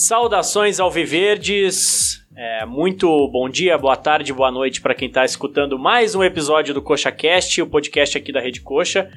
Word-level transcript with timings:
Saudações 0.00 0.80
alviverdes, 0.80 2.26
é, 2.34 2.64
muito 2.64 3.06
bom 3.28 3.50
dia, 3.50 3.76
boa 3.76 3.98
tarde, 3.98 4.32
boa 4.32 4.50
noite 4.50 4.80
para 4.80 4.94
quem 4.94 5.08
está 5.08 5.26
escutando 5.26 5.78
mais 5.78 6.14
um 6.14 6.24
episódio 6.24 6.72
do 6.72 6.80
Coxa 6.80 7.12
Cast, 7.12 7.60
o 7.60 7.66
podcast 7.66 8.16
aqui 8.16 8.32
da 8.32 8.40
Rede 8.40 8.62
Coxa. 8.62 9.10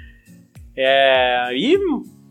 É, 0.75 1.47
e 1.53 1.79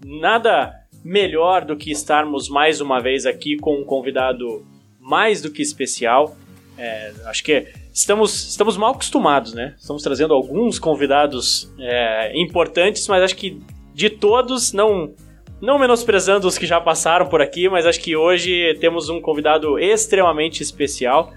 nada 0.05 0.71
melhor 1.03 1.65
do 1.65 1.79
que 1.79 1.91
estarmos 1.91 2.51
mais 2.51 2.79
uma 2.83 3.01
vez 3.01 3.25
aqui 3.25 3.57
com 3.57 3.81
um 3.81 3.85
convidado 3.85 4.67
mais 5.01 5.41
do 5.41 5.51
que 5.51 5.63
especial. 5.63 6.37
É, 6.77 7.11
acho 7.25 7.43
que 7.43 7.69
estamos, 7.91 8.51
estamos 8.51 8.77
mal 8.77 8.91
acostumados, 8.91 9.55
né? 9.55 9.75
Estamos 9.79 10.03
trazendo 10.03 10.35
alguns 10.35 10.79
convidados 10.79 11.73
é, 11.79 12.39
importantes, 12.39 13.09
mas 13.09 13.23
acho 13.23 13.35
que 13.35 13.63
de 13.95 14.11
todos, 14.11 14.75
não, 14.75 15.15
não 15.63 15.79
menosprezando 15.79 16.49
os 16.49 16.59
que 16.59 16.67
já 16.67 16.81
passaram 16.81 17.27
por 17.27 17.41
aqui, 17.41 17.69
mas 17.69 17.87
acho 17.87 18.01
que 18.01 18.17
hoje 18.17 18.77
temos 18.81 19.09
um 19.09 19.21
convidado 19.21 19.79
extremamente 19.79 20.61
especial. 20.61 21.33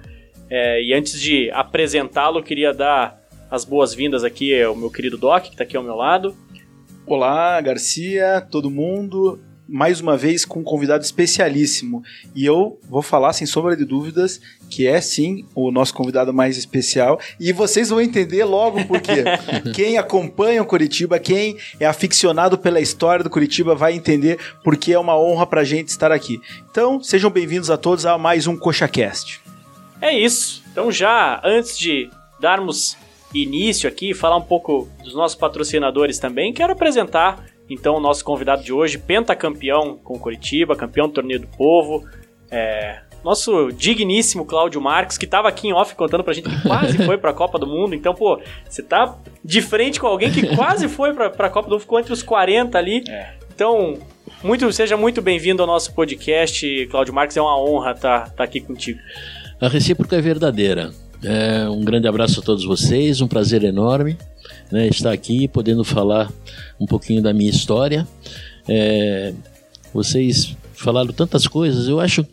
É, 0.50 0.82
e 0.82 0.96
antes 0.96 1.22
de 1.22 1.52
apresentá-lo, 1.52 2.42
queria 2.42 2.74
dar 2.74 3.22
as 3.52 3.64
boas-vindas 3.64 4.24
aqui 4.24 4.60
ao 4.60 4.76
meu 4.76 4.90
querido 4.90 5.16
Doc, 5.16 5.44
que 5.44 5.50
está 5.50 5.64
aqui 5.64 5.78
ao 5.78 5.84
meu 5.84 5.96
lado. 5.96 6.36
Olá, 7.06 7.62
Garcia, 7.62 8.42
todo 8.42 8.72
mundo 8.72 9.40
mais 9.68 10.00
uma 10.00 10.16
vez 10.16 10.46
com 10.46 10.60
um 10.60 10.64
convidado 10.64 11.04
especialíssimo. 11.04 12.04
E 12.36 12.46
eu 12.46 12.80
vou 12.90 13.02
falar, 13.02 13.34
sem 13.34 13.48
sombra 13.48 13.76
de 13.76 13.86
dúvidas, 13.86 14.40
que 14.70 14.88
é 14.88 15.02
sim 15.02 15.46
o 15.55 15.72
nosso 15.72 15.94
convidado 15.94 16.34
mais 16.34 16.58
especial. 16.58 17.20
E 17.40 17.52
vocês 17.52 17.90
vão 17.90 18.02
entender 18.02 18.44
logo 18.44 18.84
por 18.86 19.02
quê. 19.02 19.24
quem 19.74 19.98
acompanha 19.98 20.62
o 20.62 20.66
Curitiba, 20.66 21.20
quem 21.20 21.58
é 21.80 21.86
aficionado 21.86 22.58
pela 22.58 22.80
história 22.80 23.24
do 23.24 23.30
Curitiba, 23.30 23.76
vai 23.76 23.94
entender 23.94 24.40
porque 24.63 24.93
é 24.93 24.99
uma 24.99 25.18
honra 25.18 25.46
pra 25.46 25.63
gente 25.63 25.90
estar 25.90 26.12
aqui. 26.12 26.40
Então, 26.70 27.02
sejam 27.02 27.30
bem-vindos 27.30 27.70
a 27.70 27.77
todos 27.77 28.05
a 28.05 28.18
mais 28.18 28.48
um 28.48 28.55
CoxaCast. 28.55 29.41
É 30.02 30.18
isso. 30.18 30.63
Então, 30.71 30.91
já 30.91 31.41
antes 31.43 31.77
de 31.77 32.10
darmos 32.40 32.98
início 33.34 33.90
aqui, 33.90 34.13
falar 34.13 34.38
um 34.38 34.41
pouco 34.41 34.88
dos 35.04 35.13
nossos 35.13 35.38
patrocinadores 35.38 36.20
também, 36.20 36.54
quero 36.54 36.74
apresentar 36.74 37.43
então, 37.70 37.96
o 37.96 37.99
nosso 37.99 38.24
convidado 38.24 38.63
de 38.63 38.71
hoje, 38.71 38.98
pentacampeão 38.98 39.98
com 39.98 40.20
Curitiba, 40.20 40.76
campeão 40.76 41.08
do 41.08 41.13
Torneio 41.13 41.40
do 41.40 41.48
Povo, 41.48 42.04
é, 42.52 42.99
nosso 43.24 43.71
digníssimo 43.71 44.46
Cláudio 44.46 44.80
Marques, 44.80 45.18
que 45.18 45.26
estava 45.26 45.48
aqui 45.48 45.68
em 45.68 45.74
off 45.74 45.96
contando 45.96 46.24
pra 46.24 46.34
gente 46.34 46.48
que 46.48 46.62
quase 46.62 46.98
foi 47.04 47.18
pra 47.18 47.34
Copa 47.34 47.58
do 47.58 47.66
Mundo. 47.66 47.96
Então, 47.96 48.13
pô, 48.13 48.40
você 48.70 48.84
tá 48.84 49.18
de 49.43 49.62
frente 49.63 49.99
com 49.99 50.05
alguém 50.05 50.32
que 50.32 50.55
quase 50.55 50.88
foi 50.88 51.12
pra, 51.12 51.30
pra 51.32 51.49
Copa 51.49 51.68
do 51.68 51.71
Mundo, 51.74 51.82
ficou 51.82 51.99
entre 51.99 52.13
os 52.13 52.21
40 52.21 52.77
ali. 52.77 53.04
É. 53.10 53.34
Então, 53.54 53.98
muito, 54.43 54.71
seja 54.71 54.96
muito 54.96 55.21
bem-vindo 55.21 55.63
ao 55.63 55.68
nosso 55.68 55.91
podcast, 55.93 56.88
Cláudio 56.91 57.13
Marques. 57.16 57.36
É 57.36 57.41
uma 57.41 57.60
honra 57.60 57.91
estar 57.93 58.26
tá, 58.26 58.30
tá 58.30 58.43
aqui 58.43 58.62
contigo. 58.62 58.99
A 59.60 59.68
recíproca 59.68 60.16
é 60.16 60.21
verdadeira. 60.21 60.91
É, 61.24 61.68
um 61.68 61.84
grande 61.84 62.08
abraço 62.08 62.41
a 62.41 62.43
todos 62.43 62.63
vocês, 62.63 63.21
um 63.21 63.27
prazer 63.27 63.63
enorme 63.63 64.16
né, 64.72 64.88
estar 64.88 65.12
aqui 65.12 65.47
podendo 65.47 65.84
falar 65.84 66.31
um 66.80 66.85
pouquinho 66.85 67.22
da 67.22 67.34
minha 67.34 67.50
história. 67.50 68.08
É, 68.68 69.34
vocês 69.94 70.56
falaram 70.74 71.13
tantas 71.13 71.47
coisas, 71.47 71.88
eu 71.88 72.00
acho 72.00 72.25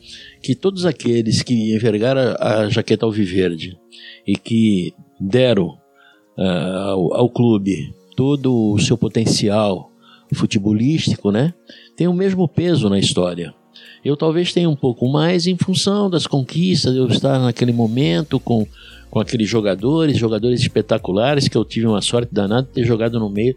que 0.43 0.55
todos 0.55 0.85
aqueles 0.85 1.43
que 1.43 1.75
envergaram 1.75 2.35
a 2.39 2.69
jaqueta 2.69 3.07
alviverde 3.07 3.79
e 4.27 4.37
que 4.37 4.93
deram 5.21 5.79
uh, 6.37 6.79
ao, 6.89 7.15
ao, 7.15 7.29
clube 7.29 7.95
todo 8.17 8.73
o 8.73 8.79
seu 8.79 8.99
potencial 8.99 9.91
futebolístico, 10.35 11.31
né, 11.31 11.55
tem 11.97 12.09
o 12.09 12.13
mesmo 12.13 12.49
peso 12.49 12.89
na 12.89 12.99
história. 12.99 13.55
Eu 14.05 14.17
talvez 14.17 14.53
tenha 14.53 14.69
um 14.69 14.77
pouco 14.77 15.09
mais 15.09 15.47
em 15.47 15.57
função 15.57 16.11
das 16.11 16.27
conquistas, 16.27 16.97
eu 16.97 17.07
estar 17.07 17.39
naquele 17.39 17.73
momento 17.73 18.41
com 18.41 18.67
com 19.13 19.21
aqueles 19.21 19.47
jogadores, 19.47 20.17
jogadores 20.17 20.63
espetaculares 20.63 21.47
que 21.47 21.55
eu 21.55 21.67
tive 21.67 21.87
uma 21.87 22.01
sorte 22.01 22.33
danada 22.33 22.67
de 22.67 22.73
ter 22.73 22.85
jogado 22.87 23.21
no 23.21 23.29
meio 23.29 23.55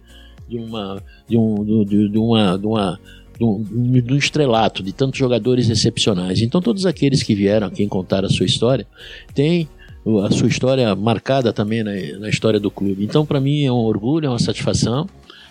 de 0.49 0.57
uma 0.57 1.01
de 1.29 1.37
um 1.37 1.85
de, 1.85 2.09
de 2.09 2.17
uma 2.17 2.57
de 2.57 2.67
uma 2.67 2.99
de 3.39 3.43
um, 3.45 4.17
estrelato 4.17 4.83
de 4.83 4.91
tantos 4.91 5.17
jogadores 5.17 5.69
excepcionais. 5.69 6.41
Então 6.41 6.61
todos 6.61 6.85
aqueles 6.85 7.23
que 7.23 7.33
vieram 7.33 7.67
aqui 7.67 7.87
contar 7.87 8.25
a 8.25 8.29
sua 8.29 8.45
história 8.45 8.85
têm 9.33 9.69
a 10.25 10.29
sua 10.29 10.49
história 10.49 10.93
marcada 10.93 11.53
também 11.53 11.85
na, 11.85 11.93
na 12.19 12.27
história 12.27 12.59
do 12.59 12.69
clube. 12.69 13.05
Então 13.05 13.25
para 13.25 13.39
mim 13.39 13.63
é 13.63 13.71
um 13.71 13.77
orgulho, 13.77 14.25
é 14.25 14.29
uma 14.29 14.39
satisfação. 14.39 15.07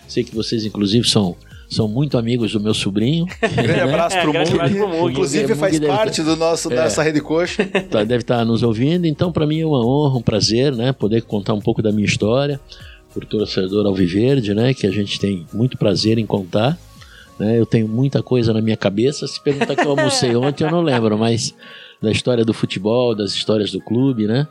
Sei 0.07 0.23
que 0.23 0.35
vocês 0.35 0.65
inclusive 0.65 1.09
são 1.09 1.35
são 1.69 1.87
muito 1.87 2.17
amigos 2.17 2.51
do 2.51 2.59
meu 2.59 2.73
sobrinho. 2.73 3.25
Grande 3.41 3.67
né? 3.67 3.81
abraço 3.81 4.17
pro 4.19 4.35
é, 4.35 4.69
Mug. 4.69 5.11
Inclusive 5.11 5.51
é, 5.51 5.55
faz 5.55 5.79
parte 5.79 6.21
do 6.21 6.35
nosso, 6.35 6.71
é, 6.71 6.75
dessa 6.75 7.01
rede 7.03 7.21
coxa. 7.21 7.65
Tá, 7.89 8.03
deve 8.03 8.21
estar 8.21 8.37
tá 8.37 8.45
nos 8.45 8.63
ouvindo. 8.63 9.05
Então, 9.05 9.31
para 9.31 9.45
mim 9.45 9.61
é 9.61 9.65
uma 9.65 9.85
honra, 9.85 10.17
um 10.17 10.21
prazer, 10.21 10.75
né? 10.75 10.91
Poder 10.91 11.21
contar 11.21 11.53
um 11.53 11.61
pouco 11.61 11.81
da 11.81 11.91
minha 11.91 12.05
história 12.05 12.59
por 13.13 13.25
torcedor 13.25 13.85
Alviverde, 13.85 14.53
né? 14.53 14.73
Que 14.73 14.87
a 14.87 14.91
gente 14.91 15.19
tem 15.19 15.45
muito 15.53 15.77
prazer 15.77 16.17
em 16.17 16.25
contar. 16.25 16.77
Né? 17.39 17.59
Eu 17.59 17.65
tenho 17.65 17.87
muita 17.87 18.21
coisa 18.21 18.53
na 18.53 18.61
minha 18.61 18.77
cabeça. 18.77 19.27
Se 19.27 19.41
perguntar 19.41 19.75
que 19.75 19.85
eu 19.85 19.91
almocei 19.91 20.35
ontem, 20.37 20.63
eu 20.63 20.71
não 20.71 20.81
lembro, 20.81 21.17
mas 21.17 21.53
da 22.01 22.11
história 22.11 22.43
do 22.43 22.53
futebol, 22.53 23.15
das 23.15 23.31
histórias 23.31 23.71
do 23.71 23.79
clube, 23.79 24.27
né? 24.27 24.47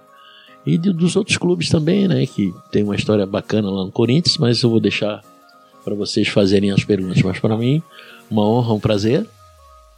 E 0.67 0.79
de, 0.79 0.93
dos 0.93 1.15
outros 1.15 1.37
clubes 1.37 1.69
também, 1.69 2.09
né? 2.09 2.27
Que 2.27 2.55
tem 2.71 2.83
uma 2.83 2.97
história 2.97 3.27
bacana 3.27 3.71
lá 3.71 3.85
no 3.85 3.93
Corinthians, 3.93 4.39
mas 4.39 4.63
eu 4.63 4.71
vou 4.71 4.81
deixar 4.81 5.23
para 5.85 5.95
vocês 5.95 6.29
fazerem 6.29 6.71
as 6.71 6.85
perguntas. 6.85 7.23
Mas 7.23 7.39
para 7.39 7.57
mim, 7.57 7.83
uma 8.31 8.49
honra, 8.49 8.75
um 8.75 8.81
prazer. 8.81 9.27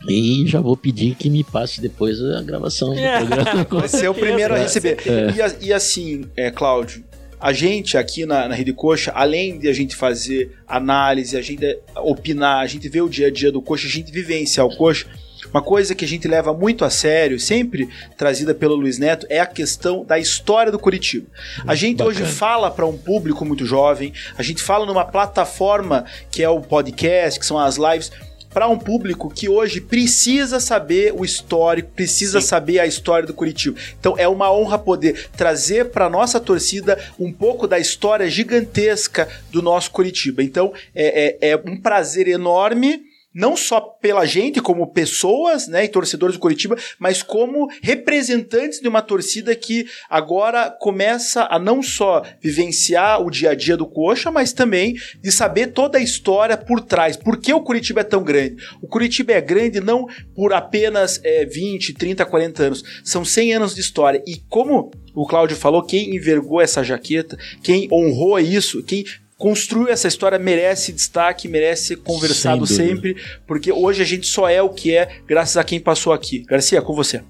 E 0.08 0.44
já 0.46 0.60
vou 0.60 0.76
pedir 0.76 1.14
que 1.14 1.30
me 1.30 1.42
passe 1.42 1.80
depois 1.80 2.20
a 2.22 2.42
gravação 2.42 2.92
é. 2.92 3.20
do 3.20 3.26
programa. 3.28 3.66
Vai 3.80 3.88
ser 3.88 4.08
o 4.08 4.14
primeiro 4.14 4.54
a 4.54 4.58
receber. 4.58 4.98
É. 5.06 5.32
E, 5.62 5.68
e, 5.68 5.72
assim, 5.72 6.26
é, 6.36 6.50
Cláudio, 6.50 7.02
a 7.40 7.52
gente 7.52 7.96
aqui 7.96 8.26
na, 8.26 8.48
na 8.48 8.54
Rede 8.54 8.72
Coxa, 8.72 9.12
além 9.14 9.58
de 9.58 9.68
a 9.68 9.72
gente 9.72 9.96
fazer 9.96 10.52
análise, 10.66 11.36
a 11.36 11.40
gente 11.40 11.78
opinar, 11.96 12.62
a 12.62 12.66
gente 12.66 12.88
ver 12.88 13.02
o 13.02 13.08
dia 13.08 13.28
a 13.28 13.30
dia 13.30 13.50
do 13.50 13.62
Coxa, 13.62 13.86
a 13.86 13.90
gente 13.90 14.12
vivenciar 14.12 14.66
o 14.66 14.76
Coxa 14.76 15.06
uma 15.52 15.62
coisa 15.62 15.94
que 15.94 16.04
a 16.04 16.08
gente 16.08 16.28
leva 16.28 16.52
muito 16.52 16.84
a 16.84 16.90
sério, 16.90 17.38
sempre 17.38 17.88
trazida 18.16 18.54
pelo 18.54 18.74
Luiz 18.74 18.98
Neto, 18.98 19.26
é 19.28 19.40
a 19.40 19.46
questão 19.46 20.04
da 20.04 20.18
história 20.18 20.70
do 20.72 20.78
Curitiba. 20.78 21.26
A 21.66 21.74
gente 21.74 21.98
Bacana. 21.98 22.10
hoje 22.10 22.24
fala 22.24 22.70
para 22.70 22.86
um 22.86 22.96
público 22.96 23.44
muito 23.44 23.64
jovem, 23.64 24.12
a 24.36 24.42
gente 24.42 24.62
fala 24.62 24.86
numa 24.86 25.04
plataforma 25.04 26.04
que 26.30 26.42
é 26.42 26.48
o 26.48 26.60
podcast, 26.60 27.40
que 27.40 27.46
são 27.46 27.58
as 27.58 27.76
lives, 27.76 28.10
para 28.56 28.68
um 28.68 28.78
público 28.78 29.28
que 29.28 29.50
hoje 29.50 29.82
precisa 29.82 30.58
saber 30.58 31.12
o 31.14 31.26
histórico, 31.26 31.90
precisa 31.94 32.40
Sim. 32.40 32.46
saber 32.46 32.78
a 32.78 32.86
história 32.86 33.26
do 33.26 33.34
Curitiba. 33.34 33.78
Então 34.00 34.14
é 34.16 34.26
uma 34.26 34.50
honra 34.50 34.78
poder 34.78 35.28
trazer 35.36 35.90
para 35.90 36.08
nossa 36.08 36.40
torcida 36.40 36.98
um 37.18 37.30
pouco 37.30 37.68
da 37.68 37.78
história 37.78 38.30
gigantesca 38.30 39.28
do 39.50 39.60
nosso 39.60 39.90
Curitiba. 39.90 40.42
Então 40.42 40.72
é, 40.94 41.36
é, 41.42 41.50
é 41.50 41.56
um 41.66 41.76
prazer 41.76 42.28
enorme 42.28 43.04
não 43.36 43.54
só 43.54 43.80
pela 43.80 44.24
gente 44.24 44.62
como 44.62 44.86
pessoas, 44.86 45.68
né, 45.68 45.84
e 45.84 45.88
torcedores 45.88 46.36
do 46.36 46.40
Curitiba, 46.40 46.74
mas 46.98 47.22
como 47.22 47.68
representantes 47.82 48.80
de 48.80 48.88
uma 48.88 49.02
torcida 49.02 49.54
que 49.54 49.86
agora 50.08 50.70
começa 50.70 51.46
a 51.50 51.58
não 51.58 51.82
só 51.82 52.22
vivenciar 52.40 53.20
o 53.20 53.30
dia 53.30 53.50
a 53.50 53.54
dia 53.54 53.76
do 53.76 53.84
Coxa, 53.86 54.30
mas 54.30 54.54
também 54.54 54.96
de 55.20 55.30
saber 55.30 55.66
toda 55.68 55.98
a 55.98 56.02
história 56.02 56.56
por 56.56 56.80
trás. 56.80 57.14
Por 57.14 57.38
que 57.38 57.52
o 57.52 57.60
Curitiba 57.60 58.00
é 58.00 58.04
tão 58.04 58.24
grande? 58.24 58.56
O 58.80 58.88
Curitiba 58.88 59.32
é 59.32 59.40
grande 59.42 59.80
não 59.80 60.06
por 60.34 60.54
apenas 60.54 61.20
é, 61.22 61.44
20, 61.44 61.92
30, 61.92 62.24
40 62.24 62.62
anos, 62.62 62.84
são 63.04 63.22
100 63.22 63.54
anos 63.54 63.74
de 63.74 63.82
história. 63.82 64.22
E 64.26 64.36
como 64.48 64.90
o 65.14 65.26
Cláudio 65.26 65.56
falou, 65.58 65.82
quem 65.82 66.16
envergou 66.16 66.58
essa 66.58 66.82
jaqueta, 66.82 67.38
quem 67.62 67.86
honrou 67.92 68.38
isso, 68.40 68.82
quem 68.82 69.04
construiu 69.38 69.88
essa 69.88 70.08
história 70.08 70.38
merece 70.38 70.92
destaque, 70.92 71.48
merece 71.48 71.88
ser 71.88 71.96
conversado 71.96 72.66
sempre, 72.66 73.16
porque 73.46 73.70
hoje 73.70 74.02
a 74.02 74.04
gente 74.04 74.26
só 74.26 74.48
é 74.48 74.62
o 74.62 74.70
que 74.70 74.94
é 74.94 75.20
graças 75.26 75.56
a 75.56 75.64
quem 75.64 75.78
passou 75.78 76.12
aqui. 76.12 76.40
Garcia, 76.40 76.80
com 76.80 76.94
você. 76.94 77.22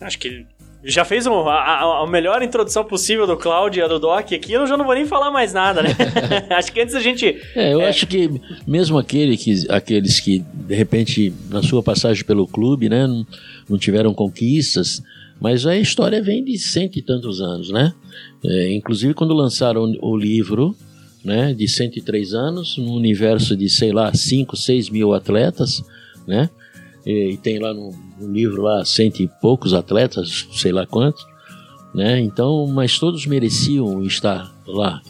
Acho 0.00 0.18
que 0.18 0.44
já 0.84 1.04
fez 1.04 1.26
um, 1.26 1.48
a, 1.48 2.02
a, 2.02 2.06
melhor 2.06 2.42
introdução 2.42 2.84
possível 2.84 3.26
do 3.26 3.36
Cláudio 3.36 3.84
e 3.84 3.88
do 3.88 3.98
Doc 3.98 4.32
aqui, 4.32 4.52
eu 4.52 4.66
já 4.68 4.76
não 4.76 4.84
vou 4.84 4.94
nem 4.94 5.04
falar 5.04 5.32
mais 5.32 5.52
nada, 5.52 5.82
né? 5.82 5.90
acho 6.50 6.72
que 6.72 6.80
antes 6.80 6.94
a 6.94 7.00
gente. 7.00 7.40
É, 7.56 7.72
eu 7.74 7.80
é... 7.80 7.88
acho 7.88 8.06
que 8.06 8.30
mesmo 8.66 8.96
aquele 8.96 9.36
que, 9.36 9.66
aqueles 9.68 10.20
que, 10.20 10.44
de 10.54 10.74
repente, 10.74 11.34
na 11.50 11.60
sua 11.60 11.82
passagem 11.82 12.24
pelo 12.24 12.46
clube, 12.46 12.88
né, 12.88 13.04
não, 13.06 13.26
não 13.68 13.78
tiveram 13.78 14.14
conquistas, 14.14 15.02
mas 15.40 15.66
a 15.66 15.76
história 15.76 16.22
vem 16.22 16.44
de 16.44 16.56
cento 16.56 16.98
e 16.98 17.02
tantos 17.02 17.40
anos, 17.40 17.70
né? 17.70 17.92
É, 18.44 18.72
inclusive, 18.72 19.12
quando 19.12 19.34
lançaram 19.34 19.92
o 20.00 20.16
livro, 20.16 20.76
né, 21.26 21.52
de 21.52 21.66
103 21.66 22.34
anos, 22.34 22.78
num 22.78 22.92
universo 22.92 23.56
de, 23.56 23.68
sei 23.68 23.90
lá, 23.90 24.14
5, 24.14 24.56
6 24.56 24.90
mil 24.90 25.12
atletas, 25.12 25.82
né? 26.24 26.48
E, 27.04 27.32
e 27.32 27.36
tem 27.36 27.58
lá 27.58 27.74
no, 27.74 27.90
no, 28.20 28.32
livro 28.32 28.62
lá 28.62 28.84
cento 28.84 29.20
e 29.20 29.28
poucos 29.40 29.74
atletas, 29.74 30.46
sei 30.52 30.70
lá 30.70 30.86
quantos, 30.86 31.26
né? 31.92 32.20
Então, 32.20 32.68
mas 32.68 32.96
todos 32.96 33.26
mereciam 33.26 34.04
estar 34.04 34.54
lá. 34.68 35.02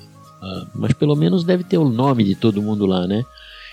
Ah, 0.43 0.67
mas 0.75 0.95
pelo 0.95 1.15
menos 1.15 1.45
deve 1.45 1.65
ter 1.65 1.77
o 1.77 1.89
nome 1.89 2.25
de 2.25 2.35
todo 2.35 2.63
mundo 2.63 2.87
lá, 2.87 3.07
né? 3.07 3.23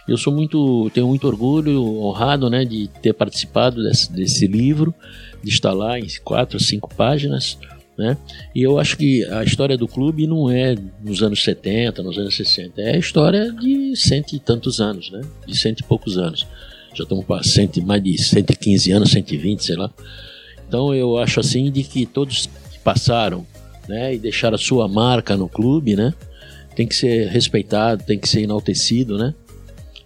Eu 0.06 0.18
sou 0.18 0.34
muito, 0.34 0.90
tenho 0.94 1.08
muito 1.08 1.26
orgulho, 1.26 1.82
honrado, 1.82 2.50
né, 2.50 2.66
de 2.66 2.90
ter 3.02 3.14
participado 3.14 3.82
desse, 3.82 4.12
desse 4.12 4.48
livro, 4.48 4.94
de 5.42 5.50
estar 5.50 5.72
lá 5.72 5.98
em 5.98 6.06
quatro, 6.26 6.60
cinco 6.60 6.94
páginas, 6.94 7.58
né? 7.98 8.18
E 8.54 8.62
eu 8.62 8.80
acho 8.80 8.98
que 8.98 9.24
a 9.26 9.44
história 9.44 9.78
do 9.78 9.88
clube 9.88 10.26
não 10.26 10.50
é 10.50 10.76
nos 11.04 11.22
anos 11.22 11.44
70, 11.44 12.02
nos 12.02 12.18
anos 12.18 12.36
60, 12.36 12.82
é 12.82 12.96
a 12.96 12.98
história 12.98 13.52
de 13.52 13.96
cento 13.96 14.34
e 14.34 14.40
tantos 14.40 14.80
anos, 14.80 15.12
né? 15.12 15.22
De 15.48 15.58
cento 15.58 15.82
e 15.82 15.84
poucos 15.84 16.18
anos. 16.18 16.46
Já 16.94 17.04
estamos 17.04 17.26
para 17.26 17.44
cento, 17.44 17.82
mais 17.82 18.04
de 18.04 18.22
115 18.22 18.92
anos, 18.92 19.12
120, 19.12 19.64
sei 19.64 19.76
lá. 19.76 19.92
Então 20.68 20.94
eu 20.94 21.18
acho 21.18 21.40
assim 21.40 21.72
de 21.72 21.84
que 21.84 22.06
todos 22.06 22.50
que 22.72 22.80
passaram, 22.80 23.46
né, 23.88 24.16
e 24.16 24.18
deixaram 24.18 24.56
a 24.56 24.58
sua 24.58 24.88
marca 24.88 25.36
no 25.36 25.50
clube, 25.50 25.96
né? 25.96 26.14
Tem 26.76 26.88
que 26.88 26.96
ser 26.96 27.28
respeitado, 27.28 28.04
tem 28.04 28.18
que 28.18 28.28
ser 28.28 28.42
enaltecido, 28.42 29.18
né? 29.18 29.34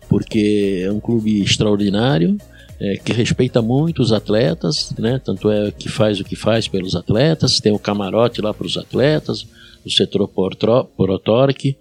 Porque 0.09 0.83
é 0.85 0.91
um 0.91 0.99
clube 0.99 1.41
extraordinário, 1.41 2.37
é, 2.79 2.95
que 2.97 3.11
respeita 3.11 3.61
muito 3.61 4.01
os 4.01 4.13
atletas, 4.13 4.93
né? 4.97 5.19
Tanto 5.23 5.49
é 5.49 5.71
que 5.71 5.89
faz 5.89 6.19
o 6.19 6.23
que 6.23 6.35
faz 6.35 6.67
pelos 6.67 6.95
atletas, 6.95 7.59
tem 7.59 7.71
o 7.71 7.79
camarote 7.79 8.41
lá 8.41 8.53
para 8.53 8.67
os 8.67 8.77
atletas, 8.77 9.47
o 9.85 9.89
setor 9.89 10.27
Porotorque, 10.27 11.77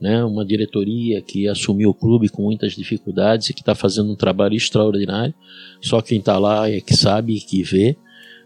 né? 0.00 0.24
Uma 0.24 0.44
diretoria 0.44 1.20
que 1.20 1.48
assumiu 1.48 1.90
o 1.90 1.94
clube 1.94 2.28
com 2.28 2.42
muitas 2.42 2.72
dificuldades 2.72 3.50
e 3.50 3.54
que 3.54 3.60
está 3.60 3.74
fazendo 3.74 4.10
um 4.10 4.16
trabalho 4.16 4.54
extraordinário. 4.54 5.34
Só 5.82 6.00
quem 6.00 6.18
está 6.18 6.38
lá 6.38 6.70
é 6.70 6.80
que 6.80 6.96
sabe, 6.96 7.38
que 7.40 7.62
vê, 7.62 7.96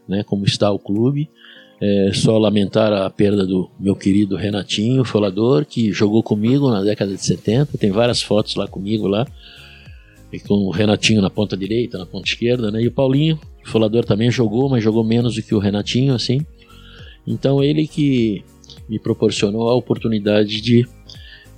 né? 0.09 0.25
Como 0.25 0.45
está 0.45 0.71
o 0.71 0.79
clube. 0.79 1.31
É 1.81 2.13
só 2.13 2.39
lamentar 2.39 2.93
a 2.93 3.11
perda 3.11 3.45
do 3.45 3.69
meu 3.79 3.97
querido 3.97 4.37
Renatinho, 4.37 5.05
folador, 5.05 5.65
que 5.65 5.93
jogou 5.93 6.23
comigo 6.23 6.71
na 6.71 6.81
década 6.83 7.13
de 7.13 7.25
70. 7.25 7.77
Tem 7.77 7.91
várias 7.91 8.23
fotos 8.23 8.55
lá 8.55 8.69
comigo 8.69 9.09
lá 9.09 9.27
e 10.33 10.41
com 10.41 10.55
o 10.55 10.71
Renatinho 10.71 11.21
na 11.21 11.29
ponta 11.29 11.57
direita, 11.57 11.99
na 11.99 12.07
ponta 12.07 12.27
esquerda, 12.27 12.71
né? 12.71 12.83
E 12.83 12.89
o 12.89 12.93
Paulinho, 12.93 13.39
o 13.65 13.69
Folador 13.69 14.05
também 14.05 14.31
jogou, 14.31 14.69
mas 14.69 14.83
jogou 14.83 15.05
menos 15.05 15.35
do 15.35 15.43
que 15.43 15.55
o 15.55 15.59
Renatinho, 15.59 16.15
assim. 16.15 16.41
Então 17.27 17.63
ele 17.63 17.87
que 17.87 18.43
me 18.89 18.99
proporcionou 18.99 19.69
a 19.69 19.75
oportunidade 19.75 20.61
de, 20.61 20.87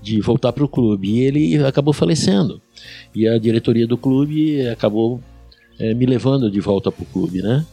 de 0.02 0.20
voltar 0.20 0.52
para 0.52 0.64
o 0.64 0.68
clube. 0.68 1.08
E 1.08 1.20
ele 1.20 1.64
acabou 1.64 1.94
falecendo. 1.94 2.60
E 3.14 3.28
a 3.28 3.38
diretoria 3.38 3.86
do 3.86 3.96
clube 3.96 4.66
acabou 4.68 5.20
é, 5.78 5.94
me 5.94 6.04
levando 6.04 6.50
de 6.50 6.60
volta 6.60 6.90
para 6.90 7.02
o 7.02 7.06
clube, 7.06 7.42
né? 7.42 7.64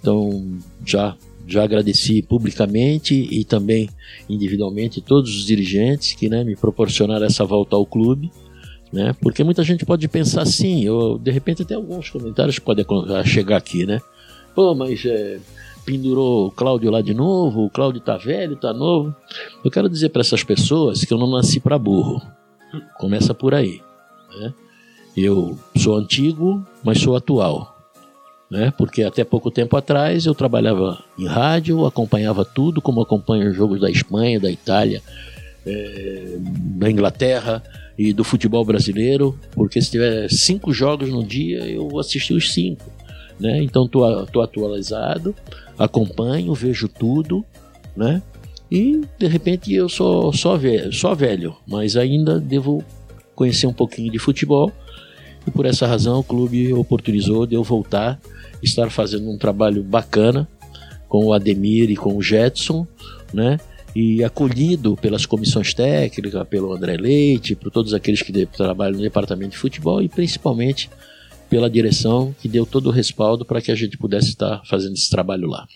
Então 0.00 0.58
já 0.84 1.16
já 1.46 1.64
agradeci 1.64 2.20
publicamente 2.20 3.14
e 3.14 3.42
também 3.42 3.88
individualmente 4.28 5.00
todos 5.00 5.34
os 5.34 5.46
dirigentes 5.46 6.12
que 6.12 6.28
né, 6.28 6.44
me 6.44 6.54
proporcionaram 6.54 7.24
essa 7.24 7.42
volta 7.42 7.74
ao 7.74 7.86
clube 7.86 8.30
né? 8.92 9.14
Porque 9.20 9.44
muita 9.44 9.62
gente 9.62 9.84
pode 9.84 10.06
pensar 10.08 10.42
assim, 10.42 10.88
ou 10.88 11.18
de 11.18 11.30
repente 11.30 11.62
até 11.62 11.74
alguns 11.74 12.10
comentários 12.10 12.58
podem 12.58 12.84
chegar 13.24 13.56
aqui, 13.56 13.84
né? 13.84 14.00
Pô, 14.54 14.74
mas 14.74 15.04
é, 15.04 15.38
pendurou 15.84 16.46
o 16.46 16.50
Cláudio 16.50 16.90
lá 16.90 17.00
de 17.00 17.14
novo, 17.14 17.64
o 17.64 17.70
Cláudio 17.70 18.00
tá 18.00 18.16
velho, 18.16 18.56
tá 18.56 18.72
novo. 18.72 19.14
Eu 19.64 19.70
quero 19.70 19.88
dizer 19.88 20.10
para 20.10 20.20
essas 20.20 20.42
pessoas 20.42 21.04
que 21.04 21.12
eu 21.12 21.18
não 21.18 21.30
nasci 21.30 21.60
para 21.60 21.78
burro. 21.78 22.20
Começa 22.98 23.32
por 23.32 23.54
aí, 23.54 23.80
né? 24.38 24.52
Eu 25.16 25.58
sou 25.76 25.96
antigo, 25.96 26.64
mas 26.84 27.00
sou 27.00 27.16
atual. 27.16 27.74
Né? 28.50 28.72
Porque 28.76 29.02
até 29.02 29.24
pouco 29.24 29.50
tempo 29.50 29.76
atrás 29.76 30.26
eu 30.26 30.34
trabalhava 30.34 31.02
em 31.18 31.26
rádio, 31.26 31.84
acompanhava 31.84 32.44
tudo, 32.44 32.80
como 32.80 33.02
acompanho 33.02 33.50
os 33.50 33.56
jogos 33.56 33.80
da 33.80 33.90
Espanha, 33.90 34.40
da 34.40 34.50
Itália, 34.50 35.02
é, 35.66 36.36
da 36.38 36.90
Inglaterra, 36.90 37.62
e 37.98 38.12
do 38.12 38.22
futebol 38.22 38.64
brasileiro, 38.64 39.36
porque 39.52 39.82
se 39.82 39.90
tiver 39.90 40.30
cinco 40.30 40.72
jogos 40.72 41.10
no 41.10 41.24
dia, 41.24 41.66
eu 41.66 41.88
vou 41.88 41.98
assistir 41.98 42.32
os 42.32 42.52
cinco. 42.52 42.88
Né? 43.40 43.60
Então 43.62 43.88
tô, 43.88 44.24
tô 44.26 44.40
atualizado, 44.40 45.34
acompanho, 45.76 46.54
vejo 46.54 46.88
tudo, 46.88 47.44
né? 47.96 48.22
E 48.70 49.00
de 49.18 49.26
repente 49.26 49.72
eu 49.72 49.88
sou 49.88 50.32
só 50.32 50.56
velho, 50.56 50.92
só 50.92 51.14
velho, 51.14 51.56
mas 51.66 51.96
ainda 51.96 52.38
devo 52.38 52.84
conhecer 53.34 53.66
um 53.66 53.72
pouquinho 53.72 54.12
de 54.12 54.18
futebol. 54.18 54.72
E 55.46 55.50
por 55.50 55.66
essa 55.66 55.86
razão 55.86 56.20
o 56.20 56.24
clube 56.24 56.72
oportunizou 56.72 57.46
de 57.46 57.54
eu 57.54 57.64
voltar, 57.64 58.20
estar 58.62 58.90
fazendo 58.90 59.30
um 59.30 59.38
trabalho 59.38 59.82
bacana 59.82 60.46
com 61.08 61.24
o 61.24 61.32
Ademir 61.32 61.90
e 61.90 61.96
com 61.96 62.16
o 62.16 62.22
Jetson, 62.22 62.86
né? 63.32 63.58
E 64.00 64.22
acolhido 64.22 64.96
pelas 64.96 65.26
comissões 65.26 65.74
técnicas, 65.74 66.46
pelo 66.46 66.72
André 66.72 66.96
Leite, 66.96 67.56
por 67.56 67.68
todos 67.68 67.92
aqueles 67.92 68.22
que 68.22 68.46
trabalham 68.46 68.94
no 68.94 69.02
departamento 69.02 69.50
de 69.50 69.58
futebol 69.58 70.00
e 70.00 70.08
principalmente 70.08 70.88
pela 71.50 71.68
direção 71.68 72.32
que 72.40 72.46
deu 72.46 72.64
todo 72.64 72.86
o 72.86 72.92
respaldo 72.92 73.44
para 73.44 73.60
que 73.60 73.72
a 73.72 73.74
gente 73.74 73.98
pudesse 73.98 74.28
estar 74.28 74.62
fazendo 74.66 74.92
esse 74.92 75.10
trabalho 75.10 75.48
lá. 75.48 75.66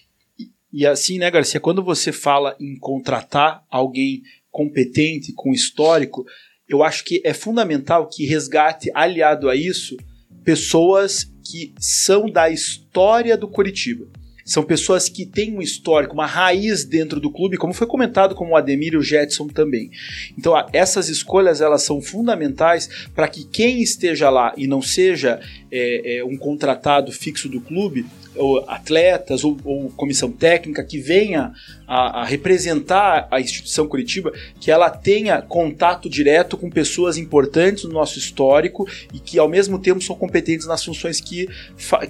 E, 0.72 0.86
assim, 0.86 1.18
né, 1.18 1.28
Garcia, 1.32 1.58
quando 1.58 1.82
você 1.82 2.12
fala 2.12 2.54
em 2.60 2.78
contratar 2.78 3.64
alguém 3.68 4.22
competente, 4.52 5.32
com 5.32 5.52
histórico, 5.52 6.24
eu 6.68 6.84
acho 6.84 7.04
que 7.04 7.20
é 7.24 7.34
fundamental 7.34 8.08
que 8.08 8.24
resgate, 8.24 8.88
aliado 8.94 9.48
a 9.48 9.56
isso, 9.56 9.96
pessoas 10.44 11.24
que 11.44 11.74
são 11.76 12.30
da 12.30 12.48
história 12.48 13.36
do 13.36 13.48
Curitiba. 13.48 14.06
São 14.44 14.62
pessoas 14.62 15.08
que 15.08 15.24
têm 15.24 15.56
um 15.56 15.62
histórico, 15.62 16.14
uma 16.14 16.26
raiz 16.26 16.84
dentro 16.84 17.20
do 17.20 17.30
clube, 17.30 17.56
como 17.56 17.72
foi 17.72 17.86
comentado 17.86 18.34
com 18.34 18.50
o 18.50 18.56
Ademir 18.56 18.94
e 18.94 18.96
o 18.96 19.02
Jetson 19.02 19.48
também. 19.48 19.90
Então, 20.36 20.54
essas 20.72 21.08
escolhas 21.08 21.60
elas 21.60 21.82
são 21.82 22.00
fundamentais 22.00 22.88
para 23.14 23.28
que 23.28 23.44
quem 23.44 23.82
esteja 23.82 24.30
lá 24.30 24.52
e 24.56 24.66
não 24.66 24.82
seja 24.82 25.40
é, 25.70 26.18
é, 26.18 26.24
um 26.24 26.36
contratado 26.36 27.12
fixo 27.12 27.48
do 27.48 27.60
clube, 27.60 28.04
ou 28.36 28.64
atletas 28.68 29.44
ou, 29.44 29.56
ou, 29.64 29.90
comissão 29.90 30.30
técnica 30.30 30.82
que 30.82 30.98
venha 30.98 31.52
a, 31.86 32.22
a, 32.22 32.24
representar 32.24 33.28
a 33.30 33.40
instituição 33.40 33.86
Curitiba, 33.86 34.32
que 34.60 34.70
ela 34.70 34.90
tenha 34.90 35.42
contato 35.42 36.08
direto 36.08 36.56
com 36.56 36.70
pessoas 36.70 37.16
importantes 37.16 37.84
no 37.84 37.92
nosso 37.92 38.18
histórico 38.18 38.88
e 39.12 39.18
que 39.18 39.38
ao 39.38 39.48
mesmo 39.48 39.78
tempo 39.78 40.02
são 40.02 40.16
competentes 40.16 40.66
nas 40.66 40.84
funções 40.84 41.20
que, 41.20 41.48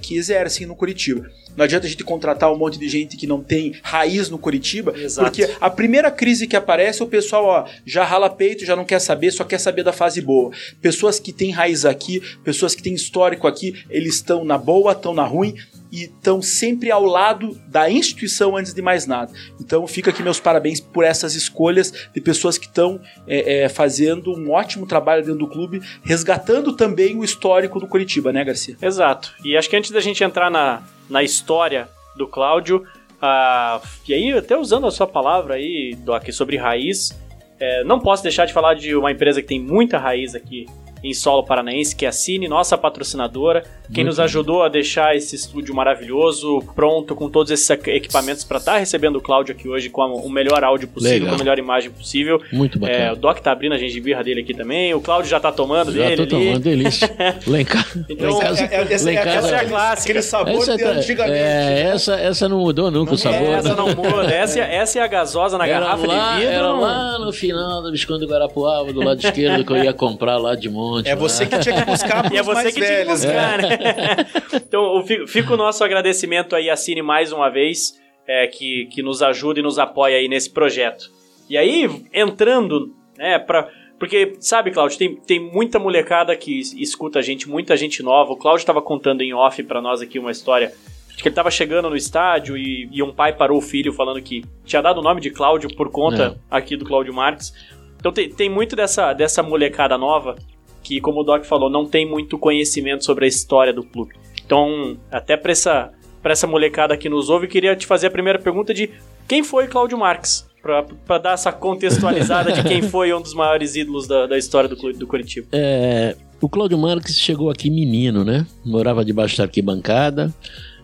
que 0.01 0.15
exercem 0.15 0.65
no 0.65 0.75
Curitiba. 0.75 1.29
Não 1.55 1.63
adianta 1.63 1.85
a 1.85 1.89
gente 1.89 2.03
contratar 2.03 2.51
um 2.51 2.57
monte 2.57 2.79
de 2.79 2.89
gente 2.89 3.15
que 3.15 3.27
não 3.27 3.41
tem 3.41 3.75
raiz 3.83 4.29
no 4.29 4.37
Curitiba, 4.37 4.93
Exato. 4.97 5.29
porque 5.29 5.55
a 5.61 5.69
primeira 5.69 6.09
crise 6.09 6.47
que 6.47 6.55
aparece, 6.55 7.03
o 7.03 7.07
pessoal 7.07 7.45
ó, 7.45 7.65
já 7.85 8.03
rala 8.03 8.29
peito, 8.29 8.65
já 8.65 8.75
não 8.75 8.85
quer 8.85 8.99
saber, 8.99 9.31
só 9.31 9.43
quer 9.43 9.59
saber 9.59 9.83
da 9.83 9.93
fase 9.93 10.19
boa. 10.19 10.51
Pessoas 10.81 11.19
que 11.19 11.31
têm 11.31 11.51
raiz 11.51 11.85
aqui, 11.85 12.21
pessoas 12.43 12.73
que 12.73 12.81
têm 12.81 12.93
histórico 12.93 13.47
aqui, 13.47 13.83
eles 13.89 14.15
estão 14.15 14.43
na 14.43 14.57
boa, 14.57 14.93
estão 14.93 15.13
na 15.13 15.25
ruim, 15.25 15.55
e 15.93 16.05
estão 16.05 16.41
sempre 16.41 16.89
ao 16.89 17.05
lado 17.05 17.55
da 17.67 17.87
instituição 17.87 18.57
antes 18.57 18.73
de 18.73 18.81
mais 18.81 19.05
nada. 19.05 19.31
Então 19.61 19.85
fica 19.85 20.09
aqui 20.09 20.23
meus 20.23 20.39
parabéns 20.39 20.79
por 20.79 21.03
essas 21.03 21.35
escolhas 21.35 22.09
de 22.11 22.19
pessoas 22.19 22.57
que 22.57 22.65
estão 22.65 22.99
é, 23.27 23.65
é, 23.65 23.69
fazendo 23.69 24.35
um 24.35 24.49
ótimo 24.49 24.87
trabalho 24.87 25.21
dentro 25.21 25.37
do 25.37 25.47
clube, 25.47 25.83
resgatando 26.03 26.75
também 26.75 27.15
o 27.15 27.23
histórico 27.23 27.79
do 27.79 27.85
Curitiba, 27.85 28.33
né, 28.33 28.43
Garcia? 28.43 28.75
Exato. 28.81 29.35
E 29.45 29.55
acho 29.55 29.69
que 29.69 29.75
antes 29.75 29.91
da 29.91 30.01
gente 30.01 30.23
entrar 30.23 30.49
na, 30.49 30.81
na 31.07 31.21
história 31.21 31.87
do 32.17 32.27
Cláudio, 32.27 32.77
uh, 33.21 33.87
e 34.07 34.15
aí 34.15 34.31
até 34.31 34.57
usando 34.57 34.87
a 34.87 34.91
sua 34.91 35.05
palavra 35.05 35.55
aí, 35.55 35.95
Doc, 35.99 36.27
sobre 36.31 36.57
raiz, 36.57 37.15
é, 37.59 37.83
não 37.83 37.99
posso 37.99 38.23
deixar 38.23 38.47
de 38.47 38.53
falar 38.53 38.73
de 38.73 38.95
uma 38.95 39.11
empresa 39.11 39.43
que 39.43 39.47
tem 39.47 39.59
muita 39.59 39.99
raiz 39.99 40.33
aqui 40.33 40.65
em 41.03 41.13
solo 41.13 41.43
paranaense, 41.43 41.95
que 41.95 42.05
é 42.05 42.09
a 42.09 42.11
Cine, 42.11 42.47
nossa 42.47 42.77
patrocinadora, 42.77 43.63
quem 43.93 44.03
Muito 44.03 44.15
nos 44.15 44.19
ajudou 44.19 44.63
a 44.63 44.69
deixar 44.69 45.15
esse 45.15 45.35
estúdio 45.35 45.75
maravilhoso, 45.75 46.63
pronto, 46.73 47.13
com 47.15 47.29
todos 47.29 47.51
esses 47.51 47.69
equipamentos 47.69 48.43
para 48.43 48.57
estar 48.57 48.73
tá 48.73 48.77
recebendo 48.77 49.17
o 49.17 49.21
Cláudio 49.21 49.53
aqui 49.53 49.67
hoje 49.67 49.89
com 49.89 50.01
o 50.01 50.29
melhor 50.29 50.63
áudio 50.63 50.87
possível, 50.87 51.15
Legal. 51.15 51.29
com 51.29 51.35
a 51.35 51.37
melhor 51.37 51.59
imagem 51.59 51.91
possível. 51.91 52.41
Muito 52.51 52.79
bacana. 52.79 52.97
É, 52.97 53.11
o 53.11 53.15
Doc 53.15 53.39
tá 53.39 53.51
abrindo 53.51 53.73
a 53.73 53.77
gengibirra 53.77 54.23
dele 54.23 54.41
aqui 54.41 54.53
também, 54.53 54.93
o 54.93 55.01
Cláudio 55.01 55.29
já 55.29 55.39
tá 55.39 55.51
tomando 55.51 55.91
já 55.91 56.03
dele. 56.03 56.23
Já 56.23 56.27
tô 56.27 56.35
ali. 56.35 56.45
tomando, 56.45 56.63
delícia. 56.63 57.15
lá 57.45 57.61
em 57.61 57.65
casa. 57.65 58.05
Então, 58.09 58.29
lá 58.29 58.37
em 58.37 58.39
casa, 58.39 58.63
é, 58.63 58.75
é, 58.75 58.93
essa, 58.93 59.05
lá 59.05 59.11
em 59.11 59.15
casa, 59.15 59.29
essa 59.29 59.47
é 59.49 59.59
a 59.59 59.65
clássica. 59.65 60.01
Aquele 60.03 60.21
sabor 60.21 60.53
essa 60.53 60.77
de 60.77 60.83
tá- 60.83 60.89
antigamente. 60.91 61.37
É, 61.37 61.81
essa, 61.93 62.15
essa 62.15 62.49
não 62.49 62.59
mudou 62.59 62.89
nunca 62.89 63.11
não, 63.11 63.15
o 63.15 63.17
sabor. 63.17 63.49
Essa 63.49 63.75
não 63.75 63.87
muda, 63.95 64.33
essa, 64.33 64.59
é, 64.59 64.75
essa 64.75 64.99
é 64.99 65.01
a 65.01 65.07
gasosa 65.07 65.57
na 65.57 65.67
era 65.67 65.81
garrafa 65.81 66.07
lá, 66.07 66.33
de 66.33 66.39
vidro. 66.39 66.53
Era 66.53 66.71
lá 66.71 67.19
no 67.19 67.33
final 67.33 67.81
do 67.81 67.91
Visconde 67.91 68.25
do 68.25 68.31
Guarapuava, 68.31 68.93
do 68.93 69.01
lado 69.01 69.19
esquerdo, 69.19 69.65
que 69.65 69.71
eu 69.73 69.83
ia 69.83 69.93
comprar 69.93 70.37
lá 70.37 70.55
de 70.55 70.69
monte. 70.69 70.92
É 70.99 71.09
lá. 71.09 71.15
você 71.15 71.45
que 71.45 71.59
tinha 71.59 71.75
que 71.75 71.85
buscar 71.85 72.21
pros 72.23 72.33
E 72.33 72.37
é 72.37 72.43
você 72.43 72.63
mais 72.63 72.73
que 72.73 72.79
velhos, 72.79 73.21
tinha 73.21 73.31
que 73.31 73.37
buscar, 73.37 73.61
né? 73.61 74.27
então, 74.65 75.05
fica 75.27 75.53
o 75.53 75.57
nosso 75.57 75.83
agradecimento 75.83 76.55
aí 76.55 76.69
a 76.69 76.75
Cine 76.75 77.01
mais 77.01 77.31
uma 77.31 77.49
vez, 77.49 77.99
é, 78.27 78.47
que, 78.47 78.87
que 78.87 79.01
nos 79.01 79.21
ajuda 79.21 79.59
e 79.59 79.63
nos 79.63 79.79
apoia 79.79 80.17
aí 80.17 80.27
nesse 80.27 80.49
projeto. 80.49 81.11
E 81.49 81.57
aí, 81.57 81.89
entrando, 82.13 82.93
né, 83.17 83.37
pra, 83.39 83.69
porque, 83.99 84.35
sabe, 84.39 84.71
Cláudio, 84.71 84.97
tem, 84.97 85.15
tem 85.15 85.39
muita 85.39 85.79
molecada 85.79 86.35
que 86.35 86.59
escuta 86.59 87.19
a 87.19 87.21
gente, 87.21 87.47
muita 87.47 87.77
gente 87.77 88.03
nova. 88.03 88.33
O 88.33 88.37
Cláudio 88.37 88.61
estava 88.61 88.81
contando 88.81 89.21
em 89.21 89.33
off 89.33 89.61
para 89.63 89.81
nós 89.81 90.01
aqui 90.01 90.19
uma 90.19 90.31
história 90.31 90.73
de 91.15 91.21
que 91.21 91.27
ele 91.27 91.33
estava 91.33 91.51
chegando 91.51 91.89
no 91.89 91.95
estádio 91.95 92.57
e, 92.57 92.89
e, 92.91 93.03
um 93.03 93.13
pai 93.13 93.33
parou 93.33 93.59
o 93.59 93.61
filho 93.61 93.93
falando 93.93 94.21
que 94.21 94.43
tinha 94.65 94.81
dado 94.81 94.99
o 94.99 95.03
nome 95.03 95.21
de 95.21 95.29
Cláudio 95.29 95.73
por 95.75 95.89
conta 95.89 96.35
é. 96.35 96.57
aqui 96.57 96.75
do 96.75 96.85
Cláudio 96.85 97.13
Marques. 97.13 97.53
Então 97.97 98.11
tem, 98.11 98.29
tem 98.29 98.49
muito 98.49 98.75
dessa, 98.75 99.13
dessa 99.13 99.41
molecada 99.41 99.97
nova 99.97 100.35
que, 100.83 100.99
como 100.99 101.21
o 101.21 101.23
Doc 101.23 101.45
falou, 101.45 101.69
não 101.69 101.85
tem 101.85 102.07
muito 102.07 102.37
conhecimento 102.37 103.05
sobre 103.05 103.25
a 103.25 103.27
história 103.27 103.73
do 103.73 103.83
clube. 103.83 104.13
Então, 104.45 104.97
até 105.09 105.37
para 105.37 105.51
essa, 105.51 105.91
essa 106.23 106.45
molecada 106.45 106.97
que 106.97 107.09
nos 107.09 107.29
ouve, 107.29 107.47
queria 107.47 107.75
te 107.75 107.87
fazer 107.87 108.07
a 108.07 108.11
primeira 108.11 108.37
pergunta 108.37 108.73
de 108.73 108.89
quem 109.27 109.43
foi 109.43 109.67
Cláudio 109.67 109.97
Marques? 109.97 110.45
Para 110.61 111.17
dar 111.17 111.33
essa 111.33 111.51
contextualizada 111.51 112.51
de 112.51 112.63
quem 112.63 112.81
foi 112.81 113.13
um 113.13 113.21
dos 113.21 113.33
maiores 113.33 113.75
ídolos 113.75 114.07
da, 114.07 114.27
da 114.27 114.37
história 114.37 114.69
do 114.69 114.77
clube 114.77 114.97
do 114.97 115.07
Curitiba. 115.07 115.47
É, 115.51 116.15
o 116.39 116.47
Cláudio 116.47 116.77
Marques 116.77 117.19
chegou 117.19 117.49
aqui 117.49 117.69
menino, 117.69 118.23
né? 118.23 118.45
Morava 118.65 119.03
debaixo 119.03 119.37
da 119.37 119.43
arquibancada, 119.43 120.33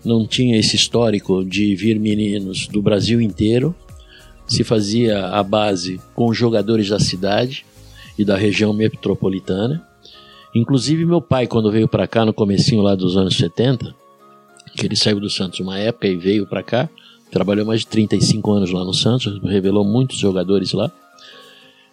não 0.04 0.26
tinha 0.26 0.58
esse 0.58 0.76
histórico 0.76 1.44
de 1.46 1.76
vir 1.76 2.00
meninos 2.00 2.68
do 2.68 2.82
Brasil 2.82 3.22
inteiro. 3.22 3.76
Se 4.48 4.64
fazia 4.64 5.28
a 5.28 5.44
base 5.44 6.00
com 6.16 6.34
jogadores 6.34 6.90
da 6.90 7.00
cidade 7.00 7.66
e 8.18 8.26
da 8.26 8.36
região 8.36 8.74
metropolitana. 8.74 9.86
Inclusive 10.54 11.06
meu 11.06 11.22
pai, 11.22 11.48
quando 11.48 11.72
veio 11.72 11.88
para 11.88 12.08
cá 12.08 12.26
no 12.26 12.34
comecinho 12.34 12.82
lá 12.82 12.96
dos 12.96 13.16
anos 13.16 13.38
70, 13.38 13.94
que 14.76 14.86
ele 14.86 14.96
saiu 14.96 15.20
do 15.20 15.30
Santos 15.30 15.60
uma 15.60 15.78
época 15.78 16.08
e 16.08 16.16
veio 16.16 16.48
para 16.48 16.64
cá, 16.64 16.90
trabalhou 17.32 17.66
mais 17.66 17.82
de 17.82 17.88
35 17.88 18.52
anos 18.52 18.72
lá 18.72 18.84
no 18.84 18.94
Santos, 18.94 19.40
revelou 19.44 19.86
muitos 19.86 20.18
jogadores 20.18 20.74
lá. 20.74 20.92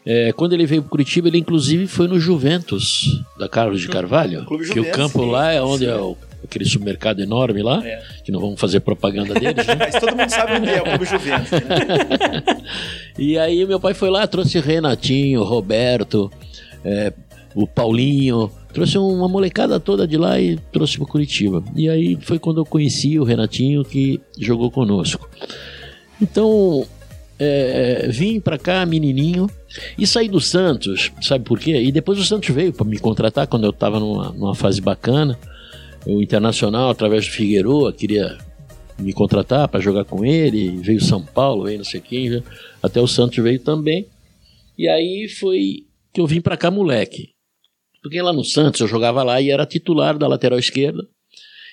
É, 0.04 0.32
quando 0.32 0.52
ele 0.52 0.66
veio 0.66 0.82
para 0.82 0.90
Curitiba, 0.90 1.28
ele 1.28 1.38
inclusive 1.38 1.86
foi 1.86 2.06
no 2.06 2.18
Juventus, 2.18 3.24
da 3.36 3.48
Carlos 3.48 3.80
de 3.80 3.88
Carvalho, 3.88 4.44
Clube 4.44 4.62
que 4.62 4.74
Juventus, 4.76 4.92
o 4.92 4.96
campo 4.96 5.24
sim, 5.24 5.30
lá 5.30 5.52
é 5.52 5.60
onde 5.60 5.84
sim. 5.84 5.90
é 5.90 5.96
o, 5.96 6.16
aquele 6.44 6.64
supermercado 6.64 7.20
enorme 7.20 7.60
lá, 7.60 7.84
é. 7.84 8.00
que 8.24 8.30
não 8.30 8.40
vamos 8.40 8.58
fazer 8.60 8.80
propaganda 8.80 9.34
deles. 9.34 9.66
Né? 9.66 9.74
Mas 9.78 9.96
todo 9.96 10.16
mundo 10.16 10.30
sabe 10.30 10.52
onde 10.52 10.70
é 10.70 10.80
o 10.80 10.84
Clube 10.84 11.04
Juventus. 11.04 11.50
Né? 11.50 12.62
e 13.18 13.36
aí 13.36 13.66
meu 13.66 13.80
pai 13.80 13.94
foi 13.94 14.08
lá, 14.08 14.26
trouxe 14.28 14.60
Renatinho, 14.60 15.42
Roberto, 15.42 16.30
é, 16.84 17.12
o 17.56 17.66
Paulinho, 17.66 18.50
trouxe 18.70 18.98
uma 18.98 19.26
molecada 19.26 19.80
toda 19.80 20.06
de 20.06 20.18
lá 20.18 20.38
e 20.38 20.56
trouxe 20.70 20.98
para 20.98 21.06
Curitiba. 21.06 21.64
E 21.74 21.88
aí 21.88 22.18
foi 22.20 22.38
quando 22.38 22.60
eu 22.60 22.66
conheci 22.66 23.18
o 23.18 23.24
Renatinho 23.24 23.82
que 23.82 24.20
jogou 24.38 24.70
conosco. 24.70 25.26
Então, 26.20 26.86
é, 27.38 28.08
vim 28.10 28.40
para 28.40 28.58
cá, 28.58 28.84
menininho, 28.84 29.48
e 29.96 30.06
saí 30.06 30.28
do 30.28 30.38
Santos, 30.38 31.10
sabe 31.22 31.46
por 31.46 31.58
quê? 31.58 31.80
E 31.80 31.90
depois 31.90 32.18
o 32.18 32.24
Santos 32.24 32.54
veio 32.54 32.74
para 32.74 32.86
me 32.86 32.98
contratar 32.98 33.46
quando 33.46 33.64
eu 33.64 33.70
estava 33.70 33.98
numa, 33.98 34.32
numa, 34.32 34.54
fase 34.54 34.82
bacana. 34.82 35.38
O 36.06 36.22
Internacional, 36.22 36.90
através 36.90 37.24
do 37.24 37.32
Figueroa, 37.32 37.90
queria 37.90 38.36
me 38.98 39.14
contratar 39.14 39.66
para 39.66 39.80
jogar 39.80 40.04
com 40.04 40.26
ele. 40.26 40.76
Veio 40.82 41.00
São 41.00 41.24
Paulo, 41.24 41.64
veio 41.64 41.78
não 41.78 41.84
sei 41.86 42.02
quem, 42.02 42.42
até 42.82 43.00
o 43.00 43.08
Santos 43.08 43.42
veio 43.42 43.60
também. 43.60 44.06
E 44.76 44.86
aí 44.86 45.26
foi 45.26 45.86
que 46.12 46.20
eu 46.20 46.26
vim 46.26 46.42
para 46.42 46.56
cá, 46.56 46.70
moleque. 46.70 47.35
Porque 48.06 48.22
lá 48.22 48.32
no 48.32 48.44
Santos 48.44 48.80
eu 48.80 48.86
jogava 48.86 49.24
lá 49.24 49.40
e 49.40 49.50
era 49.50 49.66
titular 49.66 50.16
da 50.16 50.28
lateral 50.28 50.60
esquerda. 50.60 51.04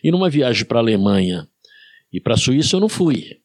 E 0.03 0.09
numa 0.09 0.31
viagem 0.31 0.65
para 0.65 0.79
a 0.79 0.81
Alemanha 0.81 1.47
e 2.11 2.19
para 2.19 2.33
a 2.33 2.37
Suíça 2.37 2.75
eu 2.75 2.79
não 2.79 2.89
fui. 2.89 3.37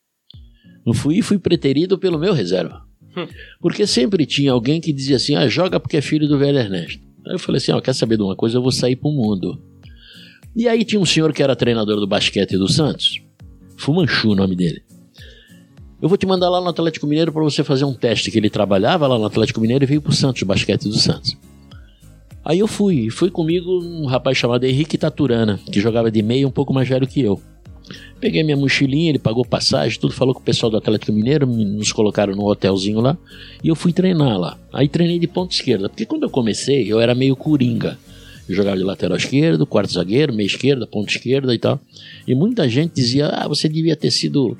Não 0.86 0.94
fui 0.94 1.18
e 1.18 1.22
fui 1.22 1.38
preterido 1.38 1.98
pelo 1.98 2.18
meu 2.18 2.32
reserva. 2.32 2.82
Hum. 3.14 3.28
Porque 3.60 3.86
sempre 3.86 4.24
tinha 4.24 4.52
alguém 4.52 4.80
que 4.80 4.90
dizia 4.90 5.16
assim: 5.16 5.34
ah, 5.34 5.46
joga 5.48 5.78
porque 5.78 5.98
é 5.98 6.00
filho 6.00 6.26
do 6.26 6.38
velho 6.38 6.56
Ernesto. 6.56 6.98
Aí 7.26 7.34
eu 7.34 7.38
falei 7.38 7.58
assim: 7.58 7.72
ó, 7.72 7.80
quer 7.82 7.94
saber 7.94 8.16
de 8.16 8.22
uma 8.22 8.34
coisa? 8.34 8.56
Eu 8.56 8.62
vou 8.62 8.72
sair 8.72 8.96
pro 8.96 9.10
mundo. 9.10 9.62
E 10.56 10.66
aí 10.66 10.82
tinha 10.82 10.98
um 10.98 11.04
senhor 11.04 11.30
que 11.34 11.42
era 11.42 11.54
treinador 11.54 12.00
do 12.00 12.06
basquete 12.06 12.56
do 12.56 12.72
Santos, 12.72 13.20
Fumanchu 13.76 14.30
o 14.30 14.34
nome 14.34 14.56
dele. 14.56 14.82
Eu 16.00 16.08
vou 16.08 16.16
te 16.16 16.24
mandar 16.24 16.48
lá 16.48 16.58
no 16.58 16.68
Atlético 16.68 17.06
Mineiro 17.06 17.34
para 17.34 17.42
você 17.42 17.62
fazer 17.62 17.84
um 17.84 17.92
teste 17.92 18.30
que 18.30 18.38
ele 18.38 18.48
trabalhava 18.48 19.06
lá 19.06 19.18
no 19.18 19.26
Atlético 19.26 19.60
Mineiro 19.60 19.84
e 19.84 19.86
veio 19.86 20.00
pro 20.00 20.10
Santos, 20.10 20.42
basquete 20.42 20.84
do 20.84 20.96
Santos. 20.96 21.36
Aí 22.48 22.60
eu 22.60 22.66
fui, 22.66 23.10
fui 23.10 23.30
comigo 23.30 23.78
um 23.78 24.06
rapaz 24.06 24.38
chamado 24.38 24.64
Henrique 24.64 24.96
Taturana, 24.96 25.60
que 25.70 25.82
jogava 25.82 26.10
de 26.10 26.22
meio 26.22 26.48
um 26.48 26.50
pouco 26.50 26.72
mais 26.72 26.88
velho 26.88 27.06
que 27.06 27.20
eu. 27.20 27.38
Peguei 28.18 28.42
minha 28.42 28.56
mochilinha, 28.56 29.10
ele 29.10 29.18
pagou 29.18 29.44
passagem, 29.44 30.00
tudo, 30.00 30.14
falou 30.14 30.32
com 30.32 30.40
o 30.40 30.44
pessoal 30.44 30.70
do 30.70 30.78
Atlético 30.78 31.12
Mineiro, 31.12 31.46
nos 31.46 31.92
colocaram 31.92 32.34
num 32.34 32.46
hotelzinho 32.46 33.02
lá, 33.02 33.18
e 33.62 33.68
eu 33.68 33.74
fui 33.76 33.92
treinar 33.92 34.38
lá. 34.38 34.58
Aí 34.72 34.88
treinei 34.88 35.18
de 35.18 35.26
ponta 35.26 35.52
esquerda, 35.52 35.90
porque 35.90 36.06
quando 36.06 36.22
eu 36.22 36.30
comecei, 36.30 36.90
eu 36.90 36.98
era 36.98 37.14
meio 37.14 37.36
coringa. 37.36 37.98
Eu 38.48 38.54
jogava 38.54 38.78
de 38.78 38.82
lateral 38.82 39.18
esquerdo, 39.18 39.66
quarto 39.66 39.92
zagueiro, 39.92 40.32
meia 40.32 40.46
esquerda, 40.46 40.86
ponta 40.86 41.10
esquerda 41.10 41.54
e 41.54 41.58
tal. 41.58 41.78
E 42.26 42.34
muita 42.34 42.66
gente 42.66 42.94
dizia, 42.94 43.26
ah, 43.26 43.46
você 43.46 43.68
devia 43.68 43.94
ter 43.94 44.10
sido 44.10 44.56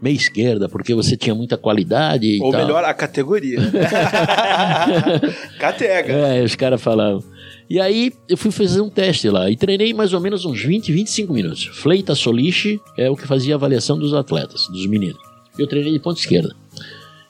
meia 0.00 0.14
esquerda, 0.14 0.68
porque 0.68 0.94
você 0.94 1.16
tinha 1.16 1.34
muita 1.34 1.56
qualidade 1.56 2.38
Ou 2.40 2.52
tal. 2.52 2.62
melhor, 2.62 2.84
a 2.84 2.94
categoria. 2.94 3.58
Catega. 5.58 6.12
É, 6.12 6.42
os 6.42 6.54
caras 6.54 6.80
falavam. 6.80 7.22
E 7.68 7.80
aí 7.80 8.12
eu 8.28 8.36
fui 8.36 8.50
fazer 8.50 8.80
um 8.80 8.88
teste 8.88 9.28
lá 9.28 9.50
e 9.50 9.56
treinei 9.56 9.92
mais 9.92 10.14
ou 10.14 10.20
menos 10.20 10.44
uns 10.44 10.62
20, 10.62 10.90
25 10.90 11.32
minutos. 11.32 11.66
Fleita 11.66 12.14
Soliche 12.14 12.80
é 12.96 13.10
o 13.10 13.16
que 13.16 13.26
fazia 13.26 13.54
a 13.54 13.56
avaliação 13.56 13.98
dos 13.98 14.14
atletas, 14.14 14.66
dos 14.68 14.86
meninos. 14.86 15.18
Eu 15.58 15.66
treinei 15.66 15.92
de 15.92 15.98
ponta 15.98 16.18
esquerda. 16.18 16.54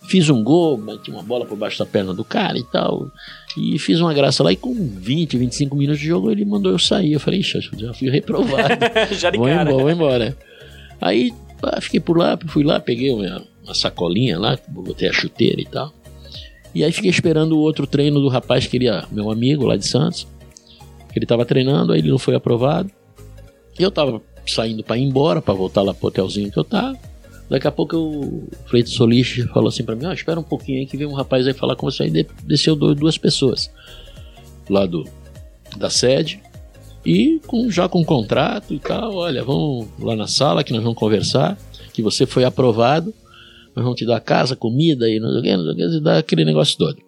Fiz 0.09 0.31
um 0.31 0.43
gol, 0.43 0.79
bati 0.79 1.11
uma 1.11 1.23
bola 1.23 1.45
por 1.45 1.57
baixo 1.57 1.79
da 1.79 1.85
perna 1.85 2.15
do 2.15 2.25
cara 2.25 2.57
e 2.57 2.65
tal. 2.65 3.11
E 3.57 3.79
fiz 3.79 4.01
uma 4.01 4.15
graça 4.15 4.43
lá 4.43 4.53
e 4.53 4.57
com 4.57 4.73
20, 4.75 5.37
25 5.37 5.77
minutos 5.77 6.01
de 6.01 6.07
jogo 6.07 6.31
ele 6.31 6.45
mandou 6.45 6.71
eu 6.71 6.79
sair. 6.79 7.13
Eu 7.13 7.21
falei, 7.21 7.41
ixi, 7.41 7.61
já 7.77 7.93
fui 7.93 8.09
reprovado. 8.09 8.79
já 9.13 9.31
de 9.31 9.39
vou 9.39 9.49
cara. 9.49 9.69
Embora, 9.69 9.83
vou 9.83 9.91
embora. 9.91 10.37
Aí 11.01 11.33
ah, 11.63 11.81
fiquei 11.81 12.01
por 12.01 12.17
lá, 12.17 12.39
fui 12.47 12.63
lá, 12.63 12.81
peguei 12.81 13.11
uma, 13.11 13.43
uma 13.65 13.75
sacolinha 13.75 14.39
lá, 14.39 14.59
botei 14.69 15.09
a 15.09 15.13
chuteira 15.13 15.61
e 15.61 15.65
tal. 15.65 15.93
E 16.75 16.85
aí 16.85 16.93
fiquei 16.93 17.11
esperando 17.11 17.53
o 17.53 17.61
outro 17.61 17.87
treino 17.87 18.21
do 18.21 18.29
rapaz 18.29 18.67
que 18.67 18.77
ele, 18.77 18.87
meu 19.11 19.31
amigo 19.31 19.67
lá 19.67 19.77
de 19.77 19.87
Santos. 19.87 20.27
Ele 21.15 21.25
estava 21.25 21.45
treinando, 21.45 21.93
aí 21.93 22.01
ele 22.01 22.11
não 22.11 22.19
foi 22.19 22.35
aprovado. 22.35 22.91
Eu 23.79 23.89
estava 23.89 24.23
saindo 24.47 24.85
para 24.85 24.97
ir 24.97 25.03
embora, 25.03 25.43
para 25.43 25.55
voltar 25.55 25.83
lá 25.83 25.93
pro 25.93 26.09
hotelzinho 26.09 26.51
que 26.51 26.59
eu 26.59 26.65
tava. 26.65 26.97
Daqui 27.49 27.67
a 27.67 27.73
pouco 27.73 27.97
o 27.97 28.49
Freito 28.67 28.91
Solis 28.91 29.45
falou 29.53 29.69
assim 29.69 29.83
para 29.83 29.97
mim: 29.97 30.07
oh, 30.07 30.13
espera 30.13 30.39
um 30.39 30.45
pouquinho 30.45 30.81
aí 30.81 30.87
que 30.87 30.97
vem 30.97 31.07
um 31.07 31.15
rapaz 31.15 31.47
aí 31.47 31.55
falar 31.55 31.75
com 31.77 31.91
você. 31.91 32.05
Aí 32.05 32.27
desceu 32.45 32.77
duas 32.77 33.17
pessoas 33.17 33.71
lá 34.69 34.85
do, 34.85 35.05
da 35.77 35.89
sede 35.89 36.41
e 37.09 37.41
com, 37.47 37.71
já 37.71 37.89
com 37.89 38.05
contrato 38.05 38.75
e 38.75 38.79
tal. 38.79 39.15
Olha, 39.15 39.43
vamos 39.43 39.89
lá 39.99 40.15
na 40.15 40.27
sala 40.27 40.63
que 40.63 40.73
nós 40.73 40.83
vamos 40.83 40.99
conversar. 40.99 41.59
Que 41.93 42.03
você 42.03 42.27
foi 42.27 42.45
aprovado 42.45 43.13
nós 43.79 43.85
vamos 43.85 43.99
te 43.99 44.05
dar 44.05 44.21
casa, 44.21 44.57
comida 44.57 45.09
e 45.09 45.21
não 45.21 45.31
sei 45.31 45.39
o 45.39 45.43
que, 45.43 45.57
não 45.57 45.65
sei 45.65 45.73
o 45.73 45.77
que, 45.77 45.97
e 45.97 46.01
dar 46.01 46.19
aquele 46.19 46.45
negócio 46.45 46.77
todo. 46.77 46.99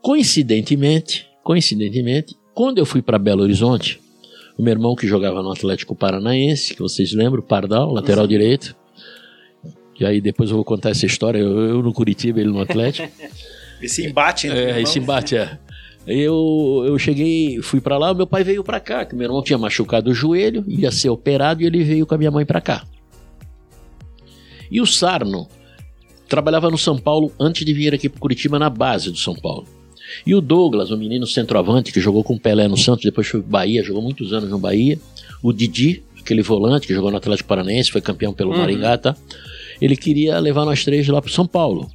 Coincidentemente, 0.00 1.26
coincidentemente, 1.44 2.34
quando 2.54 2.78
eu 2.78 2.86
fui 2.86 3.02
para 3.02 3.18
Belo 3.18 3.42
Horizonte, 3.42 4.00
o 4.56 4.62
meu 4.62 4.72
irmão 4.72 4.94
que 4.94 5.06
jogava 5.06 5.42
no 5.42 5.52
Atlético 5.52 5.94
Paranaense, 5.94 6.74
que 6.74 6.80
vocês 6.80 7.12
lembram, 7.12 7.42
Pardal, 7.42 7.92
lateral 7.92 8.26
direito, 8.26 8.74
e 9.98 10.06
aí 10.06 10.18
depois 10.18 10.48
eu 10.48 10.56
vou 10.56 10.64
contar 10.64 10.90
essa 10.90 11.04
história, 11.04 11.38
eu, 11.38 11.58
eu 11.58 11.82
no 11.82 11.92
Curitiba, 11.92 12.40
ele 12.40 12.50
no 12.50 12.62
Atlético. 12.62 13.12
esse 13.82 14.06
embate, 14.06 14.48
né? 14.48 14.78
É, 14.78 14.82
esse 14.82 14.98
embate, 14.98 15.36
é. 15.36 15.58
Eu, 16.06 16.84
eu 16.86 16.98
cheguei, 16.98 17.60
fui 17.62 17.80
para 17.80 17.98
lá, 17.98 18.14
meu 18.14 18.26
pai 18.26 18.42
veio 18.42 18.64
para 18.64 18.80
cá, 18.80 19.04
que 19.04 19.14
meu 19.14 19.26
irmão 19.26 19.42
tinha 19.42 19.58
machucado 19.58 20.10
o 20.10 20.14
joelho, 20.14 20.64
ia 20.66 20.90
ser 20.90 21.10
operado 21.10 21.62
e 21.62 21.66
ele 21.66 21.84
veio 21.84 22.06
com 22.06 22.14
a 22.14 22.18
minha 22.18 22.30
mãe 22.30 22.44
para 22.44 22.60
cá. 22.60 22.84
E 24.70 24.80
o 24.80 24.86
Sarno 24.86 25.46
trabalhava 26.28 26.70
no 26.70 26.78
São 26.78 26.96
Paulo 26.96 27.32
antes 27.38 27.64
de 27.64 27.72
vir 27.72 27.92
aqui 27.92 28.08
para 28.08 28.20
Curitiba 28.20 28.58
na 28.58 28.70
base 28.70 29.10
do 29.10 29.18
São 29.18 29.34
Paulo. 29.34 29.66
E 30.26 30.34
o 30.34 30.40
Douglas, 30.40 30.90
o 30.90 30.96
menino 30.96 31.26
centroavante 31.26 31.92
que 31.92 32.00
jogou 32.00 32.24
com 32.24 32.34
o 32.34 32.40
Pelé 32.40 32.66
no 32.66 32.76
Santos, 32.76 33.04
depois 33.04 33.26
foi 33.28 33.40
Bahia, 33.42 33.82
jogou 33.82 34.02
muitos 34.02 34.32
anos 34.32 34.48
no 34.48 34.58
Bahia. 34.58 34.98
O 35.42 35.52
Didi, 35.52 36.02
aquele 36.18 36.42
volante 36.42 36.86
que 36.86 36.94
jogou 36.94 37.10
no 37.10 37.16
Atlético 37.16 37.48
Paranaense, 37.48 37.90
foi 37.90 38.00
campeão 38.00 38.32
pelo 38.32 38.52
uhum. 38.52 38.58
Maringá, 38.58 38.96
tá? 38.98 39.16
Ele 39.80 39.96
queria 39.96 40.38
levar 40.38 40.64
nós 40.64 40.84
três 40.84 41.06
lá 41.08 41.20
para 41.20 41.30
São 41.30 41.46
Paulo. 41.46 41.90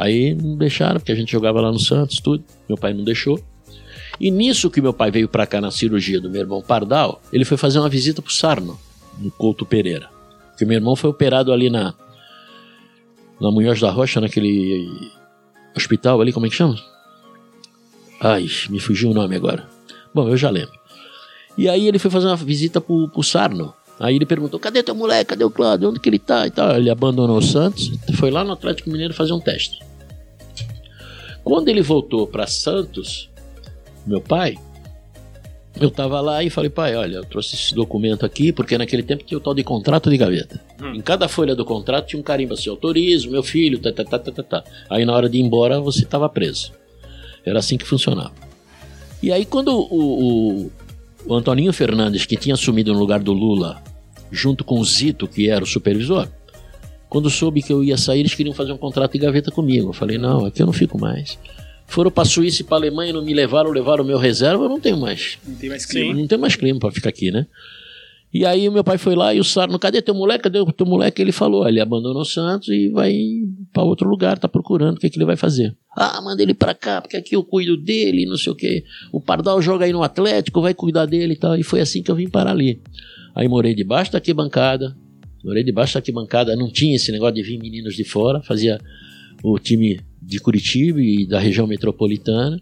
Aí 0.00 0.32
não 0.32 0.56
deixaram, 0.56 1.00
porque 1.00 1.10
a 1.10 1.14
gente 1.14 1.32
jogava 1.32 1.60
lá 1.60 1.72
no 1.72 1.78
Santos, 1.78 2.20
tudo. 2.20 2.44
Meu 2.68 2.78
pai 2.78 2.94
não 2.94 3.02
deixou. 3.02 3.42
E 4.20 4.30
nisso 4.30 4.70
que 4.70 4.80
meu 4.80 4.92
pai 4.92 5.10
veio 5.10 5.28
para 5.28 5.46
cá 5.46 5.60
na 5.60 5.70
cirurgia 5.70 6.20
do 6.20 6.30
meu 6.30 6.40
irmão 6.40 6.62
Pardal, 6.62 7.20
ele 7.32 7.44
foi 7.44 7.56
fazer 7.56 7.80
uma 7.80 7.88
visita 7.88 8.22
pro 8.22 8.32
Sarno, 8.32 8.78
no 9.18 9.30
Couto 9.30 9.66
Pereira. 9.66 10.08
Porque 10.50 10.64
meu 10.64 10.76
irmão 10.76 10.94
foi 10.94 11.10
operado 11.10 11.52
ali 11.52 11.68
na. 11.68 11.94
Na 13.40 13.52
Munhoz 13.52 13.80
da 13.80 13.90
Rocha, 13.90 14.20
naquele 14.20 14.88
hospital 15.76 16.20
ali, 16.20 16.32
como 16.32 16.46
é 16.46 16.48
que 16.48 16.56
chama? 16.56 16.76
Ai, 18.20 18.48
me 18.68 18.80
fugiu 18.80 19.10
o 19.10 19.14
nome 19.14 19.36
agora. 19.36 19.68
Bom, 20.12 20.28
eu 20.28 20.36
já 20.36 20.50
lembro. 20.50 20.76
E 21.56 21.68
aí 21.68 21.86
ele 21.86 22.00
foi 22.00 22.10
fazer 22.10 22.26
uma 22.26 22.36
visita 22.36 22.80
pro, 22.80 23.08
pro 23.08 23.22
Sarno. 23.22 23.72
Aí 24.00 24.16
ele 24.16 24.26
perguntou: 24.26 24.58
cadê 24.58 24.82
teu 24.82 24.94
moleque? 24.94 25.30
Cadê 25.30 25.44
o 25.44 25.50
Cláudio? 25.50 25.90
Onde 25.90 26.00
que 26.00 26.08
ele 26.08 26.18
tá? 26.18 26.46
E 26.46 26.50
tal. 26.50 26.76
Ele 26.76 26.90
abandonou 26.90 27.38
o 27.38 27.42
Santos, 27.42 27.92
foi 28.16 28.30
lá 28.30 28.42
no 28.42 28.52
Atlético 28.52 28.90
Mineiro 28.90 29.14
fazer 29.14 29.32
um 29.32 29.40
teste. 29.40 29.87
Quando 31.44 31.68
ele 31.68 31.82
voltou 31.82 32.26
para 32.26 32.46
Santos, 32.46 33.30
meu 34.06 34.20
pai, 34.20 34.56
eu 35.80 35.90
tava 35.90 36.20
lá 36.20 36.42
e 36.42 36.50
falei, 36.50 36.70
pai, 36.70 36.96
olha, 36.96 37.16
eu 37.16 37.24
trouxe 37.24 37.54
esse 37.54 37.74
documento 37.74 38.26
aqui, 38.26 38.52
porque 38.52 38.76
naquele 38.76 39.02
tempo 39.02 39.22
tinha 39.24 39.38
o 39.38 39.40
tal 39.40 39.54
de 39.54 39.62
contrato 39.62 40.10
de 40.10 40.16
gaveta. 40.16 40.60
Hum. 40.82 40.94
Em 40.94 41.00
cada 41.00 41.28
folha 41.28 41.54
do 41.54 41.64
contrato 41.64 42.08
tinha 42.08 42.18
um 42.18 42.22
carimbo 42.22 42.54
assim, 42.54 42.68
autorizo, 42.68 43.30
meu 43.30 43.42
filho, 43.42 43.78
tá, 43.78 43.92
tá, 43.92 44.04
tá, 44.04 44.18
tá, 44.18 44.32
tá, 44.32 44.42
tá. 44.42 44.64
Aí 44.90 45.04
na 45.04 45.14
hora 45.14 45.28
de 45.28 45.38
ir 45.38 45.40
embora 45.40 45.80
você 45.80 46.04
tava 46.04 46.28
preso. 46.28 46.72
Era 47.44 47.60
assim 47.60 47.78
que 47.78 47.86
funcionava. 47.86 48.32
E 49.22 49.32
aí 49.32 49.44
quando 49.44 49.68
o, 49.68 50.64
o, 50.64 50.72
o 51.26 51.34
Antoninho 51.34 51.72
Fernandes, 51.72 52.26
que 52.26 52.36
tinha 52.36 52.54
assumido 52.54 52.92
no 52.92 52.98
lugar 52.98 53.20
do 53.20 53.32
Lula, 53.32 53.82
junto 54.32 54.64
com 54.64 54.80
o 54.80 54.84
Zito, 54.84 55.28
que 55.28 55.48
era 55.48 55.62
o 55.62 55.66
supervisor, 55.66 56.28
quando 57.08 57.30
soube 57.30 57.62
que 57.62 57.72
eu 57.72 57.82
ia 57.82 57.96
sair, 57.96 58.20
eles 58.20 58.34
queriam 58.34 58.54
fazer 58.54 58.72
um 58.72 58.76
contrato 58.76 59.12
de 59.12 59.18
gaveta 59.18 59.50
comigo. 59.50 59.88
Eu 59.88 59.92
falei, 59.92 60.18
não, 60.18 60.44
aqui 60.44 60.62
eu 60.62 60.66
não 60.66 60.72
fico 60.72 61.00
mais. 61.00 61.38
Foram 61.86 62.10
para 62.10 62.24
Suíça 62.26 62.60
e 62.60 62.64
para 62.64 62.76
Alemanha, 62.76 63.12
não 63.12 63.24
me 63.24 63.32
levaram, 63.32 63.70
levaram 63.70 64.04
o 64.04 64.06
meu 64.06 64.18
reserva, 64.18 64.64
eu 64.64 64.68
não 64.68 64.78
tenho 64.78 64.98
mais. 64.98 65.38
Não 65.46 65.54
tem 65.54 65.70
mais 65.70 65.86
clima. 65.86 66.14
Não 66.14 66.26
tem 66.26 66.38
mais 66.38 66.54
clima 66.54 66.78
para 66.78 66.90
ficar 66.90 67.08
aqui, 67.08 67.30
né? 67.30 67.46
E 68.32 68.44
aí 68.44 68.68
o 68.68 68.72
meu 68.72 68.84
pai 68.84 68.98
foi 68.98 69.14
lá 69.14 69.32
e 69.32 69.40
o 69.40 69.44
Sarno, 69.44 69.78
cadê 69.78 70.02
teu 70.02 70.14
moleque? 70.14 70.44
Cadê 70.44 70.60
o 70.60 70.70
teu 70.70 70.84
moleque? 70.84 71.22
Ele 71.22 71.32
falou, 71.32 71.66
ele 71.66 71.80
abandonou 71.80 72.20
o 72.20 72.26
Santos 72.26 72.68
e 72.68 72.90
vai 72.90 73.16
para 73.72 73.82
outro 73.82 74.06
lugar, 74.06 74.38
tá 74.38 74.46
procurando 74.46 74.98
o 74.98 75.00
que, 75.00 75.08
que 75.08 75.16
ele 75.16 75.24
vai 75.24 75.36
fazer. 75.36 75.74
Ah, 75.96 76.20
manda 76.20 76.42
ele 76.42 76.52
para 76.52 76.74
cá, 76.74 77.00
porque 77.00 77.16
aqui 77.16 77.34
eu 77.34 77.42
cuido 77.42 77.74
dele, 77.74 78.26
não 78.26 78.36
sei 78.36 78.52
o 78.52 78.54
que. 78.54 78.84
O 79.10 79.18
Pardal 79.18 79.62
joga 79.62 79.86
aí 79.86 79.92
no 79.92 80.02
Atlético, 80.02 80.60
vai 80.60 80.74
cuidar 80.74 81.06
dele 81.06 81.32
e 81.32 81.36
tal. 81.36 81.56
E 81.56 81.62
foi 81.62 81.80
assim 81.80 82.02
que 82.02 82.10
eu 82.10 82.14
vim 82.14 82.28
parar 82.28 82.50
ali. 82.50 82.82
Aí 83.34 83.48
morei 83.48 83.74
debaixo 83.74 84.12
da 84.12 84.18
arquibancada, 84.18 84.94
morei 85.44 85.62
debaixo 85.62 85.94
da 85.94 85.98
arquibancada, 85.98 86.56
não 86.56 86.70
tinha 86.70 86.96
esse 86.96 87.12
negócio 87.12 87.34
de 87.34 87.42
vir 87.42 87.58
meninos 87.58 87.94
de 87.94 88.04
fora, 88.04 88.42
fazia 88.42 88.80
o 89.42 89.58
time 89.58 90.00
de 90.20 90.38
Curitiba 90.40 91.00
e 91.00 91.26
da 91.26 91.38
região 91.38 91.66
metropolitana. 91.66 92.60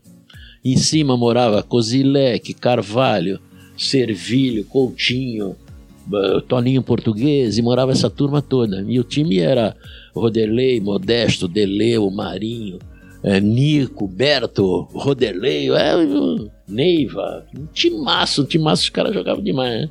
Em 0.65 0.77
cima 0.77 1.17
morava 1.17 1.63
Cozilec, 1.63 2.53
Carvalho, 2.55 3.41
Servilho, 3.77 4.65
Coutinho, 4.65 5.57
Toninho 6.49 6.83
Português, 6.83 7.59
e 7.59 7.63
morava 7.63 7.93
essa 7.93 8.11
turma 8.11 8.41
toda. 8.41 8.85
E 8.87 8.99
o 8.99 9.05
time 9.05 9.39
era 9.39 9.77
Roderley, 10.15 10.81
Modesto, 10.81 11.49
Deleu, 11.49 12.11
Marinho, 12.11 12.79
é, 13.23 13.41
Nico, 13.41 14.07
Berto, 14.07 14.83
Roderley, 14.93 15.71
é, 15.71 15.95
Neiva, 16.69 17.47
um 17.57 17.67
timaço, 17.67 18.43
um 18.43 18.45
timaço, 18.45 18.85
os 18.85 18.91
caras 18.91 19.15
jogavam 19.15 19.43
demais, 19.43 19.83
né? 19.83 19.91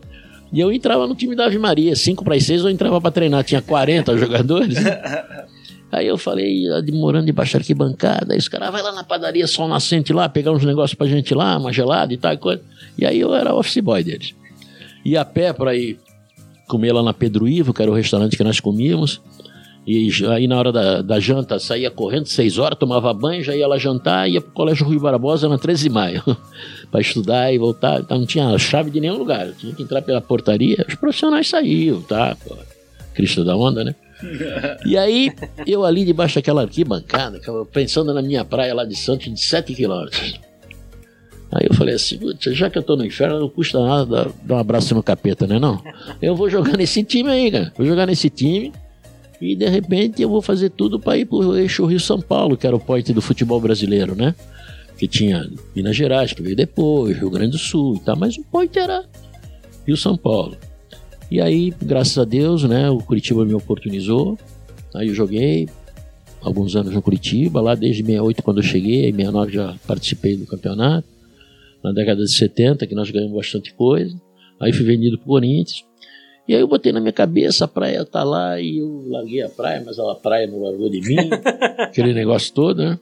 E 0.51 0.59
eu 0.59 0.71
entrava 0.71 1.07
no 1.07 1.15
time 1.15 1.35
da 1.35 1.45
Ave 1.45 1.57
Maria, 1.57 1.95
5 1.95 2.23
para 2.23 2.39
6 2.39 2.61
eu 2.61 2.69
entrava 2.69 3.01
para 3.01 3.11
treinar, 3.11 3.43
tinha 3.43 3.61
40 3.61 4.17
jogadores. 4.19 4.77
Aí 5.91 6.07
eu 6.07 6.17
falei, 6.17 6.65
morando 6.91 7.25
debaixo 7.25 7.53
da 7.53 7.59
arquibancada, 7.59 8.33
aí 8.33 8.39
os 8.39 8.49
caras, 8.49 8.67
ah, 8.67 8.71
vai 8.71 8.81
lá 8.81 8.91
na 8.91 9.03
padaria 9.03 9.47
Sol 9.47 9.65
Nascente 9.65 10.11
lá, 10.11 10.27
pegar 10.27 10.51
uns 10.51 10.65
negócios 10.65 10.93
pra 10.93 11.07
gente 11.07 11.33
lá, 11.33 11.57
uma 11.57 11.71
gelada 11.71 12.13
e 12.13 12.17
tal 12.17 12.33
e 12.33 12.37
coisa. 12.37 12.61
E 12.97 13.05
aí 13.05 13.17
eu 13.17 13.33
era 13.33 13.55
office 13.55 13.77
boy 13.77 14.03
deles. 14.03 14.35
Ia 15.05 15.21
a 15.21 15.25
pé 15.25 15.53
pra 15.53 15.73
ir 15.73 15.97
comer 16.67 16.91
lá 16.91 17.01
na 17.01 17.13
Pedro 17.13 17.47
Ivo, 17.47 17.73
que 17.73 17.81
era 17.81 17.89
o 17.89 17.93
restaurante 17.93 18.35
que 18.35 18.43
nós 18.43 18.59
comíamos. 18.59 19.21
E 19.85 20.09
aí 20.29 20.47
na 20.47 20.57
hora 20.57 20.71
da, 20.71 21.01
da 21.03 21.19
janta 21.19 21.59
saía 21.59 21.91
correndo, 21.91 22.25
seis 22.25 22.57
horas, 22.57 22.77
tomava 22.77 23.13
banho, 23.13 23.43
já 23.43 23.55
ia 23.55 23.67
lá 23.67 23.77
jantar, 23.77 24.27
ia 24.27 24.41
pro 24.41 24.51
Colégio 24.51 24.87
Rui 24.87 24.97
Barbosa 24.97 25.47
na 25.47 25.59
13 25.59 25.83
de 25.83 25.89
maio, 25.93 26.23
para 26.89 27.01
estudar 27.01 27.53
e 27.53 27.59
voltar. 27.59 27.99
Então 27.99 28.17
não 28.17 28.25
tinha 28.25 28.57
chave 28.57 28.89
de 28.89 28.99
nenhum 28.99 29.17
lugar, 29.17 29.51
tinha 29.53 29.73
que 29.75 29.83
entrar 29.83 30.01
pela 30.01 30.19
portaria, 30.19 30.83
os 30.87 30.95
profissionais 30.95 31.47
saíam, 31.47 32.01
tá? 32.01 32.35
Cristo 33.13 33.45
da 33.45 33.55
onda, 33.55 33.83
né? 33.83 33.93
E 34.85 34.97
aí, 34.97 35.31
eu 35.67 35.85
ali 35.85 36.03
debaixo 36.03 36.35
daquela 36.35 36.63
arquibancada, 36.63 37.39
pensando 37.71 38.11
na 38.11 38.23
minha 38.23 38.43
praia 38.43 38.73
lá 38.73 38.85
de 38.85 38.95
Santos, 38.95 39.31
de 39.31 39.39
7 39.39 39.75
quilômetros. 39.75 40.39
Aí 41.51 41.67
eu 41.69 41.75
falei 41.75 41.93
assim, 41.93 42.19
já 42.39 42.69
que 42.69 42.77
eu 42.77 42.83
tô 42.83 42.95
no 42.95 43.05
inferno, 43.05 43.39
não 43.39 43.49
custa 43.49 43.79
nada 43.79 44.31
dar 44.41 44.55
um 44.55 44.57
abraço 44.57 44.95
no 44.95 45.03
capeta, 45.03 45.45
né 45.45 45.59
não? 45.59 45.81
Eu 46.21 46.35
vou 46.35 46.49
jogar 46.49 46.75
nesse 46.75 47.03
time 47.03 47.29
aí, 47.29 47.51
cara. 47.51 47.71
Vou 47.77 47.85
jogar 47.85 48.07
nesse 48.07 48.29
time 48.29 48.73
e 49.41 49.55
de 49.55 49.67
repente 49.67 50.21
eu 50.21 50.29
vou 50.29 50.41
fazer 50.41 50.69
tudo 50.69 50.99
para 50.99 51.17
ir 51.17 51.25
pro 51.25 51.57
eixo 51.57 51.85
Rio-São 51.85 52.21
Paulo, 52.21 52.57
que 52.57 52.65
era 52.65 52.75
o 52.75 52.79
point 52.79 53.11
do 53.13 53.21
futebol 53.21 53.59
brasileiro, 53.59 54.15
né? 54.15 54.33
Que 54.97 55.07
tinha 55.07 55.49
Minas 55.75 55.95
Gerais, 55.95 56.33
que 56.33 56.41
veio 56.41 56.55
depois, 56.55 57.17
Rio 57.17 57.29
Grande 57.29 57.51
do 57.51 57.57
Sul 57.57 57.95
e 57.95 57.99
tal, 57.99 58.15
mas 58.15 58.37
o 58.37 58.43
point 58.43 58.77
era 58.77 59.03
Rio-São 59.85 60.17
Paulo. 60.17 60.57
E 61.29 61.41
aí, 61.41 61.73
graças 61.81 62.17
a 62.17 62.23
Deus, 62.23 62.63
né, 62.63 62.89
o 62.89 62.99
Curitiba 62.99 63.43
me 63.45 63.53
oportunizou. 63.53 64.37
Aí 64.93 65.07
eu 65.09 65.13
joguei 65.13 65.67
alguns 66.41 66.75
anos 66.75 66.93
no 66.93 67.01
Curitiba, 67.01 67.59
lá 67.59 67.75
desde 67.75 68.03
68 68.03 68.43
quando 68.43 68.57
eu 68.57 68.63
cheguei, 68.63 69.09
em 69.09 69.11
69 69.11 69.51
já 69.51 69.75
participei 69.85 70.37
do 70.37 70.45
campeonato. 70.45 71.07
Na 71.83 71.91
década 71.91 72.23
de 72.23 72.31
70, 72.31 72.87
que 72.87 72.95
nós 72.95 73.11
ganhamos 73.11 73.35
bastante 73.35 73.73
coisa. 73.73 74.15
Aí 74.59 74.71
fui 74.71 74.85
vendido 74.85 75.17
pro 75.17 75.27
Corinthians. 75.27 75.83
E 76.47 76.53
aí 76.53 76.61
eu 76.61 76.67
botei 76.67 76.91
na 76.91 76.99
minha 76.99 77.11
cabeça, 77.11 77.65
a 77.65 77.67
praia 77.67 78.05
tá 78.05 78.23
lá, 78.23 78.59
e 78.59 78.77
eu 78.77 79.03
larguei 79.07 79.41
a 79.41 79.49
praia, 79.49 79.81
mas 79.83 79.97
a 79.97 80.15
praia 80.15 80.45
não 80.45 80.61
largou 80.61 80.89
de 80.89 81.01
mim, 81.01 81.17
aquele 81.79 82.13
negócio 82.13 82.53
todo, 82.53 82.83
né? 82.83 82.99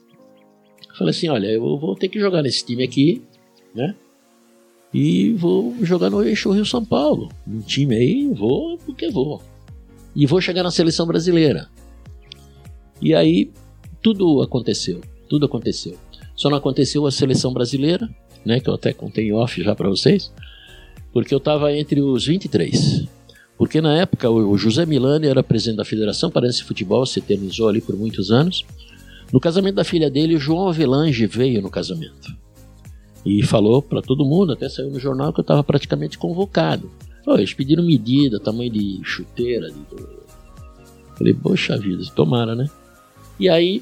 falei 0.98 1.12
assim, 1.12 1.28
olha, 1.28 1.48
eu 1.48 1.78
vou 1.78 1.96
ter 1.96 2.08
que 2.08 2.20
jogar 2.20 2.42
nesse 2.42 2.66
time 2.66 2.84
aqui, 2.84 3.22
né? 3.74 3.96
E 4.94 5.34
vou 5.34 5.76
jogar 5.82 6.10
no 6.12 6.24
Eixo 6.24 6.52
Rio 6.52 6.66
São 6.66 6.86
Paulo. 6.86 7.30
Um 7.48 7.62
time 7.62 7.96
aí, 7.96 8.28
vou 8.28 8.78
porque 8.78 9.10
vou. 9.10 9.42
E 10.16 10.28
vou 10.28 10.40
chegar 10.40 10.62
na 10.62 10.70
seleção 10.70 11.08
brasileira. 11.08 11.68
E 13.02 13.16
aí 13.16 13.50
tudo 14.04 14.42
aconteceu. 14.44 15.02
Tudo 15.28 15.48
aconteceu. 15.48 15.98
Só 16.36 16.50
não 16.50 16.58
aconteceu 16.58 17.06
a 17.08 17.12
seleção 17.12 17.52
brasileira, 17.52 18.08
né, 18.46 18.60
que 18.60 18.70
eu 18.70 18.76
até 18.76 18.94
contei 18.94 19.32
off 19.32 19.64
já 19.64 19.74
para 19.76 19.90
vocês, 19.90 20.32
porque 21.12 21.34
eu 21.34 21.40
estava 21.40 21.76
entre 21.76 22.02
os 22.02 22.28
23. 22.28 23.08
Porque 23.64 23.80
na 23.80 23.96
época 23.96 24.30
o 24.30 24.58
José 24.58 24.86
Milani 24.86 25.26
era 25.26 25.42
presidente 25.42 25.78
da 25.78 25.86
Federação 25.86 26.30
Paraense 26.30 26.58
de 26.58 26.64
Futebol, 26.66 27.06
se 27.06 27.20
eternizou 27.20 27.70
ali 27.70 27.80
por 27.80 27.96
muitos 27.96 28.30
anos. 28.30 28.66
No 29.32 29.40
casamento 29.40 29.76
da 29.76 29.86
filha 29.86 30.12
dele, 30.12 30.36
o 30.36 30.38
João 30.38 30.68
Avelange 30.68 31.26
veio 31.26 31.62
no 31.62 31.70
casamento 31.70 32.36
e 33.26 33.42
falou 33.42 33.82
para 33.82 34.02
todo 34.02 34.26
mundo, 34.26 34.52
até 34.52 34.68
saiu 34.68 34.92
no 34.92 35.00
jornal 35.00 35.32
que 35.32 35.40
eu 35.40 35.44
estava 35.44 35.64
praticamente 35.64 36.18
convocado. 36.18 36.92
Oh, 37.26 37.36
eles 37.36 37.54
pediram 37.54 37.86
medida, 37.86 38.38
tamanho 38.38 38.70
de 38.70 39.00
chuteira. 39.06 39.72
De... 39.72 39.80
Falei, 41.18 41.34
poxa 41.34 41.78
vida, 41.78 42.04
tomara, 42.14 42.56
né? 42.56 42.70
E 43.40 43.48
aí, 43.48 43.82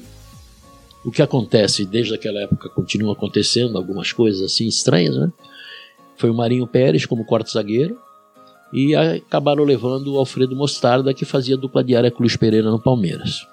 o 1.04 1.10
que 1.10 1.22
acontece 1.22 1.84
desde 1.84 2.14
aquela 2.14 2.40
época 2.40 2.68
continua 2.68 3.14
acontecendo, 3.14 3.76
algumas 3.76 4.12
coisas 4.12 4.42
assim 4.42 4.68
estranhas, 4.68 5.16
né? 5.16 5.32
Foi 6.16 6.30
o 6.30 6.34
Marinho 6.34 6.68
Pérez 6.68 7.04
como 7.04 7.24
quarto 7.24 7.50
zagueiro 7.50 7.98
e 8.72 8.94
acabaram 8.94 9.64
levando 9.64 10.14
o 10.14 10.18
Alfredo 10.18 10.56
Mostarda, 10.56 11.12
que 11.12 11.24
fazia 11.24 11.56
dupla 11.56 11.84
diária 11.84 12.10
com 12.10 12.18
o 12.18 12.22
Luiz 12.22 12.36
Pereira 12.36 12.70
no 12.70 12.80
Palmeiras. 12.80 13.46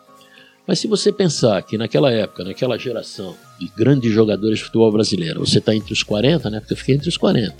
Mas 0.65 0.79
se 0.79 0.87
você 0.87 1.11
pensar 1.11 1.61
que 1.63 1.77
naquela 1.77 2.11
época, 2.11 2.43
naquela 2.43 2.77
geração 2.77 3.35
de 3.59 3.67
grandes 3.75 4.13
jogadores 4.13 4.59
de 4.59 4.65
futebol 4.65 4.91
brasileiro, 4.91 5.39
você 5.39 5.57
está 5.57 5.75
entre 5.75 5.91
os 5.91 6.03
40, 6.03 6.49
né? 6.49 6.59
Porque 6.59 6.73
eu 6.73 6.77
fiquei 6.77 6.95
entre 6.95 7.09
os 7.09 7.17
40. 7.17 7.55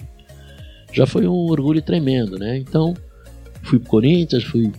Já 0.94 1.08
foi 1.08 1.28
um 1.28 1.50
orgulho 1.50 1.82
tremendo, 1.82 2.38
né? 2.38 2.58
Então, 2.58 2.94
fui 3.64 3.80
para 3.80 3.90
Corinthians, 3.90 4.44
fui 4.44 4.72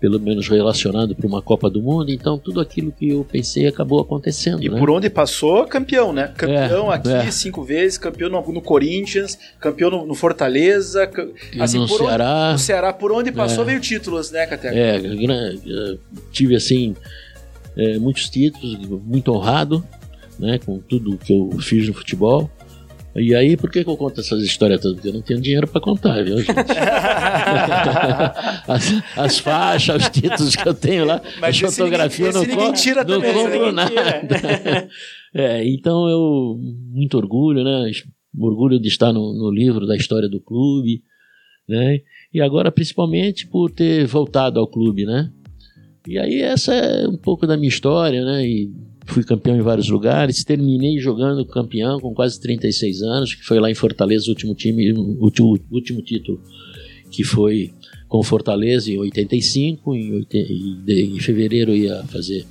pelo 0.00 0.20
menos 0.20 0.48
relacionado 0.48 1.14
para 1.14 1.26
uma 1.26 1.42
Copa 1.42 1.68
do 1.68 1.82
Mundo, 1.82 2.10
então 2.10 2.38
tudo 2.38 2.60
aquilo 2.60 2.92
que 2.92 3.08
eu 3.10 3.26
pensei 3.30 3.66
acabou 3.66 4.00
acontecendo. 4.00 4.62
E 4.62 4.68
né? 4.68 4.78
por 4.78 4.90
onde 4.90 5.10
passou, 5.10 5.66
campeão, 5.66 6.12
né? 6.12 6.32
Campeão 6.36 6.92
é, 6.92 6.96
aqui 6.96 7.10
é. 7.10 7.30
cinco 7.30 7.64
vezes, 7.64 7.98
campeão 7.98 8.30
no, 8.30 8.52
no 8.52 8.62
Corinthians, 8.62 9.38
campeão 9.60 9.90
no, 9.90 10.06
no 10.06 10.14
Fortaleza, 10.14 11.10
assim, 11.58 11.78
no 11.78 11.88
Ceará. 11.88 12.44
Onde, 12.44 12.52
no 12.52 12.58
Ceará, 12.58 12.92
por 12.92 13.12
onde 13.12 13.32
passou 13.32 13.64
é. 13.64 13.66
veio 13.66 13.80
títulos, 13.80 14.30
né, 14.30 14.46
Cateca? 14.46 14.74
É, 14.74 15.00
tive 16.30 16.54
assim 16.54 16.94
é, 17.76 17.98
muitos 17.98 18.28
títulos, 18.28 18.78
muito 19.04 19.32
honrado 19.32 19.84
né, 20.38 20.58
com 20.64 20.78
tudo 20.78 21.18
que 21.18 21.32
eu 21.32 21.58
fiz 21.60 21.88
no 21.88 21.94
futebol. 21.94 22.50
E 23.20 23.34
aí, 23.34 23.56
por 23.56 23.70
que, 23.70 23.82
que 23.82 23.90
eu 23.90 23.96
conto 23.96 24.20
essas 24.20 24.42
histórias 24.42 24.80
todas? 24.80 24.96
Porque 24.96 25.08
eu 25.08 25.14
não 25.14 25.22
tenho 25.22 25.40
dinheiro 25.40 25.66
para 25.66 25.80
contar, 25.80 26.22
viu, 26.22 26.38
gente? 26.38 26.50
as, 28.68 29.02
as, 29.16 29.38
faixas, 29.38 30.02
os 30.02 30.08
títulos 30.10 30.54
que 30.56 30.68
eu 30.68 30.74
tenho 30.74 31.04
lá, 31.04 31.20
Mas 31.40 31.62
a 31.62 31.70
fotografia, 31.70 32.30
ninguém, 32.32 32.50
eu 32.50 32.56
não, 32.56 32.72
tira 32.72 33.04
não 33.04 33.20
também, 33.20 33.34
compro 33.34 33.72
nada. 33.72 33.90
é, 35.34 35.68
então, 35.68 36.08
eu, 36.08 36.58
muito 36.92 37.16
orgulho, 37.16 37.64
né? 37.64 37.90
Orgulho 38.38 38.78
de 38.80 38.88
estar 38.88 39.12
no, 39.12 39.32
no 39.32 39.50
livro 39.50 39.86
da 39.86 39.96
história 39.96 40.28
do 40.28 40.40
clube, 40.40 41.02
né? 41.68 42.00
E 42.32 42.40
agora, 42.40 42.70
principalmente, 42.70 43.46
por 43.46 43.70
ter 43.70 44.06
voltado 44.06 44.60
ao 44.60 44.68
clube, 44.68 45.04
né? 45.04 45.30
E 46.06 46.18
aí 46.18 46.40
essa 46.40 46.72
é 46.72 47.06
um 47.06 47.16
pouco 47.16 47.46
da 47.46 47.56
minha 47.56 47.68
história, 47.68 48.24
né? 48.24 48.46
E 48.46 48.70
fui 49.08 49.24
campeão 49.24 49.56
em 49.56 49.62
vários 49.62 49.88
lugares, 49.88 50.44
terminei 50.44 50.98
jogando 50.98 51.44
campeão 51.46 51.98
com 51.98 52.14
quase 52.14 52.40
36 52.40 53.02
anos, 53.02 53.34
que 53.34 53.42
foi 53.42 53.58
lá 53.58 53.70
em 53.70 53.74
Fortaleza 53.74 54.26
o 54.26 54.30
último 54.30 54.54
time, 54.54 54.92
o 54.92 55.24
último, 55.24 55.58
último 55.70 56.02
título, 56.02 56.40
que 57.10 57.24
foi 57.24 57.72
com 58.06 58.22
Fortaleza 58.22 58.90
em 58.90 58.98
85, 58.98 59.94
em, 59.94 60.26
em, 60.88 61.20
fevereiro 61.20 61.72
eu 61.72 61.76
ia 61.76 62.02
fazer 62.04 62.46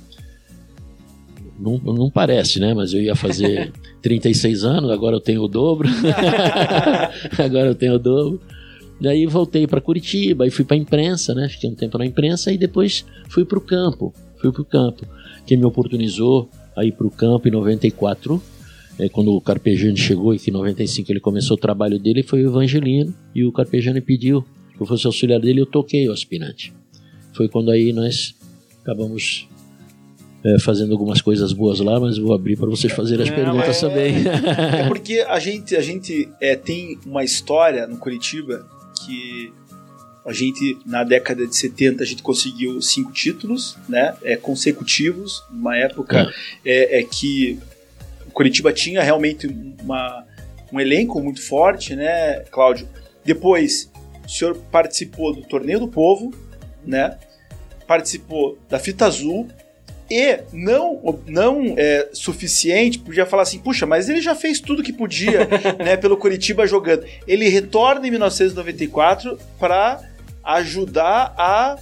não, 1.58 1.76
não, 1.78 2.08
parece, 2.08 2.60
né? 2.60 2.72
Mas 2.72 2.94
eu 2.94 3.02
ia 3.02 3.16
fazer 3.16 3.72
36 4.00 4.62
anos, 4.62 4.90
agora 4.90 5.16
eu 5.16 5.20
tenho 5.20 5.42
o 5.42 5.48
dobro. 5.48 5.88
agora 7.36 7.66
eu 7.66 7.74
tenho 7.74 7.94
o 7.94 7.98
dobro. 7.98 8.40
Daí 9.00 9.26
voltei 9.26 9.66
para 9.66 9.80
Curitiba, 9.80 10.44
aí 10.44 10.50
fui 10.50 10.64
para 10.64 10.76
a 10.76 10.78
imprensa, 10.78 11.34
né? 11.34 11.48
Fiquei 11.48 11.68
um 11.68 11.74
tempo 11.74 11.98
na 11.98 12.06
imprensa 12.06 12.52
e 12.52 12.58
depois 12.58 13.04
fui 13.28 13.44
para 13.44 13.58
o 13.58 13.60
campo. 13.60 14.14
Fui 14.40 14.52
para 14.52 14.62
o 14.62 14.64
campo. 14.64 15.06
Quem 15.46 15.56
me 15.56 15.64
oportunizou 15.64 16.48
a 16.76 16.84
ir 16.84 16.92
para 16.92 17.06
o 17.06 17.10
campo 17.10 17.48
em 17.48 17.50
94 17.50 18.40
é, 18.98 19.08
quando 19.08 19.32
o 19.32 19.40
Carpegiani 19.40 19.96
chegou 19.96 20.34
e 20.34 20.38
que 20.38 20.50
em 20.50 20.52
95 20.52 21.10
ele 21.12 21.20
começou 21.20 21.56
o 21.56 21.60
trabalho 21.60 21.98
dele, 21.98 22.22
foi 22.22 22.44
o 22.44 22.48
Evangelino 22.48 23.14
e 23.34 23.44
o 23.44 23.52
Carpegiani 23.52 24.00
pediu 24.00 24.44
que 24.76 24.82
eu 24.82 24.86
fosse 24.86 25.06
auxiliar 25.06 25.40
dele 25.40 25.60
e 25.60 25.62
eu 25.62 25.66
toquei 25.66 26.08
o 26.08 26.12
aspirante. 26.12 26.72
Foi 27.32 27.48
quando 27.48 27.70
aí 27.70 27.92
nós 27.92 28.34
acabamos 28.82 29.48
é, 30.44 30.58
fazendo 30.58 30.92
algumas 30.92 31.20
coisas 31.20 31.52
boas 31.52 31.80
lá, 31.80 32.00
mas 32.00 32.18
vou 32.18 32.34
abrir 32.34 32.56
para 32.56 32.68
vocês 32.68 32.92
fazerem 32.92 33.24
as 33.24 33.30
perguntas 33.30 33.82
é, 33.82 33.88
também. 33.88 34.14
É 34.78 34.88
porque 34.88 35.24
a 35.28 35.38
gente, 35.38 35.76
a 35.76 35.80
gente 35.80 36.28
é, 36.40 36.56
tem 36.56 36.98
uma 37.06 37.22
história 37.22 37.86
no 37.86 37.98
Curitiba 37.98 38.66
que 39.04 39.52
a 40.28 40.32
gente, 40.34 40.78
na 40.84 41.04
década 41.04 41.46
de 41.46 41.56
70, 41.56 42.02
a 42.02 42.06
gente 42.06 42.22
conseguiu 42.22 42.82
cinco 42.82 43.10
títulos 43.10 43.78
né, 43.88 44.14
é, 44.22 44.36
consecutivos, 44.36 45.42
uma 45.50 45.74
época 45.74 46.30
é. 46.66 46.98
é, 46.98 47.00
é 47.00 47.02
que 47.02 47.58
o 48.26 48.30
Curitiba 48.30 48.70
tinha 48.70 49.02
realmente 49.02 49.46
uma, 49.80 50.26
um 50.70 50.78
elenco 50.78 51.18
muito 51.22 51.40
forte, 51.40 51.96
né, 51.96 52.40
Cláudio? 52.50 52.86
Depois, 53.24 53.90
o 54.22 54.28
senhor 54.28 54.54
participou 54.70 55.34
do 55.34 55.40
Torneio 55.44 55.80
do 55.80 55.88
Povo, 55.88 56.34
né? 56.84 57.16
Participou 57.86 58.58
da 58.68 58.78
Fita 58.78 59.06
Azul, 59.06 59.48
e 60.10 60.40
não, 60.52 61.18
não 61.26 61.74
é 61.78 62.10
suficiente, 62.12 62.98
podia 62.98 63.24
falar 63.24 63.44
assim, 63.44 63.60
puxa, 63.60 63.86
mas 63.86 64.10
ele 64.10 64.20
já 64.20 64.34
fez 64.34 64.60
tudo 64.60 64.82
que 64.82 64.92
podia, 64.92 65.48
né, 65.82 65.96
pelo 65.96 66.18
Curitiba 66.18 66.66
jogando. 66.66 67.06
Ele 67.26 67.48
retorna 67.48 68.06
em 68.06 68.10
1994 68.10 69.38
para 69.58 70.02
ajudar 70.48 71.34
a 71.36 71.78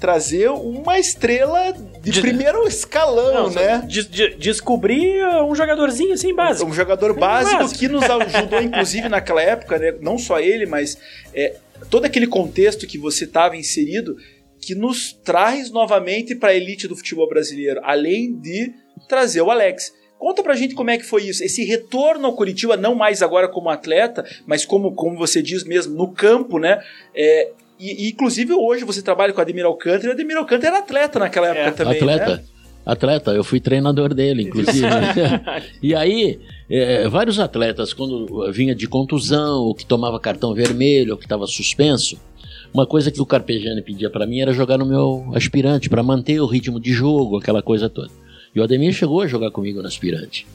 trazer 0.00 0.48
uma 0.48 0.98
estrela 0.98 1.72
de, 1.72 2.10
de 2.10 2.20
primeiro 2.20 2.66
escalão, 2.66 3.48
não, 3.48 3.50
né? 3.50 3.84
De, 3.86 4.08
de, 4.08 4.34
descobrir 4.36 5.24
um 5.44 5.54
jogadorzinho 5.54 6.14
assim 6.14 6.34
básico. 6.34 6.70
Um 6.70 6.72
jogador 6.72 7.12
básico, 7.14 7.58
básico, 7.58 7.78
que 7.78 7.88
nos 7.88 8.04
ajudou, 8.04 8.60
inclusive, 8.62 9.08
naquela 9.08 9.42
época, 9.42 9.78
né? 9.78 9.94
Não 10.00 10.16
só 10.16 10.40
ele, 10.40 10.66
mas 10.66 10.96
é, 11.34 11.56
todo 11.90 12.04
aquele 12.04 12.26
contexto 12.26 12.86
que 12.86 12.96
você 12.96 13.24
estava 13.24 13.56
inserido 13.56 14.16
que 14.60 14.74
nos 14.74 15.12
traz 15.12 15.70
novamente 15.70 16.34
para 16.34 16.50
a 16.50 16.54
elite 16.54 16.88
do 16.88 16.96
futebol 16.96 17.28
brasileiro, 17.28 17.80
além 17.84 18.38
de 18.38 18.72
trazer 19.08 19.40
o 19.42 19.50
Alex. 19.50 19.92
Conta 20.18 20.42
pra 20.42 20.56
gente 20.56 20.74
como 20.74 20.90
é 20.90 20.98
que 20.98 21.04
foi 21.04 21.24
isso, 21.24 21.44
esse 21.44 21.64
retorno 21.64 22.26
ao 22.26 22.34
Curitiba, 22.34 22.76
não 22.76 22.94
mais 22.94 23.22
agora 23.22 23.48
como 23.48 23.70
atleta, 23.70 24.24
mas 24.46 24.64
como, 24.64 24.92
como 24.94 25.16
você 25.16 25.40
diz 25.40 25.62
mesmo, 25.62 25.94
no 25.94 26.12
campo, 26.12 26.58
né? 26.58 26.82
É, 27.14 27.52
e, 27.78 28.06
e, 28.06 28.10
inclusive 28.10 28.52
hoje 28.52 28.84
você 28.84 29.02
trabalha 29.02 29.32
com 29.32 29.38
o 29.38 29.42
Ademir 29.42 29.64
Alcântara, 29.64 30.06
e 30.06 30.08
o 30.08 30.12
Ademir 30.12 30.36
Alcântara 30.36 30.76
era 30.76 30.78
atleta 30.84 31.18
naquela 31.18 31.48
época 31.48 31.68
é. 31.68 31.70
também, 31.70 31.96
Atleta. 31.96 32.36
Né? 32.36 32.44
Atleta, 32.84 33.32
eu 33.32 33.44
fui 33.44 33.60
treinador 33.60 34.14
dele, 34.14 34.44
inclusive. 34.44 34.86
e 35.82 35.94
aí, 35.94 36.40
é, 36.70 37.06
vários 37.06 37.38
atletas, 37.38 37.92
quando 37.92 38.50
vinha 38.50 38.74
de 38.74 38.88
contusão, 38.88 39.60
ou 39.60 39.74
que 39.74 39.84
tomava 39.84 40.18
cartão 40.18 40.54
vermelho, 40.54 41.12
ou 41.12 41.18
que 41.18 41.26
estava 41.26 41.46
suspenso, 41.46 42.18
uma 42.72 42.86
coisa 42.86 43.10
que 43.10 43.20
o 43.20 43.26
Carpegiani 43.26 43.82
pedia 43.82 44.08
para 44.08 44.26
mim 44.26 44.40
era 44.40 44.52
jogar 44.52 44.78
no 44.78 44.86
meu 44.86 45.30
aspirante, 45.34 45.90
para 45.90 46.02
manter 46.02 46.40
o 46.40 46.46
ritmo 46.46 46.80
de 46.80 46.90
jogo, 46.92 47.36
aquela 47.36 47.62
coisa 47.62 47.90
toda. 47.90 48.10
E 48.54 48.60
o 48.60 48.62
Ademir 48.62 48.94
chegou 48.94 49.20
a 49.20 49.26
jogar 49.26 49.50
comigo 49.50 49.82
no 49.82 49.86
aspirante. 49.86 50.46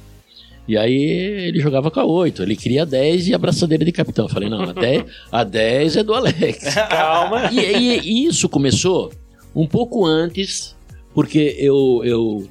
E 0.67 0.77
aí 0.77 0.93
ele 0.93 1.59
jogava 1.59 1.91
com 1.91 1.99
a 1.99 2.05
8, 2.05 2.41
ele 2.41 2.55
queria 2.55 2.85
10 2.85 3.27
e 3.27 3.33
a 3.33 3.37
braçadeira 3.37 3.83
de 3.83 3.91
capitão. 3.91 4.25
Eu 4.25 4.29
falei, 4.29 4.49
não, 4.49 4.61
a 4.61 4.71
10, 4.73 5.05
a 5.31 5.43
10 5.43 5.97
é 5.97 6.03
do 6.03 6.13
Alex. 6.13 6.75
Calma. 6.89 7.49
E, 7.51 7.59
e, 7.59 7.99
e, 7.99 8.27
isso 8.27 8.47
começou 8.47 9.11
um 9.53 9.67
pouco 9.67 10.05
antes, 10.05 10.75
porque 11.13 11.55
eu, 11.59 12.01
eu, 12.03 12.49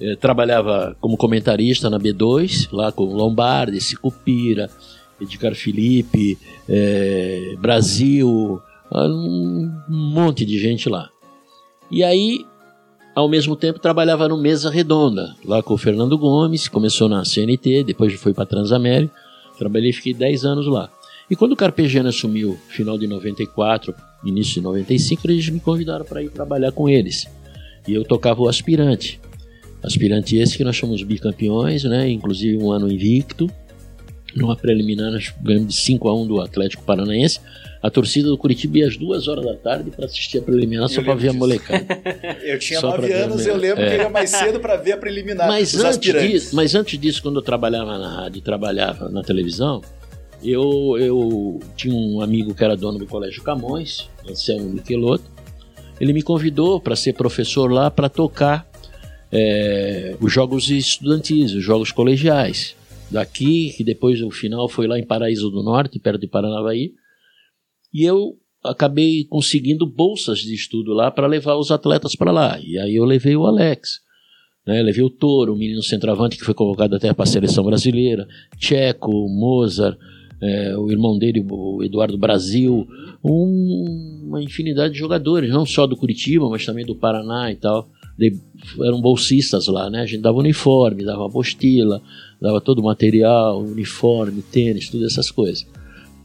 eu, 0.00 0.12
eh, 0.12 0.16
trabalhava 0.16 0.96
como 1.00 1.16
comentarista 1.16 1.90
na 1.90 1.98
B2, 1.98 2.68
lá 2.72 2.92
com 2.92 3.04
Lombardi, 3.04 3.80
Sicupira, 3.80 4.70
Edgar 5.20 5.54
Felipe, 5.54 6.38
é, 6.68 7.54
Brasil, 7.58 8.60
um 8.92 9.70
monte 9.88 10.44
de 10.44 10.58
gente 10.58 10.88
lá. 10.88 11.10
E 11.90 12.04
aí, 12.04 12.44
ao 13.18 13.28
mesmo 13.28 13.56
tempo, 13.56 13.80
trabalhava 13.80 14.28
no 14.28 14.36
Mesa 14.36 14.70
Redonda, 14.70 15.34
lá 15.44 15.60
com 15.60 15.74
o 15.74 15.76
Fernando 15.76 16.16
Gomes, 16.16 16.68
começou 16.68 17.08
na 17.08 17.24
CNT, 17.24 17.82
depois 17.82 18.12
foi 18.14 18.32
para 18.32 18.46
Transamérica, 18.46 19.12
trabalhei 19.58 19.92
fiquei 19.92 20.14
10 20.14 20.44
anos 20.44 20.68
lá. 20.68 20.88
E 21.28 21.34
quando 21.34 21.50
o 21.50 21.56
Carpegiani 21.56 22.10
assumiu, 22.10 22.56
final 22.68 22.96
de 22.96 23.08
94, 23.08 23.92
início 24.24 24.54
de 24.54 24.60
95, 24.60 25.28
eles 25.28 25.48
me 25.48 25.58
convidaram 25.58 26.04
para 26.04 26.22
ir 26.22 26.30
trabalhar 26.30 26.70
com 26.70 26.88
eles. 26.88 27.26
E 27.88 27.92
eu 27.92 28.04
tocava 28.04 28.40
o 28.40 28.48
aspirante. 28.48 29.20
Aspirante 29.82 30.36
esse 30.36 30.56
que 30.56 30.62
nós 30.62 30.76
somos 30.76 31.02
bicampeões, 31.02 31.82
né? 31.82 32.08
inclusive 32.08 32.56
um 32.62 32.70
ano 32.70 32.88
invicto. 32.88 33.50
Numa 34.34 34.56
preliminar, 34.56 35.10
nós 35.10 35.32
ganhamos 35.40 35.74
de 35.74 35.80
5 35.80 36.08
a 36.08 36.14
1 36.14 36.26
do 36.26 36.40
Atlético 36.40 36.82
Paranaense 36.84 37.40
a 37.82 37.90
torcida 37.90 38.28
do 38.28 38.36
Curitiba 38.36 38.78
ia 38.78 38.88
às 38.88 38.96
duas 38.96 39.28
horas 39.28 39.44
da 39.44 39.54
tarde 39.54 39.90
para 39.90 40.06
assistir 40.06 40.38
a 40.38 40.42
preliminar 40.42 40.88
só 40.88 41.02
para 41.02 41.14
ver 41.14 41.28
a 41.28 41.32
molecada. 41.32 41.86
eu 42.42 42.58
tinha 42.58 42.80
só 42.80 42.90
nove 42.90 43.12
anos, 43.12 43.46
eu 43.46 43.56
lembro 43.56 43.82
é. 43.84 43.90
que 43.90 44.02
ia 44.02 44.08
mais 44.08 44.30
cedo 44.30 44.58
para 44.58 44.76
ver 44.76 44.92
a 44.92 44.96
preliminar. 44.96 45.46
Mas 45.46 45.74
antes, 45.76 46.12
disso, 46.12 46.56
mas 46.56 46.74
antes 46.74 46.98
disso, 46.98 47.22
quando 47.22 47.36
eu 47.36 47.42
trabalhava 47.42 47.96
na 47.96 48.22
rádio 48.22 48.38
e 48.38 48.42
trabalhava 48.42 49.08
na 49.08 49.22
televisão, 49.22 49.80
eu, 50.42 50.96
eu 50.98 51.60
tinha 51.76 51.94
um 51.94 52.20
amigo 52.20 52.52
que 52.52 52.64
era 52.64 52.76
dono 52.76 52.98
do 52.98 53.06
Colégio 53.06 53.42
Camões, 53.42 54.08
Anselmo 54.28 54.68
Michelotto. 54.70 55.30
Ele 56.00 56.12
me 56.12 56.22
convidou 56.22 56.80
para 56.80 56.96
ser 56.96 57.12
professor 57.12 57.70
lá 57.70 57.90
para 57.90 58.08
tocar 58.08 58.68
é, 59.30 60.16
os 60.20 60.32
jogos 60.32 60.68
estudantis, 60.68 61.52
os 61.52 61.62
jogos 61.62 61.92
colegiais. 61.92 62.76
Daqui, 63.10 63.72
que 63.76 63.84
depois 63.84 64.20
o 64.22 64.30
final 64.30 64.68
foi 64.68 64.86
lá 64.86 64.98
em 64.98 65.06
Paraíso 65.06 65.50
do 65.50 65.62
Norte, 65.62 65.98
perto 65.98 66.20
de 66.20 66.26
Paranavaí. 66.26 66.92
E 67.92 68.04
eu 68.04 68.36
acabei 68.62 69.24
conseguindo 69.24 69.86
bolsas 69.86 70.40
de 70.40 70.54
estudo 70.54 70.92
lá 70.92 71.10
para 71.10 71.26
levar 71.26 71.56
os 71.56 71.70
atletas 71.70 72.14
para 72.14 72.32
lá. 72.32 72.58
E 72.60 72.78
aí 72.78 72.94
eu 72.94 73.04
levei 73.04 73.36
o 73.36 73.46
Alex. 73.46 74.00
Né? 74.66 74.82
Levei 74.82 75.02
o 75.02 75.10
Toro, 75.10 75.54
o 75.54 75.56
menino 75.56 75.82
centroavante 75.82 76.36
que 76.36 76.44
foi 76.44 76.54
convocado 76.54 76.94
até 76.94 77.12
para 77.14 77.22
a 77.22 77.26
seleção 77.26 77.64
brasileira, 77.64 78.28
Tcheco, 78.58 79.10
Mozart, 79.28 79.98
é, 80.40 80.76
o 80.76 80.90
irmão 80.90 81.18
dele, 81.18 81.44
o 81.50 81.82
Eduardo 81.82 82.18
Brasil, 82.18 82.86
um, 83.24 84.24
uma 84.26 84.42
infinidade 84.42 84.92
de 84.92 84.98
jogadores, 84.98 85.50
não 85.50 85.64
só 85.64 85.86
do 85.86 85.96
Curitiba, 85.96 86.48
mas 86.48 86.64
também 86.64 86.84
do 86.84 86.94
Paraná 86.94 87.50
e 87.50 87.56
tal. 87.56 87.88
De, 88.18 88.36
eram 88.82 89.00
bolsistas 89.00 89.68
lá, 89.68 89.88
né? 89.88 90.00
A 90.00 90.06
gente 90.06 90.20
dava 90.20 90.38
uniforme, 90.38 91.04
dava 91.04 91.26
apostila, 91.26 92.02
dava 92.40 92.60
todo 92.60 92.80
o 92.80 92.84
material, 92.84 93.62
uniforme, 93.62 94.42
tênis, 94.42 94.88
todas 94.88 95.12
essas 95.12 95.30
coisas. 95.30 95.66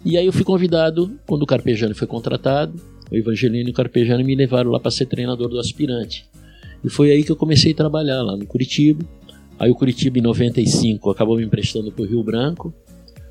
E 0.04 0.18
aí 0.18 0.26
eu 0.26 0.34
fui 0.34 0.44
convidado, 0.44 1.12
quando 1.26 1.44
o 1.44 1.46
Carpegiani 1.46 1.94
foi 1.94 2.08
contratado, 2.08 2.74
o 3.12 3.16
Evangelino 3.16 3.70
e 3.70 3.72
o 3.72 3.76
Carpegiani 3.76 4.24
me 4.24 4.36
levaram 4.36 4.72
lá 4.72 4.80
para 4.80 4.92
ser 4.92 5.06
treinador 5.06 5.48
do 5.48 5.60
aspirante. 5.60 6.26
E 6.84 6.90
foi 6.90 7.12
aí 7.12 7.24
que 7.24 7.32
eu 7.32 7.36
comecei 7.36 7.72
a 7.72 7.76
trabalhar 7.76 8.22
lá 8.22 8.36
no 8.36 8.46
Curitiba. 8.46 9.06
Aí 9.58 9.72
o 9.72 9.76
Curitiba 9.76 10.18
em 10.18 10.22
95 10.22 11.10
acabou 11.10 11.38
me 11.38 11.44
emprestando 11.44 11.92
para 11.92 12.04
o 12.04 12.08
Rio 12.08 12.24
Branco, 12.24 12.74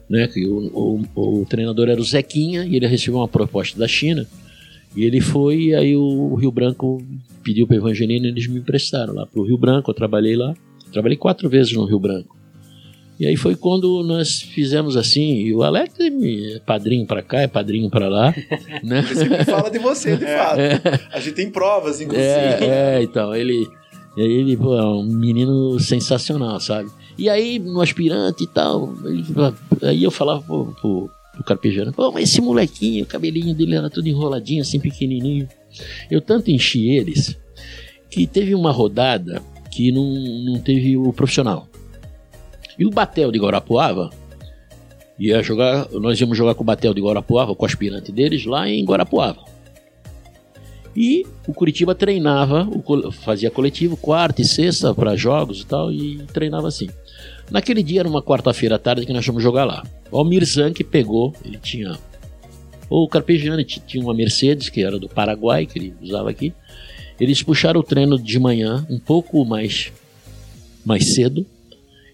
né? 0.09 0.29
O, 0.47 1.03
o, 1.15 1.41
o, 1.41 1.47
treinador 1.47 1.89
era 1.89 2.01
o 2.01 2.05
Zequinha 2.05 2.65
e 2.65 2.77
ele 2.77 2.87
recebeu 2.87 3.21
uma 3.21 3.29
proposta 3.29 3.79
da 3.79 3.89
China. 3.89 4.27
E 4.95 5.05
ele 5.05 5.21
foi, 5.21 5.65
e 5.65 5.75
aí 5.75 5.97
o 5.97 6.35
Rio 6.35 6.53
Branco 6.53 7.03
pediu 7.43 7.67
para 7.67 7.75
o 7.75 7.79
Evangelino 7.79 8.27
e 8.27 8.29
eles 8.29 8.47
me 8.47 8.61
emprestaram 8.61 9.15
lá 9.15 9.27
para 9.27 9.41
o 9.41 9.45
Rio 9.45 9.57
Branco. 9.57 9.91
Eu 9.91 9.95
trabalhei 9.95 10.37
lá, 10.37 10.55
trabalhei 10.93 11.17
quatro 11.17 11.49
vezes 11.49 11.73
no 11.73 11.85
Rio 11.85 11.99
Branco. 11.99 12.37
E 13.19 13.27
aí 13.27 13.37
foi 13.37 13.55
quando 13.55 14.03
nós 14.03 14.43
fizemos 14.43 14.97
assim, 14.97 15.43
e 15.43 15.55
o 15.55 15.63
Alex 15.63 15.95
é 16.01 16.59
padrinho 16.59 17.07
para 17.07 17.23
cá, 17.23 17.41
é 17.41 17.47
padrinho 17.47 17.89
para 17.89 18.09
lá. 18.09 18.35
né? 18.83 18.99
Ele 18.99 19.15
sempre 19.15 19.45
fala 19.45 19.71
de 19.71 19.79
você, 19.79 20.17
de 20.17 20.27
fato. 20.27 20.59
É. 20.59 20.81
A 21.13 21.21
gente 21.21 21.35
tem 21.35 21.51
provas, 21.51 22.01
inclusive. 22.01 22.27
É, 22.27 22.99
é 22.99 23.03
então, 23.03 23.35
ele, 23.35 23.69
ele 24.17 24.57
pô, 24.57 24.77
é 24.77 24.85
um 24.85 25.05
menino 25.05 25.79
sensacional, 25.79 26.59
sabe? 26.59 26.91
E 27.17 27.29
aí, 27.29 27.59
no 27.59 27.81
aspirante 27.81 28.45
e 28.45 28.47
tal, 28.47 28.93
ele, 29.05 29.25
aí 29.83 30.03
eu 30.03 30.11
falava 30.11 30.43
pro, 30.43 30.75
pro, 30.81 31.11
pro 31.33 31.43
Carpejano, 31.43 31.93
pô, 31.93 32.13
mas 32.13 32.29
esse 32.29 32.41
molequinho, 32.41 33.05
o 33.05 33.07
cabelinho 33.07 33.55
dele 33.55 33.75
era 33.75 33.89
tudo 33.89 34.09
enroladinho, 34.09 34.61
assim, 34.61 34.79
pequenininho. 34.79 35.49
Eu 36.11 36.21
tanto 36.21 36.51
enchi 36.51 36.91
eles, 36.91 37.39
que 38.11 38.27
teve 38.27 38.55
uma 38.55 38.71
rodada 38.71 39.43
que 39.71 39.91
não, 39.91 40.05
não 40.45 40.61
teve 40.61 40.97
o 40.97 41.13
profissional. 41.13 41.67
E 42.79 42.85
o 42.85 42.91
Batel 42.91 43.33
de 43.33 43.39
Guarapuava 43.39 44.11
ia 45.19 45.43
jogar, 45.43 45.89
nós 45.93 46.21
íamos 46.21 46.37
jogar 46.37 46.55
com 46.55 46.63
o 46.63 46.67
Batel 46.67 46.93
de 46.93 47.01
Guarapuava, 47.01 47.55
com 47.55 47.63
o 47.63 47.67
aspirante 47.67 48.13
deles 48.13 48.45
lá 48.45 48.69
em 48.69 48.85
Guarapuava. 48.85 49.45
E 50.95 51.25
o 51.47 51.55
Curitiba 51.55 51.95
treinava, 51.95 52.69
fazia 53.13 53.51
coletivo 53.51 53.97
quarta 53.97 54.43
e 54.43 54.45
sexta 54.45 54.95
para 54.95 55.17
jogos 55.17 55.63
e 55.63 55.67
tal, 55.67 55.91
e 55.91 56.19
treinava 56.33 56.69
assim. 56.69 56.89
Naquele 57.53 57.83
dia 57.83 58.01
era 58.01 58.09
uma 58.09 58.23
quarta-feira 58.23 58.77
à 58.77 58.79
tarde 58.79 59.05
que 59.05 59.13
nós 59.13 59.27
fomos 59.27 59.43
jogar 59.43 59.67
lá. 59.67 59.85
O 60.11 60.17
Almir 60.17 60.43
Zanck 60.43 60.83
pegou, 60.85 61.35
ele 61.45 61.59
tinha. 61.59 61.99
O 62.89 63.07
Carpegiani 63.07 63.63
tinha 63.63 64.03
uma 64.03 64.15
Mercedes, 64.15 64.71
que 64.71 64.83
era 64.83 64.99
do 64.99 65.07
Paraguai, 65.07 65.67
que 65.67 65.79
ele 65.79 65.95
usava 66.01 66.31
aqui. 66.31 66.55
Eles 67.21 67.43
puxaram 67.43 67.81
o 67.81 67.83
treino 67.83 68.19
de 68.19 68.39
manhã, 68.39 68.87
um 68.89 68.99
pouco 68.99 69.45
mais, 69.45 69.93
mais 70.85 71.15
cedo, 71.15 71.47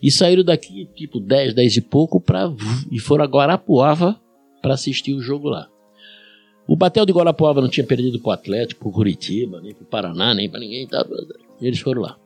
E 0.02 0.10
saíram 0.10 0.44
daqui, 0.44 0.88
tipo, 0.94 1.20
10, 1.20 1.54
10 1.54 1.76
e 1.76 1.80
pouco, 1.80 2.20
pra, 2.20 2.52
e 2.90 2.98
foram 2.98 3.24
a 3.24 3.26
Guarapuava 3.26 4.20
para 4.60 4.74
assistir 4.74 5.14
o 5.14 5.22
jogo 5.22 5.48
lá. 5.48 5.68
O 6.66 6.76
Batel 6.76 7.06
de 7.06 7.12
Guarapuava 7.12 7.60
não 7.60 7.68
tinha 7.68 7.86
perdido 7.86 8.20
pro 8.20 8.30
Atlético, 8.32 8.80
pro 8.82 8.92
Curitiba, 8.92 9.60
nem 9.60 9.72
pro 9.72 9.84
Paraná, 9.84 10.34
nem 10.34 10.50
para 10.50 10.60
ninguém. 10.60 10.86
Tá, 10.86 11.04
eles 11.60 11.78
foram 11.78 12.02
lá. 12.02 12.16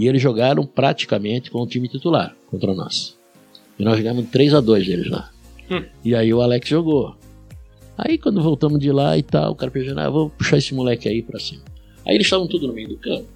E 0.00 0.08
eles 0.08 0.22
jogaram 0.22 0.64
praticamente 0.64 1.50
com 1.50 1.60
o 1.60 1.66
time 1.66 1.86
titular 1.86 2.34
contra 2.50 2.72
nós. 2.72 3.18
E 3.78 3.84
nós 3.84 3.98
jogamos 3.98 4.30
3 4.30 4.54
a 4.54 4.60
2 4.62 4.86
deles 4.86 5.10
lá. 5.10 5.30
Hum. 5.70 5.84
E 6.02 6.14
aí 6.14 6.32
o 6.32 6.40
Alex 6.40 6.66
jogou. 6.66 7.14
Aí 7.98 8.16
quando 8.16 8.42
voltamos 8.42 8.80
de 8.80 8.90
lá 8.90 9.18
e 9.18 9.22
tal, 9.22 9.52
o 9.52 9.54
cara 9.54 9.70
pensou, 9.70 9.98
ah, 9.98 10.08
vou 10.08 10.30
puxar 10.30 10.56
esse 10.56 10.74
moleque 10.74 11.06
aí 11.06 11.20
pra 11.20 11.38
cima. 11.38 11.60
Aí 12.06 12.14
eles 12.14 12.26
estavam 12.26 12.46
tudo 12.46 12.66
no 12.66 12.72
meio 12.72 12.88
do 12.88 12.96
campo. 12.96 13.26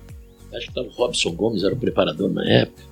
Acho 0.55 0.69
que 0.69 0.73
tava 0.73 0.89
o 0.89 0.91
Robson 0.91 1.33
Gomes, 1.33 1.65
era 1.65 1.75
o 1.75 1.79
preparador 1.79 2.33
na 2.33 2.51
época. 2.51 2.83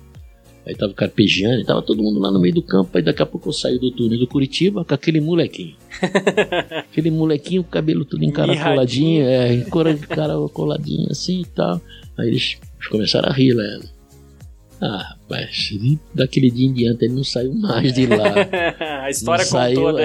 Aí 0.67 0.75
tava 0.75 0.91
o 0.91 0.95
Carpegiani, 0.95 1.65
tava 1.65 1.81
todo 1.81 2.03
mundo 2.03 2.19
lá 2.19 2.29
no 2.29 2.39
meio 2.39 2.53
do 2.53 2.61
campo. 2.61 2.95
Aí 2.95 3.01
daqui 3.01 3.23
a 3.23 3.25
pouco 3.25 3.49
eu 3.49 3.53
saí 3.53 3.79
do 3.79 3.89
túnel 3.89 4.19
do 4.19 4.27
Curitiba 4.27 4.85
com 4.85 4.93
aquele 4.93 5.19
molequinho. 5.19 5.75
aquele 6.77 7.09
molequinho, 7.09 7.63
com 7.63 7.69
o 7.69 7.71
cabelo 7.71 8.05
tudo 8.05 8.23
encaracoladinho, 8.23 9.25
é, 9.25 9.51
encaracoladinho 9.51 11.09
assim 11.09 11.41
e 11.41 11.45
tal. 11.45 11.81
Aí 12.19 12.27
eles 12.27 12.59
começaram 12.87 13.29
a 13.29 13.33
rir, 13.33 13.55
né? 13.55 13.81
Ah, 14.81 15.15
rapaz, 15.15 15.69
daquele 16.13 16.51
dia 16.51 16.67
em 16.67 16.73
diante 16.73 17.05
ele 17.05 17.13
não 17.13 17.23
saiu 17.23 17.53
mais 17.53 17.93
de 17.93 18.05
lá. 18.05 18.33
a 19.03 19.09
história 19.09 19.43
não 19.43 19.51
saiu, 19.51 19.93
né? 19.93 20.03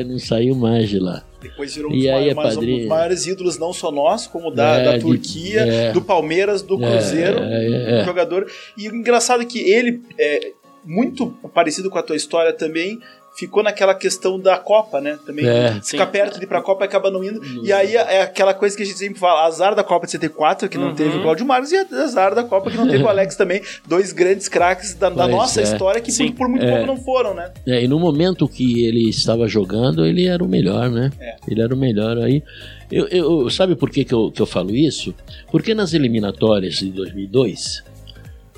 É, 0.00 0.04
não 0.04 0.18
saiu 0.18 0.54
mais 0.54 0.88
de 0.88 0.98
lá. 0.98 1.24
Depois 1.40 1.74
virou 1.74 1.90
um 1.90 1.94
dos, 1.94 2.04
maiores, 2.04 2.34
mais, 2.34 2.56
um 2.56 2.60
dos 2.60 2.86
maiores 2.86 3.26
ídolos, 3.26 3.58
não 3.58 3.72
só 3.72 3.90
nós, 3.90 4.26
como 4.26 4.50
da, 4.50 4.76
é, 4.76 4.84
da 4.84 4.98
Turquia, 4.98 5.64
de, 5.64 5.70
é, 5.70 5.92
do 5.92 6.02
Palmeiras, 6.02 6.62
do 6.62 6.82
é, 6.82 6.90
Cruzeiro, 6.90 7.38
é, 7.40 8.00
é, 8.00 8.04
jogador. 8.04 8.46
E 8.76 8.88
o 8.88 8.94
engraçado 8.94 9.42
é 9.42 9.46
que 9.46 9.58
ele, 9.58 10.02
é, 10.18 10.52
muito 10.84 11.28
parecido 11.54 11.90
com 11.90 11.98
a 11.98 12.02
tua 12.02 12.16
história 12.16 12.52
também, 12.52 13.00
ficou 13.34 13.62
naquela 13.62 13.94
questão 13.94 14.38
da 14.38 14.56
Copa, 14.56 15.00
né? 15.00 15.18
Também 15.24 15.46
é, 15.46 15.80
ficar 15.82 16.06
perto 16.06 16.38
de 16.38 16.44
ir 16.44 16.46
pra 16.46 16.60
Copa 16.60 16.84
e 16.84 16.86
acaba 16.86 17.10
não 17.10 17.24
indo. 17.24 17.40
Uhum. 17.40 17.62
E 17.64 17.72
aí 17.72 17.96
é 17.96 18.22
aquela 18.22 18.54
coisa 18.54 18.76
que 18.76 18.82
a 18.82 18.86
gente 18.86 18.98
sempre 18.98 19.18
fala: 19.18 19.46
azar 19.46 19.74
da 19.74 19.82
Copa 19.82 20.06
de 20.06 20.12
74, 20.12 20.68
que 20.68 20.78
não 20.78 20.88
uhum. 20.88 20.94
teve 20.94 21.16
o 21.16 21.22
Cláudio 21.22 21.46
Marcos, 21.46 21.72
e 21.72 21.76
azar 21.76 22.34
da 22.34 22.44
Copa 22.44 22.70
que 22.70 22.76
não 22.76 22.88
teve 22.88 23.02
o 23.02 23.08
Alex 23.08 23.36
também. 23.36 23.62
Dois 23.86 24.12
grandes 24.12 24.48
craques 24.48 24.94
da, 24.94 25.08
da 25.08 25.26
nossa 25.26 25.60
é. 25.60 25.64
história 25.64 26.00
que 26.00 26.12
por, 26.12 26.32
por, 26.34 26.48
muito 26.48 26.64
é. 26.64 26.70
pouco 26.70 26.86
não 26.86 26.96
foram, 26.96 27.34
né? 27.34 27.52
É, 27.66 27.82
e 27.82 27.88
no 27.88 27.98
momento 27.98 28.48
que 28.48 28.84
ele 28.84 29.08
estava 29.08 29.48
jogando, 29.48 30.04
ele 30.04 30.26
era 30.26 30.42
o 30.42 30.48
melhor, 30.48 30.90
né? 30.90 31.10
É. 31.20 31.36
Ele 31.48 31.62
era 31.62 31.74
o 31.74 31.76
melhor 31.76 32.18
aí. 32.18 32.42
Eu, 32.90 33.08
eu, 33.08 33.50
sabe 33.50 33.74
por 33.74 33.88
que, 33.88 34.04
que, 34.04 34.12
eu, 34.12 34.30
que 34.30 34.42
eu 34.42 34.46
falo 34.46 34.74
isso? 34.74 35.14
Porque 35.50 35.74
nas 35.74 35.94
eliminatórias 35.94 36.74
de 36.74 36.90
2002 36.90 37.91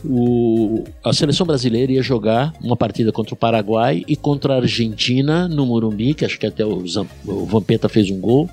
o, 0.05 0.85
a 1.03 1.13
seleção 1.13 1.47
brasileira 1.47 1.93
ia 1.93 2.03
jogar 2.03 2.53
uma 2.61 2.77
partida 2.77 3.11
contra 3.11 3.35
o 3.35 3.37
Paraguai 3.37 4.05
e 4.07 4.15
contra 4.17 4.55
a 4.55 4.57
Argentina 4.57 5.49
no 5.49 5.65
Morumbi, 5.65 6.15
que 6.15 6.25
acho 6.25 6.39
que 6.39 6.47
até 6.47 6.65
o, 6.65 6.85
o 7.27 7.47
Vampeta 7.47 7.89
fez 7.89 8.11
um 8.11 8.21
gol. 8.21 8.49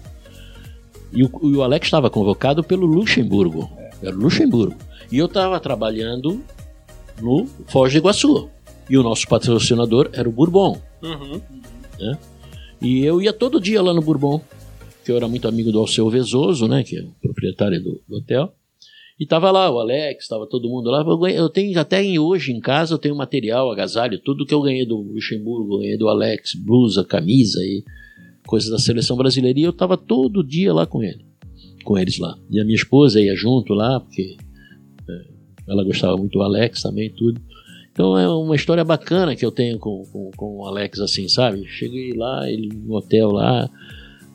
E 1.11 1.23
o, 1.23 1.29
e 1.43 1.55
o 1.55 1.61
Alex 1.61 1.87
estava 1.87 2.09
convocado 2.09 2.63
pelo 2.63 2.85
Luxemburgo. 2.85 3.69
Era 4.01 4.15
o 4.15 4.19
Luxemburgo. 4.19 4.75
E 5.11 5.17
eu 5.17 5.25
estava 5.25 5.59
trabalhando 5.59 6.41
no 7.21 7.45
Foz 7.67 7.91
do 7.91 7.97
Iguaçu. 7.97 8.49
E 8.89 8.97
o 8.97 9.03
nosso 9.03 9.27
patrocinador 9.27 10.09
era 10.13 10.27
o 10.27 10.31
Bourbon. 10.31 10.81
Uhum. 11.03 11.41
Né? 11.99 12.17
E 12.81 13.05
eu 13.05 13.21
ia 13.21 13.33
todo 13.33 13.59
dia 13.59 13.81
lá 13.81 13.93
no 13.93 14.01
Bourbon, 14.01 14.41
que 15.03 15.11
eu 15.11 15.17
era 15.17 15.27
muito 15.27 15.47
amigo 15.47 15.71
do 15.71 15.79
Alceu 15.79 16.09
Vezoso, 16.09 16.67
né, 16.67 16.83
que 16.83 16.97
é 16.97 17.01
o 17.01 17.11
proprietário 17.21 17.81
do, 17.81 18.01
do 18.07 18.17
hotel. 18.17 18.53
E 19.21 19.25
tava 19.27 19.51
lá 19.51 19.69
o 19.69 19.77
Alex, 19.77 20.27
tava 20.27 20.47
todo 20.47 20.67
mundo 20.67 20.89
lá. 20.89 21.03
Eu, 21.03 21.27
eu 21.27 21.47
tenho 21.47 21.79
até 21.79 22.01
hoje 22.19 22.51
em 22.51 22.59
casa, 22.59 22.95
eu 22.95 22.97
tenho 22.97 23.15
material, 23.15 23.71
agasalho, 23.71 24.17
tudo 24.17 24.47
que 24.47 24.53
eu 24.53 24.63
ganhei 24.63 24.83
do 24.83 24.97
Luxemburgo, 24.97 25.77
ganhei 25.77 25.95
do 25.95 26.09
Alex, 26.09 26.55
blusa, 26.55 27.05
camisa 27.05 27.59
e 27.61 27.83
coisas 28.47 28.71
da 28.71 28.79
seleção 28.79 29.15
brasileira. 29.15 29.59
E 29.59 29.61
eu 29.61 29.73
tava 29.73 29.95
todo 29.95 30.43
dia 30.43 30.73
lá 30.73 30.87
com 30.87 31.03
ele, 31.03 31.23
com 31.83 31.99
eles 31.99 32.17
lá. 32.17 32.35
E 32.49 32.59
a 32.59 32.63
minha 32.63 32.75
esposa 32.75 33.21
ia 33.21 33.35
junto 33.35 33.75
lá, 33.75 33.99
porque 33.99 34.37
é, 35.07 35.25
ela 35.69 35.83
gostava 35.83 36.17
muito 36.17 36.39
do 36.39 36.41
Alex 36.41 36.81
também, 36.81 37.11
tudo. 37.11 37.39
Então 37.91 38.17
é 38.17 38.27
uma 38.27 38.55
história 38.55 38.83
bacana 38.83 39.35
que 39.35 39.45
eu 39.45 39.51
tenho 39.51 39.77
com, 39.77 40.03
com, 40.11 40.31
com 40.35 40.57
o 40.61 40.65
Alex, 40.65 40.99
assim, 40.99 41.27
sabe? 41.27 41.63
Cheguei 41.67 42.13
lá, 42.13 42.49
ele 42.49 42.69
no 42.75 42.95
hotel 42.95 43.29
lá, 43.29 43.69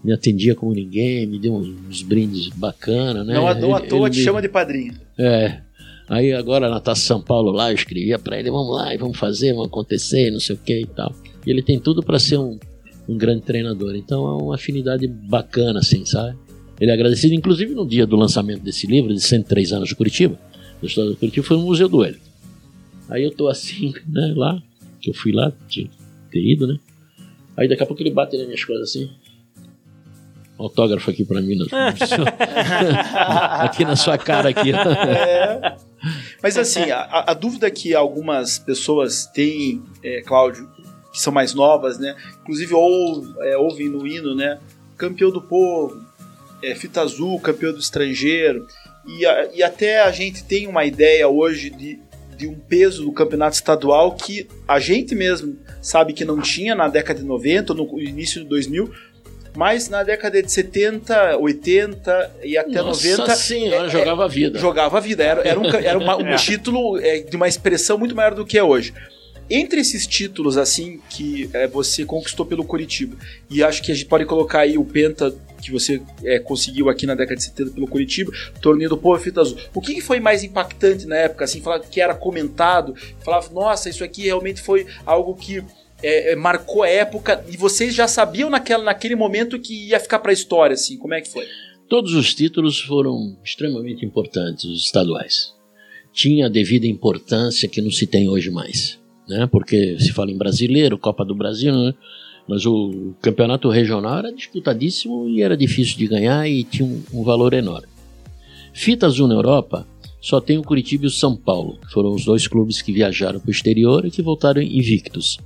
me 0.07 0.13
atendia 0.13 0.55
como 0.55 0.73
ninguém, 0.73 1.27
me 1.27 1.37
deu 1.37 1.53
uns, 1.53 2.01
brindes 2.03 2.49
bacana, 2.51 3.25
né? 3.25 3.35
Não, 3.35 3.49
à 3.49 3.81
toa 3.81 4.09
te 4.09 4.19
me... 4.19 4.25
chama 4.25 4.41
de 4.41 4.49
padrinho. 4.49 4.95
É. 5.19 5.59
Aí 6.09 6.33
agora 6.33 6.71
na 6.71 6.79
Taça 6.79 7.01
São 7.01 7.21
Paulo 7.21 7.51
lá, 7.51 7.73
eu 7.73 7.75
escrevia 7.75 8.17
para 8.17 8.39
ele, 8.39 8.49
vamos 8.49 8.73
lá, 8.73 8.97
vamos 8.97 9.19
fazer, 9.19 9.53
vamos 9.53 9.67
acontecer, 9.67 10.31
não 10.31 10.39
sei 10.39 10.55
o 10.55 10.59
que 10.59 10.83
e 10.83 10.87
tal. 10.87 11.13
E 11.45 11.51
ele 11.51 11.61
tem 11.61 11.81
tudo 11.81 12.05
para 12.05 12.21
ser 12.21 12.39
um, 12.39 12.57
um 13.09 13.19
grande 13.19 13.43
treinador. 13.43 13.97
Então 13.97 14.29
é 14.29 14.43
uma 14.45 14.55
afinidade 14.55 15.09
bacana, 15.09 15.81
assim, 15.81 16.05
sabe? 16.05 16.39
Ele 16.81 16.93
é 16.93 16.95
agradecido, 16.95 17.35
inclusive 17.35 17.75
no 17.75 17.85
dia 17.85 18.07
do 18.07 18.15
lançamento 18.15 18.63
desse 18.63 18.87
livro, 18.87 19.13
de 19.13 19.21
103 19.21 19.73
anos 19.73 19.89
de 19.89 19.97
Curitiba, 19.97 20.39
da 20.81 20.87
história 20.87 21.11
do 21.11 21.17
Curitiba, 21.17 21.45
foi 21.45 21.57
no 21.57 21.65
Museu 21.65 21.89
do 21.89 22.05
Hélio. 22.05 22.21
Aí 23.09 23.25
eu 23.25 23.33
tô 23.33 23.49
assim, 23.49 23.93
né, 24.07 24.33
lá, 24.37 24.63
que 25.01 25.11
eu 25.11 25.15
fui 25.15 25.33
lá, 25.33 25.53
tinha 25.69 25.91
ter 26.31 26.41
ido, 26.41 26.69
né? 26.69 26.79
Aí 27.57 27.67
daqui 27.67 27.83
a 27.83 27.87
pouco 27.87 28.01
ele 28.01 28.11
bate 28.11 28.37
nas 28.37 28.47
minhas 28.47 28.65
coisas 28.65 28.89
assim, 28.89 29.11
autógrafo 30.59 31.11
aqui 31.11 31.25
para 31.25 31.41
mim. 31.41 31.59
aqui 33.61 33.85
na 33.85 33.97
sua 33.97 34.17
cara 34.19 34.49
aqui. 34.51 34.73
É. 34.73 35.77
Mas 36.43 36.57
assim, 36.57 36.91
a, 36.91 37.31
a, 37.31 37.35
dúvida 37.35 37.71
que 37.71 37.95
algumas 37.95 38.59
pessoas 38.59 39.27
têm, 39.27 39.83
é, 40.03 40.23
Cláudio, 40.23 40.69
que 41.13 41.21
são 41.21 41.33
mais 41.33 41.55
novas, 41.55 41.99
né? 41.99 42.15
Inclusive 42.43 42.75
ou, 42.75 43.25
é, 43.43 43.57
ouvem 43.57 43.89
no 43.89 44.07
hino, 44.07 44.35
né? 44.35 44.59
Campeão 44.97 45.31
do 45.31 45.43
povo, 45.43 46.05
é, 46.63 46.75
fita 46.75 47.01
azul, 47.01 47.41
campeão 47.41 47.73
do 47.73 47.79
estrangeiro. 47.79 48.67
E, 49.07 49.25
a, 49.25 49.49
e 49.55 49.63
até 49.63 50.03
a 50.03 50.11
gente 50.11 50.45
tem 50.45 50.67
uma 50.67 50.85
ideia 50.85 51.29
hoje 51.29 51.71
de, 51.71 51.99
de 52.37 52.47
um 52.47 52.55
peso 52.55 53.05
do 53.05 53.13
campeonato 53.13 53.55
estadual 53.55 54.15
que 54.15 54.49
a 54.67 54.79
gente 54.79 55.15
mesmo 55.15 55.57
sabe 55.81 56.13
que 56.13 56.25
não 56.25 56.41
tinha 56.41 56.75
na 56.75 56.89
década 56.89 57.21
de 57.21 57.27
90, 57.27 57.73
no 57.73 58.01
início 58.01 58.43
de 58.43 58.49
2000, 58.49 58.93
mas 59.57 59.89
na 59.89 60.03
década 60.03 60.43
de 60.43 60.53
70, 60.53 61.39
80 61.39 62.37
e 62.45 62.57
até 62.57 62.83
Nossa 62.83 63.09
90. 63.09 63.35
Sim, 63.35 63.73
é, 63.73 63.89
jogava 63.89 64.25
a 64.25 64.29
vida. 64.29 64.59
Jogava 64.59 64.99
a 64.99 65.01
vida. 65.01 65.25
Era, 65.25 65.49
era 65.49 65.59
um, 65.59 65.67
era 65.67 65.99
uma, 65.99 66.17
um 66.17 66.29
é. 66.35 66.37
título 66.37 66.99
é, 66.99 67.21
de 67.21 67.35
uma 67.35 67.49
expressão 67.49 67.99
muito 67.99 68.15
maior 68.15 68.35
do 68.35 68.45
que 68.45 68.59
é 68.59 68.63
hoje. 68.63 68.93
Entre 69.49 69.81
esses 69.81 70.07
títulos, 70.07 70.57
assim, 70.57 71.01
que 71.09 71.49
é, 71.53 71.69
você 71.69 72.05
conquistou 72.05 72.45
pelo 72.45 72.65
Curitiba, 72.65 73.17
e 73.49 73.63
acho 73.63 73.81
que 73.81 73.93
a 73.93 73.95
gente 73.95 74.07
pode 74.07 74.25
colocar 74.25 74.61
aí 74.61 74.77
o 74.77 74.85
Penta 74.85 75.33
que 75.63 75.71
você 75.71 76.03
é, 76.25 76.39
conseguiu 76.39 76.89
aqui 76.89 77.07
na 77.07 77.15
década 77.15 77.37
de 77.37 77.45
70 77.45 77.71
pelo 77.73 77.87
Curitiba, 77.87 78.31
Torneio 78.61 78.91
do 78.91 78.99
Povo 78.99 79.21
Fita 79.21 79.41
Azul. 79.41 79.57
O 79.75 79.81
que, 79.81 79.95
que, 79.95 80.01
foi 80.01 80.21
mais 80.21 80.45
impactante 80.45 81.07
na 81.07 81.17
época, 81.17 81.45
assim, 81.45 81.61
falar 81.61 81.81
que 81.81 82.01
era 82.01 82.15
comentado, 82.15 82.95
falava, 83.25 83.49
nossa, 83.53 83.89
isso 83.89 84.05
aqui 84.05 84.25
realmente 84.25 84.61
foi 84.61 84.87
algo 85.05 85.35
que 85.35 85.65
é, 86.07 86.33
é, 86.33 86.37
marcou 86.37 86.85
a 86.85 86.89
época 86.89 87.45
e 87.49 87.57
vocês 87.57 87.95
já 87.95 88.07
sabiam 88.07 88.49
naquela, 88.49 88.85
naquele 88.85 89.17
momento 89.17 89.59
que 89.59 89.89
ia 89.89 89.99
ficar 89.99 90.21
para 90.21 90.31
a 90.31 90.35
história, 90.35 90.75
assim? 90.75 90.97
Como 90.97 91.15
é 91.15 91.21
que 91.21 91.29
foi? 91.29 91.45
Todos 91.89 92.15
os 92.15 92.33
títulos 92.33 92.81
foram 92.81 93.37
extremamente 93.45 94.05
importantes, 94.05 94.65
os 94.65 94.85
estaduais. 94.85 95.53
Tinha 96.13 96.47
a 96.47 96.49
devida 96.49 96.87
importância 96.87 97.69
que 97.69 97.83
não 97.83 97.91
se 97.91 98.07
tem 98.07 98.29
hoje 98.29 98.51
mais, 98.51 98.99
né? 99.29 99.49
Porque 99.51 99.99
se 99.99 100.13
fala 100.13 100.31
em 100.31 100.39
brasileiro, 100.39 100.97
Copa 100.97 101.25
do 101.25 101.35
Brasil, 101.35 101.75
né? 101.75 101.93
mas 102.49 102.65
o 102.65 103.15
campeonato 103.21 103.69
regional 103.69 104.19
era 104.19 104.33
disputadíssimo 104.33 105.29
e 105.29 105.43
era 105.43 105.57
difícil 105.57 105.97
de 105.99 106.07
ganhar 106.07 106.49
e 106.49 106.63
tinha 106.63 106.87
um, 106.87 107.03
um 107.13 107.25
valor 107.25 107.53
enorme. 107.53 107.89
Fita 108.73 109.07
Azul 109.07 109.27
na 109.27 109.35
Europa 109.35 109.87
só 110.21 110.41
tem 110.41 110.59
o 110.59 110.63
Curitiba 110.63 111.05
e 111.05 111.09
o 111.09 111.11
São 111.11 111.37
Paulo, 111.37 111.79
que 111.81 111.93
foram 111.93 112.13
os 112.13 112.25
dois 112.25 112.47
clubes 112.49 112.83
que 112.83 112.93
viajaram 112.93 113.39
para 113.39 113.49
o 113.49 113.53
exterior 113.53 114.05
e 114.05 114.11
que 114.11 114.23
voltaram 114.23 114.61
invictos. 114.61 115.39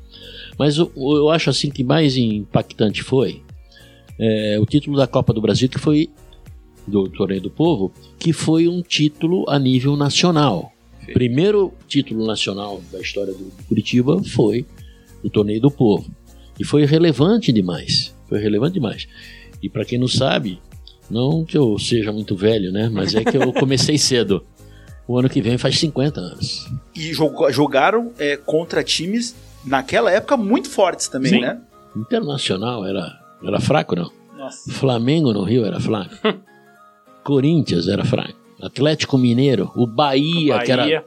Mas 0.58 0.76
eu, 0.76 0.90
eu 0.96 1.30
acho 1.30 1.50
assim 1.50 1.70
que 1.70 1.82
mais 1.82 2.16
impactante 2.16 3.02
foi 3.02 3.42
é, 4.18 4.58
o 4.60 4.66
título 4.66 4.96
da 4.96 5.06
Copa 5.06 5.32
do 5.32 5.40
Brasil, 5.40 5.68
que 5.68 5.78
foi 5.78 6.10
do 6.86 7.08
Torneio 7.08 7.40
do 7.40 7.50
Povo, 7.50 7.92
que 8.18 8.32
foi 8.32 8.68
um 8.68 8.82
título 8.82 9.48
a 9.48 9.58
nível 9.58 9.96
nacional. 9.96 10.72
O 11.08 11.12
primeiro 11.12 11.72
título 11.88 12.26
nacional 12.26 12.80
da 12.92 13.00
história 13.00 13.32
do 13.32 13.50
Curitiba 13.66 14.22
foi 14.22 14.66
o 15.22 15.30
Torneio 15.30 15.60
do 15.60 15.70
Povo. 15.70 16.10
E 16.58 16.64
foi 16.64 16.84
relevante 16.84 17.52
demais. 17.52 18.14
Foi 18.28 18.38
relevante 18.38 18.74
demais. 18.74 19.08
E 19.62 19.68
para 19.68 19.84
quem 19.84 19.98
não 19.98 20.08
sabe, 20.08 20.60
não 21.10 21.44
que 21.44 21.56
eu 21.56 21.78
seja 21.78 22.12
muito 22.12 22.36
velho, 22.36 22.70
né? 22.70 22.88
Mas 22.92 23.14
é 23.14 23.24
que 23.24 23.36
eu 23.36 23.52
comecei 23.52 23.96
cedo. 23.98 24.44
O 25.10 25.18
ano 25.18 25.28
que 25.28 25.42
vem 25.42 25.58
faz 25.58 25.76
50 25.76 26.20
anos. 26.20 26.68
E 26.94 27.12
jogaram 27.50 28.12
é, 28.16 28.36
contra 28.36 28.84
times 28.84 29.34
naquela 29.64 30.08
época 30.08 30.36
muito 30.36 30.70
fortes 30.70 31.08
também, 31.08 31.32
Sim. 31.32 31.40
né? 31.40 31.60
Internacional 31.96 32.86
era, 32.86 33.18
era 33.42 33.58
fraco, 33.58 33.96
não? 33.96 34.08
Nossa. 34.38 34.70
Flamengo 34.70 35.32
no 35.32 35.42
Rio 35.42 35.64
era 35.64 35.80
fraco. 35.80 36.14
Corinthians 37.24 37.88
era 37.88 38.04
fraco. 38.04 38.38
Atlético 38.62 39.18
Mineiro, 39.18 39.72
o 39.74 39.84
Bahia, 39.84 40.58
Bahia, 40.58 40.64
que 40.64 40.70
era 40.70 41.04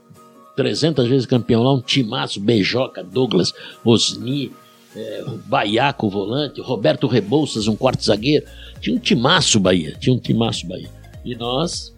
300 0.57 1.07
vezes 1.07 1.25
campeão 1.25 1.63
lá, 1.63 1.71
um 1.71 1.79
timaço, 1.79 2.41
Beijoca, 2.41 3.01
Douglas, 3.01 3.53
Osni, 3.85 4.51
é, 4.97 5.23
Baiaco, 5.45 6.09
volante, 6.09 6.59
Roberto 6.59 7.07
Rebouças, 7.07 7.69
um 7.69 7.75
quarto 7.77 8.03
zagueiro. 8.03 8.45
Tinha 8.81 8.97
um 8.97 8.99
timaço 8.99 9.61
Bahia, 9.61 9.95
tinha 9.97 10.13
um 10.13 10.19
timaço 10.19 10.67
Bahia. 10.67 10.89
E 11.23 11.35
nós 11.35 11.92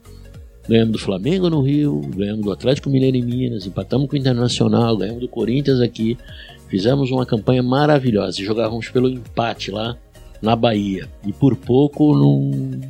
ganhamos 0.67 0.93
do 0.93 0.99
Flamengo 0.99 1.49
no 1.49 1.62
Rio, 1.62 2.01
ganhamos 2.15 2.43
do 2.43 2.51
Atlético 2.51 2.89
Mineiro 2.89 3.17
em 3.17 3.23
Minas, 3.23 3.65
empatamos 3.65 4.10
com 4.10 4.15
o 4.15 4.19
Internacional, 4.19 4.97
ganhamos 4.97 5.21
do 5.21 5.28
Corinthians 5.28 5.80
aqui. 5.80 6.17
Fizemos 6.67 7.12
uma 7.12 7.25
campanha 7.25 7.62
maravilhosa 7.62 8.41
e 8.41 8.45
jogávamos 8.45 8.89
pelo 8.89 9.08
empate 9.08 9.69
lá 9.69 9.95
na 10.41 10.56
Bahia. 10.56 11.08
E 11.25 11.32
por 11.32 11.56
pouco 11.56 12.15
num... 12.15 12.82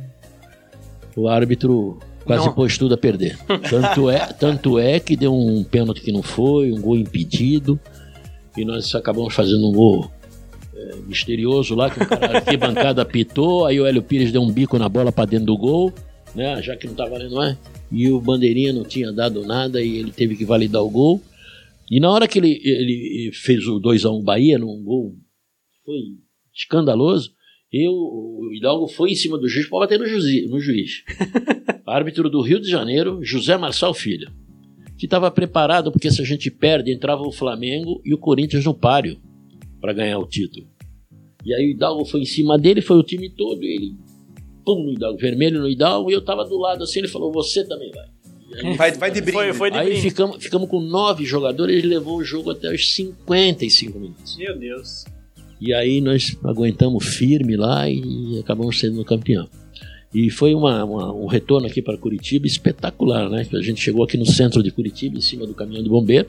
o 1.14 1.28
árbitro 1.28 1.98
quase 2.24 2.46
não. 2.46 2.52
pôs 2.52 2.76
tudo 2.76 2.94
a 2.94 2.98
perder. 2.98 3.38
Tanto 3.70 4.10
é, 4.10 4.26
tanto 4.26 4.78
é 4.78 4.98
que 4.98 5.16
deu 5.16 5.34
um 5.34 5.62
pênalti 5.62 6.00
que 6.00 6.12
não 6.12 6.22
foi, 6.22 6.72
um 6.72 6.80
gol 6.80 6.96
impedido, 6.96 7.78
e 8.56 8.64
nós 8.64 8.94
acabamos 8.94 9.34
fazendo 9.34 9.68
um 9.68 9.72
gol 9.72 10.10
é, 10.74 10.96
misterioso 11.06 11.74
lá, 11.74 11.88
que 11.88 12.02
o 12.02 12.06
cara 12.06 12.38
aqui 12.38 12.56
bancada 12.56 13.00
apitou, 13.02 13.64
aí 13.64 13.78
o 13.78 13.86
Hélio 13.86 14.02
Pires 14.02 14.32
deu 14.32 14.42
um 14.42 14.50
bico 14.50 14.78
na 14.78 14.88
bola 14.88 15.12
para 15.12 15.26
dentro 15.26 15.46
do 15.46 15.56
gol, 15.56 15.92
né, 16.36 16.62
já 16.62 16.76
que 16.76 16.86
não 16.86 16.92
estava 16.92 17.10
valendo 17.10 17.34
mais, 17.34 17.56
e 17.90 18.10
o 18.10 18.20
Bandeirinha 18.20 18.72
não 18.72 18.84
tinha 18.84 19.10
dado 19.10 19.44
nada 19.44 19.82
e 19.82 19.96
ele 19.96 20.12
teve 20.12 20.36
que 20.36 20.44
validar 20.44 20.82
o 20.82 20.90
gol. 20.90 21.20
E 21.90 21.98
na 21.98 22.10
hora 22.10 22.28
que 22.28 22.38
ele, 22.38 22.60
ele 22.62 23.30
fez 23.32 23.66
o 23.66 23.80
2x1 23.80 24.22
Bahia, 24.22 24.58
num 24.58 24.82
gol 24.82 25.16
foi 25.84 25.96
escandaloso, 26.54 27.32
eu, 27.72 27.92
o 27.92 28.50
Hidalgo 28.52 28.86
foi 28.88 29.10
em 29.10 29.14
cima 29.14 29.38
do 29.38 29.48
juiz 29.48 29.68
para 29.68 29.80
bater 29.80 29.98
no, 29.98 30.06
juiz. 30.06 30.50
No 30.50 30.60
juiz. 30.60 31.04
Árbitro 31.86 32.28
do 32.28 32.40
Rio 32.40 32.60
de 32.60 32.68
Janeiro, 32.68 33.20
José 33.22 33.56
Marçal 33.56 33.94
Filho, 33.94 34.30
que 34.98 35.06
estava 35.06 35.30
preparado 35.30 35.90
porque 35.90 36.10
se 36.10 36.20
a 36.20 36.24
gente 36.24 36.50
perde, 36.50 36.92
entrava 36.92 37.22
o 37.22 37.32
Flamengo 37.32 38.00
e 38.04 38.12
o 38.12 38.18
Corinthians 38.18 38.64
no 38.64 38.74
páreo 38.74 39.18
para 39.80 39.92
ganhar 39.92 40.18
o 40.18 40.26
título. 40.26 40.66
E 41.44 41.54
aí 41.54 41.66
o 41.66 41.70
Hidalgo 41.70 42.04
foi 42.04 42.20
em 42.20 42.26
cima 42.26 42.58
dele, 42.58 42.80
foi 42.80 42.96
o 42.96 43.02
time 43.04 43.30
todo, 43.30 43.62
ele 43.62 43.94
pum 44.66 44.82
no 44.82 44.92
Hidalgo, 44.92 45.16
vermelho 45.16 45.60
no 45.60 45.68
Hidalgo, 45.68 46.10
e 46.10 46.12
eu 46.12 46.18
estava 46.18 46.44
do 46.44 46.58
lado 46.58 46.82
assim, 46.82 46.98
ele 46.98 47.08
falou, 47.08 47.32
você 47.32 47.64
também 47.64 47.92
vai. 47.92 48.04
Aí, 48.56 48.76
vai, 48.76 48.92
vai 48.92 49.10
de 49.10 49.20
brinde. 49.20 49.32
Foi, 49.32 49.52
foi 49.52 49.70
de 49.70 49.78
aí 49.78 49.86
brinde. 49.90 50.02
Ficamos, 50.02 50.42
ficamos 50.42 50.68
com 50.68 50.80
nove 50.80 51.24
jogadores, 51.24 51.76
ele 51.76 51.86
levou 51.86 52.18
o 52.18 52.24
jogo 52.24 52.50
até 52.50 52.74
os 52.74 52.92
55 52.94 53.98
minutos. 53.98 54.36
Meu 54.36 54.58
Deus. 54.58 55.04
E 55.60 55.72
aí 55.72 56.00
nós 56.00 56.36
aguentamos 56.44 57.06
firme 57.16 57.56
lá 57.56 57.88
e 57.88 58.38
acabamos 58.40 58.78
sendo 58.78 59.02
campeão. 59.04 59.48
E 60.12 60.30
foi 60.30 60.54
uma, 60.54 60.84
uma, 60.84 61.12
um 61.12 61.26
retorno 61.26 61.66
aqui 61.66 61.82
para 61.82 61.96
Curitiba 61.96 62.46
espetacular, 62.46 63.28
né? 63.28 63.46
A 63.52 63.60
gente 63.60 63.80
chegou 63.80 64.04
aqui 64.04 64.16
no 64.16 64.26
centro 64.26 64.62
de 64.62 64.70
Curitiba, 64.70 65.16
em 65.16 65.20
cima 65.20 65.46
do 65.46 65.54
caminhão 65.54 65.82
de 65.82 65.88
bombeiro. 65.88 66.28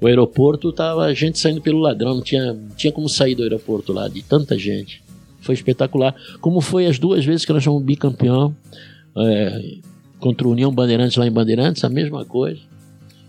O 0.00 0.06
aeroporto 0.06 0.72
tava 0.72 1.04
a 1.04 1.14
gente 1.14 1.38
saindo 1.38 1.60
pelo 1.60 1.78
ladrão, 1.78 2.16
não 2.16 2.22
tinha, 2.22 2.52
não 2.52 2.68
tinha 2.76 2.92
como 2.92 3.08
sair 3.08 3.34
do 3.34 3.42
aeroporto 3.42 3.92
lá, 3.92 4.08
de 4.08 4.22
tanta 4.22 4.58
gente. 4.58 5.02
Foi 5.44 5.54
espetacular. 5.54 6.14
Como 6.40 6.60
foi 6.60 6.86
as 6.86 6.98
duas 6.98 7.24
vezes 7.24 7.44
que 7.44 7.52
nós 7.52 7.62
fomos 7.62 7.82
bicampeão 7.82 8.56
é, 9.16 9.78
contra 10.18 10.48
o 10.48 10.50
União 10.50 10.72
Bandeirantes 10.72 11.16
lá 11.16 11.26
em 11.26 11.30
Bandeirantes, 11.30 11.84
a 11.84 11.88
mesma 11.88 12.24
coisa. 12.24 12.60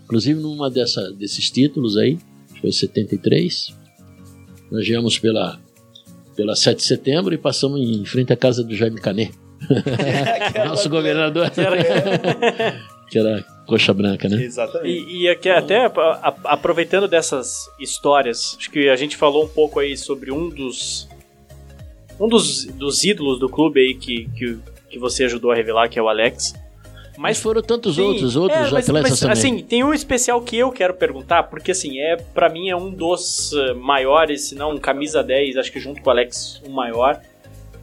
Inclusive 0.04 0.40
numa 0.40 0.70
dessa, 0.70 1.12
desses 1.12 1.50
títulos 1.50 1.96
aí, 1.96 2.18
foi 2.60 2.72
73, 2.72 3.74
nós 4.70 4.86
viemos 4.86 5.18
pela, 5.18 5.60
pela 6.34 6.56
7 6.56 6.78
de 6.78 6.84
setembro 6.84 7.34
e 7.34 7.38
passamos 7.38 7.80
em 7.80 8.04
frente 8.04 8.32
à 8.32 8.36
casa 8.36 8.64
do 8.64 8.74
Jaime 8.74 9.00
Canet. 9.00 9.32
Nosso 10.66 10.88
governador. 10.88 11.50
que 13.10 13.18
era 13.18 13.44
coxa 13.66 13.92
branca, 13.92 14.28
né? 14.28 14.42
Exatamente. 14.42 14.88
E, 14.88 15.22
e 15.22 15.28
aqui, 15.28 15.48
até 15.48 15.86
a, 15.86 16.34
aproveitando 16.44 17.08
dessas 17.08 17.68
histórias, 17.78 18.56
acho 18.58 18.70
que 18.70 18.88
a 18.88 18.96
gente 18.96 19.16
falou 19.16 19.44
um 19.44 19.48
pouco 19.48 19.80
aí 19.80 19.96
sobre 19.96 20.32
um 20.32 20.48
dos 20.48 21.08
um 22.18 22.28
dos, 22.28 22.64
dos 22.64 23.04
ídolos 23.04 23.38
do 23.38 23.48
clube 23.48 23.80
aí 23.80 23.94
que, 23.94 24.28
que, 24.36 24.58
que 24.88 24.98
você 24.98 25.24
ajudou 25.24 25.50
a 25.50 25.54
revelar, 25.54 25.88
que 25.88 25.98
é 25.98 26.02
o 26.02 26.08
Alex. 26.08 26.54
Mas 27.18 27.40
foram 27.40 27.62
tantos 27.62 27.96
sim, 27.96 28.02
outros, 28.02 28.36
outros 28.36 28.68
é, 28.68 28.70
mas, 28.70 28.88
atletas 28.88 29.10
mas, 29.10 29.20
também. 29.20 29.32
Assim, 29.32 29.58
tem 29.64 29.82
um 29.82 29.94
especial 29.94 30.40
que 30.42 30.56
eu 30.56 30.70
quero 30.70 30.94
perguntar, 30.94 31.44
porque 31.44 31.70
assim, 31.70 31.98
é 31.98 32.16
para 32.16 32.48
mim 32.48 32.68
é 32.68 32.76
um 32.76 32.90
dos 32.90 33.52
eh, 33.54 33.72
maiores, 33.72 34.42
se 34.42 34.54
não 34.54 34.76
camisa 34.76 35.22
10, 35.22 35.56
acho 35.56 35.72
que 35.72 35.80
junto 35.80 36.02
com 36.02 36.08
o 36.08 36.12
Alex, 36.12 36.60
o 36.66 36.70
um 36.70 36.74
maior. 36.74 37.20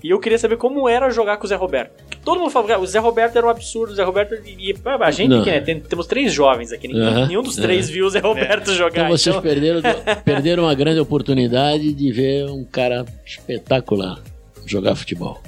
E 0.03 0.09
eu 0.09 0.19
queria 0.19 0.37
saber 0.37 0.57
como 0.57 0.89
era 0.89 1.09
jogar 1.09 1.37
com 1.37 1.45
o 1.45 1.47
Zé 1.47 1.55
Roberto. 1.55 2.03
Todo 2.25 2.39
mundo 2.39 2.51
fala 2.51 2.67
que 2.67 2.75
o 2.75 2.85
Zé 2.85 2.99
Roberto 2.99 3.37
era 3.37 3.47
um 3.47 3.49
absurdo, 3.49 3.93
o 3.93 3.95
Zé 3.95 4.03
Roberto. 4.03 4.35
E, 4.45 4.75
a 4.85 5.11
gente 5.11 5.33
aqui, 5.33 5.49
né? 5.49 5.61
Tem, 5.61 5.79
temos 5.79 6.07
três 6.07 6.33
jovens 6.33 6.73
aqui, 6.73 6.89
nenhum, 6.89 7.27
nenhum 7.27 7.41
dos 7.41 7.55
três 7.55 7.89
viu 7.89 8.05
o 8.05 8.09
Zé 8.09 8.19
Roberto 8.19 8.71
é. 8.71 8.75
jogar. 8.75 9.05
Então 9.05 9.17
vocês 9.17 9.33
então... 9.33 9.41
Perderam, 9.41 9.81
perderam 10.25 10.63
uma 10.63 10.75
grande 10.75 10.99
oportunidade 10.99 11.93
de 11.93 12.11
ver 12.11 12.49
um 12.49 12.65
cara 12.65 13.05
espetacular 13.25 14.21
jogar 14.65 14.95
futebol. 14.95 15.41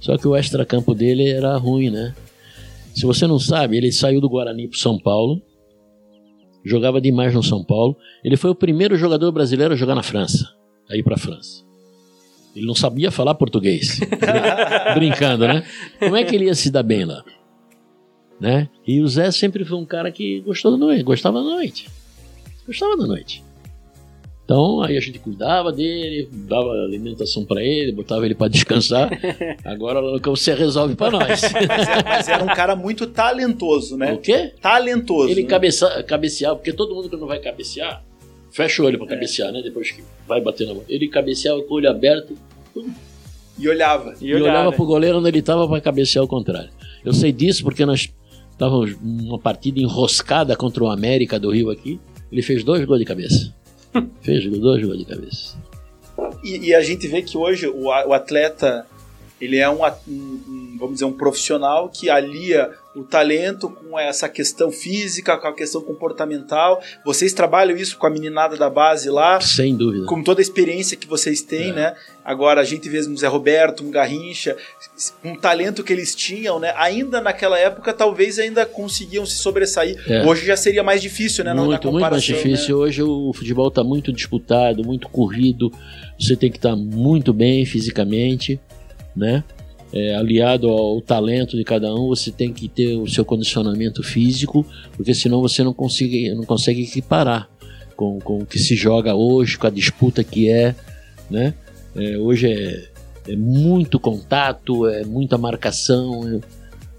Só 0.00 0.16
que 0.16 0.26
o 0.26 0.34
extracampo 0.34 0.94
dele 0.94 1.28
era 1.28 1.54
ruim, 1.58 1.90
né? 1.90 2.14
Se 2.94 3.04
você 3.04 3.26
não 3.26 3.38
sabe, 3.38 3.76
ele 3.76 3.92
saiu 3.92 4.22
do 4.22 4.28
Guarani 4.28 4.68
para 4.68 4.78
São 4.78 4.98
Paulo, 4.98 5.42
jogava 6.64 6.98
demais 6.98 7.34
no 7.34 7.42
São 7.42 7.62
Paulo. 7.62 7.94
Ele 8.24 8.38
foi 8.38 8.50
o 8.50 8.54
primeiro 8.54 8.96
jogador 8.96 9.30
brasileiro 9.32 9.74
a 9.74 9.76
jogar 9.76 9.94
na 9.94 10.02
França, 10.02 10.48
a 10.90 10.96
ir 10.96 11.02
para 11.02 11.14
a 11.14 11.18
França. 11.18 11.67
Ele 12.54 12.66
não 12.66 12.74
sabia 12.74 13.10
falar 13.10 13.34
português. 13.34 14.00
Brincando, 14.94 15.46
né? 15.46 15.64
Como 15.98 16.16
é 16.16 16.24
que 16.24 16.34
ele 16.34 16.46
ia 16.46 16.54
se 16.54 16.70
dar 16.70 16.82
bem 16.82 17.04
lá? 17.04 17.22
Né? 18.40 18.68
E 18.86 19.00
o 19.00 19.08
Zé 19.08 19.30
sempre 19.30 19.64
foi 19.64 19.78
um 19.78 19.84
cara 19.84 20.10
que 20.12 20.40
gostou 20.40 20.70
da 20.70 20.76
noite, 20.76 21.02
gostava 21.02 21.42
da 21.42 21.44
noite. 21.44 21.88
Gostava 22.66 22.96
da 22.96 23.06
noite. 23.06 23.42
Então 24.48 24.80
aí 24.80 24.96
a 24.96 25.00
gente 25.00 25.18
cuidava 25.18 25.70
dele, 25.70 26.26
dava 26.32 26.70
alimentação 26.70 27.44
para 27.44 27.62
ele, 27.62 27.92
botava 27.92 28.24
ele 28.24 28.34
para 28.34 28.48
descansar. 28.48 29.10
Agora 29.62 30.00
campo 30.20 30.38
você 30.38 30.54
resolve 30.54 30.94
para 30.94 31.10
nós. 31.10 31.42
Mas 32.02 32.28
era 32.28 32.42
um 32.42 32.46
cara 32.46 32.74
muito 32.74 33.06
talentoso, 33.06 33.98
né? 33.98 34.14
O 34.14 34.18
quê? 34.18 34.54
Talentoso. 34.58 35.30
Ele 35.30 35.42
né? 35.42 35.48
cabeceava, 36.02 36.56
porque 36.56 36.72
todo 36.72 36.94
mundo 36.94 37.10
que 37.10 37.16
não 37.18 37.26
vai 37.26 37.40
cabecear, 37.40 38.02
fecha 38.58 38.82
o 38.82 38.86
olho 38.86 38.98
para 38.98 39.06
é. 39.06 39.10
cabecear, 39.10 39.52
né? 39.52 39.62
Depois 39.62 39.92
que 39.92 40.02
vai 40.26 40.40
bater 40.40 40.66
na 40.66 40.74
mão. 40.74 40.82
Ele 40.88 41.06
cabeceava 41.06 41.62
com 41.62 41.74
o 41.74 41.76
olho 41.76 41.88
aberto. 41.88 42.36
E 43.56 43.68
olhava. 43.68 44.16
E, 44.20 44.34
olhava, 44.34 44.46
e 44.46 44.50
olhava 44.50 44.72
pro 44.72 44.84
goleiro 44.84 45.18
onde 45.18 45.28
ele 45.28 45.42
tava 45.42 45.68
para 45.68 45.80
cabecear 45.80 46.22
ao 46.22 46.28
contrário. 46.28 46.70
Eu 47.04 47.12
sei 47.12 47.30
disso 47.30 47.62
porque 47.62 47.86
nós 47.86 48.12
estávamos 48.50 48.96
numa 49.00 49.38
partida 49.38 49.78
enroscada 49.78 50.56
contra 50.56 50.82
o 50.82 50.90
América 50.90 51.38
do 51.38 51.50
Rio 51.50 51.70
aqui. 51.70 52.00
Ele 52.32 52.42
fez 52.42 52.64
dois 52.64 52.84
gols 52.84 52.98
de 52.98 53.04
cabeça. 53.04 53.54
Fez 54.20 54.44
dois 54.44 54.84
gols 54.84 54.98
de 54.98 55.04
cabeça. 55.04 55.56
E, 56.44 56.68
e, 56.68 56.74
a 56.74 56.82
gente 56.82 57.06
vê 57.06 57.22
que 57.22 57.38
hoje 57.38 57.66
o, 57.68 57.84
o 57.84 58.12
atleta 58.12 58.86
ele 59.40 59.56
é 59.56 59.68
um, 59.70 59.84
um, 60.08 60.76
vamos 60.78 60.94
dizer, 60.94 61.04
um 61.04 61.12
profissional 61.12 61.88
que 61.88 62.10
alia 62.10 62.70
o 62.98 63.04
talento 63.04 63.70
com 63.70 63.98
essa 63.98 64.28
questão 64.28 64.72
física, 64.72 65.36
com 65.36 65.46
a 65.46 65.54
questão 65.54 65.80
comportamental. 65.80 66.82
Vocês 67.04 67.32
trabalham 67.32 67.76
isso 67.76 67.96
com 67.96 68.06
a 68.06 68.10
meninada 68.10 68.56
da 68.56 68.68
base 68.68 69.08
lá? 69.08 69.40
Sem 69.40 69.76
dúvida. 69.76 70.06
Com 70.06 70.22
toda 70.22 70.40
a 70.40 70.42
experiência 70.42 70.96
que 70.96 71.06
vocês 71.06 71.40
têm, 71.40 71.70
é. 71.70 71.72
né? 71.72 71.96
Agora 72.24 72.60
a 72.60 72.64
gente 72.64 72.88
vê 72.88 73.00
um 73.06 73.16
Zé 73.16 73.28
Roberto, 73.28 73.84
um 73.84 73.90
Garrincha, 73.90 74.56
com 75.22 75.32
o 75.32 75.38
talento 75.38 75.84
que 75.84 75.92
eles 75.92 76.14
tinham, 76.14 76.58
né? 76.58 76.72
Ainda 76.76 77.20
naquela 77.20 77.56
época, 77.58 77.92
talvez 77.92 78.38
ainda 78.38 78.66
conseguiam 78.66 79.24
se 79.24 79.36
sobressair. 79.36 79.96
É. 80.08 80.26
Hoje 80.26 80.44
já 80.44 80.56
seria 80.56 80.82
mais 80.82 81.00
difícil, 81.00 81.44
né? 81.44 81.54
Muito, 81.54 81.92
muito 81.92 82.10
mais 82.10 82.22
difícil. 82.22 82.78
Né? 82.78 82.84
Hoje 82.84 83.02
o 83.02 83.32
futebol 83.32 83.68
está 83.68 83.84
muito 83.84 84.12
disputado, 84.12 84.84
muito 84.84 85.08
corrido. 85.08 85.72
Você 86.18 86.34
tem 86.34 86.50
que 86.50 86.58
estar 86.58 86.70
tá 86.70 86.76
muito 86.76 87.32
bem 87.32 87.64
fisicamente 87.64 88.60
né? 89.14 89.44
É, 89.90 90.14
aliado 90.14 90.68
ao 90.68 91.00
talento 91.00 91.56
de 91.56 91.64
cada 91.64 91.94
um, 91.94 92.08
você 92.08 92.30
tem 92.30 92.52
que 92.52 92.68
ter 92.68 92.96
o 92.96 93.06
seu 93.06 93.24
condicionamento 93.24 94.02
físico, 94.02 94.66
porque 94.94 95.14
senão 95.14 95.40
você 95.40 95.64
não 95.64 95.72
consegue, 95.72 96.34
não 96.34 96.44
consegue 96.44 96.82
equiparar 96.82 97.48
com, 97.96 98.20
com 98.20 98.38
o 98.38 98.46
que 98.46 98.58
se 98.58 98.76
joga 98.76 99.14
hoje, 99.14 99.56
com 99.56 99.66
a 99.66 99.70
disputa 99.70 100.22
que 100.22 100.48
é, 100.48 100.74
né? 101.30 101.54
É, 101.96 102.16
hoje 102.18 102.46
é, 102.46 102.88
é, 103.32 103.36
muito 103.36 103.98
contato, 103.98 104.86
é 104.86 105.04
muita 105.04 105.36
marcação, 105.36 106.22
é, 106.28 106.40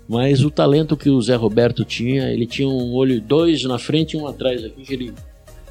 mas 0.07 0.43
o 0.43 0.51
talento 0.51 0.97
que 0.97 1.09
o 1.09 1.21
Zé 1.21 1.35
Roberto 1.35 1.85
tinha, 1.85 2.31
ele 2.31 2.45
tinha 2.45 2.67
um 2.67 2.93
olho 2.93 3.21
dois 3.21 3.63
na 3.63 3.77
frente 3.77 4.17
e 4.17 4.17
um 4.17 4.27
atrás 4.27 4.63
aqui 4.65 4.81
que 4.81 4.93
ele 4.93 5.13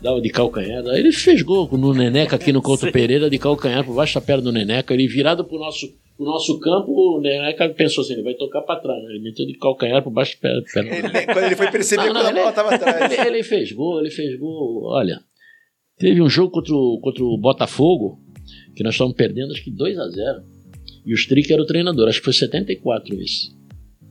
dava 0.00 0.20
de 0.20 0.30
calcanhar. 0.30 0.84
Ele 0.86 1.12
fez 1.12 1.42
gol 1.42 1.68
no 1.72 1.92
Neneca 1.92 2.36
aqui 2.36 2.52
no 2.52 2.62
Couto 2.62 2.90
Pereira 2.92 3.28
de 3.28 3.38
calcanhar 3.38 3.84
por 3.84 3.94
baixo 3.94 4.14
da 4.14 4.20
perna 4.20 4.44
do 4.44 4.52
Neneca, 4.52 4.94
ele 4.94 5.08
virado 5.08 5.44
pro 5.44 5.58
nosso 5.58 5.92
o 6.18 6.24
nosso 6.24 6.58
campo, 6.58 6.90
o 6.90 7.20
Neneca 7.20 7.68
pensou 7.68 8.02
assim, 8.02 8.14
ele 8.14 8.24
vai 8.24 8.34
tocar 8.34 8.62
para 8.62 8.80
trás, 8.80 9.00
né? 9.04 9.10
ele 9.10 9.20
meteu 9.20 9.46
de 9.46 9.54
calcanhar 9.54 10.02
por 10.02 10.10
baixo 10.10 10.36
da 10.42 10.60
perna. 10.74 10.90
Ele, 10.90 11.26
quando 11.32 11.44
ele 11.44 11.56
foi 11.56 11.70
perceber 11.70 12.06
não, 12.06 12.14
não, 12.14 12.22
quando 12.22 12.26
a 12.26 12.32
bola 12.32 12.50
estava 12.50 12.74
atrás. 12.74 13.12
Ele, 13.12 13.28
ele, 13.28 13.42
fez 13.44 13.70
gol, 13.70 14.00
ele 14.00 14.10
fez 14.10 14.36
gol. 14.36 14.82
Olha, 14.86 15.20
teve 15.96 16.20
um 16.20 16.28
jogo 16.28 16.50
contra 16.50 16.74
o, 16.74 16.98
contra 17.00 17.22
o 17.22 17.38
Botafogo, 17.38 18.18
que 18.74 18.82
nós 18.82 18.94
estávamos 18.94 19.16
perdendo 19.16 19.52
acho 19.52 19.62
que 19.62 19.70
2 19.70 19.96
a 19.96 20.08
0 20.08 20.42
E 21.06 21.12
o 21.12 21.14
Strick 21.14 21.52
era 21.52 21.62
o 21.62 21.66
treinador, 21.66 22.08
acho 22.08 22.18
que 22.18 22.24
foi 22.24 22.32
74 22.32 23.14
isso. 23.14 23.56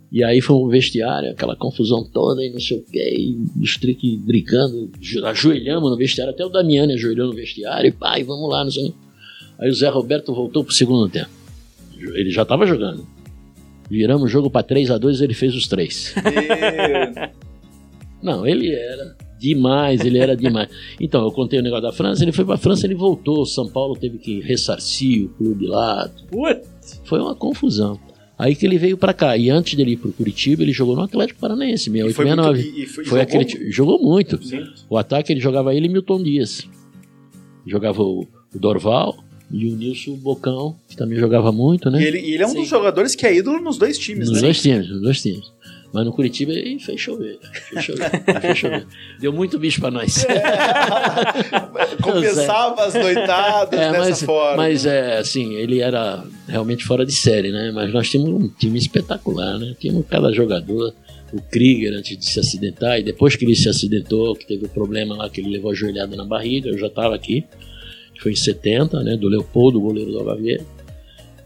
E 0.10 0.24
aí 0.24 0.39
foi 0.39 0.55
um 0.55 0.70
vestiário, 0.70 1.32
aquela 1.32 1.58
confusão 1.58 2.10
toda 2.10 2.41
e 2.41 2.49
não 2.49 2.62
sei 2.62 2.78
o 2.78 2.84
que, 2.86 2.97
e 2.97 3.62
os 3.62 3.76
trick 3.76 4.16
brincando, 4.20 4.89
ajoelhamos 5.26 5.91
no 5.91 5.97
vestiário, 5.97 6.34
até 6.34 6.45
o 6.45 6.49
Damiani 6.49 6.93
ajoelhou 6.93 7.28
no 7.28 7.34
vestiário, 7.34 7.89
e 7.89 7.91
pai, 7.91 8.24
vamos 8.24 8.49
lá, 8.49 8.64
não 8.64 8.72
sei. 8.72 8.93
Aí 9.60 9.70
o 9.70 9.74
Zé 9.74 9.89
Roberto 9.89 10.34
voltou 10.34 10.64
pro 10.64 10.74
segundo 10.74 11.10
tempo. 11.10 11.37
Ele 12.00 12.30
já 12.30 12.43
estava 12.43 12.66
jogando. 12.66 13.08
Viramos 13.89 14.24
o 14.24 14.28
jogo 14.28 14.50
para 14.50 14.64
3 14.64 14.91
a 14.91 14.98
2 14.98 15.22
ele 15.22 15.34
fez 15.34 15.56
os 15.56 15.68
três. 15.68 16.14
não, 18.22 18.45
ele 18.45 18.74
era 18.74 19.16
demais, 19.39 20.02
ele 20.02 20.18
era 20.18 20.36
demais. 20.36 20.70
Então, 21.00 21.24
eu 21.24 21.32
contei 21.32 21.60
o 21.60 21.64
negócio 21.64 21.84
da 21.84 21.91
França, 21.93 22.24
ele 22.24 22.32
foi 22.32 22.43
para 22.43 22.56
a 22.56 22.58
França, 22.58 22.86
ele 22.86 22.95
voltou, 22.95 23.45
São 23.45 23.70
Paulo 23.70 23.95
teve 23.95 24.18
que 24.18 24.41
ressarcir 24.41 25.26
o 25.26 25.30
clube 25.30 25.68
lá. 25.68 26.12
What? 26.34 26.64
Foi 27.06 27.20
uma 27.20 27.36
confusão. 27.36 28.00
Aí 28.38 28.56
que 28.56 28.66
ele 28.66 28.78
veio 28.78 28.98
para 28.98 29.14
cá. 29.14 29.36
E 29.36 29.50
antes 29.50 29.74
dele 29.74 29.91
ir 29.91 29.98
pro 29.98 30.12
Curitiba, 30.12 30.62
ele 30.62 30.72
jogou 30.72 30.95
no 30.95 31.02
Atlético 31.02 31.39
Paranaense, 31.39 31.86
68, 31.86 32.16
foi 32.16 32.26
69. 32.26 32.62
Muito, 32.62 32.78
e, 32.78 32.84
e 32.84 32.86
foi, 32.86 33.06
foi 33.06 33.20
jogou 33.20 33.22
aquele, 33.22 33.72
jogou 33.72 34.02
muito. 34.02 34.43
Sim. 34.43 34.64
O 34.89 34.98
ataque 34.98 35.34
ele 35.34 35.39
jogava 35.39 35.74
ele 35.74 35.88
e 35.88 35.89
Milton 35.89 36.22
Dias. 36.22 36.68
Jogava 37.66 38.02
o, 38.04 38.28
o 38.54 38.60
Dorval, 38.60 39.18
e 39.50 39.72
o 39.72 39.76
Nilson 39.76 40.16
Bocão, 40.16 40.76
que 40.89 40.98
também 40.98 41.18
jogava 41.18 41.52
muito, 41.52 41.89
né? 41.89 42.02
E 42.02 42.06
ele, 42.06 42.20
e 42.20 42.34
ele 42.34 42.43
é 42.43 42.45
um 42.45 42.50
Sim. 42.50 42.60
dos 42.60 42.68
jogadores 42.68 43.16
que 43.16 43.26
é 43.26 43.36
ídolo 43.36 43.62
nos 43.62 43.78
dois 43.78 43.98
times, 43.98 44.30
nos 44.30 44.38
né? 44.38 44.41
Dois 44.41 44.62
times, 44.62 44.89
nos 44.89 45.02
dois 45.02 45.22
times. 45.22 45.52
Mas 45.93 46.06
no 46.06 46.12
Curitiba 46.12 46.52
ele 46.52 46.80
fez 46.80 47.00
chover. 47.00 47.39
Fez 47.70 47.86
chover, 47.86 48.12
fez 48.41 48.58
chover. 48.58 48.86
Deu 49.22 49.32
muito 49.32 49.58
bicho 49.58 49.80
pra 49.80 49.89
nós. 49.89 50.26
É, 50.26 51.95
compensava 52.04 52.84
as 52.84 52.93
noitadas 52.93 53.80
é, 53.80 53.91
dessa 53.91 54.00
mas, 54.00 54.24
forma. 54.24 54.58
Mas 54.58 54.86
é 54.86 55.18
assim, 55.18 55.54
ele 55.56 55.80
era 55.80 56.24
realmente 56.48 56.84
fora 56.84 57.06
de 57.06 57.14
série, 57.14 57.52
né? 57.52 57.72
Mas 57.74 57.93
nós 57.93 58.10
tínhamos 58.10 58.43
um 58.43 58.50
time 58.50 58.78
espetacular, 58.78 59.58
né? 59.58 59.76
Tínhamos 59.80 60.06
cada 60.08 60.32
jogador. 60.32 60.93
O 61.34 61.41
Krieger 61.41 61.93
antes 61.93 62.18
de 62.18 62.26
se 62.26 62.39
acidentar, 62.39 63.00
e 63.00 63.04
depois 63.04 63.36
que 63.36 63.43
ele 63.43 63.54
se 63.54 63.68
acidentou, 63.68 64.34
que 64.34 64.48
teve 64.48 64.64
o 64.64 64.68
um 64.68 64.70
problema 64.70 65.14
lá 65.14 65.30
que 65.30 65.41
ele 65.41 65.50
levou 65.50 65.72
a 65.72 65.74
joelhada 65.74 66.16
na 66.16 66.24
barriga, 66.24 66.70
eu 66.70 66.78
já 66.78 66.88
estava 66.88 67.14
aqui 67.14 67.45
foi 68.28 68.34
em 68.34 68.36
70, 68.36 69.03
né, 69.03 69.15
do 69.15 69.30
Leopoldo, 69.30 69.80
goleiro 69.80 70.11
do 70.11 70.19
Alva 70.19 70.38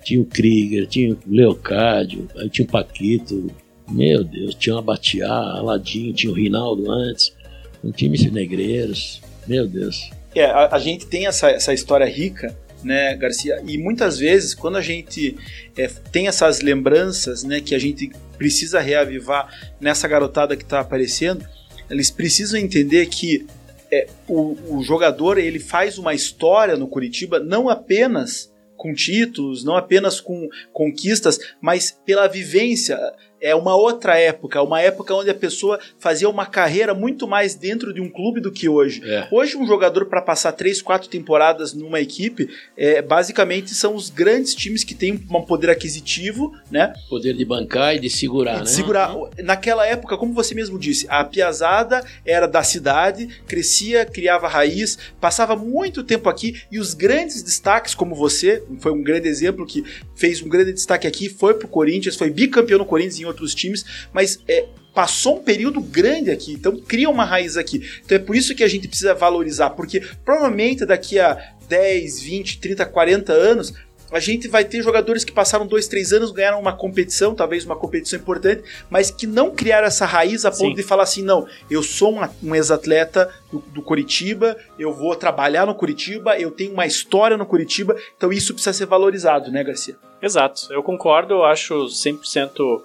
Tinha 0.03 0.19
o 0.19 0.25
Krieger, 0.25 0.87
tinha 0.87 1.13
o 1.13 1.17
Leocádio, 1.27 2.27
aí 2.35 2.49
tinha 2.49 2.65
o 2.65 2.71
Paquito, 2.71 3.51
meu 3.89 4.23
Deus, 4.23 4.55
tinha 4.55 4.75
o 4.75 4.79
Abatiá, 4.79 5.29
Aladinho, 5.29 6.13
tinha 6.13 6.31
o 6.31 6.35
Rinaldo 6.35 6.89
antes, 6.89 7.35
um 7.83 7.91
time 7.91 8.17
de 8.17 8.31
negreiros, 8.31 9.21
meu 9.47 9.67
Deus. 9.67 10.09
É, 10.33 10.45
a, 10.45 10.75
a 10.75 10.79
gente 10.79 11.05
tem 11.05 11.27
essa, 11.27 11.49
essa 11.49 11.73
história 11.73 12.05
rica 12.05 12.57
né, 12.83 13.15
Garcia? 13.15 13.61
E 13.67 13.77
muitas 13.77 14.17
vezes, 14.17 14.55
quando 14.55 14.75
a 14.75 14.81
gente 14.81 15.37
é, 15.77 15.87
tem 16.11 16.27
essas 16.27 16.61
lembranças, 16.61 17.43
né, 17.43 17.61
que 17.61 17.75
a 17.75 17.79
gente 17.79 18.11
precisa 18.39 18.79
reavivar 18.79 19.53
nessa 19.79 20.07
garotada 20.07 20.55
que 20.55 20.63
está 20.63 20.79
aparecendo, 20.79 21.45
eles 21.87 22.09
precisam 22.09 22.59
entender 22.59 23.05
que 23.05 23.45
é, 23.91 24.07
o, 24.27 24.77
o 24.77 24.83
jogador 24.83 25.37
ele 25.37 25.59
faz 25.59 25.97
uma 25.97 26.13
história 26.13 26.77
no 26.77 26.87
Curitiba 26.87 27.39
não 27.39 27.69
apenas 27.69 28.51
com 28.77 28.93
títulos, 28.93 29.63
não 29.63 29.75
apenas 29.75 30.19
com 30.19 30.49
conquistas, 30.73 31.39
mas 31.61 31.91
pela 32.03 32.27
vivência 32.27 32.97
é 33.41 33.55
uma 33.55 33.75
outra 33.75 34.17
época, 34.17 34.61
uma 34.61 34.79
época 34.79 35.15
onde 35.15 35.29
a 35.29 35.33
pessoa 35.33 35.79
fazia 35.97 36.29
uma 36.29 36.45
carreira 36.45 36.93
muito 36.93 37.27
mais 37.27 37.55
dentro 37.55 37.91
de 37.93 37.99
um 37.99 38.09
clube 38.09 38.39
do 38.39 38.51
que 38.51 38.69
hoje. 38.69 39.01
É. 39.03 39.27
Hoje, 39.31 39.57
um 39.57 39.65
jogador 39.65 40.05
para 40.05 40.21
passar 40.21 40.51
três, 40.51 40.81
quatro 40.81 41.09
temporadas 41.09 41.73
numa 41.73 41.99
equipe, 41.99 42.49
é, 42.77 43.01
basicamente 43.01 43.73
são 43.73 43.95
os 43.95 44.09
grandes 44.09 44.53
times 44.53 44.83
que 44.83 44.93
têm 44.93 45.19
um 45.29 45.41
poder 45.41 45.71
aquisitivo, 45.71 46.53
né? 46.69 46.93
Poder 47.09 47.33
de 47.33 47.43
bancar 47.43 47.95
e 47.95 47.99
de 47.99 48.09
segurar, 48.09 48.53
e 48.53 48.55
de 48.57 48.61
né? 48.61 48.67
Segurar. 48.67 49.15
Uhum. 49.15 49.29
Naquela 49.39 49.87
época, 49.87 50.17
como 50.17 50.33
você 50.33 50.53
mesmo 50.53 50.77
disse, 50.77 51.07
a 51.09 51.23
piazada 51.23 52.05
era 52.25 52.47
da 52.47 52.61
cidade, 52.61 53.27
crescia, 53.47 54.05
criava 54.05 54.47
raiz, 54.47 54.97
passava 55.19 55.55
muito 55.55 56.03
tempo 56.03 56.29
aqui 56.29 56.61
e 56.71 56.77
os 56.77 56.93
grandes 56.93 57.41
destaques, 57.41 57.95
como 57.95 58.13
você, 58.13 58.63
foi 58.79 58.91
um 58.91 59.01
grande 59.01 59.27
exemplo 59.27 59.65
que 59.65 59.83
fez 60.15 60.41
um 60.41 60.49
grande 60.49 60.73
destaque 60.73 61.07
aqui, 61.07 61.27
foi 61.27 61.55
pro 61.55 61.67
Corinthians, 61.67 62.15
foi 62.15 62.29
bicampeão 62.29 62.77
no 62.77 62.85
Corinthians 62.85 63.19
em 63.19 63.25
outros 63.31 63.55
times, 63.55 63.85
mas 64.13 64.39
é, 64.47 64.65
passou 64.93 65.37
um 65.37 65.43
período 65.43 65.81
grande 65.81 66.31
aqui, 66.31 66.53
então 66.53 66.77
cria 66.77 67.09
uma 67.09 67.25
raiz 67.25 67.57
aqui. 67.57 67.81
Então 68.03 68.15
é 68.15 68.19
por 68.19 68.35
isso 68.35 68.53
que 68.53 68.63
a 68.63 68.67
gente 68.67 68.87
precisa 68.87 69.13
valorizar, 69.13 69.71
porque 69.71 70.01
provavelmente 70.23 70.85
daqui 70.85 71.19
a 71.19 71.53
10, 71.67 72.21
20, 72.21 72.59
30, 72.59 72.85
40 72.85 73.33
anos 73.33 73.73
a 74.11 74.19
gente 74.19 74.47
vai 74.47 74.65
ter 74.65 74.83
jogadores 74.83 75.23
que 75.23 75.31
passaram 75.31 75.65
dois, 75.65 75.87
três 75.87 76.11
anos, 76.11 76.31
ganharam 76.31 76.59
uma 76.59 76.73
competição, 76.73 77.33
talvez 77.33 77.63
uma 77.63 77.77
competição 77.77 78.19
importante, 78.19 78.61
mas 78.89 79.09
que 79.09 79.25
não 79.25 79.51
criaram 79.51 79.87
essa 79.87 80.05
raiz 80.05 80.43
a 80.43 80.51
ponto 80.51 80.71
Sim. 80.71 80.73
de 80.73 80.83
falar 80.83 81.03
assim: 81.03 81.23
não, 81.23 81.47
eu 81.69 81.81
sou 81.81 82.13
um, 82.13 82.29
um 82.43 82.53
ex-atleta 82.53 83.33
do, 83.51 83.59
do 83.59 83.81
Curitiba, 83.81 84.57
eu 84.77 84.93
vou 84.93 85.15
trabalhar 85.15 85.65
no 85.65 85.73
Curitiba, 85.73 86.37
eu 86.37 86.51
tenho 86.51 86.73
uma 86.73 86.85
história 86.85 87.37
no 87.37 87.45
Curitiba, 87.45 87.95
então 88.17 88.33
isso 88.33 88.53
precisa 88.53 88.73
ser 88.73 88.85
valorizado, 88.85 89.49
né, 89.49 89.63
Garcia? 89.63 89.95
Exato, 90.21 90.67
eu 90.71 90.83
concordo, 90.83 91.33
eu 91.33 91.43
acho 91.45 91.85
100% 91.85 92.81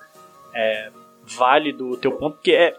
é, 0.57 0.89
válido 1.37 1.91
o 1.91 1.97
teu 1.97 2.13
ponto, 2.13 2.37
porque 2.37 2.53
é, 2.53 2.75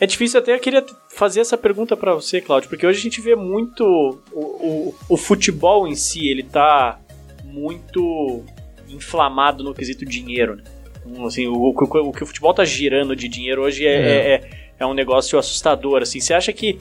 é 0.00 0.06
difícil 0.06 0.40
até, 0.40 0.54
eu 0.54 0.58
queria 0.58 0.84
fazer 1.08 1.40
essa 1.40 1.56
pergunta 1.56 1.96
para 1.96 2.12
você, 2.12 2.40
Claudio, 2.40 2.68
porque 2.68 2.86
hoje 2.86 2.98
a 2.98 3.02
gente 3.02 3.20
vê 3.20 3.36
muito 3.36 3.84
o, 4.32 4.40
o, 4.40 4.94
o, 5.10 5.16
futebol 5.16 5.86
em 5.86 5.94
si, 5.94 6.28
ele 6.28 6.42
tá 6.42 6.98
muito 7.44 8.44
inflamado 8.88 9.62
no 9.62 9.72
quesito 9.72 10.04
dinheiro, 10.04 10.56
né? 10.56 10.64
Então, 11.06 11.24
assim, 11.26 11.46
o, 11.46 11.54
o, 11.54 12.12
que 12.12 12.22
o 12.22 12.26
futebol 12.26 12.52
tá 12.52 12.64
girando 12.64 13.14
de 13.14 13.28
dinheiro 13.28 13.62
hoje 13.62 13.86
é, 13.86 13.94
é. 13.94 14.34
é, 14.34 14.50
é 14.80 14.86
um 14.86 14.94
negócio 14.94 15.38
assustador, 15.38 16.02
assim, 16.02 16.20
você 16.20 16.34
acha 16.34 16.52
que... 16.52 16.78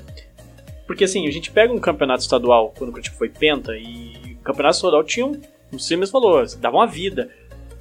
Porque 0.88 1.04
assim, 1.06 1.26
a 1.28 1.32
gente 1.32 1.52
pega 1.52 1.72
um 1.72 1.80
campeonato 1.80 2.22
estadual, 2.22 2.74
quando 2.78 2.89
o 2.89 2.93
Curitiba 2.93 3.16
foi 3.16 3.30
penta, 3.30 3.78
e 3.78 4.36
o 4.39 4.43
campeonato 4.43 4.76
estadual 4.76 5.04
tinha 5.04 5.26
um, 5.26 5.39
você 5.72 5.95
mesmo 5.95 6.12
falou, 6.12 6.43
dava 6.60 6.78
uma 6.78 6.88
vida. 6.88 7.30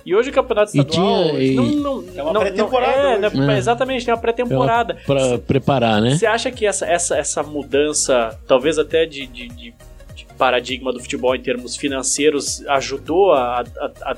E 0.04 0.14
hoje 0.14 0.30
o 0.30 0.32
campeonato 0.32 0.76
estadual 0.76 1.30
tinha, 1.30 1.42
e... 1.42 1.54
não, 1.54 2.02
não, 2.02 2.04
é 2.16 2.22
uma 2.22 2.40
pré-temporada. 2.40 3.26
É, 3.26 3.30
né, 3.30 3.54
é, 3.54 3.58
exatamente, 3.58 4.04
tem 4.04 4.14
uma 4.14 4.20
pré-temporada. 4.20 4.94
É 4.94 5.04
para 5.04 5.38
preparar, 5.38 6.00
né? 6.00 6.16
Você 6.16 6.26
acha 6.26 6.50
que 6.50 6.66
essa, 6.66 6.86
essa, 6.86 7.16
essa 7.16 7.42
mudança, 7.42 8.38
talvez 8.46 8.78
até 8.78 9.04
de, 9.04 9.26
de, 9.26 9.48
de, 9.48 9.74
de 10.14 10.26
paradigma 10.38 10.92
do 10.92 11.00
futebol 11.00 11.34
em 11.34 11.40
termos 11.40 11.76
financeiros, 11.76 12.66
ajudou 12.66 13.32
a, 13.32 13.60
a, 13.60 13.92
a, 14.12 14.16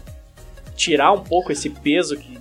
tirar 0.77 1.13
um 1.13 1.21
pouco 1.21 1.51
esse 1.51 1.69
peso 1.69 2.17
que. 2.17 2.39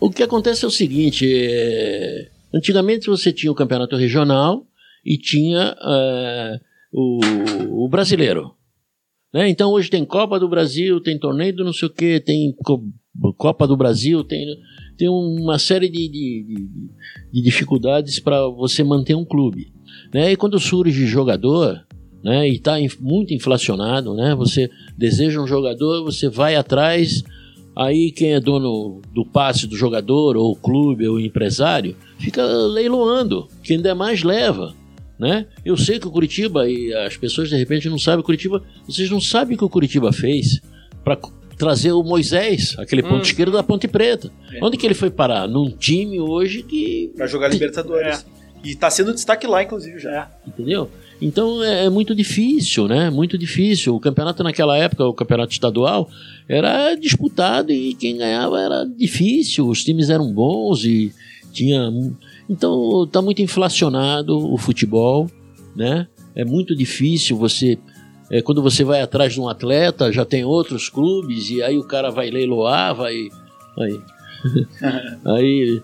O 0.00 0.10
que 0.10 0.22
acontece 0.22 0.64
é 0.64 0.68
o 0.68 0.70
seguinte: 0.70 1.30
é... 1.32 2.28
antigamente 2.52 3.06
você 3.06 3.32
tinha 3.32 3.52
o 3.52 3.54
campeonato 3.54 3.96
regional 3.96 4.64
e 5.04 5.16
tinha 5.16 5.76
é, 5.80 6.60
o, 6.92 7.84
o 7.84 7.88
brasileiro. 7.88 8.54
Né? 9.32 9.48
Então 9.48 9.70
hoje 9.70 9.88
tem 9.88 10.04
Copa 10.04 10.38
do 10.38 10.48
Brasil, 10.48 11.00
tem 11.00 11.18
torneio 11.18 11.56
do 11.56 11.64
não 11.64 11.72
sei 11.72 11.88
o 11.88 11.92
que, 11.92 12.20
tem 12.20 12.54
Copa 13.36 13.66
do 13.66 13.76
Brasil, 13.76 14.22
tem, 14.22 14.46
tem 14.96 15.08
uma 15.08 15.58
série 15.58 15.88
de, 15.88 16.08
de, 16.08 16.44
de, 16.44 16.68
de 17.32 17.42
dificuldades 17.42 18.18
para 18.18 18.46
você 18.48 18.84
manter 18.84 19.14
um 19.14 19.24
clube. 19.24 19.72
Né? 20.12 20.32
E 20.32 20.36
quando 20.36 20.58
surge 20.60 21.06
jogador, 21.06 21.84
né, 22.22 22.48
e 22.48 22.54
está 22.54 22.76
muito 23.00 23.34
inflacionado, 23.34 24.14
né, 24.14 24.34
você 24.34 24.70
deseja 24.96 25.40
um 25.40 25.46
jogador, 25.46 26.04
você 26.04 26.28
vai 26.28 26.54
atrás, 26.54 27.24
aí 27.74 28.12
quem 28.12 28.34
é 28.34 28.40
dono 28.40 29.00
do 29.12 29.24
passe 29.24 29.66
do 29.66 29.76
jogador, 29.76 30.36
ou 30.36 30.54
clube, 30.54 31.08
ou 31.08 31.18
empresário, 31.18 31.96
fica 32.18 32.44
leiloando, 32.46 33.48
quem 33.62 33.80
der 33.80 33.94
mais 33.94 34.22
leva. 34.22 34.74
Né? 35.22 35.46
Eu 35.64 35.76
sei 35.76 36.00
que 36.00 36.08
o 36.08 36.10
Curitiba, 36.10 36.68
e 36.68 36.92
as 36.92 37.16
pessoas 37.16 37.48
de 37.48 37.56
repente 37.56 37.88
não 37.88 37.96
sabem, 37.96 38.18
o 38.18 38.24
Curitiba, 38.24 38.60
vocês 38.84 39.08
não 39.08 39.20
sabem 39.20 39.54
o 39.54 39.58
que 39.58 39.64
o 39.64 39.68
Curitiba 39.68 40.12
fez 40.12 40.60
para 41.04 41.16
trazer 41.56 41.92
o 41.92 42.02
Moisés, 42.02 42.74
aquele 42.76 43.04
ponto 43.04 43.18
hum. 43.18 43.22
esquerdo 43.22 43.52
da 43.52 43.62
Ponte 43.62 43.86
Preta. 43.86 44.32
É. 44.52 44.58
Onde 44.60 44.76
que 44.76 44.84
ele 44.84 44.94
foi 44.94 45.10
parar? 45.10 45.46
Num 45.46 45.70
time 45.70 46.18
hoje 46.18 46.64
que. 46.64 47.12
Pra 47.16 47.28
jogar 47.28 47.46
Libertadores. 47.46 48.26
É. 48.26 48.68
E 48.68 48.74
tá 48.74 48.90
sendo 48.90 49.14
destaque 49.14 49.46
lá, 49.46 49.62
inclusive, 49.62 50.00
já. 50.00 50.10
É. 50.44 50.48
Entendeu? 50.48 50.90
Então 51.20 51.62
é, 51.62 51.84
é, 51.84 51.88
muito 51.88 52.16
difícil, 52.16 52.88
né? 52.88 53.08
Muito 53.08 53.38
difícil. 53.38 53.94
O 53.94 54.00
campeonato 54.00 54.42
naquela 54.42 54.76
época, 54.76 55.06
o 55.06 55.14
campeonato 55.14 55.52
estadual, 55.52 56.10
era 56.48 56.96
disputado 56.96 57.70
e 57.70 57.94
quem 57.94 58.16
ganhava 58.16 58.60
era 58.60 58.84
difícil. 58.84 59.68
Os 59.68 59.84
times 59.84 60.10
eram 60.10 60.32
bons 60.32 60.84
e 60.84 61.12
tinha 61.52 61.92
então 62.48 63.04
está 63.04 63.22
muito 63.22 63.42
inflacionado 63.42 64.36
o 64.36 64.56
futebol, 64.56 65.30
né? 65.74 66.06
É 66.34 66.44
muito 66.44 66.74
difícil 66.74 67.36
você 67.36 67.78
é, 68.30 68.40
quando 68.40 68.62
você 68.62 68.82
vai 68.82 69.02
atrás 69.02 69.34
de 69.34 69.40
um 69.40 69.48
atleta, 69.48 70.10
já 70.10 70.24
tem 70.24 70.44
outros 70.44 70.88
clubes 70.88 71.50
e 71.50 71.62
aí 71.62 71.76
o 71.76 71.84
cara 71.84 72.10
vai 72.10 72.30
leiloar, 72.30 72.94
vai 72.94 73.14
aí 73.78 74.00
aí, 75.24 75.82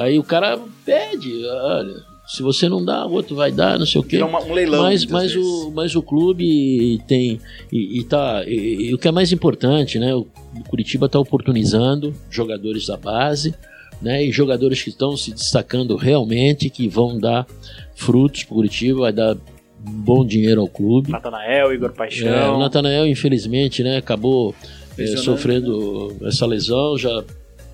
aí 0.00 0.18
o 0.18 0.22
cara 0.22 0.58
pede, 0.84 1.44
olha, 1.46 2.04
Se 2.26 2.42
você 2.42 2.68
não 2.68 2.84
dá, 2.84 3.06
o 3.06 3.12
outro 3.12 3.34
vai 3.34 3.50
dar, 3.50 3.78
não 3.78 3.86
sei 3.86 4.00
o 4.00 4.04
quê. 4.04 4.22
Uma, 4.22 4.42
um 4.42 4.52
leilão. 4.52 4.82
Mas, 4.84 5.04
mas, 5.06 5.34
o, 5.34 5.72
mas 5.74 5.96
o 5.96 6.02
clube 6.02 7.00
tem. 7.08 7.40
E, 7.70 8.00
e 8.00 8.04
tá. 8.04 8.44
E, 8.46 8.88
e, 8.88 8.94
o 8.94 8.98
que 8.98 9.08
é 9.08 9.12
mais 9.12 9.32
importante, 9.32 9.98
né? 9.98 10.14
O 10.14 10.26
Curitiba 10.68 11.06
está 11.06 11.18
oportunizando 11.18 12.14
jogadores 12.30 12.86
da 12.86 12.96
base, 12.96 13.54
né? 14.02 14.24
E 14.24 14.32
jogadores 14.32 14.82
que 14.82 14.90
estão 14.90 15.16
se 15.16 15.32
destacando 15.32 15.96
realmente, 15.96 16.68
que 16.68 16.88
vão 16.88 17.18
dar 17.18 17.46
frutos 17.94 18.44
para 18.44 18.52
o 18.52 18.56
Curitiba, 18.56 19.00
vai 19.00 19.12
dar 19.12 19.36
bom 19.78 20.24
dinheiro 20.24 20.60
ao 20.60 20.68
clube. 20.68 21.10
Natanael, 21.10 21.72
Igor 21.72 21.92
Paixão. 21.92 22.28
É, 22.28 22.50
o 22.50 22.58
Natanael, 22.58 23.06
infelizmente, 23.06 23.82
né, 23.82 23.96
acabou 23.96 24.54
é, 24.98 25.16
sofrendo 25.16 26.16
essa 26.22 26.46
lesão, 26.46 26.96
já 26.96 27.24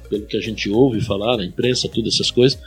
pelo 0.08 0.24
que 0.26 0.36
a 0.36 0.40
gente 0.40 0.70
ouve 0.70 1.00
falar 1.00 1.36
na 1.36 1.44
imprensa, 1.44 1.88
todas 1.88 2.14
essas 2.14 2.30
coisas, 2.30 2.58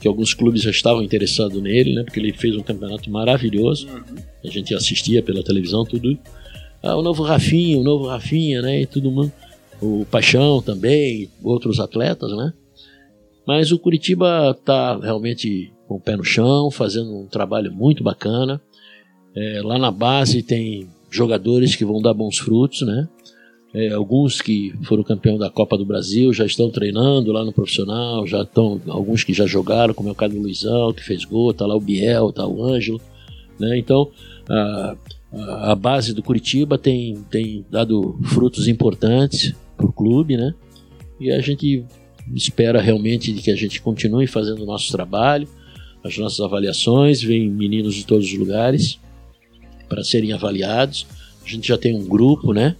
que 0.00 0.08
alguns 0.08 0.34
clubes 0.34 0.62
já 0.62 0.70
estavam 0.70 1.02
interessados 1.02 1.60
nele, 1.62 1.94
né, 1.94 2.02
porque 2.02 2.18
ele 2.18 2.32
fez 2.32 2.56
um 2.56 2.62
campeonato 2.62 3.10
maravilhoso. 3.10 3.88
Uhum. 3.88 4.16
A 4.44 4.48
gente 4.48 4.74
assistia 4.74 5.22
pela 5.22 5.42
televisão, 5.42 5.84
tudo. 5.84 6.18
Ah, 6.82 6.96
o 6.96 7.02
novo 7.02 7.22
Rafinha, 7.22 7.78
o 7.78 7.84
novo 7.84 8.06
Rafinha, 8.06 8.62
né, 8.62 8.82
e 8.82 8.86
tudo 8.86 9.10
mundo. 9.10 9.32
O 9.80 10.04
Paixão 10.10 10.60
também, 10.60 11.30
outros 11.42 11.78
atletas, 11.78 12.32
né? 12.32 12.52
Mas 13.48 13.72
o 13.72 13.78
Curitiba 13.78 14.50
está 14.50 14.98
realmente 14.98 15.72
com 15.86 15.94
o 15.94 16.00
pé 16.00 16.14
no 16.14 16.22
chão, 16.22 16.70
fazendo 16.70 17.18
um 17.18 17.26
trabalho 17.26 17.72
muito 17.72 18.04
bacana. 18.04 18.60
É, 19.34 19.62
lá 19.64 19.78
na 19.78 19.90
base 19.90 20.42
tem 20.42 20.86
jogadores 21.10 21.74
que 21.74 21.82
vão 21.82 21.98
dar 22.02 22.12
bons 22.12 22.36
frutos, 22.36 22.82
né? 22.82 23.08
É, 23.72 23.94
alguns 23.94 24.42
que 24.42 24.74
foram 24.82 25.02
campeão 25.02 25.38
da 25.38 25.48
Copa 25.48 25.78
do 25.78 25.86
Brasil 25.86 26.30
já 26.30 26.44
estão 26.44 26.70
treinando 26.70 27.32
lá 27.32 27.42
no 27.42 27.50
profissional, 27.50 28.26
já 28.26 28.42
estão 28.42 28.82
alguns 28.86 29.24
que 29.24 29.32
já 29.32 29.46
jogaram, 29.46 29.94
como 29.94 30.10
é 30.10 30.12
o 30.12 30.14
caso 30.14 30.34
do 30.34 30.42
Luizão, 30.42 30.92
que 30.92 31.02
fez 31.02 31.24
gol, 31.24 31.54
tá 31.54 31.66
lá 31.66 31.74
o 31.74 31.80
Biel, 31.80 32.30
tá 32.30 32.46
o 32.46 32.62
Ângelo, 32.62 33.00
né? 33.58 33.78
Então 33.78 34.10
a, 34.46 34.94
a 35.70 35.74
base 35.74 36.12
do 36.12 36.22
Curitiba 36.22 36.76
tem, 36.76 37.24
tem 37.30 37.64
dado 37.70 38.18
frutos 38.24 38.68
importantes 38.68 39.54
para 39.74 39.86
o 39.86 39.92
clube, 39.92 40.36
né? 40.36 40.52
E 41.18 41.30
a 41.32 41.40
gente 41.40 41.86
espera 42.34 42.80
realmente 42.80 43.32
que 43.34 43.50
a 43.50 43.56
gente 43.56 43.80
continue 43.80 44.26
fazendo 44.26 44.62
o 44.62 44.66
nosso 44.66 44.90
trabalho, 44.92 45.48
as 46.04 46.16
nossas 46.16 46.40
avaliações, 46.40 47.22
vem 47.22 47.48
meninos 47.50 47.94
de 47.94 48.06
todos 48.06 48.26
os 48.26 48.38
lugares 48.38 48.98
para 49.88 50.04
serem 50.04 50.32
avaliados. 50.32 51.06
A 51.44 51.48
gente 51.48 51.68
já 51.68 51.78
tem 51.78 51.94
um 51.94 52.06
grupo, 52.06 52.52
né? 52.52 52.76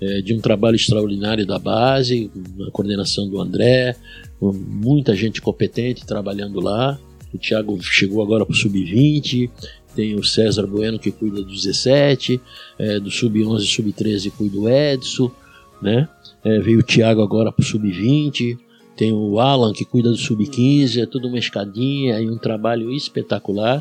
É, 0.00 0.20
de 0.20 0.32
um 0.32 0.40
trabalho 0.40 0.76
extraordinário 0.76 1.44
da 1.44 1.58
base, 1.58 2.30
na 2.56 2.70
coordenação 2.70 3.28
do 3.28 3.40
André, 3.40 3.96
muita 4.40 5.14
gente 5.16 5.42
competente 5.42 6.06
trabalhando 6.06 6.60
lá. 6.60 6.98
O 7.34 7.38
Thiago 7.38 7.82
chegou 7.82 8.22
agora 8.22 8.46
para 8.46 8.52
o 8.52 8.56
Sub-20, 8.56 9.50
tem 9.96 10.14
o 10.14 10.22
César 10.22 10.66
Bueno 10.66 10.98
que 10.98 11.10
cuida 11.10 11.42
do 11.42 11.52
17, 11.52 12.40
é, 12.78 13.00
do 13.00 13.10
Sub-11 13.10 13.60
e 13.60 13.66
Sub-13 13.66 14.30
cuida 14.30 14.56
o 14.56 14.68
Edson, 14.68 15.30
né? 15.82 16.08
É, 16.44 16.60
veio 16.60 16.78
o 16.78 16.84
Thiago 16.84 17.20
agora 17.20 17.50
para 17.50 17.62
o 17.62 17.66
Sub-20, 17.66 18.56
tem 18.98 19.12
o 19.12 19.38
Alan 19.38 19.72
que 19.72 19.84
cuida 19.84 20.10
do 20.10 20.16
Sub-15, 20.16 21.00
é 21.00 21.06
tudo 21.06 21.28
uma 21.28 21.38
escadinha 21.38 22.20
e 22.20 22.28
um 22.28 22.36
trabalho 22.36 22.90
espetacular 22.90 23.80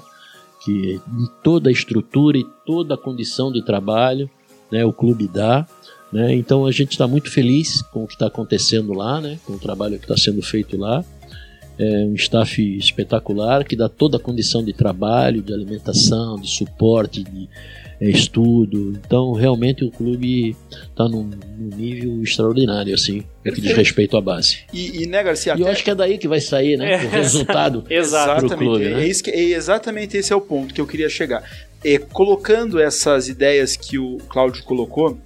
que 0.64 1.02
toda 1.44 1.70
a 1.70 1.72
estrutura 1.72 2.38
e 2.38 2.46
toda 2.64 2.94
a 2.94 2.98
condição 2.98 3.52
de 3.52 3.66
trabalho 3.66 4.30
né, 4.72 4.86
o 4.86 4.94
clube 4.94 5.28
dá. 5.28 5.68
Né? 6.14 6.36
Então 6.36 6.68
a 6.68 6.72
gente 6.72 6.92
está 6.92 7.08
muito 7.08 7.32
feliz 7.32 7.82
com 7.82 8.04
o 8.04 8.08
que 8.08 8.14
está 8.14 8.28
acontecendo 8.28 8.94
lá, 8.94 9.20
né? 9.20 9.40
com 9.44 9.54
o 9.54 9.60
trabalho 9.60 9.98
que 9.98 10.06
está 10.06 10.16
sendo 10.16 10.44
feito 10.44 10.78
lá. 10.78 11.04
É 11.80 12.06
um 12.06 12.14
staff 12.14 12.78
espetacular 12.78 13.64
que 13.64 13.76
dá 13.76 13.90
toda 13.90 14.18
a 14.18 14.20
condição 14.20 14.64
de 14.64 14.72
trabalho, 14.72 15.42
de 15.42 15.52
alimentação, 15.52 16.40
de 16.40 16.48
suporte, 16.48 17.24
de 17.24 17.50
estudo. 18.00 19.00
Então, 19.06 19.32
realmente, 19.34 19.84
o 19.84 19.92
clube 19.92 20.56
está 20.72 21.08
num, 21.08 21.24
num, 21.58 21.76
nível 21.76 22.22
extraordinário, 22.22 22.94
assim, 22.94 23.24
no 23.44 23.52
que 23.52 23.62
diz 23.62 23.74
respeito 23.74 24.16
à 24.16 24.22
base. 24.22 24.60
E, 24.72 25.04
e 25.04 25.08
né, 25.08 25.24
Garcia? 25.24 25.56
E 25.58 25.62
eu 25.62 25.68
acho 25.68 25.84
que 25.84 25.90
é 25.90 25.96
daí 25.96 26.18
que 26.18 26.28
vai 26.28 26.40
sair, 26.40 26.78
né? 26.78 26.88
É, 26.98 27.06
o 27.06 27.10
resultado 27.10 27.84
para 27.88 28.46
o 28.46 28.58
clube. 28.58 28.86
Né? 28.86 29.10
É, 29.10 29.14
que, 29.14 29.30
é 29.30 29.40
exatamente 29.40 30.18
esse 30.18 30.32
é 30.32 30.36
o 30.36 30.42
ponto 30.42 30.74
que 30.74 30.82
eu 30.82 30.88
queria 30.88 31.10
chegar. 31.10 31.44
É, 31.84 31.98
colocando 31.98 32.80
essas 32.80 33.30
ideias 33.30 33.76
que 33.76 33.98
o 33.98 34.18
Cláudio 34.30 34.64
colocou 34.64 35.18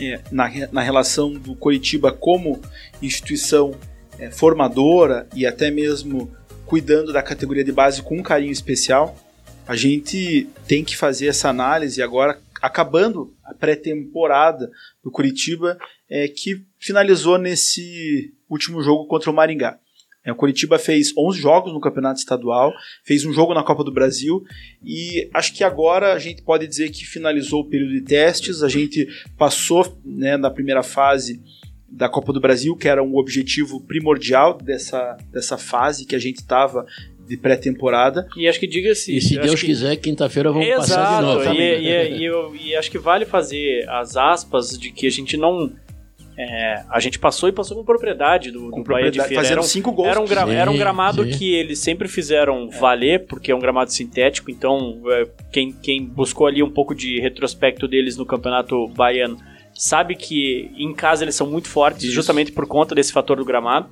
é, 0.00 0.20
na, 0.30 0.50
na 0.72 0.80
relação 0.80 1.32
do 1.32 1.54
Coritiba 1.54 2.12
como 2.12 2.60
instituição 3.02 3.74
é, 4.18 4.30
formadora 4.30 5.26
e 5.34 5.46
até 5.46 5.70
mesmo 5.70 6.30
cuidando 6.64 7.12
da 7.12 7.22
categoria 7.22 7.64
de 7.64 7.72
base 7.72 8.02
com 8.02 8.16
um 8.16 8.22
carinho 8.22 8.52
especial, 8.52 9.16
a 9.66 9.74
gente 9.74 10.48
tem 10.66 10.84
que 10.84 10.96
fazer 10.96 11.26
essa 11.26 11.48
análise 11.48 12.00
agora, 12.00 12.40
acabando 12.62 13.34
a 13.44 13.52
pré-temporada 13.52 14.70
do 15.02 15.10
Curitiba, 15.10 15.76
é, 16.08 16.28
que 16.28 16.64
finalizou 16.78 17.36
nesse 17.36 18.32
último 18.48 18.80
jogo 18.82 19.06
contra 19.06 19.30
o 19.30 19.34
Maringá. 19.34 19.78
É, 20.24 20.32
o 20.32 20.36
Curitiba 20.36 20.78
fez 20.78 21.12
11 21.16 21.40
jogos 21.40 21.72
no 21.72 21.80
Campeonato 21.80 22.18
Estadual, 22.18 22.72
fez 23.04 23.24
um 23.24 23.32
jogo 23.32 23.54
na 23.54 23.62
Copa 23.62 23.84
do 23.84 23.92
Brasil 23.92 24.42
e 24.84 25.30
acho 25.32 25.54
que 25.54 25.62
agora 25.62 26.12
a 26.12 26.18
gente 26.18 26.42
pode 26.42 26.66
dizer 26.66 26.90
que 26.90 27.04
finalizou 27.04 27.60
o 27.60 27.68
período 27.68 27.92
de 27.92 28.02
testes, 28.02 28.62
a 28.62 28.68
gente 28.68 29.06
passou 29.38 30.00
né, 30.04 30.36
na 30.36 30.50
primeira 30.50 30.82
fase 30.82 31.40
da 31.88 32.08
Copa 32.08 32.32
do 32.32 32.40
Brasil, 32.40 32.76
que 32.76 32.88
era 32.88 33.02
um 33.02 33.16
objetivo 33.16 33.80
primordial 33.80 34.58
dessa, 34.58 35.16
dessa 35.30 35.56
fase 35.56 36.04
que 36.04 36.16
a 36.16 36.18
gente 36.18 36.38
estava 36.38 36.84
de 37.26 37.36
pré-temporada. 37.36 38.26
E 38.36 38.48
acho 38.48 38.60
que 38.60 38.66
diga-se. 38.66 39.16
E 39.16 39.20
se 39.20 39.38
Deus 39.38 39.60
que... 39.60 39.66
quiser, 39.66 39.96
quinta-feira 39.96 40.50
vamos 40.50 40.66
Exato, 40.66 40.88
passar 40.88 41.16
de 41.16 41.22
novo. 41.22 41.54
E, 41.54 41.60
e, 41.60 42.18
e, 42.18 42.24
eu, 42.24 42.54
e 42.56 42.76
acho 42.76 42.90
que 42.90 42.98
vale 42.98 43.24
fazer 43.24 43.88
as 43.88 44.16
aspas 44.16 44.78
de 44.78 44.90
que 44.90 45.06
a 45.06 45.10
gente 45.10 45.36
não. 45.36 45.72
É, 46.38 46.82
a 46.90 47.00
gente 47.00 47.18
passou 47.18 47.48
e 47.48 47.52
passou 47.52 47.78
com 47.78 47.82
propriedade 47.82 48.50
do, 48.50 48.68
com 48.70 48.82
do 48.82 48.88
Bahia 48.90 49.10
de 49.10 49.22
Feira. 49.22 49.46
Era 49.46 49.60
um, 49.60 49.64
cinco 49.64 49.90
gols. 49.90 50.08
Era 50.08 50.20
um, 50.20 50.26
gra, 50.26 50.44
sim, 50.44 50.52
era 50.52 50.70
um 50.70 50.76
gramado 50.76 51.24
sim. 51.24 51.30
que 51.30 51.54
eles 51.54 51.78
sempre 51.78 52.08
fizeram 52.08 52.68
é. 52.70 52.78
valer, 52.78 53.26
porque 53.26 53.50
é 53.50 53.56
um 53.56 53.58
gramado 53.58 53.90
sintético, 53.90 54.50
então 54.50 55.00
é, 55.06 55.26
quem, 55.50 55.72
quem 55.72 56.04
buscou 56.04 56.46
ali 56.46 56.62
um 56.62 56.70
pouco 56.70 56.94
de 56.94 57.18
retrospecto 57.20 57.88
deles 57.88 58.18
no 58.18 58.26
campeonato 58.26 58.86
baiano 58.88 59.38
sabe 59.76 60.14
que 60.14 60.70
em 60.76 60.92
casa 60.94 61.24
eles 61.24 61.34
são 61.34 61.46
muito 61.46 61.68
fortes, 61.68 62.04
Isso. 62.04 62.12
justamente 62.12 62.50
por 62.52 62.66
conta 62.66 62.94
desse 62.94 63.12
fator 63.12 63.36
do 63.36 63.44
gramado. 63.44 63.88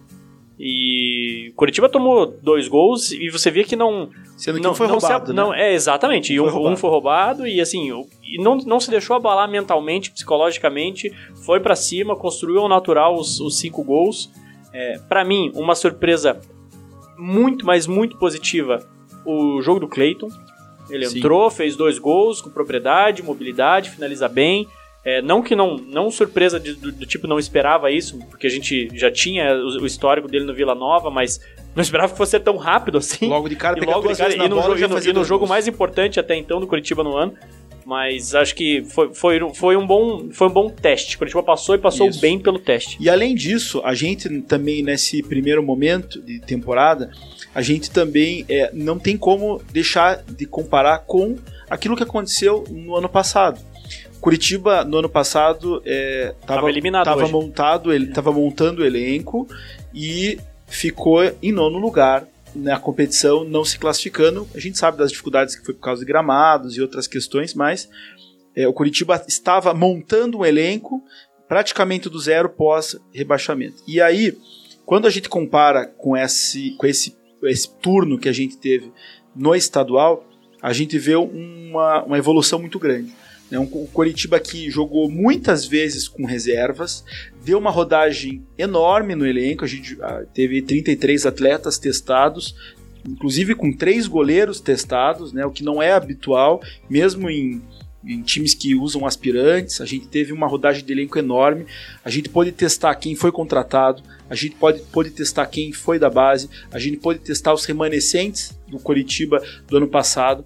E 0.58 1.52
Curitiba 1.56 1.88
tomou 1.88 2.26
dois 2.26 2.68
gols 2.68 3.10
e 3.10 3.28
você 3.28 3.50
via 3.50 3.64
que 3.64 3.74
não. 3.74 4.10
Sendo 4.36 4.56
que 4.58 4.62
não, 4.62 4.70
um 4.70 4.74
foi 4.74 4.86
não 4.86 4.94
roubado. 4.94 5.26
Se, 5.26 5.32
né? 5.32 5.42
não, 5.42 5.52
é, 5.52 5.74
exatamente. 5.74 6.32
E 6.32 6.40
um 6.40 6.48
foi, 6.48 6.60
um 6.60 6.76
foi 6.76 6.90
roubado 6.90 7.46
e 7.46 7.60
assim. 7.60 7.90
E 8.22 8.38
não, 8.38 8.56
não 8.58 8.78
se 8.78 8.90
deixou 8.90 9.16
abalar 9.16 9.48
mentalmente, 9.50 10.12
psicologicamente. 10.12 11.12
Foi 11.44 11.58
para 11.58 11.74
cima, 11.74 12.14
construiu 12.14 12.60
ao 12.60 12.68
natural 12.68 13.16
os, 13.16 13.40
os 13.40 13.58
cinco 13.58 13.82
gols. 13.82 14.30
É, 14.72 14.98
para 15.08 15.24
mim, 15.24 15.50
uma 15.54 15.74
surpresa 15.74 16.40
muito, 17.18 17.66
mas 17.66 17.86
muito 17.86 18.16
positiva 18.16 18.86
o 19.24 19.60
jogo 19.60 19.80
do 19.80 19.88
Cleiton. 19.88 20.28
Ele 20.88 21.06
Sim. 21.06 21.18
entrou, 21.18 21.50
fez 21.50 21.74
dois 21.76 21.98
gols 21.98 22.40
com 22.40 22.50
propriedade, 22.50 23.22
mobilidade, 23.22 23.90
finaliza 23.90 24.28
bem. 24.28 24.68
É, 25.04 25.20
não 25.20 25.42
que 25.42 25.54
não, 25.54 25.76
não 25.76 26.10
surpresa 26.10 26.58
de, 26.58 26.72
do, 26.74 26.90
do, 26.90 27.04
tipo 27.04 27.26
não 27.26 27.38
esperava 27.38 27.90
isso, 27.90 28.18
porque 28.30 28.46
a 28.46 28.50
gente 28.50 28.88
já 28.94 29.10
tinha 29.10 29.54
o, 29.54 29.82
o, 29.82 29.86
histórico 29.86 30.26
dele 30.26 30.46
no 30.46 30.54
Vila 30.54 30.74
Nova, 30.74 31.10
mas 31.10 31.38
não 31.74 31.82
esperava 31.82 32.10
que 32.10 32.16
fosse 32.16 32.40
tão 32.40 32.56
rápido 32.56 32.96
assim. 32.96 33.28
Logo 33.28 33.46
de 33.46 33.54
cara, 33.54 33.78
e 33.78 33.84
logo 33.84 34.08
de 34.08 34.16
cara, 34.16 34.32
e 34.34 34.48
no, 34.48 34.62
jogo, 34.62 35.00
e 35.04 35.12
no, 35.12 35.24
jogo 35.24 35.46
mais 35.46 35.68
importante 35.68 36.18
até 36.18 36.34
então 36.34 36.58
do 36.58 36.66
Curitiba 36.66 37.04
no 37.04 37.14
ano. 37.16 37.34
Mas 37.84 38.34
acho 38.34 38.54
que 38.54 38.82
foi, 38.84 39.12
foi, 39.12 39.54
foi, 39.54 39.76
um, 39.76 39.86
bom, 39.86 40.30
foi 40.32 40.48
um 40.48 40.50
bom 40.50 40.70
teste. 40.70 41.18
Curitiba 41.18 41.42
passou 41.42 41.74
e 41.74 41.78
passou 41.78 42.08
isso. 42.08 42.18
bem 42.18 42.38
pelo 42.38 42.58
teste. 42.58 42.96
E 42.98 43.10
além 43.10 43.34
disso, 43.34 43.82
a 43.84 43.92
gente 43.92 44.40
também 44.40 44.82
nesse 44.82 45.22
primeiro 45.22 45.62
momento 45.62 46.18
de 46.22 46.40
temporada, 46.40 47.10
a 47.54 47.60
gente 47.60 47.90
também 47.90 48.46
é, 48.48 48.70
não 48.72 48.98
tem 48.98 49.18
como 49.18 49.60
deixar 49.70 50.22
de 50.22 50.46
comparar 50.46 51.00
com 51.00 51.36
aquilo 51.68 51.94
que 51.94 52.02
aconteceu 52.02 52.64
no 52.70 52.96
ano 52.96 53.08
passado. 53.08 53.60
Curitiba, 54.24 54.86
no 54.86 54.96
ano 54.96 55.08
passado, 55.10 55.82
estava 55.84 57.28
é, 57.28 57.30
montado, 57.30 57.92
ele 57.92 58.08
estava 58.08 58.32
montando 58.32 58.80
o 58.80 58.84
elenco 58.86 59.46
e 59.92 60.38
ficou 60.66 61.22
em 61.42 61.52
nono 61.52 61.76
lugar 61.76 62.26
na 62.54 62.80
competição, 62.80 63.44
não 63.44 63.66
se 63.66 63.78
classificando. 63.78 64.48
A 64.54 64.58
gente 64.58 64.78
sabe 64.78 64.96
das 64.96 65.10
dificuldades 65.10 65.54
que 65.54 65.62
foi 65.62 65.74
por 65.74 65.82
causa 65.82 66.00
de 66.00 66.06
gramados 66.06 66.74
e 66.74 66.80
outras 66.80 67.06
questões, 67.06 67.52
mas 67.52 67.86
é, 68.56 68.66
o 68.66 68.72
Curitiba 68.72 69.22
estava 69.28 69.74
montando 69.74 70.38
um 70.38 70.44
elenco 70.46 71.04
praticamente 71.46 72.08
do 72.08 72.18
zero 72.18 72.48
pós 72.48 72.96
rebaixamento. 73.12 73.82
E 73.86 74.00
aí, 74.00 74.38
quando 74.86 75.06
a 75.06 75.10
gente 75.10 75.28
compara 75.28 75.84
com 75.84 76.16
esse, 76.16 76.70
com 76.78 76.86
esse, 76.86 77.14
esse 77.42 77.70
turno 77.76 78.18
que 78.18 78.30
a 78.30 78.32
gente 78.32 78.56
teve 78.56 78.90
no 79.36 79.54
estadual, 79.54 80.24
a 80.62 80.72
gente 80.72 80.98
vê 80.98 81.14
uma, 81.14 82.04
uma 82.04 82.16
evolução 82.16 82.58
muito 82.58 82.78
grande. 82.78 83.12
Né? 83.50 83.58
Um, 83.58 83.64
o 83.64 83.88
Coritiba 83.92 84.38
que 84.40 84.70
jogou 84.70 85.10
muitas 85.10 85.66
vezes 85.66 86.08
com 86.08 86.24
reservas, 86.24 87.04
deu 87.44 87.58
uma 87.58 87.70
rodagem 87.70 88.42
enorme 88.56 89.14
no 89.14 89.26
elenco, 89.26 89.64
a 89.64 89.68
gente 89.68 89.96
ah, 90.02 90.24
teve 90.32 90.62
33 90.62 91.26
atletas 91.26 91.78
testados, 91.78 92.54
inclusive 93.06 93.54
com 93.54 93.72
três 93.72 94.06
goleiros 94.06 94.60
testados, 94.60 95.32
né, 95.32 95.44
o 95.44 95.50
que 95.50 95.62
não 95.62 95.82
é 95.82 95.92
habitual, 95.92 96.62
mesmo 96.88 97.28
em, 97.28 97.62
em 98.06 98.22
times 98.22 98.54
que 98.54 98.74
usam 98.74 99.06
aspirantes. 99.06 99.80
A 99.80 99.86
gente 99.86 100.08
teve 100.08 100.32
uma 100.32 100.46
rodagem 100.46 100.84
de 100.84 100.92
elenco 100.92 101.18
enorme. 101.18 101.66
A 102.04 102.10
gente 102.10 102.28
pode 102.28 102.52
testar 102.52 102.94
quem 102.94 103.14
foi 103.14 103.30
contratado, 103.30 104.02
a 104.28 104.34
gente 104.34 104.56
pode, 104.56 104.80
pode 104.84 105.10
testar 105.10 105.46
quem 105.46 105.72
foi 105.72 105.98
da 105.98 106.08
base, 106.08 106.48
a 106.72 106.78
gente 106.78 106.96
pode 106.96 107.20
testar 107.20 107.52
os 107.52 107.64
remanescentes 107.64 108.58
do 108.66 108.78
Coritiba 108.78 109.42
do 109.68 109.76
ano 109.76 109.88
passado. 109.88 110.44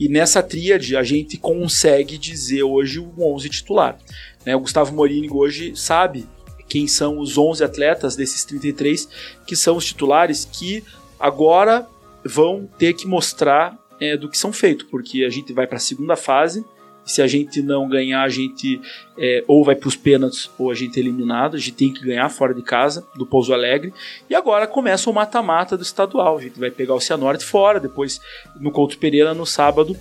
E 0.00 0.08
nessa 0.08 0.42
tríade 0.42 0.96
a 0.96 1.02
gente 1.02 1.36
consegue 1.36 2.16
dizer 2.16 2.62
hoje 2.62 2.98
o 2.98 3.12
11 3.18 3.50
titular. 3.50 3.98
Né? 4.46 4.56
O 4.56 4.60
Gustavo 4.60 4.94
Morini 4.94 5.28
hoje 5.30 5.76
sabe 5.76 6.26
quem 6.66 6.88
são 6.88 7.18
os 7.18 7.36
11 7.36 7.62
atletas 7.62 8.16
desses 8.16 8.42
33 8.46 9.06
que 9.46 9.54
são 9.54 9.76
os 9.76 9.84
titulares 9.84 10.48
que 10.50 10.82
agora 11.18 11.86
vão 12.24 12.66
ter 12.78 12.94
que 12.94 13.06
mostrar 13.06 13.78
é, 14.00 14.16
do 14.16 14.30
que 14.30 14.38
são 14.38 14.54
feitos, 14.54 14.86
porque 14.90 15.22
a 15.22 15.28
gente 15.28 15.52
vai 15.52 15.66
para 15.66 15.76
a 15.76 15.80
segunda 15.80 16.16
fase. 16.16 16.64
Se 17.10 17.20
a 17.20 17.26
gente 17.26 17.60
não 17.60 17.88
ganhar, 17.88 18.22
a 18.22 18.28
gente 18.28 18.80
é, 19.18 19.44
ou 19.48 19.64
vai 19.64 19.74
para 19.74 19.88
os 19.88 19.96
pênaltis 19.96 20.50
ou 20.56 20.70
a 20.70 20.74
gente 20.74 20.98
é 20.98 21.02
eliminado. 21.02 21.56
A 21.56 21.58
gente 21.58 21.72
tem 21.72 21.92
que 21.92 22.04
ganhar 22.04 22.28
fora 22.28 22.54
de 22.54 22.62
casa 22.62 23.06
do 23.16 23.26
Pouso 23.26 23.52
Alegre. 23.52 23.92
E 24.28 24.34
agora 24.34 24.66
começa 24.66 25.10
o 25.10 25.12
mata-mata 25.12 25.76
do 25.76 25.82
estadual. 25.82 26.38
A 26.38 26.42
gente 26.42 26.58
vai 26.58 26.70
pegar 26.70 26.94
o 26.94 27.00
Cianorte 27.00 27.44
fora, 27.44 27.80
depois 27.80 28.20
no 28.60 28.70
Couto 28.70 28.96
Pereira 28.98 29.34
no 29.34 29.44
sábado 29.44 29.96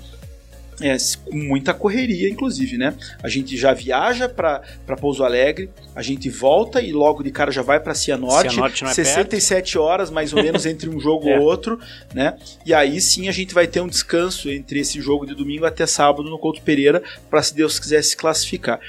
é, 0.82 0.96
com 1.26 1.38
muita 1.38 1.74
correria, 1.74 2.30
inclusive, 2.30 2.78
né? 2.78 2.96
A 3.22 3.28
gente 3.28 3.58
já 3.58 3.74
viaja 3.74 4.30
para 4.30 4.62
Pouso 5.00 5.24
Alegre, 5.24 5.70
a 5.96 6.02
gente 6.02 6.30
volta 6.30 6.82
e 6.82 6.92
logo 6.92 7.24
de 7.24 7.32
cara 7.32 7.52
já 7.52 7.62
vai 7.62 7.80
para 7.80 7.94
Cianorte, 7.94 8.52
Cianorte 8.52 8.84
não 8.84 8.92
é 8.92 8.94
67 8.94 9.74
perto. 9.74 9.84
horas 9.84 10.10
mais 10.10 10.34
ou 10.34 10.42
menos 10.44 10.66
entre 10.66 10.90
um 10.90 11.00
jogo 11.00 11.28
é. 11.28 11.38
ou 11.38 11.46
outro, 11.46 11.80
né? 12.14 12.38
E 12.66 12.74
aí 12.74 13.00
sim 13.02 13.28
a 13.28 13.32
gente 13.32 13.54
vai 13.54 13.68
ter 13.68 13.82
um 13.82 13.88
descanso 13.88 14.50
entre 14.50 14.80
esse 14.80 15.02
jogo 15.02 15.26
de 15.26 15.36
domingo 15.36 15.66
até 15.66 15.86
sábado 15.86 16.30
no 16.30 16.40
Couto 16.40 16.62
Pereira, 16.62 17.04
para 17.30 17.42
se 17.44 17.54
Deus 17.54 17.80
quiser 17.80 18.04
se 18.04 18.16
classificar. 18.16 18.80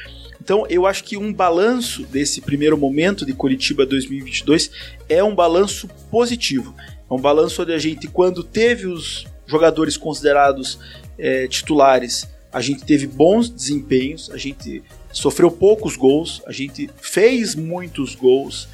Então, 0.42 0.66
eu 0.70 0.86
acho 0.86 1.04
que 1.04 1.18
um 1.18 1.32
balanço 1.32 2.02
desse 2.04 2.40
primeiro 2.40 2.76
momento 2.76 3.26
de 3.26 3.34
Curitiba 3.34 3.84
2022 3.84 4.70
é 5.08 5.22
um 5.22 5.34
balanço 5.34 5.86
positivo. 6.10 6.74
É 7.10 7.12
um 7.12 7.20
balanço 7.20 7.60
onde 7.60 7.72
a 7.72 7.78
gente, 7.78 8.08
quando 8.08 8.42
teve 8.42 8.86
os 8.86 9.26
jogadores 9.46 9.96
considerados 9.96 10.78
é, 11.20 11.46
titulares, 11.46 12.26
a 12.52 12.60
gente 12.60 12.84
teve 12.84 13.06
bons 13.06 13.48
desempenhos, 13.48 14.30
a 14.30 14.36
gente 14.36 14.82
sofreu 15.12 15.50
poucos 15.50 15.96
gols, 15.96 16.42
a 16.46 16.52
gente 16.52 16.90
fez 17.00 17.54
muitos 17.54 18.14
gols 18.14 18.68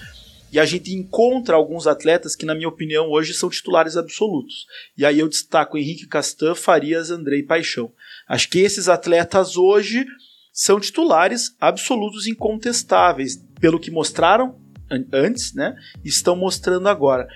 e 0.51 0.59
a 0.59 0.65
gente 0.65 0.95
encontra 0.95 1.57
alguns 1.57 1.87
atletas 1.87 2.35
que, 2.35 2.47
na 2.47 2.55
minha 2.55 2.69
opinião, 2.69 3.11
hoje 3.11 3.35
são 3.35 3.51
titulares 3.51 3.97
absolutos. 3.97 4.67
E 4.97 5.05
aí 5.05 5.19
eu 5.19 5.29
destaco 5.29 5.77
Henrique 5.77 6.07
Castan, 6.07 6.55
Farias, 6.55 7.11
Andrei 7.11 7.43
Paixão. 7.43 7.93
Acho 8.27 8.49
que 8.49 8.61
esses 8.61 8.89
atletas 8.89 9.57
hoje 9.57 10.07
são 10.53 10.81
titulares 10.81 11.55
absolutos 11.61 12.27
incontestáveis, 12.27 13.37
pelo 13.61 13.79
que 13.79 13.91
mostraram 13.91 14.57
antes, 15.13 15.53
né? 15.53 15.77
Estão 16.05 16.35
mostrando 16.35 16.89
agora. 16.89 17.29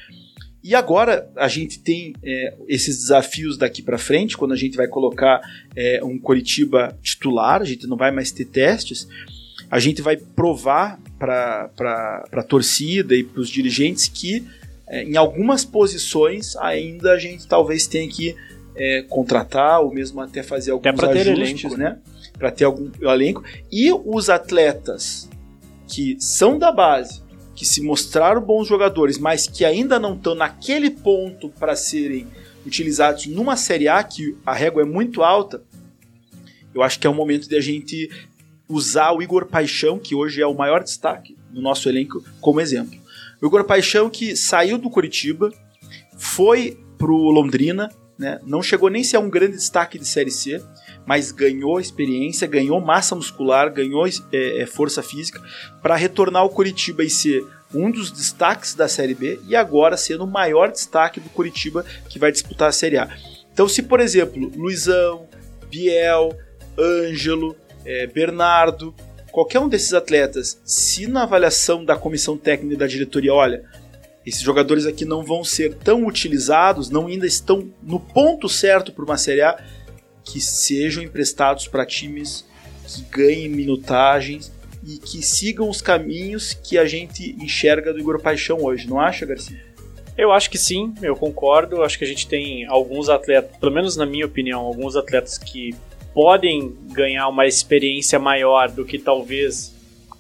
E 0.63 0.75
agora 0.75 1.31
a 1.37 1.49
gente 1.49 1.79
tem 1.79 2.15
é, 2.23 2.55
esses 2.69 2.99
desafios 2.99 3.57
daqui 3.57 3.81
para 3.83 3.97
frente, 3.97 4.37
quando 4.37 4.53
a 4.53 4.57
gente 4.57 4.77
vai 4.77 4.87
colocar 4.87 5.41
é, 5.75 6.01
um 6.05 6.19
Coritiba 6.19 6.97
titular, 7.03 7.63
a 7.63 7.65
gente 7.65 7.87
não 7.87 7.97
vai 7.97 8.11
mais 8.11 8.31
ter 8.31 8.45
testes, 8.45 9.09
a 9.71 9.79
gente 9.79 10.03
vai 10.03 10.17
provar 10.17 11.01
para 11.19 11.71
a 12.33 12.43
torcida 12.43 13.15
e 13.15 13.25
para 13.25 13.41
os 13.41 13.49
dirigentes 13.49 14.09
que 14.09 14.47
é, 14.87 15.05
em 15.05 15.17
algumas 15.17 15.65
posições 15.65 16.57
ainda 16.57 17.13
a 17.13 17.19
gente 17.19 17.47
talvez 17.47 17.87
tenha 17.87 18.09
que 18.09 18.35
é, 18.75 19.03
contratar 19.03 19.81
ou 19.81 19.93
mesmo 19.93 20.21
até 20.21 20.43
fazer 20.43 20.73
alguns 20.73 21.03
até 21.03 21.21
ajustes, 21.21 21.65
elenco, 21.65 21.77
né? 21.77 21.99
Para 22.39 22.51
ter 22.51 22.65
algum 22.65 22.91
elenco. 23.03 23.45
E 23.71 23.93
os 23.93 24.29
atletas 24.29 25.29
que 25.87 26.17
são 26.19 26.59
da 26.59 26.73
base 26.73 27.23
que 27.55 27.65
se 27.65 27.83
mostraram 27.83 28.41
bons 28.41 28.67
jogadores, 28.67 29.19
mas 29.19 29.47
que 29.47 29.65
ainda 29.65 29.99
não 29.99 30.15
estão 30.15 30.35
naquele 30.35 30.91
ponto 30.91 31.49
para 31.49 31.77
serem 31.77 32.27
utilizados 32.65 33.27
numa 33.27 33.57
Série 33.57 33.89
A, 33.89 34.03
que 34.03 34.37
a 34.45 34.55
régua 34.55 34.83
é 34.83 34.85
muito 34.85 35.23
alta, 35.23 35.63
eu 36.75 36.83
acho 36.83 36.99
que 36.99 37.07
é 37.07 37.11
o 37.11 37.15
momento 37.15 37.49
de 37.49 37.57
a 37.57 37.61
gente 37.61 38.11
usar 38.69 39.13
o 39.13 39.23
Igor 39.23 39.47
Paixão, 39.47 39.99
que 39.99 40.15
hoje 40.15 40.41
é 40.41 40.47
o 40.47 40.55
maior 40.55 40.83
destaque 40.83 41.37
do 41.51 41.61
nosso 41.61 41.89
elenco, 41.89 42.23
como 42.41 42.61
exemplo. 42.61 42.99
O 43.43 43.47
Igor 43.47 43.65
Paixão 43.65 44.09
que 44.09 44.37
saiu 44.37 44.79
do 44.79 44.89
Curitiba, 44.89 45.53
foi 46.17 46.79
pro 46.99 47.17
Londrina, 47.17 47.91
né? 48.19 48.39
não 48.47 48.63
chegou 48.63 48.91
nem 48.91 49.01
a 49.01 49.05
ser 49.05 49.19
um 49.19 49.31
grande 49.31 49.57
destaque 49.57 49.99
de 49.99 50.07
Série 50.07 50.31
C, 50.31 50.63
mas 51.07 51.33
ganhou 51.33 51.81
experiência, 51.81 52.47
ganhou 52.47 52.81
massa 52.81 53.15
muscular, 53.15 53.73
ganhou 53.73 54.07
é, 54.07 54.63
é 54.63 54.67
força 54.67 55.03
física 55.03 55.41
para 55.83 55.97
retornar 55.97 56.43
ao 56.43 56.51
Curitiba 56.51 57.03
e 57.03 57.11
ser 57.11 57.45
um 57.75 57.91
dos 57.91 58.11
destaques 58.11 58.75
da 58.75 58.89
Série 58.89 59.15
B 59.15 59.41
e 59.47 59.55
agora 59.55 59.97
sendo 59.97 60.25
o 60.25 60.31
maior 60.31 60.71
destaque 60.71 61.21
do 61.21 61.29
Curitiba 61.31 61.85
que 62.09 62.19
vai 62.19 62.33
disputar 62.33 62.69
a 62.69 62.73
Série 62.73 62.99
A. 62.99 63.09
Então, 63.53 63.69
se 63.69 63.83
por 63.83 64.01
exemplo, 64.01 64.51
Luizão, 64.57 65.27
Biel, 65.69 66.37
Ângelo, 66.79 67.57
é, 67.85 68.07
Bernardo, 68.07 68.95
qualquer 69.31 69.61
um 69.61 69.69
desses 69.69 69.95
atletas, 69.95 70.61
se 70.65 71.07
na 71.07 71.23
avaliação 71.23 71.85
da 71.85 71.97
comissão 71.97 72.37
técnica 72.37 72.75
e 72.75 72.79
da 72.79 72.87
diretoria, 72.87 73.33
olha, 73.33 73.65
esses 74.27 74.43
jogadores 74.43 74.87
aqui 74.87 75.05
não 75.05 75.25
vão 75.25 75.43
ser 75.43 75.75
tão 75.75 76.07
utilizados, 76.07 76.91
não 76.91 77.07
ainda 77.07 77.27
estão 77.27 77.73
no 77.83 77.99
ponto 77.99 78.49
certo 78.49 78.93
para 78.93 79.05
uma 79.05 79.17
Série 79.17 79.43
A, 79.43 79.59
que 80.31 80.41
sejam 80.41 81.03
emprestados 81.03 81.67
para 81.67 81.87
times 81.87 82.47
que 82.87 83.03
ganhem 83.03 83.49
minutagens 83.49 84.53
e 84.87 84.99
que 84.99 85.23
sigam 85.23 85.69
os 85.69 85.81
caminhos 85.83 86.55
que 86.55 86.79
a 86.79 86.85
gente 86.87 87.37
enxerga 87.41 87.93
do 87.93 87.99
Igor 87.99 88.21
Paixão 88.21 88.63
hoje, 88.63 88.89
não 88.89 89.01
acha, 89.01 89.27
Garcia? 89.27 89.71
Eu 90.17 90.33
acho 90.33 90.51
que 90.51 90.59
sim, 90.59 90.93
eu 91.01 91.17
concordo. 91.17 91.83
Acho 91.83 91.99
que 91.99 92.05
a 92.05 92.07
gente 92.07 92.29
tem 92.29 92.67
alguns 92.67 93.09
atletas, 93.09 93.57
pelo 93.57 93.73
menos 93.73 93.97
na 93.97 94.05
minha 94.05 94.27
opinião, 94.27 94.61
alguns 94.61 94.97
atletas 94.97 95.39
que 95.39 95.75
podem 96.13 96.77
ganhar 96.93 97.29
uma 97.29 97.47
experiência 97.47 98.19
maior 98.19 98.71
do 98.71 98.85
que 98.85 98.99
talvez 98.99 99.75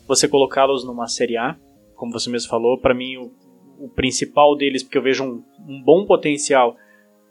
você 0.06 0.26
colocá-los 0.26 0.84
numa 0.84 1.06
Série 1.06 1.36
A, 1.36 1.56
como 1.94 2.12
você 2.12 2.30
mesmo 2.30 2.48
falou. 2.48 2.78
Para 2.78 2.94
mim, 2.94 3.16
o, 3.16 3.30
o, 3.78 3.88
principal 3.88 4.56
deles, 4.56 4.82
porque 4.82 4.98
eu 4.98 5.02
vejo 5.02 5.24
um, 5.24 5.42
um 5.68 5.82
bom 5.82 6.06
potencial 6.06 6.76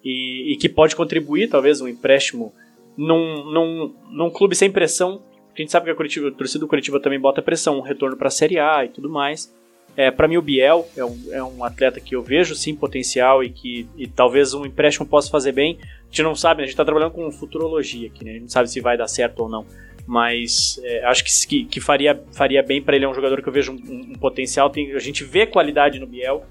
e, 0.03 0.53
e, 0.53 0.57
que 0.57 0.69
pode 0.69 0.95
contribuir, 0.95 1.49
talvez, 1.49 1.81
um 1.81 1.87
empréstimo 1.87 2.53
num, 2.99 3.45
num, 3.45 3.95
num 4.09 4.29
clube 4.29 4.53
sem 4.53 4.69
pressão. 4.69 5.21
A 5.55 5.61
gente 5.61 5.71
sabe 5.71 5.85
que 5.85 5.91
a, 5.91 5.95
Curitiba, 5.95 6.27
a 6.27 6.31
torcida 6.31 6.59
do 6.59 6.67
Curitiba 6.67 6.99
também 6.99 7.19
bota 7.19 7.41
pressão, 7.41 7.77
um 7.77 7.81
retorno 7.81 8.17
para 8.17 8.27
a 8.27 8.31
Série 8.31 8.59
A 8.59 8.83
e 8.83 8.89
tudo 8.89 9.09
mais. 9.09 9.55
É, 9.95 10.11
para 10.11 10.27
mim, 10.27 10.37
o 10.37 10.41
Biel 10.41 10.87
é 10.95 11.03
um, 11.03 11.17
é 11.31 11.43
um 11.43 11.63
atleta 11.63 11.99
que 11.99 12.15
eu 12.15 12.21
vejo 12.21 12.55
sim 12.55 12.75
potencial 12.75 13.43
e 13.43 13.49
que 13.49 13.87
e 13.97 14.05
talvez 14.05 14.53
um 14.53 14.65
empréstimo 14.65 15.05
possa 15.05 15.29
fazer 15.29 15.53
bem. 15.53 15.79
A 15.81 16.05
gente 16.07 16.23
não 16.23 16.35
sabe, 16.35 16.59
né? 16.59 16.63
a 16.63 16.65
gente 16.67 16.73
está 16.73 16.85
trabalhando 16.85 17.11
com 17.11 17.31
futurologia 17.31 18.07
aqui, 18.07 18.23
né? 18.23 18.31
a 18.31 18.33
gente 18.33 18.43
não 18.43 18.49
sabe 18.49 18.69
se 18.69 18.81
vai 18.81 18.97
dar 18.97 19.07
certo 19.07 19.39
ou 19.41 19.49
não. 19.49 19.65
Mas 20.05 20.79
é, 20.83 21.05
acho 21.05 21.23
que, 21.23 21.65
que, 21.65 21.79
faria, 21.79 22.21
faria 22.31 22.61
bem 22.61 22.81
para 22.81 22.95
ele. 22.95 23.05
É 23.05 23.09
um 23.09 23.13
jogador 23.13 23.41
que 23.41 23.47
eu 23.47 23.53
vejo 23.53 23.71
um, 23.71 24.11
um 24.11 24.13
potencial. 24.13 24.69
Tem, 24.69 24.93
a 24.93 24.99
gente 24.99 25.23
vê 25.23 25.45
qualidade 25.45 25.99
no 25.99 26.07
Biel. 26.07 26.45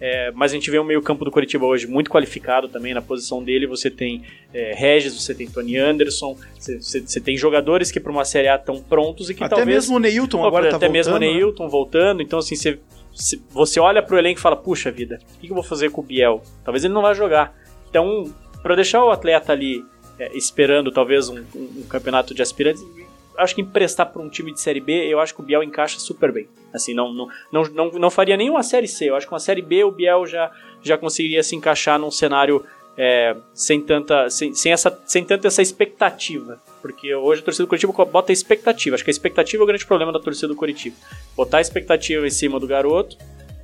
É, 0.00 0.32
mas 0.34 0.50
a 0.50 0.54
gente 0.54 0.70
vê 0.70 0.78
o 0.78 0.84
meio-campo 0.84 1.24
do 1.24 1.30
Curitiba 1.30 1.66
hoje 1.66 1.86
muito 1.86 2.10
qualificado 2.10 2.68
também. 2.68 2.94
Na 2.94 3.02
posição 3.02 3.42
dele 3.42 3.66
você 3.66 3.90
tem 3.90 4.22
é, 4.52 4.72
Regis, 4.74 5.14
você 5.14 5.34
tem 5.34 5.46
Tony 5.46 5.76
Anderson, 5.76 6.36
você, 6.58 6.80
você, 6.80 7.00
você 7.00 7.20
tem 7.20 7.36
jogadores 7.36 7.90
que 7.90 8.00
para 8.00 8.10
uma 8.10 8.24
Série 8.24 8.48
A 8.48 8.56
estão 8.56 8.82
prontos 8.82 9.28
e 9.28 9.34
que 9.34 9.44
até 9.44 9.56
talvez. 9.56 9.76
Mesmo 9.76 9.96
o 9.96 9.98
Neilton 9.98 10.44
agora 10.44 10.68
até 10.68 10.70
tá 10.70 10.76
Até 10.76 10.88
mesmo 10.88 11.14
o 11.14 11.18
né? 11.18 11.26
Neilton 11.26 11.64
né? 11.64 11.70
voltando. 11.70 12.22
Então, 12.22 12.38
assim, 12.38 12.56
você, 12.56 12.78
você 13.50 13.78
olha 13.78 14.02
para 14.02 14.16
o 14.16 14.18
elenco 14.18 14.38
e 14.38 14.42
fala: 14.42 14.56
puxa 14.56 14.90
vida, 14.90 15.20
o 15.36 15.40
que 15.40 15.50
eu 15.50 15.54
vou 15.54 15.64
fazer 15.64 15.90
com 15.90 16.00
o 16.00 16.04
Biel? 16.04 16.42
Talvez 16.64 16.82
ele 16.82 16.94
não 16.94 17.02
vá 17.02 17.12
jogar. 17.12 17.54
Então, 17.90 18.32
para 18.62 18.74
deixar 18.74 19.04
o 19.04 19.10
atleta 19.10 19.52
ali 19.52 19.84
é, 20.18 20.34
esperando 20.36 20.90
talvez 20.90 21.28
um, 21.28 21.38
um, 21.54 21.80
um 21.80 21.82
campeonato 21.88 22.34
de 22.34 22.40
aspirantes, 22.40 22.82
acho 23.40 23.54
que 23.54 23.60
emprestar 23.60 24.10
para 24.10 24.20
um 24.20 24.28
time 24.28 24.52
de 24.52 24.60
Série 24.60 24.80
B, 24.80 24.92
eu 24.92 25.20
acho 25.20 25.34
que 25.34 25.40
o 25.40 25.44
Biel 25.44 25.62
encaixa 25.62 25.98
super 25.98 26.32
bem. 26.32 26.48
Assim, 26.72 26.94
não, 26.94 27.12
não, 27.12 27.28
não, 27.52 27.62
não, 27.64 27.90
não 27.92 28.10
faria 28.10 28.36
nenhuma 28.36 28.62
Série 28.62 28.88
C. 28.88 29.10
Eu 29.10 29.16
acho 29.16 29.26
que 29.26 29.32
uma 29.32 29.40
Série 29.40 29.62
B 29.62 29.84
o 29.84 29.90
Biel 29.90 30.26
já, 30.26 30.50
já 30.82 30.96
conseguiria 30.96 31.42
se 31.42 31.56
encaixar 31.56 31.98
num 31.98 32.10
cenário 32.10 32.64
é, 32.96 33.36
sem, 33.52 33.80
tanta, 33.80 34.28
sem, 34.30 34.54
sem, 34.54 34.72
essa, 34.72 34.96
sem 35.06 35.24
tanta 35.24 35.48
essa 35.48 35.62
expectativa. 35.62 36.60
Porque 36.82 37.14
hoje 37.14 37.40
a 37.40 37.44
torcida 37.44 37.64
do 37.64 37.68
Curitiba 37.68 38.04
bota 38.04 38.32
expectativa. 38.32 38.94
Acho 38.94 39.04
que 39.04 39.10
a 39.10 39.12
expectativa 39.12 39.62
é 39.62 39.64
o 39.64 39.66
grande 39.66 39.86
problema 39.86 40.12
da 40.12 40.20
torcida 40.20 40.48
do 40.48 40.56
Curitiba. 40.56 40.96
Botar 41.36 41.58
a 41.58 41.60
expectativa 41.60 42.26
em 42.26 42.30
cima 42.30 42.60
do 42.60 42.66
garoto 42.66 43.16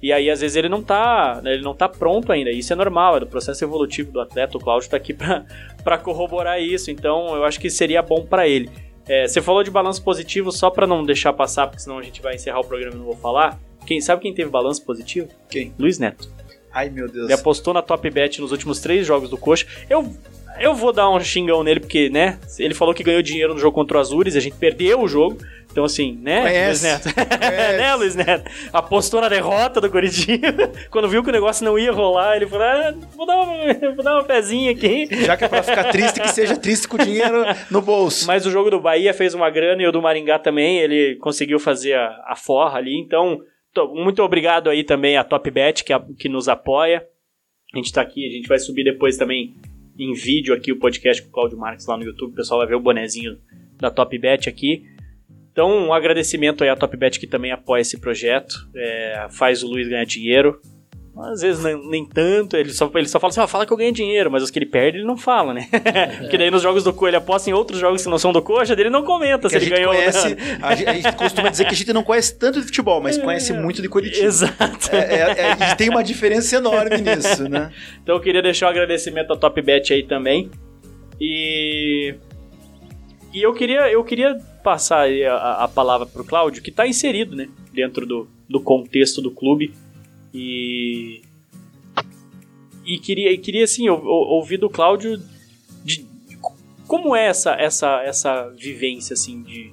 e 0.03 0.13
aí, 0.13 0.31
às 0.31 0.41
vezes, 0.41 0.57
ele 0.57 0.69
não 0.69 0.83
tá, 0.83 1.41
ele 1.45 1.63
não 1.63 1.75
tá 1.75 1.89
pronto 1.89 2.31
ainda. 2.31 2.51
Isso 2.51 2.73
é 2.73 2.77
normal, 2.77 3.17
é 3.17 3.21
do 3.21 3.27
processo 3.27 3.65
evolutivo 3.65 4.13
do 4.13 4.21
atleta. 4.21 4.57
O 4.57 4.61
Cláudio 4.61 4.91
tá 4.91 4.97
aqui 4.97 5.15
para 5.15 5.99
corroborar 5.99 6.61
isso. 6.61 6.91
Então, 6.91 7.35
eu 7.35 7.45
acho 7.45 7.59
que 7.59 7.71
seria 7.71 8.03
bom 8.03 8.25
para 8.25 8.47
ele. 8.47 8.71
É, 9.09 9.27
você 9.27 9.41
falou 9.41 9.63
de 9.63 9.71
balanço 9.71 10.03
positivo, 10.03 10.51
só 10.51 10.69
para 10.69 10.87
não 10.87 11.05
deixar 11.05 11.33
passar, 11.33 11.67
porque 11.69 11.83
senão 11.83 11.99
a 11.99 12.03
gente 12.03 12.21
vai 12.21 12.35
encerrar 12.35 12.61
o 12.61 12.65
programa 12.65 12.97
e 12.97 12.99
não 12.99 13.07
vou 13.07 13.17
falar. 13.17 13.59
Quem 13.87 14.01
sabe 14.01 14.23
quem 14.23 14.35
teve 14.35 14.51
balanço 14.51 14.85
positivo? 14.85 15.29
Quem? 15.49 15.73
Luiz 15.79 15.99
Neto. 15.99 16.29
Ai, 16.73 16.91
meu 16.91 17.09
Deus. 17.09 17.25
Ele 17.25 17.33
apostou 17.33 17.73
na 17.73 17.81
top 17.81 18.11
bet 18.11 18.41
nos 18.41 18.53
últimos 18.53 18.81
três 18.81 19.07
jogos 19.07 19.31
do 19.31 19.39
Coxa. 19.39 19.67
Eu, 19.89 20.13
eu 20.61 20.75
vou 20.75 20.93
dar 20.93 21.09
um 21.11 21.21
xingão 21.21 21.63
nele, 21.63 21.81
porque, 21.81 22.09
né? 22.11 22.39
Ele 22.59 22.75
falou 22.75 22.95
que 22.95 23.03
ganhou 23.03 23.23
dinheiro 23.23 23.55
no 23.55 23.61
jogo 23.61 23.75
contra 23.75 23.97
o 23.97 24.01
Azures, 24.01 24.37
a 24.37 24.41
gente 24.41 24.57
perdeu 24.57 25.01
o 25.01 25.09
jogo. 25.09 25.39
Então, 25.71 25.85
assim, 25.85 26.19
né, 26.23 26.41
Conhece. 26.41 26.87
Luiz 26.87 27.05
Neto? 27.05 27.17
né, 27.77 27.95
Luiz 27.97 28.15
Neto? 28.15 28.51
Apostou 28.73 29.21
na 29.21 29.29
derrota 29.29 29.79
do 29.79 29.91
Curitiba. 29.91 30.49
Quando 30.91 31.07
viu 31.07 31.23
que 31.23 31.29
o 31.29 31.33
negócio 31.33 31.65
não 31.67 31.79
ia 31.79 31.93
rolar, 31.93 32.37
ele 32.37 32.47
falou: 32.47 32.65
ah, 32.67 32.95
vou, 33.15 33.27
dar 33.27 33.37
uma, 33.43 33.75
vou 33.95 34.03
dar 34.03 34.15
uma 34.15 34.25
pezinha 34.25 34.71
aqui. 34.71 35.07
Já 35.27 35.37
que 35.37 35.45
é 35.45 35.49
pra 35.49 35.63
ficar 35.63 35.85
triste, 35.91 36.19
que 36.19 36.29
seja 36.29 36.57
triste 36.57 36.89
com 36.89 36.97
o 36.97 37.05
dinheiro 37.05 37.45
no 37.71 37.83
bolso. 37.83 38.27
Mas 38.27 38.47
o 38.47 38.51
jogo 38.51 38.71
do 38.71 38.81
Bahia 38.81 39.13
fez 39.13 39.35
uma 39.35 39.51
grana 39.51 39.83
e 39.83 39.87
o 39.87 39.93
do 39.93 40.01
Maringá 40.01 40.39
também. 40.39 40.79
Ele 40.79 41.17
conseguiu 41.17 41.59
fazer 41.61 41.93
a, 41.93 42.25
a 42.27 42.35
forra 42.37 42.79
ali. 42.79 42.99
Então, 42.99 43.39
tô- 43.75 43.93
muito 43.95 44.23
obrigado 44.23 44.71
aí 44.71 44.83
também 44.83 45.19
a 45.19 45.25
Top 45.25 45.51
Bet 45.51 45.85
que, 45.85 45.93
a- 45.93 46.03
que 46.19 46.29
nos 46.31 46.49
apoia. 46.49 47.05
A 47.75 47.77
gente 47.77 47.93
tá 47.93 48.01
aqui, 48.01 48.27
a 48.27 48.31
gente 48.31 48.49
vai 48.49 48.59
subir 48.59 48.85
depois 48.85 49.19
também 49.19 49.55
em 49.99 50.13
vídeo 50.13 50.55
aqui 50.55 50.73
o 50.73 50.79
podcast 50.79 51.23
com 51.23 51.29
o 51.29 51.33
Claudio 51.33 51.59
Marques 51.59 51.87
lá 51.87 51.97
no 51.97 52.05
YouTube. 52.05 52.33
O 52.33 52.37
pessoal 52.37 52.61
vai 52.61 52.69
ver 52.69 52.75
o 52.75 52.81
bonezinho 52.81 53.39
da 53.79 53.91
Top 53.91 54.17
Bet 54.19 54.49
aqui. 54.49 54.85
Então, 55.53 55.87
um 55.87 55.93
agradecimento 55.93 56.63
aí 56.63 56.71
à 56.71 56.77
Top 56.77 56.95
Bet 56.97 57.19
que 57.19 57.27
também 57.27 57.51
apoia 57.51 57.81
esse 57.81 57.99
projeto, 57.99 58.55
é, 58.75 59.27
faz 59.31 59.63
o 59.63 59.69
Luiz 59.69 59.89
ganhar 59.89 60.05
dinheiro. 60.05 60.61
Às 61.19 61.41
vezes 61.41 61.65
nem, 61.65 61.89
nem 61.89 62.05
tanto, 62.05 62.57
ele 62.57 62.71
só, 62.71 62.91
ele 62.95 63.09
só 63.09 63.19
fala 63.19 63.31
assim, 63.31 63.41
ah, 63.41 63.47
fala 63.47 63.65
que 63.65 63.73
eu 63.73 63.77
ganho 63.77 63.93
dinheiro, 63.93 64.31
mas 64.31 64.43
os 64.43 64.51
que 64.51 64.59
ele 64.59 64.67
perde 64.67 64.99
ele 64.99 65.07
não 65.07 65.17
fala, 65.17 65.55
né? 65.55 65.67
Porque 66.21 66.37
daí 66.37 66.51
nos 66.51 66.61
jogos 66.61 66.85
do 66.85 66.93
Coxa 66.93 67.09
ele 67.09 67.17
aposta 67.17 67.49
em 67.49 67.55
outros 67.55 67.81
jogos 67.81 68.03
que 68.03 68.09
não 68.09 68.19
são 68.19 68.35
do 68.35 68.43
Coxa, 68.43 68.77
dele 68.77 68.91
não 68.91 69.03
comenta 69.03 69.49
se 69.49 69.59
Que 69.59 69.65
a 69.65 69.67
ele 69.67 69.75
ganhou 69.75 69.93
ou 69.93 69.97
conhece, 69.97 70.37
não. 70.37 70.69
a, 70.69 70.75
gente, 70.75 70.89
a 70.89 70.93
gente 70.93 71.13
costuma 71.17 71.49
dizer 71.49 71.65
que 71.65 71.75
a 71.75 71.77
gente 71.77 71.93
não 71.93 72.03
conhece 72.03 72.39
tanto 72.39 72.61
de 72.61 72.67
futebol, 72.67 73.01
mas 73.01 73.17
conhece 73.17 73.55
muito 73.55 73.81
de 73.81 73.89
Curitiba. 73.89 74.27
Exato. 74.27 74.95
É, 74.95 74.99
é, 74.99 75.57
é, 75.71 75.75
tem 75.75 75.89
uma 75.89 76.05
diferença 76.05 76.57
enorme 76.57 76.99
nisso, 76.99 77.49
né? 77.49 77.73
Então 78.03 78.15
eu 78.15 78.21
queria 78.21 78.43
deixar 78.43 78.67
um 78.67 78.71
agradecimento 78.71 79.33
à 79.33 79.37
Top 79.37 79.61
Bet 79.61 79.93
aí 79.93 80.03
também. 80.03 80.51
E. 81.21 82.15
E 83.33 83.43
eu 83.43 83.53
queria, 83.53 83.91
eu 83.91 84.03
queria 84.05 84.39
passar 84.63 85.01
aí 85.03 85.25
a, 85.25 85.65
a 85.65 85.69
palavra 85.69 86.07
pro 86.07 86.25
Cláudio, 86.25 86.63
que 86.63 86.71
está 86.71 86.87
inserido, 86.87 87.35
né? 87.35 87.49
Dentro 87.73 88.07
do, 88.07 88.29
do 88.49 88.61
contexto 88.61 89.21
do 89.21 89.31
clube. 89.31 89.73
E. 90.33 91.23
E 92.85 92.99
queria, 92.99 93.33
e 93.33 93.39
queria 93.39 93.65
assim, 93.65 93.89
ou- 93.89 94.05
ou- 94.05 94.29
ouvir 94.37 94.59
do 94.59 94.71
Cláudio 94.71 95.19
de, 95.85 96.03
de 96.29 96.39
como 96.87 97.17
é 97.17 97.27
essa, 97.27 97.53
essa, 97.55 98.01
essa 98.03 98.49
vivência, 98.51 99.15
assim, 99.15 99.43
de 99.43 99.73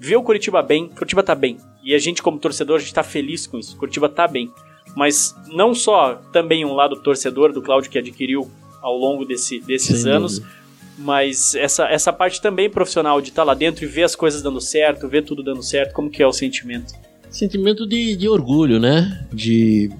ver 0.00 0.16
o 0.16 0.22
Curitiba 0.22 0.60
bem. 0.62 0.88
Curitiba 0.88 1.22
tá 1.22 1.34
bem. 1.34 1.56
E 1.84 1.94
a 1.94 1.98
gente, 1.98 2.22
como 2.22 2.38
torcedor, 2.38 2.76
a 2.76 2.80
gente 2.80 2.92
tá 2.94 3.02
feliz 3.04 3.46
com 3.46 3.58
isso. 3.58 3.76
Curitiba 3.76 4.08
tá 4.08 4.26
bem 4.26 4.50
mas 4.96 5.34
não 5.48 5.74
só 5.74 6.16
também 6.30 6.64
um 6.64 6.72
lado 6.74 6.96
torcedor 7.02 7.52
do 7.52 7.60
Cláudio 7.62 7.90
que 7.90 7.98
adquiriu 7.98 8.48
ao 8.80 8.96
longo 8.96 9.24
desse, 9.24 9.58
desses 9.58 10.02
Sem 10.02 10.12
anos, 10.12 10.38
dúvida. 10.38 10.56
mas 10.98 11.54
essa, 11.56 11.86
essa 11.88 12.12
parte 12.12 12.40
também 12.40 12.70
profissional 12.70 13.20
de 13.20 13.30
estar 13.30 13.42
lá 13.42 13.54
dentro 13.54 13.82
e 13.82 13.88
ver 13.88 14.04
as 14.04 14.14
coisas 14.14 14.40
dando 14.42 14.60
certo, 14.60 15.08
ver 15.08 15.24
tudo 15.24 15.42
dando 15.42 15.62
certo, 15.64 15.92
como 15.94 16.08
que 16.10 16.22
é 16.22 16.26
o 16.26 16.32
sentimento? 16.32 16.92
Sentimento 17.34 17.84
de, 17.84 18.14
de 18.14 18.28
orgulho, 18.28 18.78
né? 18.78 19.26
De 19.32 19.90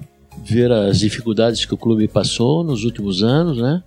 ver 0.41 0.71
as 0.71 0.99
dificuldades 0.99 1.65
que 1.65 1.73
o 1.73 1.77
clube 1.77 2.07
passou 2.07 2.63
nos 2.63 2.85
últimos 2.85 3.23
anos, 3.23 3.57
né? 3.57 3.83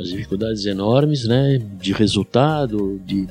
As 0.00 0.08
dificuldades 0.08 0.64
enormes, 0.64 1.26
né? 1.26 1.58
De 1.78 1.92
resultado, 1.92 2.98
de, 3.04 3.28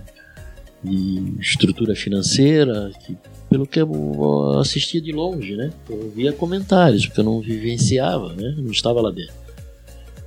de 0.84 1.24
estrutura 1.40 1.96
financeira, 1.96 2.92
que, 3.04 3.18
pelo 3.50 3.66
que 3.66 3.82
eu 3.82 4.60
assistia 4.60 5.02
de 5.02 5.12
longe, 5.12 5.56
né? 5.56 5.72
Eu 5.90 6.12
via 6.16 6.32
comentários, 6.32 7.08
porque 7.08 7.22
eu 7.22 7.26
não 7.26 7.42
vivenciava, 7.42 8.36
né? 8.36 8.54
Eu 8.56 8.64
não 8.64 8.72
estava 8.72 9.02
lá 9.02 9.10
dentro. 9.10 9.34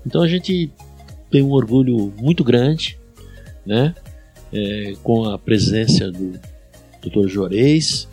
Então 0.04 0.22
a 0.22 0.28
gente 0.28 0.72
tem 1.30 1.40
um 1.40 1.52
orgulho 1.52 2.12
muito 2.20 2.42
grande, 2.42 2.98
né? 3.64 3.94
É, 4.52 4.94
com 5.04 5.24
a 5.26 5.38
presença 5.38 6.10
do 6.10 6.32
Dr. 7.00 7.28
Juarez, 7.28 8.08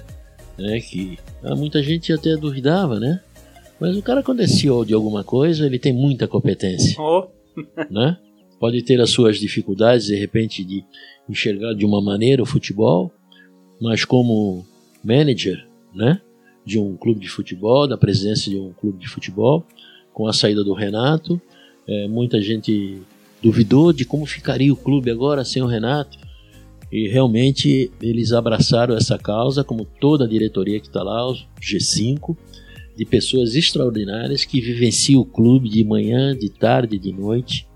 né, 0.60 0.80
que 0.80 1.18
ah, 1.44 1.56
muita 1.56 1.82
gente 1.82 2.12
até 2.12 2.36
duvidava, 2.36 3.00
né? 3.00 3.22
Mas 3.80 3.96
o 3.96 4.02
cara 4.02 4.22
quando 4.22 4.42
é 4.42 4.48
CEO 4.48 4.86
de 4.86 4.94
alguma 4.94 5.24
coisa, 5.24 5.66
ele 5.66 5.80
tem 5.80 5.94
muita 5.94 6.28
competência, 6.28 6.96
Oh, 7.00 7.28
né? 7.90 8.18
Pode 8.60 8.84
ter 8.84 9.00
as 9.00 9.10
suas 9.10 9.40
dificuldades, 9.40 10.08
de 10.08 10.16
repente, 10.16 10.66
de 10.66 10.84
enxergar 11.30 11.74
de 11.74 11.86
uma 11.86 12.02
maneira 12.02 12.44
o 12.44 12.46
futebol, 12.46 13.10
mas 13.80 14.04
como 14.04 14.66
manager, 15.04 15.66
né? 15.96 16.20
De 16.66 16.78
um 16.78 16.98
clube 16.98 17.22
de 17.22 17.30
futebol, 17.30 17.88
da 17.88 17.98
presidência 17.98 18.52
de 18.52 18.60
um 18.60 18.74
clube 18.74 19.00
de 19.00 19.08
futebol, 19.08 19.66
com 20.14 20.28
a 20.28 20.34
saída 20.34 20.62
do 20.62 20.74
Renato, 20.74 21.42
eh, 21.88 22.08
muita 22.10 22.42
gente 22.42 23.02
duvidou 23.42 23.94
de 23.94 24.04
como 24.04 24.26
ficaria 24.26 24.72
o 24.72 24.76
clube 24.76 25.10
agora 25.10 25.46
sem 25.46 25.62
o 25.62 25.66
Renato. 25.66 26.18
E 26.92 27.08
realmente 27.08 27.92
eles 28.02 28.32
abraçaram 28.32 28.96
essa 28.96 29.18
causa, 29.18 29.64
como 29.64 29.86
toda 29.86 30.26
a 30.26 30.28
diretoria 30.28 30.80
que 30.80 30.88
está 30.88 31.04
lá, 31.04 31.30
os 31.30 31.46
G5, 31.62 32.36
de 32.96 33.06
pessoas 33.06 33.56
extraordinárias 33.56 34.44
que 34.44 34.60
vivenciam 34.60 35.22
o 35.22 35.26
clube 35.26 35.70
de 35.70 35.84
manhã, 35.84 36.36
de 36.36 36.50
tarde, 36.50 36.98
de 36.98 37.12
noite, 37.14 37.68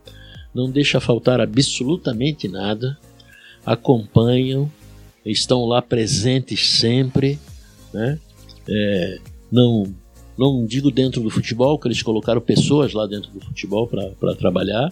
não 0.53 0.69
deixa 0.69 0.99
faltar 0.99 1.39
absolutamente 1.39 2.47
nada, 2.47 2.97
acompanham, 3.65 4.69
estão 5.25 5.65
lá 5.65 5.81
presentes 5.81 6.71
sempre, 6.71 7.39
né? 7.93 8.19
É, 8.67 9.19
não, 9.51 9.93
não 10.37 10.65
digo 10.65 10.91
dentro 10.91 11.21
do 11.21 11.29
futebol, 11.29 11.79
que 11.79 11.87
eles 11.87 12.01
colocaram 12.01 12.41
pessoas 12.41 12.93
lá 12.93 13.05
dentro 13.07 13.31
do 13.31 13.39
futebol 13.39 13.87
para 13.87 14.35
trabalhar, 14.35 14.91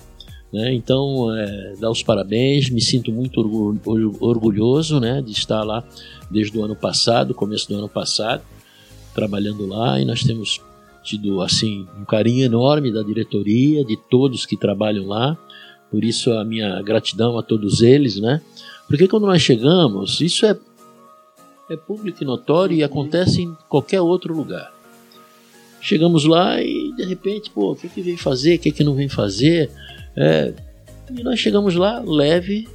né? 0.51 0.73
Então, 0.73 1.33
é, 1.35 1.75
dar 1.79 1.89
os 1.89 2.03
parabéns, 2.03 2.69
me 2.69 2.81
sinto 2.81 3.11
muito 3.11 3.39
orgu- 3.39 4.17
orgulhoso 4.19 4.99
né, 4.99 5.21
de 5.21 5.31
estar 5.31 5.63
lá 5.63 5.83
desde 6.29 6.57
o 6.57 6.63
ano 6.63 6.75
passado, 6.75 7.33
começo 7.33 7.67
do 7.69 7.75
ano 7.75 7.89
passado, 7.89 8.41
trabalhando 9.13 9.65
lá 9.65 9.99
e 9.99 10.05
nós 10.05 10.23
temos 10.23 10.59
tido 11.03 11.41
assim 11.41 11.87
um 11.99 12.05
carinho 12.05 12.45
enorme 12.45 12.91
da 12.91 13.01
diretoria, 13.01 13.83
de 13.83 13.97
todos 14.09 14.45
que 14.45 14.55
trabalham 14.57 15.07
lá. 15.07 15.37
Por 15.89 16.03
isso 16.03 16.31
a 16.31 16.43
minha 16.45 16.81
gratidão 16.81 17.37
a 17.37 17.43
todos 17.43 17.81
eles, 17.81 18.19
né? 18.19 18.41
Porque 18.87 19.07
quando 19.07 19.25
nós 19.25 19.41
chegamos, 19.41 20.21
isso 20.21 20.45
é 20.45 20.57
é 21.69 21.77
público 21.77 22.21
e 22.21 22.25
notório 22.25 22.75
e 22.75 22.83
acontece 22.83 23.43
em 23.43 23.55
qualquer 23.69 24.01
outro 24.01 24.35
lugar. 24.35 24.73
Chegamos 25.79 26.25
lá 26.25 26.61
e 26.61 26.91
de 26.95 27.05
repente, 27.05 27.49
pô, 27.49 27.71
o 27.71 27.75
que, 27.75 27.87
que 27.87 28.01
vem 28.01 28.17
fazer, 28.17 28.55
o 28.55 28.59
que, 28.59 28.71
que 28.71 28.83
não 28.83 28.93
vem 28.93 29.07
fazer? 29.07 29.71
É, 30.15 30.53
e 31.17 31.23
nós 31.23 31.39
chegamos 31.39 31.75
lá 31.75 31.99
leve. 31.99 32.67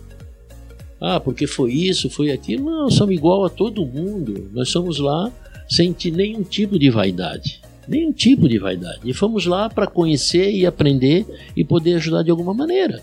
Ah, 1.01 1.20
porque 1.20 1.47
foi 1.47 1.72
isso, 1.72 2.09
foi 2.09 2.30
aquilo. 2.30 2.64
Não, 2.64 2.91
somos 2.91 3.14
igual 3.14 3.45
a 3.45 3.51
todo 3.51 3.84
mundo. 3.84 4.51
Nós 4.53 4.70
somos 4.70 4.99
lá 4.99 5.30
sem 5.68 5.95
nenhum 6.12 6.43
tipo 6.43 6.78
de 6.78 6.91
vaidade. 6.91 7.61
Nenhum 7.87 8.12
tipo 8.12 8.49
de 8.49 8.59
vaidade. 8.59 9.01
E 9.05 9.12
fomos 9.12 9.47
lá 9.47 9.68
para 9.68 9.87
conhecer 9.87 10.51
e 10.51 10.66
aprender 10.66 11.26
e 11.57 11.64
poder 11.64 11.95
ajudar 11.95 12.22
de 12.22 12.30
alguma 12.30 12.55
maneira. 12.55 13.03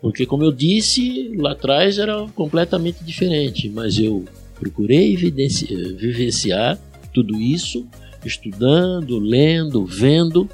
Porque, 0.00 0.24
como 0.24 0.44
eu 0.44 0.52
disse, 0.52 1.32
lá 1.36 1.52
atrás 1.52 1.98
era 1.98 2.26
completamente 2.34 3.04
diferente. 3.04 3.68
Mas 3.68 3.98
eu 3.98 4.24
procurei 4.58 5.16
vivenciar 5.16 6.78
tudo 7.12 7.40
isso, 7.40 7.86
estudando, 8.24 9.18
lendo, 9.18 9.84
vendo. 9.84 10.48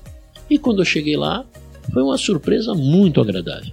E 0.49 0.59
quando 0.59 0.80
eu 0.80 0.84
cheguei 0.84 1.16
lá, 1.16 1.45
foi 1.93 2.03
uma 2.03 2.18
surpresa 2.18 2.74
muito 2.74 3.20
agradável 3.20 3.72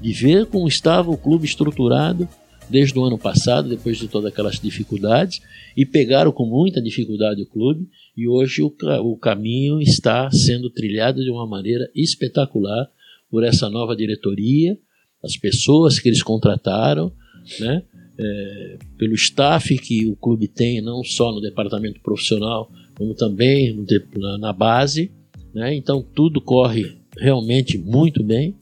de 0.00 0.12
ver 0.12 0.46
como 0.46 0.68
estava 0.68 1.10
o 1.10 1.16
clube 1.16 1.44
estruturado 1.44 2.28
desde 2.70 2.98
o 2.98 3.04
ano 3.04 3.18
passado, 3.18 3.68
depois 3.68 3.96
de 3.96 4.08
todas 4.08 4.30
aquelas 4.30 4.60
dificuldades, 4.60 5.40
e 5.76 5.86
pegaram 5.86 6.30
com 6.30 6.44
muita 6.44 6.82
dificuldade 6.82 7.42
o 7.42 7.46
clube, 7.46 7.88
e 8.14 8.28
hoje 8.28 8.62
o, 8.62 8.74
o 9.02 9.16
caminho 9.16 9.80
está 9.80 10.30
sendo 10.30 10.68
trilhado 10.68 11.22
de 11.22 11.30
uma 11.30 11.46
maneira 11.46 11.90
espetacular 11.94 12.88
por 13.30 13.42
essa 13.42 13.70
nova 13.70 13.96
diretoria, 13.96 14.78
as 15.24 15.36
pessoas 15.36 15.98
que 15.98 16.08
eles 16.08 16.22
contrataram, 16.22 17.12
né? 17.60 17.82
É, 18.20 18.78
pelo 18.98 19.14
staff 19.14 19.78
que 19.78 20.04
o 20.08 20.16
clube 20.16 20.48
tem, 20.48 20.80
não 20.82 21.04
só 21.04 21.32
no 21.32 21.40
departamento 21.40 22.00
profissional, 22.00 22.68
como 22.96 23.14
também 23.14 23.86
na, 24.16 24.38
na 24.38 24.52
base. 24.52 25.12
Né? 25.54 25.76
Então 25.76 26.02
tudo 26.02 26.40
corre 26.40 26.97
realmente 27.20 27.76
muito 27.78 28.22
bem 28.22 28.54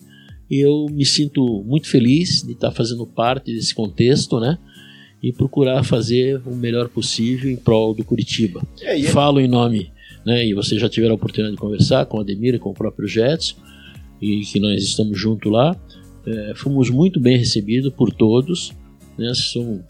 e 0.50 0.60
eu 0.60 0.86
me 0.90 1.04
sinto 1.04 1.62
muito 1.64 1.88
feliz 1.88 2.42
de 2.42 2.52
estar 2.52 2.70
fazendo 2.70 3.06
parte 3.06 3.52
desse 3.52 3.74
contexto, 3.74 4.38
né? 4.38 4.58
E 5.22 5.32
procurar 5.32 5.82
fazer 5.82 6.40
o 6.46 6.54
melhor 6.54 6.88
possível 6.88 7.50
em 7.50 7.56
prol 7.56 7.94
do 7.94 8.04
Curitiba. 8.04 8.62
É, 8.80 8.98
é- 8.98 9.02
Falo 9.04 9.40
em 9.40 9.48
nome, 9.48 9.90
né? 10.24 10.46
E 10.46 10.54
vocês 10.54 10.80
já 10.80 10.88
tiveram 10.88 11.14
a 11.14 11.16
oportunidade 11.16 11.56
de 11.56 11.60
conversar 11.60 12.06
com 12.06 12.18
o 12.18 12.20
Ademir 12.20 12.54
e 12.54 12.58
com 12.58 12.70
o 12.70 12.74
próprio 12.74 13.08
Jetson, 13.08 13.56
e 14.22 14.40
que 14.42 14.60
nós 14.60 14.82
estamos 14.82 15.18
junto 15.18 15.50
lá. 15.50 15.76
É, 16.24 16.52
fomos 16.56 16.90
muito 16.90 17.20
bem 17.20 17.36
recebidos 17.36 17.92
por 17.92 18.12
todos, 18.12 18.72
né? 19.18 19.32
São, 19.34 19.84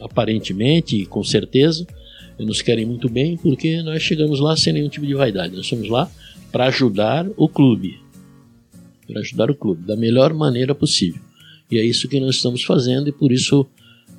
aparentemente 0.00 0.96
e 0.96 1.06
com 1.06 1.22
certeza, 1.24 1.86
nos 2.38 2.62
querem 2.62 2.86
muito 2.86 3.08
bem 3.08 3.36
porque 3.36 3.82
nós 3.82 4.00
chegamos 4.02 4.38
lá 4.40 4.56
sem 4.56 4.72
nenhum 4.72 4.88
tipo 4.88 5.06
de 5.06 5.14
vaidade. 5.14 5.54
Nós 5.54 5.64
estamos 5.64 5.88
lá 5.88 6.10
para 6.52 6.66
ajudar 6.66 7.26
o 7.36 7.48
clube, 7.48 7.98
para 9.08 9.20
ajudar 9.20 9.50
o 9.50 9.54
clube 9.54 9.86
da 9.86 9.96
melhor 9.96 10.34
maneira 10.34 10.74
possível. 10.74 11.20
E 11.70 11.78
é 11.78 11.84
isso 11.84 12.08
que 12.08 12.20
nós 12.20 12.36
estamos 12.36 12.62
fazendo 12.62 13.08
e 13.08 13.12
por 13.12 13.32
isso 13.32 13.66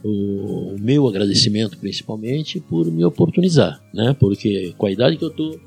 o, 0.03 0.75
meu 0.79 1.07
agradecimento 1.07 1.77
principalmente 1.77 2.59
por 2.59 2.85
me 2.87 3.03
oportunizar, 3.05 3.79
né? 3.93 4.15
Porque 4.19 4.73
com 4.77 4.85
a 4.87 4.91
idade 4.91 5.17
que 5.17 5.23
eu 5.23 5.29
tô, 5.29 5.59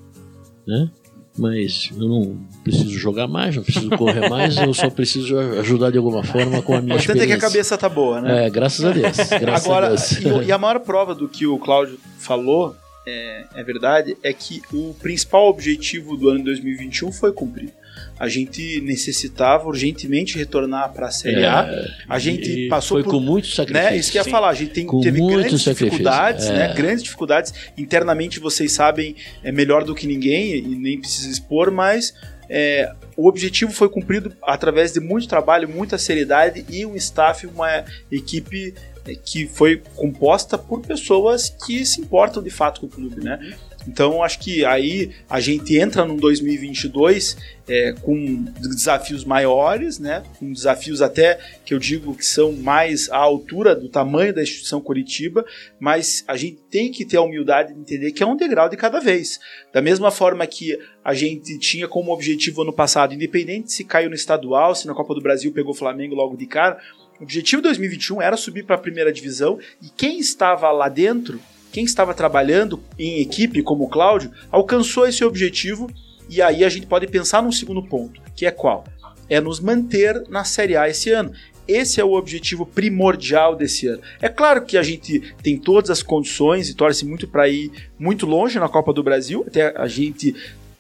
né? 0.66 0.91
Mas 1.37 1.91
eu 1.97 2.09
não 2.09 2.47
preciso 2.62 2.91
jogar 2.91 3.27
mais, 3.27 3.57
não 3.57 3.62
preciso 3.62 3.89
correr 3.91 4.29
mais, 4.29 4.55
eu 4.59 4.75
só 4.75 4.91
preciso 4.91 5.39
ajudar 5.39 5.91
de 5.91 5.97
alguma 5.97 6.23
forma 6.23 6.61
com 6.61 6.75
a 6.75 6.83
minha 6.83 6.97
experiência. 6.97 7.25
é 7.25 7.39
que 7.39 7.45
a 7.45 7.49
cabeça 7.49 7.79
tá 7.79 7.89
boa, 7.89 8.20
né? 8.20 8.47
É, 8.47 8.51
graças 8.51 8.85
a 8.85 8.91
Deus. 8.91 9.16
Graças 9.41 9.66
Agora, 9.66 9.87
a 9.87 9.91
Deus. 9.91 10.12
E, 10.45 10.49
e 10.49 10.53
a 10.53 10.59
maior 10.59 10.81
prova 10.81 11.14
do 11.14 11.27
que 11.27 11.47
o 11.47 11.59
Cláudio 11.59 11.99
falou, 12.18 12.77
é, 13.07 13.47
é 13.55 13.64
verdade, 13.64 14.14
é 14.23 14.31
que 14.35 14.61
o 14.75 14.95
principal 15.01 15.49
objetivo 15.49 16.18
do 16.18 16.29
ano 16.29 16.45
2021 16.45 17.11
foi 17.11 17.33
cumprido 17.33 17.73
a 18.18 18.28
gente 18.28 18.80
necessitava 18.82 19.66
urgentemente 19.68 20.38
retornar 20.38 20.92
para 20.92 21.08
a 21.08 21.10
Série 21.10 21.44
A. 21.44 21.66
É, 21.68 21.88
a 22.08 22.18
gente 22.18 22.68
passou 22.68 22.96
foi 22.96 23.04
por 23.04 23.10
com 23.10 23.20
muitos 23.20 23.54
sacrifícios. 23.54 23.92
né, 23.92 23.98
isso 23.98 24.12
que 24.12 24.18
ia 24.18 24.24
falar, 24.24 24.50
a 24.50 24.54
gente 24.54 24.72
tem, 24.72 24.86
teve 25.00 25.20
grandes 25.26 25.60
dificuldades, 25.60 26.46
é. 26.46 26.52
né? 26.52 26.74
Grandes 26.74 27.02
dificuldades. 27.02 27.52
Internamente 27.76 28.38
vocês 28.38 28.72
sabem 28.72 29.16
é 29.42 29.50
melhor 29.50 29.84
do 29.84 29.94
que 29.94 30.06
ninguém 30.06 30.56
e 30.56 30.62
nem 30.62 31.00
precisa 31.00 31.28
expor, 31.28 31.70
mas 31.70 32.14
é, 32.48 32.92
o 33.16 33.28
objetivo 33.28 33.72
foi 33.72 33.88
cumprido 33.88 34.32
através 34.42 34.92
de 34.92 35.00
muito 35.00 35.26
trabalho, 35.26 35.68
muita 35.68 35.96
seriedade 35.98 36.64
e 36.68 36.84
um 36.84 36.94
staff, 36.96 37.46
uma 37.46 37.84
equipe 38.10 38.74
é, 39.06 39.14
que 39.14 39.46
foi 39.46 39.82
composta 39.96 40.56
por 40.56 40.80
pessoas 40.80 41.48
que 41.64 41.84
se 41.84 42.00
importam 42.00 42.42
de 42.42 42.50
fato 42.50 42.80
com 42.80 42.86
o 42.86 42.90
clube, 42.90 43.24
né? 43.24 43.56
Então 43.87 44.22
acho 44.22 44.39
que 44.39 44.64
aí 44.64 45.11
a 45.28 45.41
gente 45.41 45.76
entra 45.76 46.05
num 46.05 46.16
2022 46.16 47.37
é, 47.68 47.93
com 48.03 48.45
desafios 48.61 49.24
maiores, 49.24 49.99
né? 49.99 50.22
Com 50.39 50.53
desafios 50.53 51.01
até 51.01 51.39
que 51.64 51.72
eu 51.72 51.78
digo 51.78 52.14
que 52.14 52.24
são 52.24 52.53
mais 52.53 53.09
à 53.11 53.16
altura 53.16 53.74
do 53.74 53.89
tamanho 53.89 54.35
da 54.35 54.43
instituição 54.43 54.80
Curitiba, 54.80 55.45
mas 55.78 56.24
a 56.26 56.37
gente 56.37 56.59
tem 56.70 56.91
que 56.91 57.05
ter 57.05 57.16
a 57.16 57.22
humildade 57.22 57.72
de 57.72 57.80
entender 57.80 58.12
que 58.12 58.22
é 58.22 58.26
um 58.26 58.37
degrau 58.37 58.68
de 58.68 58.76
cada 58.76 59.01
vez. 59.01 59.39
Da 59.72 59.80
mesma 59.80 60.11
forma 60.11 60.47
que 60.47 60.78
a 61.05 61.14
gente 61.14 61.59
tinha 61.59 61.89
como 61.89 62.12
objetivo 62.12 62.62
ano 62.62 62.72
passado, 62.72 63.14
independente 63.14 63.72
se 63.72 63.85
caiu 63.85 64.09
no 64.09 64.14
estadual, 64.14 64.74
se 64.74 64.87
na 64.87 64.95
Copa 64.95 65.14
do 65.14 65.20
Brasil 65.20 65.53
pegou 65.53 65.72
o 65.72 65.76
Flamengo 65.76 66.14
logo 66.14 66.37
de 66.37 66.47
cara, 66.47 66.78
o 67.20 67.24
objetivo 67.24 67.62
de 67.62 67.68
2021 67.68 68.20
era 68.20 68.37
subir 68.37 68.64
para 68.64 68.76
a 68.76 68.78
primeira 68.78 69.12
divisão 69.12 69.59
e 69.80 69.89
quem 69.97 70.18
estava 70.18 70.70
lá 70.72 70.89
dentro 70.89 71.41
quem 71.73 71.85
estava 71.85 72.12
trabalhando 72.12 72.81
em 72.99 73.20
equipe, 73.20 73.62
como 73.62 73.85
o 73.85 73.89
Cláudio, 73.89 74.31
alcançou 74.51 75.09
esse 75.09 75.25
objetivo 75.25 75.91
e 76.29 76.41
aí 76.41 76.64
a 76.64 76.68
gente 76.68 76.87
pode 76.87 77.07
pensar 77.07 77.43
num 77.43 77.51
segundo 77.51 77.83
ponto, 77.83 78.20
que 78.37 78.47
é 78.47 78.51
qual? 78.51 78.85
É 79.29 79.41
nos 79.41 79.59
manter 79.59 80.23
na 80.29 80.45
Série 80.45 80.77
A 80.77 80.89
esse 80.89 81.11
ano. 81.11 81.33
Esse 81.66 82.01
é 82.01 82.05
o 82.05 82.12
objetivo 82.12 82.66
primordial 82.66 83.57
desse 83.57 83.87
ano. 83.87 84.03
É 84.20 84.29
claro 84.29 84.64
que 84.64 84.77
a 84.77 84.83
gente 84.83 85.35
tem 85.43 85.57
todas 85.57 85.91
as 85.91 86.03
condições 86.03 86.68
e 86.68 86.75
torce 86.75 87.07
muito 87.07 87.27
para 87.27 87.49
ir 87.49 87.70
muito 87.99 88.27
longe 88.27 88.59
na 88.59 88.68
Copa 88.68 88.93
do 88.93 89.03
Brasil, 89.03 89.45
até 89.47 89.75
a 89.77 89.87
gente 89.87 90.35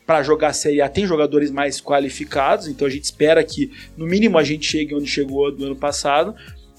para 0.04 0.22
jogar 0.22 0.48
a 0.48 0.52
Série 0.52 0.82
A 0.82 0.88
tem 0.88 1.06
jogadores 1.06 1.50
mais 1.50 1.80
qualificados, 1.80 2.66
então 2.66 2.86
a 2.86 2.90
gente 2.90 3.04
espera 3.04 3.42
que 3.42 3.70
no 3.96 4.04
mínimo 4.04 4.36
a 4.36 4.42
gente 4.42 4.66
chegue 4.66 4.94
onde 4.94 5.06
chegou 5.06 5.50
do 5.50 5.64
ano 5.64 5.76
passado, 5.76 6.34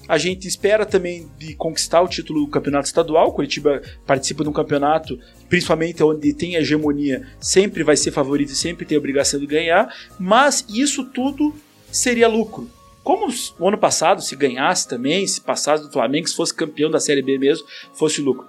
a 0.08 0.18
gente 0.18 0.46
espera 0.46 0.84
também 0.84 1.28
de 1.38 1.54
conquistar 1.54 2.02
o 2.02 2.08
título 2.08 2.44
do 2.44 2.50
campeonato 2.50 2.86
estadual. 2.86 3.32
Curitiba 3.32 3.82
participa 4.06 4.42
de 4.42 4.50
um 4.50 4.52
campeonato, 4.52 5.18
principalmente 5.48 6.02
onde 6.02 6.32
tem 6.32 6.54
hegemonia, 6.54 7.26
sempre 7.40 7.82
vai 7.82 7.96
ser 7.96 8.10
favorito 8.10 8.54
sempre 8.54 8.84
tem 8.84 8.96
a 8.96 8.98
obrigação 8.98 9.40
de 9.40 9.46
ganhar. 9.46 9.92
Mas 10.18 10.64
isso 10.68 11.04
tudo 11.04 11.54
seria 11.90 12.28
lucro. 12.28 12.68
Como 13.02 13.26
o 13.58 13.68
ano 13.68 13.76
passado, 13.76 14.22
se 14.22 14.34
ganhasse 14.34 14.88
também, 14.88 15.26
se 15.26 15.40
passasse 15.40 15.84
do 15.84 15.92
Flamengo, 15.92 16.28
se 16.28 16.34
fosse 16.34 16.54
campeão 16.54 16.90
da 16.90 16.98
Série 16.98 17.20
B 17.20 17.36
mesmo, 17.36 17.66
fosse 17.92 18.20
lucro. 18.20 18.46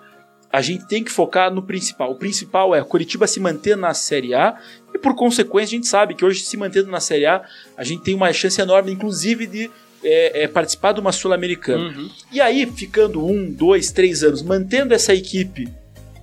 A 0.52 0.62
gente 0.62 0.88
tem 0.88 1.04
que 1.04 1.12
focar 1.12 1.54
no 1.54 1.62
principal. 1.62 2.12
O 2.12 2.16
principal 2.16 2.74
é 2.74 2.82
o 2.82 2.86
Curitiba 2.86 3.28
se 3.28 3.42
manter 3.42 3.76
na 3.76 3.94
Série 3.94 4.34
A 4.34 4.58
e, 4.94 4.98
por 4.98 5.14
consequência, 5.14 5.76
a 5.76 5.78
gente 5.78 5.88
sabe 5.88 6.16
que 6.16 6.24
hoje, 6.24 6.46
se 6.46 6.56
mantendo 6.56 6.90
na 6.90 7.02
Série 7.02 7.26
A, 7.26 7.44
a 7.76 7.84
gente 7.84 8.04
tem 8.04 8.16
uma 8.16 8.32
chance 8.32 8.62
enorme, 8.62 8.94
inclusive, 8.94 9.46
de 9.46 9.70
é, 10.06 10.44
é, 10.44 10.48
participar 10.48 10.94
de 10.94 11.00
uma 11.00 11.12
Sul-Americana. 11.12 11.90
Uhum. 11.90 12.10
E 12.32 12.40
aí, 12.40 12.66
ficando 12.68 13.26
um, 13.26 13.52
dois, 13.52 13.92
três 13.92 14.24
anos, 14.24 14.44
mantendo 14.44 14.94
essa 14.94 15.14
equipe 15.14 15.68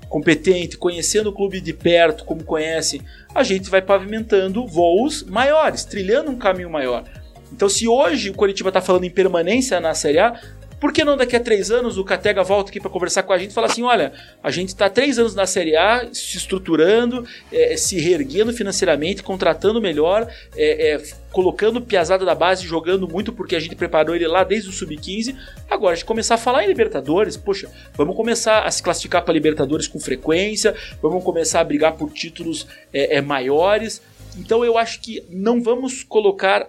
competente, 0.08 0.76
conhecendo 0.76 1.30
o 1.30 1.32
clube 1.32 1.60
de 1.60 1.72
perto, 1.72 2.24
como 2.24 2.44
conhecem, 2.44 3.00
a 3.34 3.42
gente 3.42 3.68
vai 3.68 3.82
pavimentando 3.82 4.66
voos 4.66 5.24
maiores, 5.24 5.84
trilhando 5.84 6.30
um 6.30 6.36
caminho 6.36 6.70
maior. 6.70 7.04
Então, 7.52 7.68
se 7.68 7.88
hoje 7.88 8.30
o 8.30 8.34
Curitiba 8.34 8.68
está 8.70 8.80
falando 8.80 9.04
em 9.04 9.10
permanência 9.10 9.80
na 9.80 9.94
Série 9.94 10.18
A, 10.18 10.40
por 10.82 10.92
que 10.92 11.04
não 11.04 11.16
daqui 11.16 11.36
a 11.36 11.40
três 11.40 11.70
anos 11.70 11.96
o 11.96 12.02
Catega 12.02 12.42
volta 12.42 12.70
aqui 12.70 12.80
para 12.80 12.90
conversar 12.90 13.22
com 13.22 13.32
a 13.32 13.38
gente 13.38 13.52
e 13.52 13.54
fala 13.54 13.68
assim: 13.68 13.84
olha, 13.84 14.12
a 14.42 14.50
gente 14.50 14.70
está 14.70 14.90
três 14.90 15.16
anos 15.16 15.32
na 15.32 15.46
Série 15.46 15.76
A, 15.76 16.08
se 16.12 16.36
estruturando, 16.36 17.24
é, 17.52 17.76
se 17.76 18.00
reerguendo 18.00 18.52
financeiramente, 18.52 19.22
contratando 19.22 19.80
melhor, 19.80 20.28
é, 20.56 20.94
é, 20.94 21.02
colocando 21.30 21.80
piazada 21.80 22.24
da 22.24 22.34
base, 22.34 22.66
jogando 22.66 23.06
muito 23.06 23.32
porque 23.32 23.54
a 23.54 23.60
gente 23.60 23.76
preparou 23.76 24.16
ele 24.16 24.26
lá 24.26 24.42
desde 24.42 24.70
o 24.70 24.72
sub-15. 24.72 25.36
Agora 25.70 25.92
a 25.92 25.94
gente 25.94 26.04
começar 26.04 26.34
a 26.34 26.38
falar 26.38 26.64
em 26.64 26.66
Libertadores, 26.66 27.36
poxa, 27.36 27.70
vamos 27.94 28.16
começar 28.16 28.64
a 28.64 28.70
se 28.72 28.82
classificar 28.82 29.24
para 29.24 29.32
Libertadores 29.32 29.86
com 29.86 30.00
frequência, 30.00 30.74
vamos 31.00 31.22
começar 31.22 31.60
a 31.60 31.64
brigar 31.64 31.92
por 31.92 32.10
títulos 32.10 32.66
é, 32.92 33.18
é, 33.18 33.20
maiores. 33.20 34.02
Então 34.36 34.64
eu 34.64 34.76
acho 34.76 35.00
que 35.00 35.24
não 35.30 35.62
vamos 35.62 36.02
colocar 36.02 36.68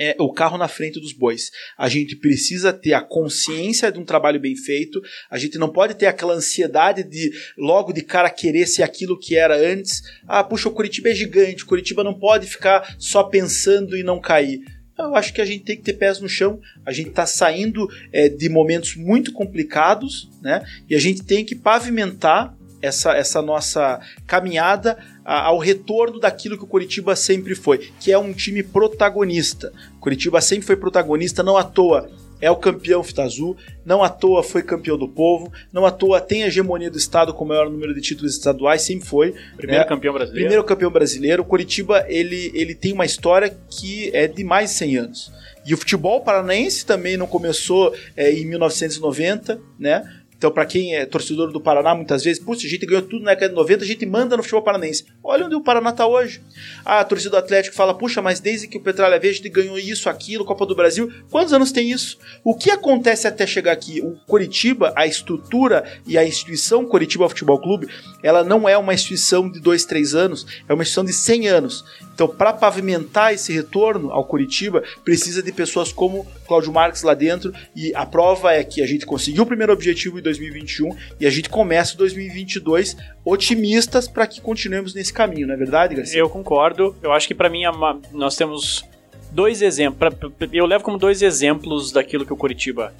é, 0.00 0.16
o 0.18 0.32
carro 0.32 0.56
na 0.56 0.66
frente 0.66 0.98
dos 0.98 1.12
bois. 1.12 1.50
A 1.76 1.86
gente 1.86 2.16
precisa 2.16 2.72
ter 2.72 2.94
a 2.94 3.02
consciência 3.02 3.92
de 3.92 3.98
um 3.98 4.04
trabalho 4.04 4.40
bem 4.40 4.56
feito. 4.56 4.98
A 5.30 5.36
gente 5.36 5.58
não 5.58 5.68
pode 5.68 5.94
ter 5.94 6.06
aquela 6.06 6.32
ansiedade 6.32 7.04
de 7.04 7.30
logo 7.58 7.92
de 7.92 8.00
cara 8.00 8.30
querer 8.30 8.66
ser 8.66 8.82
aquilo 8.82 9.18
que 9.18 9.36
era 9.36 9.54
antes. 9.54 10.00
Ah, 10.26 10.42
puxa, 10.42 10.70
o 10.70 10.72
Curitiba 10.72 11.10
é 11.10 11.14
gigante. 11.14 11.64
O 11.64 11.66
Curitiba 11.66 12.02
não 12.02 12.14
pode 12.14 12.46
ficar 12.46 12.96
só 12.98 13.24
pensando 13.24 13.94
e 13.94 14.02
não 14.02 14.18
cair. 14.18 14.62
Eu 14.98 15.14
acho 15.14 15.32
que 15.34 15.40
a 15.40 15.44
gente 15.44 15.64
tem 15.64 15.76
que 15.76 15.82
ter 15.82 15.94
pés 15.94 16.18
no 16.18 16.28
chão. 16.28 16.60
A 16.84 16.92
gente 16.92 17.10
está 17.10 17.26
saindo 17.26 17.86
é, 18.10 18.28
de 18.28 18.48
momentos 18.48 18.96
muito 18.96 19.32
complicados, 19.32 20.30
né? 20.42 20.62
E 20.88 20.94
a 20.94 20.98
gente 20.98 21.22
tem 21.22 21.44
que 21.44 21.54
pavimentar 21.54 22.56
essa, 22.82 23.12
essa 23.12 23.42
nossa 23.42 24.00
caminhada 24.26 24.98
ao 25.24 25.58
retorno 25.58 26.18
daquilo 26.18 26.56
que 26.56 26.64
o 26.64 26.66
Curitiba 26.66 27.14
sempre 27.14 27.54
foi, 27.54 27.90
que 28.00 28.10
é 28.10 28.18
um 28.18 28.32
time 28.32 28.62
protagonista. 28.62 29.72
O 29.96 30.00
Curitiba 30.00 30.40
sempre 30.40 30.66
foi 30.66 30.76
protagonista, 30.76 31.42
não 31.42 31.56
à 31.56 31.64
toa 31.64 32.10
é 32.40 32.50
o 32.50 32.56
campeão 32.56 33.02
Fita 33.02 33.22
Azul, 33.22 33.56
não 33.84 34.02
à 34.02 34.08
toa 34.08 34.42
foi 34.42 34.62
campeão 34.62 34.96
do 34.96 35.06
povo, 35.06 35.52
não 35.72 35.84
à 35.84 35.90
toa 35.90 36.20
tem 36.20 36.42
a 36.42 36.46
hegemonia 36.46 36.90
do 36.90 36.96
estado 36.96 37.34
com 37.34 37.44
o 37.44 37.48
maior 37.48 37.68
número 37.68 37.94
de 37.94 38.00
títulos 38.00 38.32
estaduais, 38.32 38.82
sempre 38.82 39.06
foi. 39.06 39.34
Primeiro 39.56 39.82
né? 39.82 39.88
campeão 39.88 40.14
brasileiro. 40.14 40.46
Primeiro 40.46 40.64
campeão 40.64 40.90
brasileiro. 40.90 41.42
O 41.42 41.44
Curitiba, 41.44 42.04
ele, 42.08 42.50
ele 42.54 42.74
tem 42.74 42.92
uma 42.92 43.04
história 43.04 43.54
que 43.68 44.10
é 44.14 44.26
de 44.26 44.42
mais 44.42 44.70
de 44.70 44.76
100 44.76 44.96
anos. 44.96 45.32
E 45.66 45.74
o 45.74 45.76
futebol 45.76 46.22
paranaense 46.22 46.86
também 46.86 47.18
não 47.18 47.26
começou 47.26 47.94
é, 48.16 48.32
em 48.32 48.46
1990, 48.46 49.60
né? 49.78 50.02
Então, 50.40 50.50
para 50.50 50.64
quem 50.64 50.96
é 50.96 51.04
torcedor 51.04 51.52
do 51.52 51.60
Paraná, 51.60 51.94
muitas 51.94 52.24
vezes, 52.24 52.42
putz, 52.42 52.64
a 52.64 52.68
gente 52.68 52.86
ganhou 52.86 53.02
tudo 53.02 53.22
na 53.22 53.32
década 53.32 53.50
de 53.50 53.56
90, 53.56 53.84
a 53.84 53.86
gente 53.86 54.06
manda 54.06 54.38
no 54.38 54.42
futebol 54.42 54.62
paranaense. 54.62 55.04
Olha 55.22 55.44
onde 55.44 55.54
o 55.54 55.60
Paraná 55.60 55.92
tá 55.92 56.06
hoje. 56.06 56.40
Ah, 56.82 57.00
a 57.00 57.04
torcida 57.04 57.32
do 57.32 57.36
Atlético 57.36 57.76
fala, 57.76 57.92
puxa, 57.92 58.22
mas 58.22 58.40
desde 58.40 58.66
que 58.66 58.78
o 58.78 58.80
Petralha 58.80 59.20
veio, 59.20 59.34
a 59.34 59.36
gente 59.36 59.50
ganhou 59.50 59.78
isso, 59.78 60.08
aquilo, 60.08 60.42
Copa 60.42 60.64
do 60.64 60.74
Brasil. 60.74 61.12
Quantos 61.30 61.52
anos 61.52 61.70
tem 61.72 61.90
isso? 61.90 62.16
O 62.42 62.54
que 62.54 62.70
acontece 62.70 63.28
até 63.28 63.46
chegar 63.46 63.72
aqui? 63.72 64.00
O 64.00 64.16
Curitiba, 64.26 64.94
a 64.96 65.06
estrutura 65.06 65.84
e 66.06 66.16
a 66.16 66.26
instituição 66.26 66.86
Curitiba 66.86 67.28
Futebol 67.28 67.60
Clube, 67.60 67.88
ela 68.22 68.42
não 68.42 68.66
é 68.66 68.78
uma 68.78 68.94
instituição 68.94 69.46
de 69.46 69.60
dois, 69.60 69.84
três 69.84 70.14
anos, 70.14 70.46
é 70.66 70.72
uma 70.72 70.82
instituição 70.82 71.04
de 71.04 71.12
100 71.12 71.48
anos. 71.48 71.84
Então, 72.14 72.28
para 72.28 72.52
pavimentar 72.52 73.32
esse 73.32 73.50
retorno 73.50 74.10
ao 74.10 74.26
Curitiba, 74.26 74.82
precisa 75.02 75.42
de 75.42 75.50
pessoas 75.50 75.90
como 75.90 76.26
Cláudio 76.46 76.70
Marques 76.70 77.02
lá 77.02 77.14
dentro. 77.14 77.50
E 77.74 77.94
a 77.94 78.04
prova 78.04 78.52
é 78.52 78.62
que 78.62 78.82
a 78.82 78.86
gente 78.86 79.06
conseguiu 79.06 79.44
o 79.44 79.46
primeiro 79.46 79.72
objetivo 79.72 80.18
em 80.18 80.22
2021 80.38 80.90
e 81.20 81.26
a 81.26 81.30
gente 81.30 81.48
começa 81.48 81.96
2022 81.96 82.96
otimistas 83.24 84.08
para 84.08 84.26
que 84.26 84.40
continuemos 84.40 84.94
nesse 84.94 85.12
caminho, 85.12 85.46
não 85.46 85.54
é 85.54 85.56
verdade, 85.56 85.94
Garcia? 85.94 86.20
Eu 86.20 86.28
concordo. 86.30 86.96
Eu 87.02 87.12
acho 87.12 87.26
que 87.26 87.34
para 87.34 87.48
mim 87.48 87.64
é 87.64 87.70
nós 88.12 88.36
temos 88.36 88.84
dois 89.30 89.62
exemplos. 89.62 90.10
Eu 90.52 90.66
levo 90.66 90.84
como 90.84 90.98
dois 90.98 91.22
exemplos 91.22 91.92
daquilo 91.92 92.24
que 92.26 92.32
o 92.32 92.36
Curitiba 92.36 92.92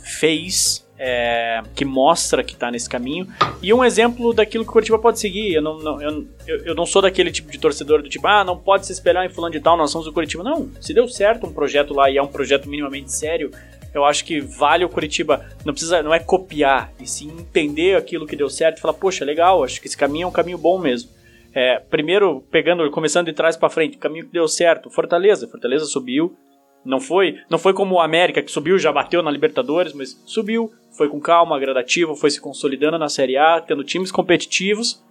fez, 0.00 0.86
é, 0.98 1.62
que 1.74 1.84
mostra 1.84 2.42
que 2.42 2.56
tá 2.56 2.70
nesse 2.70 2.88
caminho, 2.88 3.28
e 3.62 3.72
um 3.72 3.84
exemplo 3.84 4.32
daquilo 4.32 4.64
que 4.64 4.70
o 4.70 4.72
Curitiba 4.72 4.98
pode 4.98 5.20
seguir. 5.20 5.54
Eu 5.54 5.62
não, 5.62 5.78
não- 5.78 6.00
eu, 6.02 6.26
eu 6.64 6.74
não 6.74 6.86
sou 6.86 7.02
daquele 7.02 7.30
tipo 7.30 7.50
de 7.50 7.58
torcedor 7.58 8.02
do 8.02 8.08
tipo, 8.08 8.26
ah, 8.26 8.42
não 8.42 8.56
pode 8.56 8.86
se 8.86 8.92
espelhar 8.92 9.24
em 9.24 9.28
fulano 9.28 9.52
de 9.52 9.60
tal, 9.60 9.76
nós 9.76 9.90
somos 9.90 10.06
o 10.06 10.12
Curitiba. 10.12 10.42
Não, 10.42 10.70
se 10.80 10.92
deu 10.94 11.06
certo 11.08 11.46
um 11.46 11.52
projeto 11.52 11.94
lá 11.94 12.10
e 12.10 12.16
é 12.16 12.22
um 12.22 12.26
projeto 12.26 12.68
minimamente 12.68 13.12
sério, 13.12 13.50
eu 13.94 14.04
acho 14.04 14.24
que 14.24 14.40
vale 14.40 14.84
o 14.84 14.88
Curitiba, 14.88 15.44
não 15.64 15.72
precisa, 15.72 16.02
não 16.02 16.12
é 16.12 16.18
copiar, 16.18 16.92
e 17.00 17.06
sim 17.06 17.30
entender 17.30 17.96
aquilo 17.96 18.26
que 18.26 18.36
deu 18.36 18.50
certo 18.50 18.78
e 18.78 18.80
falar, 18.80 18.94
poxa, 18.94 19.24
legal, 19.24 19.64
acho 19.64 19.80
que 19.80 19.86
esse 19.86 19.96
caminho 19.96 20.24
é 20.24 20.26
um 20.26 20.32
caminho 20.32 20.58
bom 20.58 20.78
mesmo. 20.78 21.10
É, 21.54 21.78
primeiro, 21.78 22.44
pegando, 22.50 22.88
começando 22.90 23.26
de 23.26 23.32
trás 23.32 23.56
para 23.56 23.70
frente, 23.70 23.96
o 23.96 24.00
caminho 24.00 24.26
que 24.26 24.32
deu 24.32 24.46
certo, 24.46 24.90
Fortaleza, 24.90 25.48
Fortaleza 25.48 25.86
subiu, 25.86 26.36
não 26.84 27.00
foi, 27.00 27.38
não 27.50 27.58
foi 27.58 27.72
como 27.72 27.96
o 27.96 28.00
América 28.00 28.42
que 28.42 28.50
subiu, 28.50 28.78
já 28.78 28.92
bateu 28.92 29.22
na 29.22 29.30
Libertadores, 29.30 29.92
mas 29.92 30.22
subiu, 30.24 30.72
foi 30.96 31.08
com 31.08 31.20
calma, 31.20 31.58
gradativo, 31.58 32.14
foi 32.14 32.30
se 32.30 32.40
consolidando 32.40 32.98
na 32.98 33.08
Série 33.08 33.36
A, 33.36 33.60
tendo 33.60 33.82
times 33.82 34.12
competitivos, 34.12 35.02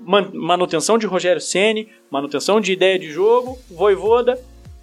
manutenção 0.00 0.96
de 0.96 1.06
Rogério 1.06 1.40
Ceni, 1.40 1.88
manutenção 2.10 2.60
de 2.60 2.72
ideia 2.72 2.98
de 2.98 3.10
jogo, 3.10 3.58
Voivoda, 3.70 4.38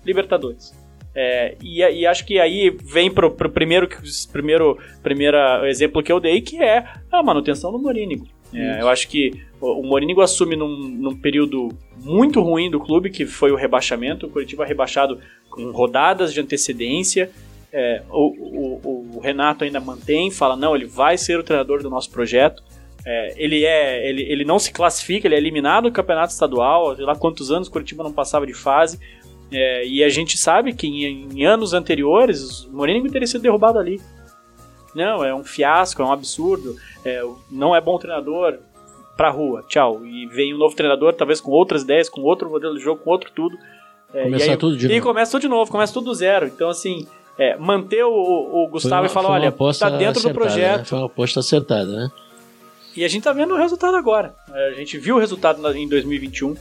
Libertadores. 0.06 0.85
É, 1.16 1.56
e, 1.64 1.80
e, 1.80 2.06
acho 2.06 2.26
que 2.26 2.38
aí 2.40 2.70
vem 2.84 3.10
pro, 3.10 3.32
pro 3.32 3.50
primeiro, 3.50 3.88
primeiro 4.34 4.78
primeira 5.02 5.68
exemplo 5.70 6.04
que 6.04 6.12
eu 6.12 6.20
dei, 6.20 6.42
que 6.42 6.62
é 6.62 6.86
a 7.10 7.24
manutenção 7.24 7.72
do 7.72 7.80
Morínigo. 7.80 8.28
É, 8.54 8.82
eu 8.82 8.90
acho 8.90 9.08
que 9.08 9.32
o 9.60 9.84
Morínigo 9.84 10.22
assume 10.22 10.56
num, 10.56 10.78
num, 10.78 11.16
período 11.16 11.70
muito 12.02 12.42
ruim 12.42 12.70
do 12.70 12.80
clube, 12.80 13.10
que 13.10 13.26
foi 13.26 13.52
o 13.52 13.56
rebaixamento, 13.56 14.28
o 14.28 14.30
Curitiba 14.30 14.66
rebaixado 14.66 15.20
com 15.50 15.72
rodadas 15.72 16.34
de 16.34 16.40
antecedência. 16.40 17.30
É, 17.72 18.02
o, 18.10 18.28
o, 18.30 19.18
o, 19.18 19.20
Renato 19.20 19.66
ainda 19.66 19.82
mantém, 19.82 20.32
fala, 20.32 20.56
não, 20.56 20.76
ele 20.76 20.86
vai 20.86 21.18
ser 21.18 21.38
o 21.38 21.44
treinador 21.44 21.82
do 21.82 21.90
nosso 21.90 22.10
projeto. 22.10 22.64
É, 23.06 23.34
ele, 23.36 23.66
é, 23.66 24.10
ele, 24.10 24.24
ele 24.24 24.46
não 24.46 24.58
se 24.58 24.72
classifica, 24.72 25.28
ele 25.28 25.36
é 25.36 25.38
eliminado 25.38 25.84
do 25.84 25.92
campeonato 25.92 26.32
estadual, 26.32 26.96
sei 26.96 27.06
lá 27.06 27.16
quantos 27.16 27.52
anos 27.52 27.68
o 27.68 27.72
Curitiba 27.72 28.04
não 28.04 28.14
passava 28.14 28.48
de 28.48 28.54
fase. 28.54 29.00
É, 29.52 29.86
e 29.88 30.04
a 30.04 30.10
gente 30.10 30.38
sabe 30.38 30.74
que 30.74 30.88
em, 30.88 31.30
em 31.34 31.46
anos 31.46 31.74
anteriores 31.74 32.66
o 32.66 32.72
Morínigo 32.72 33.10
teria 33.12 33.28
sido 33.28 33.42
derrubado 33.42 33.80
ali. 33.80 34.02
Não, 34.94 35.24
é 35.24 35.36
um 35.36 35.44
fiasco, 35.44 36.02
é 36.02 36.06
um 36.06 36.12
absurdo, 36.12 36.76
é, 37.04 37.22
não 37.52 37.76
é 37.76 37.82
bom 37.82 37.98
treinador, 37.98 38.60
pra 39.16 39.30
rua, 39.30 39.64
tchau. 39.68 40.06
E 40.06 40.26
vem 40.28 40.54
um 40.54 40.58
novo 40.58 40.76
treinador, 40.76 41.14
talvez 41.14 41.42
com 41.42 41.52
outras 41.52 41.84
ideias, 41.84 42.10
com 42.10 42.22
outro 42.22 42.50
modelo 42.50 42.78
de 42.78 42.84
jogo, 42.84 43.02
com 43.02 43.10
outro 43.10 43.32
tudo. 43.34 43.58
É, 44.14 44.24
Começar 44.24 44.46
e 44.46 44.50
aí, 44.52 44.58
tudo 44.58 44.78
de 44.78 44.86
e 44.86 44.88
novo. 44.88 45.00
E 45.00 45.02
começa 45.02 45.32
tudo 45.32 45.42
de 45.42 45.48
novo, 45.48 45.72
começa 45.72 45.94
tudo 45.94 46.06
do 46.06 46.14
zero. 46.14 46.48
Então, 46.48 46.70
assim, 46.70 47.08
é, 47.38 47.58
manter 47.58 48.04
o, 48.04 48.12
o 48.12 48.68
Gustavo 48.68 49.02
uma, 49.02 49.08
e 49.08 49.10
falar, 49.10 49.30
olha, 49.30 49.54
tá 49.78 49.90
dentro 49.90 50.22
do 50.22 50.34
projeto. 50.34 50.80
Né? 50.80 50.86
Foi 50.86 50.98
uma 51.00 51.08
aposta 51.08 51.40
acertada, 51.40 51.92
né? 51.92 52.12
E 52.96 53.04
a 53.04 53.08
gente 53.10 53.24
tá 53.24 53.34
vendo 53.34 53.54
o 53.54 53.58
resultado 53.58 53.96
agora. 53.96 54.34
É, 54.54 54.70
a 54.70 54.74
gente 54.74 54.98
viu 54.98 55.18
o 55.18 55.20
resultado 55.20 55.66
em 55.76 55.88
2021. 55.88 56.56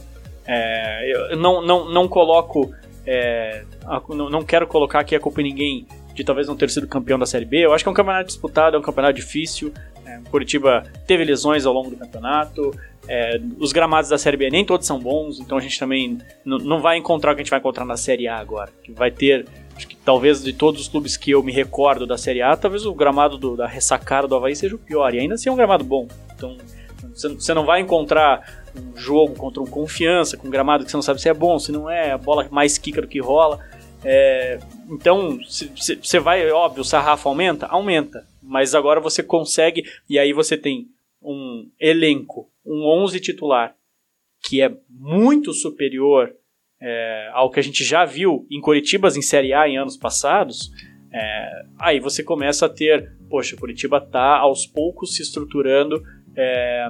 É, 0.47 1.31
eu 1.31 1.37
não, 1.37 1.61
não, 1.61 1.91
não 1.91 2.07
coloco. 2.07 2.73
É, 3.05 3.63
não, 4.09 4.29
não 4.29 4.43
quero 4.43 4.67
colocar 4.67 4.99
aqui 4.99 5.15
a 5.15 5.19
culpa 5.19 5.41
em 5.41 5.45
ninguém 5.45 5.87
de 6.13 6.23
talvez 6.23 6.47
não 6.47 6.55
ter 6.55 6.69
sido 6.69 6.87
campeão 6.87 7.19
da 7.19 7.25
Série 7.25 7.45
B. 7.45 7.65
Eu 7.65 7.73
acho 7.73 7.83
que 7.83 7.87
é 7.87 7.91
um 7.91 7.95
campeonato 7.95 8.27
disputado, 8.27 8.75
é 8.75 8.79
um 8.79 8.81
campeonato 8.81 9.13
difícil. 9.13 9.73
É, 10.05 10.19
Curitiba 10.29 10.83
teve 11.05 11.23
lesões 11.23 11.65
ao 11.65 11.73
longo 11.73 11.89
do 11.89 11.97
campeonato. 11.97 12.71
É, 13.07 13.39
os 13.59 13.71
gramados 13.71 14.09
da 14.09 14.17
Série 14.17 14.37
B 14.37 14.49
nem 14.49 14.65
todos 14.65 14.87
são 14.87 14.99
bons, 14.99 15.39
então 15.39 15.57
a 15.57 15.61
gente 15.61 15.77
também 15.77 16.17
não 16.43 16.81
vai 16.81 16.97
encontrar 16.97 17.31
o 17.31 17.35
que 17.35 17.41
a 17.41 17.43
gente 17.43 17.51
vai 17.51 17.59
encontrar 17.59 17.85
na 17.85 17.97
Série 17.97 18.27
A 18.27 18.37
agora. 18.37 18.71
Que 18.81 18.91
vai 18.91 19.11
ter, 19.11 19.45
acho 19.75 19.87
que 19.87 19.95
talvez 19.95 20.43
de 20.43 20.53
todos 20.53 20.81
os 20.81 20.87
clubes 20.87 21.17
que 21.17 21.31
eu 21.31 21.43
me 21.43 21.51
recordo 21.51 22.07
da 22.07 22.17
Série 22.17 22.41
A, 22.41 22.55
talvez 22.55 22.85
o 22.85 22.93
gramado 22.93 23.37
do, 23.37 23.55
da 23.55 23.67
ressacada 23.67 24.27
do 24.27 24.35
Havaí 24.35 24.55
seja 24.55 24.75
o 24.75 24.79
pior, 24.79 25.13
e 25.13 25.19
ainda 25.19 25.35
assim 25.35 25.49
é 25.49 25.51
um 25.51 25.55
gramado 25.55 25.83
bom. 25.83 26.07
Então 26.35 26.57
você 27.13 27.53
não 27.53 27.65
vai 27.65 27.81
encontrar 27.81 28.64
um 28.77 28.97
jogo 28.97 29.35
contra 29.35 29.61
um 29.61 29.65
confiança, 29.65 30.37
com 30.37 30.47
um 30.47 30.51
gramado 30.51 30.83
que 30.83 30.91
você 30.91 30.97
não 30.97 31.01
sabe 31.01 31.21
se 31.21 31.29
é 31.29 31.33
bom, 31.33 31.57
se 31.59 31.71
não 31.71 31.89
é, 31.89 32.11
a 32.11 32.17
bola 32.17 32.47
mais 32.51 32.77
quica 32.77 33.01
do 33.01 33.07
que 33.07 33.19
rola. 33.19 33.59
É, 34.03 34.59
então, 34.89 35.39
você 35.41 36.19
vai, 36.19 36.49
óbvio, 36.51 36.81
o 36.81 36.85
sarrafo 36.85 37.27
aumenta? 37.27 37.65
Aumenta. 37.67 38.27
Mas 38.41 38.75
agora 38.75 38.99
você 38.99 39.23
consegue, 39.23 39.83
e 40.09 40.19
aí 40.19 40.31
você 40.31 40.57
tem 40.57 40.87
um 41.21 41.69
elenco, 41.79 42.49
um 42.65 42.83
11 42.83 43.19
titular, 43.19 43.75
que 44.43 44.61
é 44.61 44.71
muito 44.89 45.53
superior 45.53 46.31
é, 46.79 47.29
ao 47.33 47.49
que 47.49 47.59
a 47.59 47.63
gente 47.63 47.83
já 47.83 48.05
viu 48.05 48.45
em 48.51 48.61
Curitibas 48.61 49.17
em 49.17 49.21
Série 49.21 49.53
A 49.53 49.67
em 49.67 49.77
anos 49.77 49.97
passados, 49.97 50.71
é, 51.11 51.65
aí 51.79 51.99
você 51.99 52.21
começa 52.21 52.65
a 52.65 52.69
ter, 52.69 53.11
poxa, 53.29 53.55
Curitiba 53.55 53.97
está 53.97 54.37
aos 54.37 54.67
poucos 54.67 55.15
se 55.15 55.21
estruturando 55.21 56.03
é, 56.35 56.89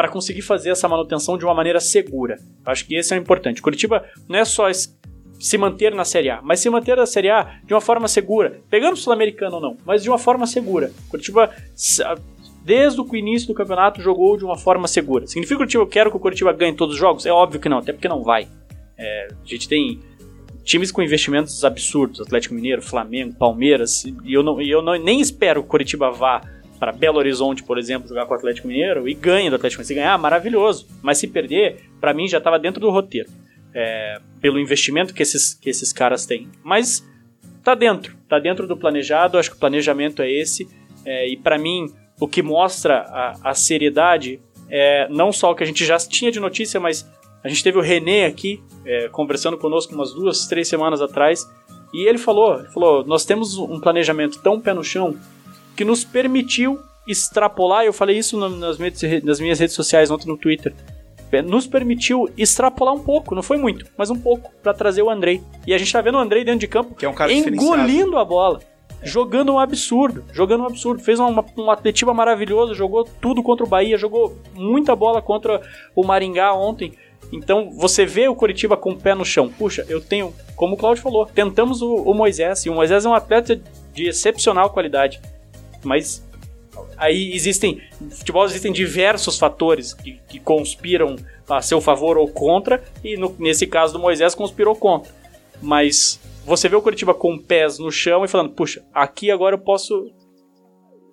para 0.00 0.08
conseguir 0.08 0.40
fazer 0.40 0.70
essa 0.70 0.88
manutenção 0.88 1.36
de 1.36 1.44
uma 1.44 1.52
maneira 1.52 1.78
segura. 1.78 2.38
Acho 2.64 2.86
que 2.86 2.94
esse 2.94 3.12
é 3.12 3.18
o 3.18 3.20
importante. 3.20 3.60
Curitiba 3.60 4.02
não 4.26 4.38
é 4.38 4.46
só 4.46 4.66
se 4.72 5.58
manter 5.58 5.94
na 5.94 6.06
Série 6.06 6.30
A, 6.30 6.40
mas 6.40 6.60
se 6.60 6.70
manter 6.70 6.96
na 6.96 7.04
Série 7.04 7.28
A 7.28 7.60
de 7.66 7.74
uma 7.74 7.82
forma 7.82 8.08
segura, 8.08 8.62
pegando 8.70 8.94
o 8.94 8.96
Sul-Americano 8.96 9.56
ou 9.56 9.60
não, 9.60 9.76
mas 9.84 10.02
de 10.02 10.08
uma 10.08 10.16
forma 10.16 10.46
segura. 10.46 10.90
Curitiba, 11.10 11.50
desde 12.64 12.98
o 12.98 13.14
início 13.14 13.46
do 13.48 13.52
campeonato, 13.52 14.00
jogou 14.00 14.38
de 14.38 14.44
uma 14.46 14.56
forma 14.56 14.88
segura. 14.88 15.26
Significa 15.26 15.56
que 15.56 15.58
Curitiba 15.58 15.86
quero 15.86 16.10
que 16.10 16.16
o 16.16 16.20
Curitiba 16.20 16.50
ganhe 16.54 16.72
todos 16.72 16.94
os 16.94 16.98
jogos? 16.98 17.26
É 17.26 17.30
óbvio 17.30 17.60
que 17.60 17.68
não, 17.68 17.76
até 17.76 17.92
porque 17.92 18.08
não 18.08 18.22
vai. 18.22 18.48
É, 18.96 19.28
a 19.30 19.46
gente 19.46 19.68
tem 19.68 20.00
times 20.64 20.90
com 20.90 21.02
investimentos 21.02 21.62
absurdos, 21.62 22.22
Atlético 22.22 22.54
Mineiro, 22.54 22.80
Flamengo, 22.80 23.34
Palmeiras, 23.34 24.06
e 24.24 24.32
eu, 24.32 24.42
não, 24.42 24.62
e 24.62 24.70
eu 24.70 24.80
não, 24.80 24.98
nem 24.98 25.20
espero 25.20 25.60
que 25.60 25.66
o 25.66 25.70
Curitiba 25.70 26.10
vá 26.10 26.40
para 26.80 26.90
Belo 26.92 27.18
Horizonte, 27.18 27.62
por 27.62 27.78
exemplo, 27.78 28.08
jogar 28.08 28.24
com 28.24 28.32
o 28.32 28.36
Atlético 28.36 28.66
Mineiro 28.66 29.06
e 29.06 29.14
ganhe 29.14 29.50
do 29.50 29.56
Atlético 29.56 29.82
Mineiro. 29.82 30.00
Se 30.00 30.02
ganhar, 30.02 30.18
maravilhoso. 30.18 30.88
Mas 31.02 31.18
se 31.18 31.28
perder, 31.28 31.82
para 32.00 32.14
mim 32.14 32.26
já 32.26 32.38
estava 32.38 32.58
dentro 32.58 32.80
do 32.80 32.90
roteiro 32.90 33.28
é, 33.74 34.18
pelo 34.40 34.58
investimento 34.58 35.14
que 35.14 35.22
esses, 35.22 35.54
que 35.54 35.70
esses 35.70 35.92
caras 35.92 36.26
têm. 36.26 36.48
Mas 36.62 37.06
tá 37.62 37.74
dentro, 37.74 38.16
tá 38.28 38.38
dentro 38.38 38.66
do 38.66 38.76
planejado, 38.76 39.38
acho 39.38 39.50
que 39.50 39.56
o 39.56 39.60
planejamento 39.60 40.22
é 40.22 40.30
esse. 40.30 40.68
É, 41.04 41.28
e 41.28 41.36
para 41.36 41.58
mim, 41.58 41.92
o 42.18 42.28
que 42.28 42.42
mostra 42.42 43.00
a, 43.00 43.50
a, 43.50 43.54
seriedade 43.54 44.40
é 44.68 45.08
não 45.08 45.32
só 45.32 45.50
o 45.50 45.54
que 45.54 45.62
a 45.62 45.66
gente 45.66 45.84
já 45.84 45.98
tinha 45.98 46.30
de 46.30 46.40
notícia, 46.40 46.78
mas 46.78 47.08
a 47.42 47.48
gente 47.48 47.64
teve 47.64 47.78
o 47.78 47.82
René 47.82 48.26
aqui 48.26 48.62
é, 48.84 49.08
conversando 49.08 49.56
conosco 49.56 49.94
umas 49.94 50.12
duas, 50.12 50.46
três 50.46 50.68
semanas 50.68 51.00
atrás. 51.00 51.48
E 51.92 52.08
ele 52.08 52.18
falou, 52.18 52.60
ele 52.60 52.68
falou, 52.68 53.04
nós 53.04 53.24
temos 53.24 53.56
um 53.56 53.80
planejamento 53.80 54.40
tão 54.40 54.60
pé 54.60 54.72
no 54.72 54.84
chão 54.84 55.16
que 55.80 55.84
nos 55.86 56.04
permitiu 56.04 56.78
extrapolar, 57.08 57.86
eu 57.86 57.92
falei 57.94 58.18
isso 58.18 58.36
nas 58.36 58.76
minhas, 58.76 59.58
redes 59.58 59.74
sociais 59.74 60.10
ontem 60.10 60.28
no 60.28 60.36
Twitter, 60.36 60.74
nos 61.46 61.66
permitiu 61.66 62.28
extrapolar 62.36 62.92
um 62.92 62.98
pouco, 62.98 63.34
não 63.34 63.42
foi 63.42 63.56
muito, 63.56 63.86
mas 63.96 64.10
um 64.10 64.20
pouco, 64.20 64.52
para 64.62 64.74
trazer 64.74 65.00
o 65.00 65.08
Andrei. 65.08 65.42
E 65.66 65.72
a 65.72 65.78
gente 65.78 65.90
tá 65.90 66.02
vendo 66.02 66.16
o 66.16 66.20
Andrei 66.20 66.44
dentro 66.44 66.60
de 66.60 66.66
campo 66.66 66.94
que 66.94 67.06
é 67.06 67.08
um 67.08 67.14
cara 67.14 67.32
engolindo 67.32 68.18
a 68.18 68.24
bola. 68.26 68.60
É. 69.00 69.06
Jogando 69.06 69.54
um 69.54 69.58
absurdo, 69.58 70.22
jogando 70.34 70.64
um 70.64 70.66
absurdo. 70.66 71.02
Fez 71.02 71.18
uma, 71.18 71.42
um 71.56 71.70
atletiva 71.70 72.12
maravilhoso, 72.12 72.74
jogou 72.74 73.02
tudo 73.02 73.42
contra 73.42 73.64
o 73.64 73.68
Bahia, 73.68 73.96
jogou 73.96 74.36
muita 74.52 74.94
bola 74.94 75.22
contra 75.22 75.62
o 75.96 76.04
Maringá 76.04 76.52
ontem. 76.52 76.92
Então 77.32 77.70
você 77.70 78.04
vê 78.04 78.28
o 78.28 78.34
Curitiba 78.34 78.76
com 78.76 78.90
o 78.90 79.00
pé 79.00 79.14
no 79.14 79.24
chão. 79.24 79.48
Puxa, 79.48 79.86
eu 79.88 79.98
tenho, 79.98 80.34
como 80.54 80.74
o 80.74 80.76
Claudio 80.76 81.02
falou, 81.02 81.24
tentamos 81.24 81.80
o, 81.80 81.94
o 81.94 82.12
Moisés, 82.12 82.66
e 82.66 82.68
o 82.68 82.74
Moisés 82.74 83.06
é 83.06 83.08
um 83.08 83.14
atleta 83.14 83.58
de 83.94 84.08
excepcional 84.08 84.68
qualidade. 84.68 85.18
Mas 85.84 86.26
aí 86.96 87.32
existem. 87.34 87.80
No 88.00 88.10
futebol 88.10 88.44
existem 88.44 88.72
diversos 88.72 89.38
fatores 89.38 89.94
que, 89.94 90.20
que 90.28 90.38
conspiram 90.38 91.16
a 91.48 91.60
seu 91.60 91.80
favor 91.80 92.16
ou 92.16 92.28
contra, 92.28 92.82
e 93.02 93.16
no, 93.16 93.34
nesse 93.38 93.66
caso 93.66 93.92
do 93.92 93.98
Moisés 93.98 94.34
conspirou 94.34 94.76
contra. 94.76 95.12
Mas 95.60 96.20
você 96.44 96.68
vê 96.68 96.76
o 96.76 96.82
Curitiba 96.82 97.12
com 97.12 97.38
pés 97.38 97.78
no 97.78 97.90
chão 97.90 98.24
e 98.24 98.28
falando, 98.28 98.50
puxa, 98.50 98.84
aqui 98.94 99.30
agora 99.30 99.54
eu 99.56 99.60
posso 99.60 100.10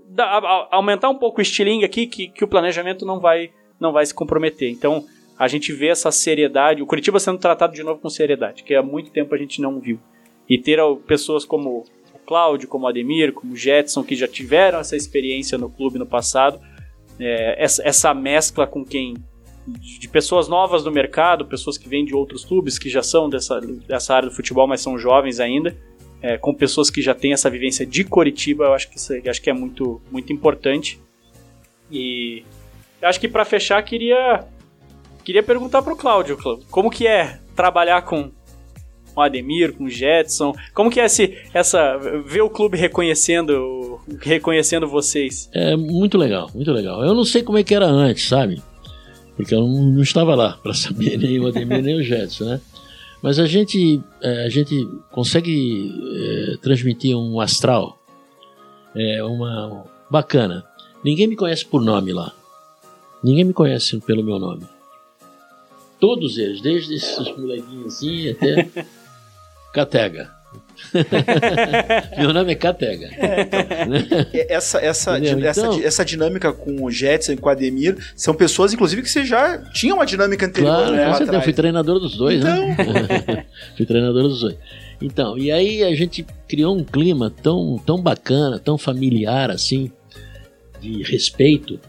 dar, 0.07 0.43
a, 0.43 0.67
aumentar 0.71 1.09
um 1.09 1.17
pouco 1.17 1.39
o 1.39 1.41
estilingue 1.41 1.85
aqui 1.85 2.07
que, 2.07 2.27
que 2.29 2.43
o 2.43 2.47
planejamento 2.47 3.05
não 3.05 3.19
vai, 3.19 3.51
não 3.79 3.91
vai 3.91 4.05
se 4.05 4.13
comprometer. 4.13 4.69
Então 4.69 5.05
a 5.37 5.47
gente 5.47 5.71
vê 5.71 5.87
essa 5.87 6.11
seriedade, 6.11 6.81
o 6.81 6.85
Curitiba 6.85 7.19
sendo 7.19 7.37
tratado 7.37 7.73
de 7.73 7.83
novo 7.83 8.01
com 8.01 8.09
seriedade, 8.09 8.63
que 8.63 8.73
há 8.73 8.81
muito 8.81 9.11
tempo 9.11 9.35
a 9.35 9.37
gente 9.37 9.61
não 9.61 9.79
viu. 9.79 9.99
E 10.49 10.57
ter 10.57 10.79
pessoas 11.05 11.43
como 11.43 11.83
Cláudio, 12.27 12.67
como 12.67 12.85
Ademir, 12.85 13.31
como 13.31 13.55
Jetson, 13.55 14.03
que 14.03 14.15
já 14.15 14.27
tiveram 14.27 14.79
essa 14.79 14.97
experiência 14.97 15.57
no 15.57 15.69
clube 15.69 15.97
no 15.97 16.05
passado, 16.05 16.59
é, 17.17 17.63
essa, 17.63 17.81
essa 17.87 18.13
mescla 18.13 18.67
com 18.67 18.83
quem 18.83 19.15
de 19.65 20.07
pessoas 20.07 20.47
novas 20.47 20.83
no 20.83 20.91
mercado, 20.91 21.45
pessoas 21.45 21.77
que 21.77 21.89
vêm 21.89 22.05
de 22.05 22.13
outros 22.13 22.45
clubes, 22.45 22.77
que 22.77 22.89
já 22.89 23.01
são 23.01 23.29
dessa, 23.29 23.59
dessa 23.59 24.13
área 24.13 24.29
do 24.29 24.35
futebol, 24.35 24.67
mas 24.67 24.81
são 24.81 24.97
jovens 24.97 25.39
ainda, 25.39 25.75
é, 26.21 26.37
com 26.37 26.53
pessoas 26.53 26.89
que 26.89 27.01
já 27.01 27.15
têm 27.15 27.33
essa 27.33 27.49
vivência 27.49 27.85
de 27.85 28.03
Coritiba, 28.03 28.65
eu 28.65 28.73
acho 28.73 28.89
que, 28.89 29.29
acho 29.29 29.41
que 29.41 29.49
é 29.49 29.53
muito, 29.53 30.01
muito 30.11 30.31
importante. 30.31 30.99
E 31.91 32.43
acho 33.01 33.19
que 33.19 33.27
para 33.27 33.45
fechar, 33.45 33.81
queria, 33.83 34.45
queria 35.23 35.43
perguntar 35.43 35.81
para 35.81 35.93
o 35.93 35.97
Cláudio, 35.97 36.37
como 36.69 36.89
que 36.89 37.07
é 37.07 37.39
trabalhar 37.55 38.01
com 38.01 38.31
com 39.17 39.21
o 39.21 39.23
Ademir, 39.23 39.73
com 39.73 39.85
o 39.85 39.89
Jetson. 39.89 40.53
Como 40.75 40.91
que 40.91 40.99
é 40.99 41.05
esse, 41.05 41.35
essa 41.51 41.97
ver 42.23 42.41
o 42.41 42.49
clube 42.51 42.77
reconhecendo 42.77 43.99
reconhecendo 44.21 44.87
vocês? 44.87 45.49
É 45.51 45.75
muito 45.75 46.19
legal, 46.19 46.51
muito 46.53 46.71
legal. 46.71 47.03
Eu 47.03 47.15
não 47.15 47.25
sei 47.25 47.41
como 47.41 47.57
é 47.57 47.63
que 47.63 47.73
era 47.73 47.87
antes, 47.87 48.27
sabe? 48.27 48.61
Porque 49.35 49.55
eu 49.55 49.61
não, 49.61 49.85
não 49.85 50.03
estava 50.03 50.35
lá 50.35 50.59
para 50.61 50.73
saber 50.77 51.17
nem 51.17 51.39
o 51.39 51.47
Ademir 51.47 51.81
nem 51.81 51.95
o 51.95 52.03
Jetson, 52.03 52.45
né? 52.45 52.61
Mas 53.23 53.39
a 53.39 53.47
gente, 53.47 53.99
é, 54.21 54.45
a 54.45 54.49
gente 54.49 54.87
consegue 55.11 55.91
é, 56.15 56.57
transmitir 56.57 57.17
um 57.17 57.41
astral, 57.41 57.99
é, 58.95 59.23
uma 59.23 59.83
bacana. 60.11 60.63
Ninguém 61.03 61.25
me 61.25 61.35
conhece 61.35 61.65
por 61.65 61.81
nome 61.81 62.13
lá. 62.13 62.31
Ninguém 63.23 63.45
me 63.45 63.53
conhece 63.53 63.99
pelo 64.01 64.23
meu 64.23 64.37
nome. 64.37 64.63
Todos 65.99 66.37
eles, 66.37 66.61
desde 66.61 66.93
esses 66.93 67.35
molequinhos 67.35 67.95
assim 67.95 68.29
até 68.29 68.69
Catega. 69.77 70.31
Meu 72.17 72.33
nome 72.33 72.51
é 72.51 72.55
Catega. 72.55 73.07
É, 73.15 73.41
então, 73.41 73.59
essa, 74.49 74.79
essa, 74.79 75.19
essa, 75.19 75.61
então, 75.61 75.79
essa 75.83 76.03
dinâmica 76.03 76.51
com 76.51 76.83
o 76.83 76.89
Jetson 76.89 77.33
e 77.33 77.37
com 77.37 77.47
o 77.47 77.51
Ademir 77.51 77.95
são 78.15 78.33
pessoas, 78.33 78.73
inclusive, 78.73 79.03
que 79.03 79.09
você 79.09 79.23
já 79.23 79.59
tinha 79.73 79.93
uma 79.93 80.05
dinâmica 80.05 80.47
anterior. 80.47 80.75
Claro, 80.75 80.95
né, 80.95 81.25
com 81.27 81.35
Eu 81.35 81.41
fui 81.43 81.53
treinador 81.53 81.99
dos 81.99 82.17
dois, 82.17 82.43
né? 82.43 82.75
então... 82.79 82.93
né? 82.93 83.45
fui 83.77 83.85
treinador 83.85 84.23
dos 84.23 84.39
dois. 84.39 84.57
Então, 84.99 85.37
e 85.37 85.51
aí 85.51 85.83
a 85.83 85.93
gente 85.93 86.25
criou 86.47 86.75
um 86.75 86.83
clima 86.83 87.29
tão, 87.29 87.79
tão 87.85 88.01
bacana, 88.01 88.57
tão 88.57 88.79
familiar 88.79 89.51
assim, 89.51 89.91
de 90.81 91.03
respeito 91.03 91.79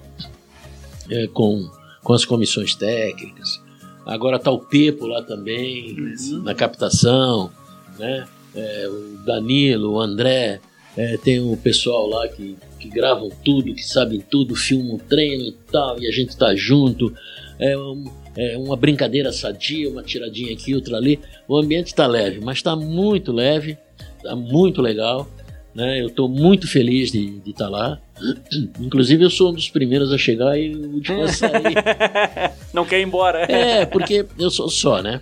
é, 1.11 1.27
com, 1.29 1.71
com 2.03 2.13
as 2.13 2.27
comissões 2.27 2.75
técnicas. 2.75 3.63
Agora 4.05 4.37
está 4.37 4.51
o 4.51 4.59
Pepo 4.59 5.07
lá 5.07 5.23
também, 5.23 5.95
uhum. 5.99 6.43
na 6.43 6.55
captação, 6.55 7.51
né? 7.99 8.27
É, 8.55 8.89
o 8.89 9.19
Danilo, 9.25 9.93
o 9.93 10.01
André, 10.01 10.61
é, 10.97 11.17
tem 11.17 11.39
o 11.41 11.57
pessoal 11.57 12.09
lá 12.09 12.27
que, 12.29 12.57
que 12.79 12.89
gravam 12.89 13.31
tudo, 13.45 13.75
que 13.75 13.87
sabem 13.87 14.21
tudo, 14.21 14.57
filmam 14.57 14.99
treino 14.99 15.45
e 15.45 15.53
tal, 15.71 16.01
e 16.01 16.09
a 16.09 16.11
gente 16.11 16.31
está 16.31 16.55
junto. 16.57 17.15
É, 17.59 17.77
um, 17.77 18.05
é, 18.37 18.57
uma 18.57 18.77
brincadeira 18.77 19.33
sadia, 19.33 19.91
uma 19.91 20.03
tiradinha 20.03 20.53
aqui, 20.53 20.75
outra 20.75 20.97
ali. 20.97 21.21
O 21.47 21.57
ambiente 21.57 21.89
está 21.89 22.07
leve, 22.07 22.41
mas 22.41 22.59
está 22.59 22.75
muito 22.75 23.33
leve, 23.33 23.79
está 24.17 24.35
muito 24.35 24.81
legal. 24.81 25.29
Né? 25.75 26.03
Eu 26.03 26.09
estou 26.09 26.29
muito 26.29 26.67
feliz 26.67 27.13
de 27.13 27.41
estar 27.47 27.67
tá 27.67 27.69
lá. 27.71 28.01
Inclusive, 28.81 29.25
eu 29.25 29.31
sou 29.31 29.51
um 29.51 29.55
dos 29.55 29.71
primeiros 29.71 30.13
a 30.13 30.19
chegar 30.19 30.59
e 30.59 30.75
o 30.75 30.95
último 30.95 31.23
a 31.23 31.29
sair. 31.29 31.75
Não 32.75 32.85
quer 32.85 33.01
ir 33.01 33.05
embora. 33.05 33.41
É, 33.51 33.87
porque 33.87 34.27
eu 34.39 34.51
sou 34.51 34.69
só, 34.69 35.01
né? 35.01 35.21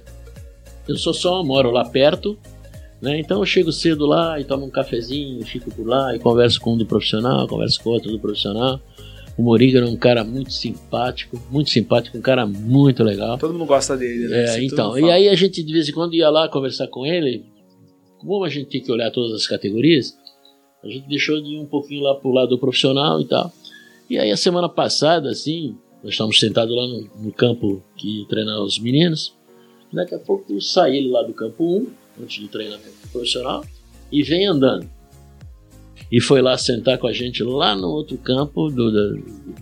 Eu 0.88 0.96
sou 0.96 1.12
só, 1.12 1.42
moro 1.42 1.70
lá 1.70 1.84
perto. 1.84 2.38
Né? 3.00 3.20
Então 3.20 3.40
eu 3.40 3.46
chego 3.46 3.70
cedo 3.72 4.06
lá 4.06 4.40
e 4.40 4.44
tomo 4.44 4.64
um 4.64 4.70
cafezinho, 4.70 5.44
fico 5.44 5.70
por 5.70 5.86
lá 5.86 6.14
e 6.14 6.18
converso 6.18 6.60
com 6.60 6.74
um 6.74 6.78
do 6.78 6.86
profissional, 6.86 7.46
converso 7.46 7.82
com 7.82 7.90
outro 7.90 8.10
do 8.10 8.18
profissional. 8.18 8.80
O 9.36 9.42
Moriga 9.42 9.80
é 9.80 9.84
um 9.84 9.96
cara 9.96 10.24
muito 10.24 10.50
simpático, 10.50 11.38
muito 11.50 11.68
simpático, 11.68 12.16
um 12.16 12.22
cara 12.22 12.46
muito 12.46 13.04
legal. 13.04 13.36
Todo 13.36 13.52
mundo 13.52 13.66
gosta 13.66 13.94
dele, 13.94 14.28
né? 14.28 14.56
É, 14.56 14.64
então. 14.64 14.98
E 14.98 15.10
aí 15.10 15.28
a 15.28 15.34
gente 15.34 15.62
de 15.62 15.72
vez 15.72 15.88
em 15.88 15.92
quando 15.92 16.14
ia 16.14 16.30
lá 16.30 16.48
conversar 16.48 16.86
com 16.88 17.04
ele. 17.04 17.44
Como 18.18 18.42
a 18.44 18.48
gente 18.48 18.70
tem 18.70 18.80
que 18.80 18.90
olhar 18.90 19.10
todas 19.10 19.32
as 19.32 19.46
categorias, 19.46 20.16
a 20.82 20.88
gente 20.88 21.06
deixou 21.06 21.40
de 21.40 21.54
ir 21.54 21.58
um 21.58 21.66
pouquinho 21.66 22.02
lá 22.02 22.14
pro 22.14 22.32
lado 22.32 22.58
profissional 22.58 23.20
e 23.20 23.26
tal. 23.26 23.52
E 24.08 24.18
aí 24.18 24.30
a 24.30 24.36
semana 24.36 24.70
passada, 24.70 25.28
assim, 25.28 25.76
nós 26.02 26.12
estávamos 26.12 26.40
sentados 26.40 26.74
lá 26.74 26.86
no, 26.86 27.26
no 27.26 27.32
campo 27.32 27.82
que 27.96 28.24
treinar 28.28 28.62
os 28.62 28.78
meninos. 28.78 29.34
Daqui 29.92 30.14
a 30.14 30.18
pouco 30.18 30.60
saí 30.62 30.96
ele 30.96 31.10
lá 31.10 31.22
do 31.22 31.34
campo 31.34 31.62
1, 31.62 31.86
antes 32.20 32.42
do 32.42 32.48
treinamento 32.48 33.08
profissional, 33.12 33.64
e 34.10 34.22
vem 34.22 34.46
andando. 34.46 34.88
E 36.10 36.20
foi 36.20 36.40
lá 36.40 36.56
sentar 36.56 36.98
com 36.98 37.06
a 37.06 37.12
gente 37.12 37.42
lá 37.42 37.74
no 37.74 37.88
outro 37.88 38.16
campo 38.18 38.70
do, 38.70 38.92
da, 38.92 39.20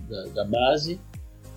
da, 0.09 0.29
da 0.29 0.45
base. 0.45 1.01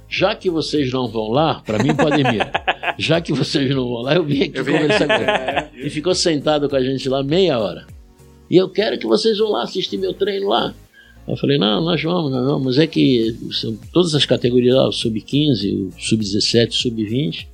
Já 0.09 0.33
que 0.33 0.49
vocês 0.49 0.91
não 0.91 1.07
vão 1.07 1.29
lá, 1.29 1.61
para 1.65 1.83
mim 1.83 1.93
pode 1.93 2.21
ir. 2.21 2.51
Já 2.97 3.19
que 3.19 3.33
vocês 3.33 3.69
não 3.75 3.83
vão 3.83 4.01
lá, 4.01 4.15
eu 4.15 4.23
vim 4.23 4.43
aqui 4.43 4.57
eu 4.57 4.65
conversar 4.65 5.05
com 5.05 5.73
ele. 5.75 5.87
E 5.87 5.89
ficou 5.89 6.15
sentado 6.15 6.69
com 6.69 6.75
a 6.75 6.81
gente 6.81 7.09
lá 7.09 7.21
meia 7.21 7.59
hora. 7.59 7.85
E 8.49 8.55
eu 8.55 8.69
quero 8.69 8.97
que 8.97 9.05
vocês 9.05 9.37
vão 9.37 9.51
lá 9.51 9.63
assistir 9.63 9.97
meu 9.97 10.13
treino 10.13 10.47
lá. 10.47 10.73
Eu 11.27 11.35
falei, 11.35 11.57
não, 11.57 11.83
nós 11.83 12.01
vamos, 12.01 12.31
nós 12.31 12.45
vamos. 12.45 12.65
Mas 12.65 12.77
é 12.77 12.87
que 12.87 13.35
são 13.51 13.77
todas 13.91 14.15
as 14.15 14.25
categorias 14.25 14.75
lá, 14.75 14.87
o 14.87 14.93
sub-15, 14.93 15.89
o 15.89 16.01
sub-17, 16.01 16.69
o 16.69 16.73
sub-20, 16.73 17.47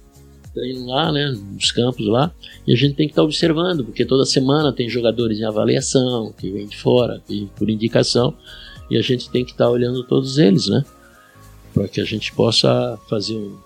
treino 0.53 0.85
lá, 0.87 1.11
né, 1.11 1.31
nos 1.31 1.71
campos 1.71 2.05
lá. 2.05 2.31
E 2.65 2.73
a 2.73 2.75
gente 2.75 2.95
tem 2.95 3.07
que 3.07 3.13
estar 3.13 3.21
tá 3.21 3.25
observando, 3.25 3.83
porque 3.83 4.05
toda 4.05 4.25
semana 4.25 4.71
tem 4.71 4.87
jogadores 4.87 5.39
em 5.39 5.43
avaliação, 5.43 6.33
que 6.37 6.49
vêm 6.49 6.67
de 6.67 6.77
fora, 6.77 7.21
que, 7.27 7.49
por 7.55 7.69
indicação. 7.69 8.33
E 8.89 8.97
a 8.97 9.01
gente 9.01 9.29
tem 9.29 9.43
que 9.43 9.51
estar 9.51 9.65
tá 9.65 9.71
olhando 9.71 10.03
todos 10.03 10.37
eles, 10.37 10.67
né? 10.67 10.85
Para 11.73 11.87
que 11.87 11.99
a 11.99 12.05
gente 12.05 12.31
possa 12.33 12.97
fazer 13.09 13.35
um, 13.35 13.57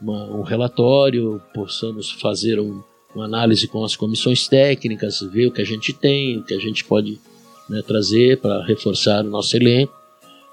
uma, 0.00 0.24
um 0.26 0.42
relatório, 0.42 1.40
possamos 1.52 2.10
fazer 2.12 2.58
um, 2.58 2.82
uma 3.14 3.26
análise 3.26 3.68
com 3.68 3.84
as 3.84 3.94
comissões 3.94 4.48
técnicas, 4.48 5.20
ver 5.20 5.46
o 5.46 5.52
que 5.52 5.60
a 5.60 5.66
gente 5.66 5.92
tem, 5.92 6.38
o 6.38 6.44
que 6.44 6.54
a 6.54 6.58
gente 6.58 6.84
pode 6.84 7.20
né, 7.68 7.82
trazer 7.86 8.40
para 8.40 8.64
reforçar 8.64 9.24
o 9.24 9.30
nosso 9.30 9.56
elenco, 9.56 9.92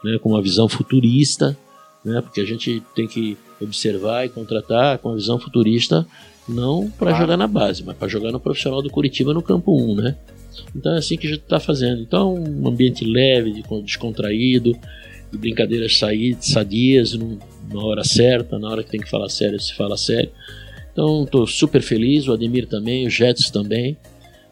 né, 0.04 0.18
com 0.20 0.30
uma 0.30 0.42
visão 0.42 0.68
futurista, 0.68 1.58
né, 2.04 2.22
porque 2.22 2.42
a 2.42 2.46
gente 2.46 2.82
tem 2.96 3.08
que 3.08 3.38
observar 3.64 4.26
e 4.26 4.30
contratar 4.30 4.98
com 4.98 5.10
uma 5.10 5.16
visão 5.16 5.40
futurista, 5.40 6.06
não 6.48 6.90
para 6.90 7.14
jogar 7.14 7.38
na 7.38 7.48
base, 7.48 7.84
mas 7.84 7.96
para 7.96 8.08
jogar 8.08 8.32
no 8.32 8.40
profissional 8.40 8.82
do 8.82 8.90
Curitiba 8.90 9.34
no 9.34 9.42
campo 9.42 9.76
1, 9.76 9.96
né? 9.96 10.18
Então 10.76 10.94
é 10.94 10.98
assim 10.98 11.18
que 11.18 11.28
a 11.28 11.30
gente 11.30 11.42
está 11.42 11.60
fazendo. 11.60 12.02
Então, 12.02 12.34
um 12.36 12.68
ambiente 12.68 13.06
leve, 13.06 13.64
descontraído, 13.84 14.78
de 15.32 15.38
brincadeiras 15.38 15.98
sadias, 16.42 17.14
na 17.14 17.80
hora 17.80 18.04
certa, 18.04 18.60
na 18.60 18.70
hora 18.70 18.84
que 18.84 18.92
tem 18.92 19.00
que 19.00 19.10
falar 19.10 19.30
sério, 19.30 19.60
se 19.60 19.74
fala 19.74 19.96
sério. 19.96 20.30
Então 20.92 21.24
estou 21.24 21.48
super 21.48 21.82
feliz, 21.82 22.28
o 22.28 22.34
Ademir 22.34 22.68
também, 22.68 23.08
o 23.08 23.10
Jets 23.10 23.50
também. 23.50 23.98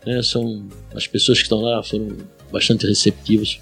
Né, 0.05 0.21
são 0.23 0.65
as 0.95 1.05
pessoas 1.05 1.39
que 1.39 1.43
estão 1.43 1.59
lá 1.59 1.83
foram 1.83 2.15
bastante 2.51 2.87
receptivas 2.87 3.59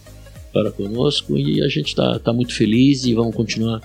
para 0.54 0.72
conosco 0.72 1.36
e 1.36 1.64
a 1.64 1.68
gente 1.68 1.88
está 1.88 2.20
tá 2.20 2.32
muito 2.32 2.54
feliz 2.54 3.06
e 3.06 3.14
vamos 3.14 3.36
continuar 3.36 3.82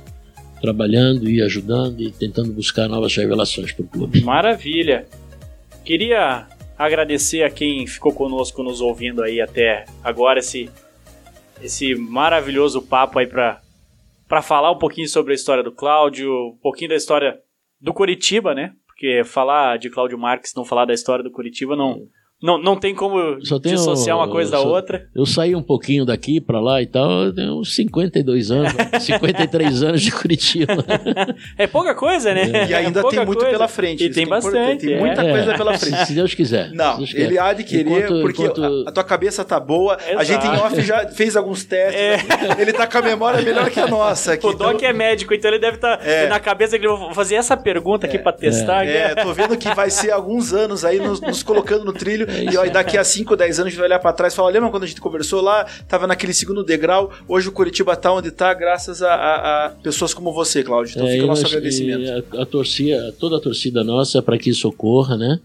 trabalhando 0.62 1.28
e 1.28 1.42
ajudando 1.42 2.00
e 2.00 2.12
tentando 2.12 2.52
buscar 2.52 2.88
novas 2.88 3.14
revelações 3.16 3.72
para 3.72 3.84
o 3.84 3.88
clube. 3.88 4.22
Maravilha! 4.22 5.06
Queria 5.84 6.46
agradecer 6.78 7.42
a 7.42 7.50
quem 7.50 7.86
ficou 7.86 8.14
conosco 8.14 8.62
nos 8.62 8.80
ouvindo 8.80 9.22
aí 9.22 9.40
até 9.40 9.84
agora 10.02 10.38
esse 10.38 10.70
esse 11.60 11.94
maravilhoso 11.94 12.80
papo 12.80 13.18
aí 13.18 13.26
para 13.26 13.60
para 14.28 14.40
falar 14.40 14.70
um 14.70 14.78
pouquinho 14.78 15.08
sobre 15.08 15.32
a 15.32 15.34
história 15.34 15.62
do 15.62 15.70
Cláudio, 15.70 16.32
um 16.32 16.58
pouquinho 16.62 16.90
da 16.90 16.96
história 16.96 17.38
do 17.78 17.92
Curitiba, 17.92 18.54
né? 18.54 18.72
Porque 18.86 19.22
falar 19.24 19.78
de 19.78 19.90
Cláudio 19.90 20.16
Marques, 20.16 20.54
não 20.56 20.64
falar 20.64 20.86
da 20.86 20.94
história 20.94 21.22
do 21.22 21.30
Curitiba, 21.30 21.76
não, 21.76 22.06
não, 22.42 22.60
não 22.60 22.74
tem 22.74 22.92
como 22.92 23.38
tenho, 23.60 23.76
dissociar 23.76 24.16
uma 24.16 24.28
coisa 24.28 24.50
só, 24.50 24.64
da 24.64 24.68
outra. 24.68 25.06
Eu 25.14 25.24
saí 25.24 25.54
um 25.54 25.62
pouquinho 25.62 26.04
daqui 26.04 26.40
para 26.40 26.60
lá 26.60 26.82
e 26.82 26.86
tal, 26.86 27.26
eu 27.26 27.32
tenho 27.32 27.60
uns 27.60 27.72
52 27.76 28.50
anos, 28.50 28.72
53 29.00 29.82
anos 29.84 30.02
de 30.02 30.10
Curitiba. 30.10 30.72
É 31.58 31.66
pouca 31.66 31.94
coisa, 31.94 32.32
né? 32.32 32.50
É. 32.52 32.66
E 32.66 32.74
ainda 32.74 33.00
é 33.00 33.02
tem 33.02 33.24
muito 33.24 33.40
coisa. 33.40 33.50
pela 33.52 33.68
frente. 33.68 34.04
E 34.04 34.10
tem 34.10 34.26
bastante. 34.26 34.86
Tem 34.86 34.98
muita 34.98 35.22
é. 35.22 35.30
coisa 35.30 35.54
pela 35.54 35.78
frente. 35.78 36.06
Se 36.06 36.14
Deus 36.14 36.34
quiser. 36.34 36.70
Não, 36.72 36.96
Deus 36.98 37.14
ele 37.14 37.38
há 37.38 37.52
de 37.52 37.62
querer, 37.62 37.82
enquanto, 37.82 38.22
porque 38.22 38.42
enquanto... 38.42 38.64
A, 38.86 38.88
a, 38.88 38.92
tua 38.92 39.04
cabeça 39.04 39.44
tá 39.44 39.60
boa. 39.60 39.96
Exato. 40.00 40.18
A 40.18 40.24
gente 40.24 40.46
em 40.46 40.50
off 40.50 40.80
já 40.82 41.06
fez 41.08 41.36
alguns 41.36 41.64
testes. 41.64 42.00
É. 42.00 42.16
Né? 42.16 42.56
Ele 42.58 42.72
tá 42.72 42.86
com 42.86 42.98
a 42.98 43.02
memória 43.02 43.40
melhor 43.42 43.70
que 43.70 43.78
a 43.78 43.86
nossa. 43.86 44.32
Aqui, 44.32 44.46
o 44.46 44.52
Doc 44.52 44.74
então... 44.74 44.88
é 44.88 44.92
médico, 44.92 45.34
então 45.34 45.50
ele 45.50 45.60
deve 45.60 45.76
estar 45.76 45.98
tá 45.98 46.04
é. 46.04 46.28
na 46.28 46.40
cabeça 46.40 46.78
que 46.78 46.86
ele 46.86 46.96
vai 46.96 47.14
fazer 47.14 47.36
essa 47.36 47.56
pergunta 47.56 48.06
aqui 48.06 48.18
para 48.18 48.32
testar. 48.32 48.86
É. 48.86 49.14
tô 49.14 49.32
vendo 49.32 49.56
que 49.56 49.72
vai 49.74 49.90
ser 49.90 50.10
alguns 50.10 50.52
anos 50.52 50.84
aí 50.84 50.98
nos, 50.98 51.20
nos 51.20 51.42
colocando 51.42 51.84
no 51.84 51.92
trilho. 51.92 52.26
E 52.32 52.56
ó, 52.56 52.68
daqui 52.70 52.96
a 52.96 53.04
5, 53.04 53.36
10 53.36 53.58
anos 53.58 53.66
a 53.66 53.70
gente 53.70 53.78
vai 53.78 53.88
olhar 53.88 53.98
para 53.98 54.12
trás 54.12 54.32
e 54.32 54.36
falar: 54.36 54.50
lembra 54.50 54.70
quando 54.70 54.84
a 54.84 54.86
gente 54.86 55.00
conversou 55.00 55.40
lá? 55.40 55.66
Tava 55.88 56.06
naquele 56.06 56.32
segundo 56.32 56.64
degrau. 56.64 57.12
Hoje 57.28 57.48
o 57.48 57.52
Curitiba 57.52 57.96
tá 57.96 58.12
onde 58.12 58.30
tá, 58.30 58.52
graças 58.54 59.02
a, 59.02 59.14
a, 59.14 59.66
a 59.66 59.70
pessoas 59.70 60.14
como 60.14 60.32
você, 60.32 60.62
Cláudio. 60.62 60.92
Então 60.94 61.06
é, 61.06 61.12
fica 61.12 61.24
o 61.24 61.26
nosso 61.26 61.46
agradecimento. 61.46 62.24
A, 62.36 62.42
a, 62.42 62.46
torcida, 62.46 63.14
toda 63.18 63.36
a 63.36 63.40
torcida 63.40 63.84
nossa 63.84 64.18
é 64.18 64.22
para 64.22 64.38
que 64.38 64.50
isso 64.50 64.68
ocorra, 64.68 65.16
né? 65.16 65.40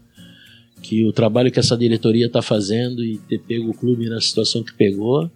Que 0.82 1.04
o 1.04 1.12
trabalho 1.12 1.50
que 1.50 1.58
essa 1.58 1.76
diretoria 1.76 2.26
está 2.26 2.40
fazendo 2.40 3.04
e 3.04 3.18
ter 3.28 3.38
pego 3.38 3.70
o 3.70 3.74
clube 3.74 4.08
na 4.08 4.20
situação 4.20 4.62
que 4.62 4.72
pegou 4.72 5.30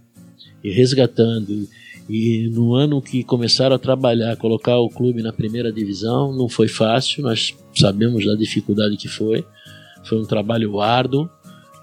e 0.63 0.71
resgatando. 0.71 1.69
E 2.09 2.49
no 2.53 2.75
ano 2.75 3.01
que 3.01 3.23
começaram 3.23 3.77
a 3.77 3.79
trabalhar, 3.79 4.37
colocar 4.37 4.79
o 4.79 4.89
clube 4.89 5.23
na 5.23 5.33
primeira 5.33 5.73
divisão, 5.73 6.33
não 6.33 6.49
foi 6.49 6.69
fácil, 6.69 7.23
nós 7.23 7.55
sabemos 7.75 8.27
da 8.27 8.35
dificuldade 8.35 8.97
que 8.97 9.09
foi. 9.09 9.45
Foi 10.05 10.19
um 10.19 10.25
trabalho 10.25 10.81
árduo 10.81 11.31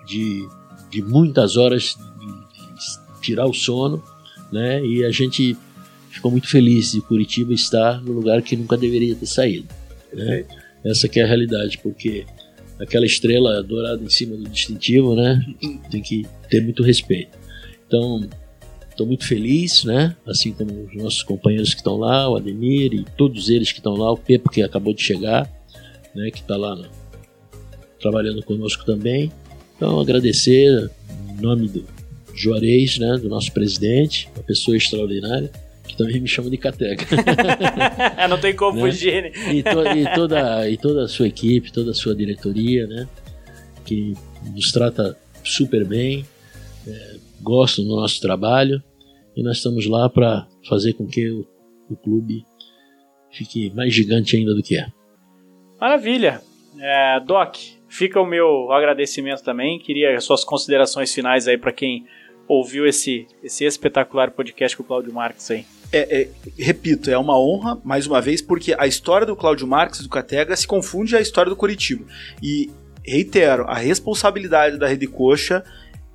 de 0.09 0.47
de 0.89 1.01
muitas 1.01 1.55
horas 1.55 1.97
de, 2.19 3.21
tirar 3.21 3.45
o 3.45 3.53
sono, 3.53 4.03
né? 4.51 4.83
E 4.83 5.03
a 5.03 5.11
gente 5.11 5.55
ficou 6.09 6.31
muito 6.31 6.47
feliz 6.47 6.91
de 6.91 7.01
Curitiba 7.01 7.53
estar 7.53 8.01
no 8.01 8.13
lugar 8.13 8.41
que 8.41 8.55
nunca 8.55 8.77
deveria 8.77 9.15
ter 9.15 9.25
saído. 9.25 9.67
Né? 10.13 10.45
Essa 10.83 11.07
que 11.07 11.19
é 11.19 11.23
a 11.23 11.27
realidade, 11.27 11.77
porque 11.79 12.25
aquela 12.79 13.05
estrela 13.05 13.61
dourada 13.61 14.01
em 14.03 14.09
cima 14.09 14.35
do 14.35 14.49
distintivo, 14.49 15.15
né? 15.15 15.45
Tem 15.91 16.01
que 16.01 16.25
ter 16.49 16.63
muito 16.63 16.81
respeito. 16.81 17.37
Então, 17.85 18.27
estou 18.89 19.05
muito 19.05 19.25
feliz, 19.25 19.83
né? 19.83 20.15
Assim 20.25 20.53
como 20.53 20.85
os 20.85 20.95
nossos 20.95 21.23
companheiros 21.23 21.73
que 21.73 21.81
estão 21.81 21.97
lá, 21.97 22.29
o 22.29 22.37
Ademir 22.37 22.93
e 22.93 23.03
todos 23.17 23.49
eles 23.49 23.71
que 23.71 23.79
estão 23.79 23.95
lá, 23.95 24.11
o 24.11 24.17
Pepo 24.17 24.49
que 24.49 24.63
acabou 24.63 24.93
de 24.93 25.01
chegar, 25.01 25.51
né? 26.15 26.31
Que 26.31 26.39
está 26.39 26.55
lá 26.55 26.75
no, 26.75 26.87
trabalhando 27.99 28.41
conosco 28.43 28.85
também. 28.85 29.29
Então, 29.79 29.97
agradecer 29.97 30.91
em 31.07 31.41
nome 31.41 31.69
do 31.69 31.85
Juarez, 32.35 32.99
né, 32.99 33.17
do 33.17 33.29
nosso 33.29 33.49
presidente, 33.53 34.29
uma 34.35 34.43
pessoa 34.43 34.75
extraordinária, 34.75 35.49
que 35.87 35.95
também 35.95 36.19
me 36.19 36.27
chama 36.27 36.49
de 36.49 36.57
Catega. 36.57 37.05
Não 38.29 38.37
tem 38.37 38.53
como 38.53 38.75
né? 38.75 38.91
fugir. 38.91 39.23
Né? 39.23 39.31
E, 39.53 39.63
to, 39.63 39.81
e, 39.95 40.13
toda, 40.13 40.69
e 40.69 40.77
toda 40.77 41.05
a 41.05 41.07
sua 41.07 41.29
equipe, 41.29 41.71
toda 41.71 41.91
a 41.91 41.93
sua 41.93 42.13
diretoria, 42.13 42.87
né, 42.87 43.07
que 43.85 44.13
nos 44.53 44.69
trata 44.73 45.17
super 45.45 45.85
bem, 45.85 46.25
é, 46.85 47.15
gostam 47.41 47.85
do 47.85 47.95
nosso 47.95 48.19
trabalho 48.19 48.83
e 49.33 49.41
nós 49.41 49.57
estamos 49.57 49.85
lá 49.85 50.09
para 50.09 50.45
fazer 50.67 50.91
com 50.91 51.07
que 51.07 51.29
o, 51.29 51.47
o, 51.89 51.95
clube 51.95 52.43
fique 53.31 53.69
mais 53.73 53.93
gigante 53.93 54.35
ainda 54.35 54.53
do 54.53 54.61
que 54.61 54.77
é. 54.77 54.87
Maravilha. 55.79 56.41
É, 56.77 57.21
Doc, 57.21 57.55
fica 57.89 58.21
o 58.21 58.25
meu 58.25 58.71
agradecimento 58.71 59.43
também. 59.43 59.79
Queria 59.79 60.15
as 60.15 60.23
suas 60.23 60.43
considerações 60.43 61.13
finais 61.13 61.47
aí 61.47 61.57
para 61.57 61.73
quem 61.73 62.05
ouviu 62.47 62.87
esse, 62.87 63.27
esse 63.43 63.65
espetacular 63.65 64.31
podcast 64.31 64.77
com 64.77 64.83
o 64.83 64.85
Cláudio 64.85 65.13
Marques 65.13 65.49
aí. 65.51 65.65
É, 65.91 66.21
é, 66.21 66.27
repito, 66.57 67.09
é 67.09 67.17
uma 67.17 67.37
honra, 67.39 67.79
mais 67.83 68.05
uma 68.05 68.21
vez, 68.21 68.41
porque 68.41 68.75
a 68.77 68.85
história 68.85 69.25
do 69.25 69.35
Cláudio 69.35 69.67
Marques 69.67 70.01
do 70.01 70.09
Catega 70.09 70.55
se 70.55 70.67
confunde 70.67 71.15
à 71.15 71.19
história 71.21 71.49
do 71.49 71.55
Curitiba. 71.55 72.05
E, 72.41 72.69
reitero, 73.03 73.65
a 73.67 73.73
responsabilidade 73.73 74.77
da 74.77 74.87
Rede 74.87 75.07
Coxa 75.07 75.63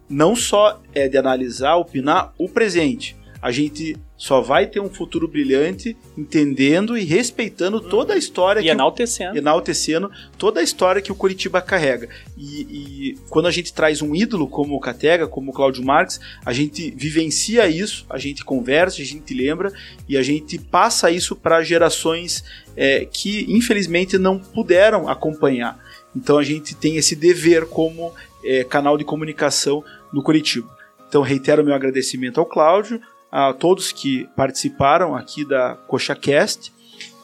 não 0.08 0.36
só 0.36 0.80
é 0.94 1.08
de 1.08 1.16
analisar, 1.16 1.76
opinar 1.76 2.32
o 2.38 2.48
presente. 2.48 3.16
A 3.44 3.50
gente 3.50 3.94
só 4.16 4.40
vai 4.40 4.66
ter 4.66 4.80
um 4.80 4.88
futuro 4.88 5.28
brilhante 5.28 5.94
entendendo 6.16 6.96
e 6.96 7.04
respeitando 7.04 7.78
toda 7.78 8.14
a 8.14 8.16
história 8.16 8.58
e 8.62 8.70
enaltecendo. 8.70 9.34
O, 9.34 9.36
enaltecendo 9.36 10.10
toda 10.38 10.60
a 10.60 10.62
história 10.62 11.02
que 11.02 11.12
o 11.12 11.14
Curitiba 11.14 11.60
carrega. 11.60 12.08
E, 12.38 12.62
e, 12.62 13.18
quando 13.28 13.44
a 13.44 13.50
gente 13.50 13.70
traz 13.74 14.00
um 14.00 14.14
ídolo 14.14 14.48
como 14.48 14.74
o 14.74 14.80
Catega, 14.80 15.28
como 15.28 15.50
o 15.50 15.54
Cláudio 15.54 15.84
Marques, 15.84 16.18
a 16.42 16.54
gente 16.54 16.90
vivencia 16.92 17.68
isso, 17.68 18.06
a 18.08 18.16
gente 18.16 18.42
conversa, 18.42 19.02
a 19.02 19.04
gente 19.04 19.34
lembra 19.34 19.70
e 20.08 20.16
a 20.16 20.22
gente 20.22 20.58
passa 20.58 21.10
isso 21.10 21.36
para 21.36 21.62
gerações 21.62 22.42
é, 22.74 23.04
que 23.04 23.44
infelizmente 23.46 24.16
não 24.16 24.38
puderam 24.38 25.06
acompanhar. 25.06 25.78
Então 26.16 26.38
a 26.38 26.42
gente 26.42 26.74
tem 26.74 26.96
esse 26.96 27.14
dever 27.14 27.66
como 27.66 28.10
é, 28.42 28.64
canal 28.64 28.96
de 28.96 29.04
comunicação 29.04 29.84
no 30.10 30.22
Curitiba. 30.22 30.74
Então 31.06 31.20
reitero 31.20 31.62
meu 31.62 31.74
agradecimento 31.74 32.40
ao 32.40 32.46
Cláudio, 32.46 33.02
a 33.34 33.52
todos 33.52 33.90
que 33.90 34.28
participaram 34.36 35.16
aqui 35.16 35.44
da 35.44 35.74
CoxaCast 35.88 36.72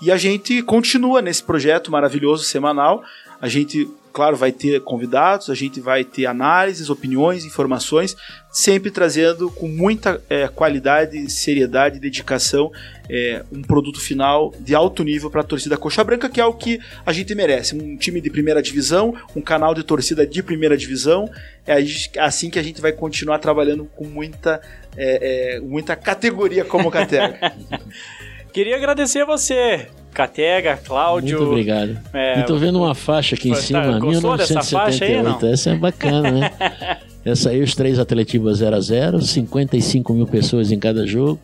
e 0.02 0.10
a 0.10 0.16
gente 0.16 0.60
continua 0.60 1.22
nesse 1.22 1.40
projeto 1.40 1.88
maravilhoso 1.88 2.42
semanal. 2.42 3.04
A 3.40 3.46
gente 3.46 3.88
Claro, 4.12 4.36
vai 4.36 4.50
ter 4.50 4.80
convidados, 4.80 5.50
a 5.50 5.54
gente 5.54 5.80
vai 5.80 6.04
ter 6.04 6.26
análises, 6.26 6.90
opiniões, 6.90 7.44
informações, 7.44 8.16
sempre 8.50 8.90
trazendo 8.90 9.50
com 9.50 9.68
muita 9.68 10.20
é, 10.28 10.48
qualidade, 10.48 11.30
seriedade 11.30 11.96
e 11.96 12.00
dedicação 12.00 12.72
é, 13.08 13.44
um 13.52 13.62
produto 13.62 14.00
final 14.00 14.52
de 14.60 14.74
alto 14.74 15.02
nível 15.02 15.30
para 15.30 15.40
a 15.40 15.44
torcida 15.44 15.76
Coxa 15.76 16.02
Branca, 16.04 16.28
que 16.28 16.40
é 16.40 16.44
o 16.44 16.52
que 16.52 16.80
a 17.04 17.12
gente 17.12 17.34
merece. 17.34 17.74
Um 17.74 17.96
time 17.96 18.20
de 18.20 18.30
primeira 18.30 18.62
divisão, 18.62 19.14
um 19.34 19.40
canal 19.40 19.74
de 19.74 19.82
torcida 19.82 20.26
de 20.26 20.42
primeira 20.42 20.76
divisão. 20.76 21.28
É 21.66 21.76
assim 22.18 22.50
que 22.50 22.58
a 22.58 22.62
gente 22.62 22.80
vai 22.80 22.92
continuar 22.92 23.38
trabalhando 23.38 23.84
com 23.96 24.06
muita, 24.06 24.60
é, 24.96 25.56
é 25.56 25.60
muita 25.60 25.96
categoria 25.96 26.64
como 26.64 26.90
Catega. 26.90 27.52
Queria 28.52 28.76
agradecer 28.76 29.20
a 29.20 29.24
você, 29.24 29.88
Catega, 30.20 30.76
Cláudio. 30.76 31.38
Muito 31.38 31.50
obrigado. 31.50 31.98
É, 32.12 32.40
e 32.40 32.44
tô 32.44 32.56
vendo 32.56 32.78
uma 32.78 32.94
faixa 32.94 33.34
aqui 33.34 33.48
em 33.48 33.54
tá, 33.54 33.60
cima, 33.60 33.98
1978. 33.98 35.46
Aí, 35.46 35.52
Essa 35.52 35.70
é 35.70 35.76
bacana, 35.76 36.30
né? 36.30 36.50
Essa 37.24 37.48
aí, 37.48 37.62
os 37.62 37.74
três 37.74 37.98
Atletivas 37.98 38.58
0 38.58 38.76
a 38.76 38.80
0 38.80 39.22
55 39.22 40.12
mil 40.12 40.26
pessoas 40.26 40.70
em 40.70 40.78
cada 40.78 41.06
jogo. 41.06 41.40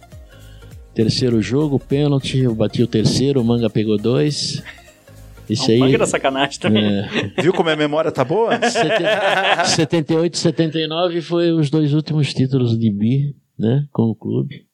Terceiro 0.94 1.40
jogo, 1.40 1.78
pênalti, 1.78 2.38
eu 2.38 2.54
bati 2.54 2.82
o 2.82 2.86
terceiro, 2.86 3.40
o 3.40 3.44
Manga 3.44 3.70
pegou 3.70 3.96
dois. 3.96 4.62
Isso 5.48 5.70
aí. 5.70 5.78
Manga 5.78 5.96
da 5.96 6.06
sacanagem 6.06 6.60
também. 6.60 6.84
É... 6.84 7.08
Viu 7.40 7.54
como 7.54 7.70
a 7.70 7.76
memória 7.76 8.12
tá 8.12 8.24
boa? 8.24 8.60
78 9.64 10.36
79 10.36 11.22
foi 11.22 11.50
os 11.50 11.70
dois 11.70 11.94
últimos 11.94 12.34
títulos 12.34 12.78
de 12.78 12.90
bi, 12.90 13.34
né, 13.58 13.86
com 13.90 14.02
o 14.02 14.14
clube. 14.14 14.66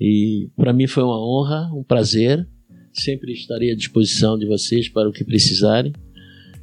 E 0.00 0.48
para 0.56 0.72
mim 0.72 0.86
foi 0.86 1.02
uma 1.02 1.20
honra, 1.20 1.70
um 1.74 1.84
prazer. 1.84 2.48
Sempre 2.92 3.32
estarei 3.32 3.70
à 3.70 3.74
disposição 3.74 4.38
de 4.38 4.46
vocês 4.46 4.88
para 4.88 5.08
o 5.08 5.12
que 5.12 5.24
precisarem. 5.24 5.92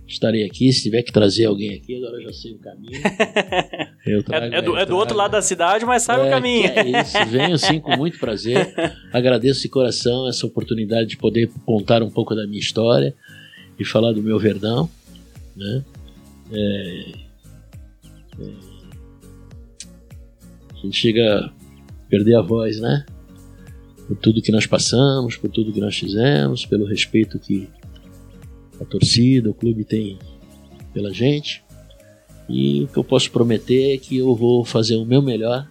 Estarei 0.08 0.44
aqui, 0.44 0.72
se 0.74 0.82
tiver 0.82 1.04
que 1.04 1.12
trazer 1.12 1.46
alguém 1.46 1.76
aqui, 1.76 1.96
agora 1.96 2.18
eu 2.18 2.24
já 2.24 2.34
sei 2.34 2.54
o 2.54 2.58
caminho. 2.58 3.00
Trago, 4.26 4.46
é, 4.46 4.58
é, 4.58 4.62
do, 4.62 4.78
é, 4.78 4.86
do, 4.86 4.98
outro 4.98 5.16
lado 5.16 5.32
da 5.32 5.42
cidade, 5.42 5.86
mas 5.86 6.02
sabe 6.02 6.24
é, 6.24 6.28
o 6.28 6.30
caminho. 6.32 6.66
É 6.66 7.02
isso, 7.02 7.26
venho 7.28 7.58
sim 7.60 7.80
com 7.80 7.96
muito 7.96 8.18
prazer. 8.18 8.74
Agradeço 9.14 9.62
de 9.62 9.70
coração 9.70 10.28
essa 10.28 10.48
oportunidade 10.48 11.10
de 11.10 11.18
poder 11.18 11.52
contar 11.64 12.02
um 12.02 12.10
pouco 12.10 12.34
da 12.34 12.48
minha 12.48 12.60
história 12.60 13.14
e 13.80 13.86
falar 13.86 14.12
do 14.12 14.24
meu 14.24 14.40
Verdão. 14.40 14.90
Né? 15.56 15.84
É, 16.52 17.12
é, 18.40 18.70
a 20.74 20.82
gente 20.82 20.98
chega 20.98 21.46
a 21.46 21.52
perder 22.10 22.36
a 22.36 22.42
voz, 22.42 22.80
né? 22.80 23.06
Por 24.10 24.18
tudo 24.18 24.42
que 24.42 24.52
nós 24.52 24.66
passamos, 24.66 25.38
por 25.38 25.52
tudo 25.52 25.72
que 25.72 25.80
nós 25.80 25.96
fizemos, 25.96 26.66
pelo 26.66 26.84
respeito 26.84 27.38
que 27.38 27.70
a 28.82 28.84
torcida, 28.84 29.52
o 29.52 29.54
clube 29.54 29.84
tem 29.84 30.18
pela 30.92 31.14
gente. 31.14 31.64
E 32.50 32.86
o 32.86 32.88
que 32.88 32.98
eu 32.98 33.04
posso 33.04 33.30
prometer 33.30 33.94
é 33.94 33.98
que 34.00 34.18
eu 34.18 34.36
vou 34.36 34.66
fazer 34.66 34.96
o 34.96 35.06
meu 35.06 35.22
melhor 35.22 35.70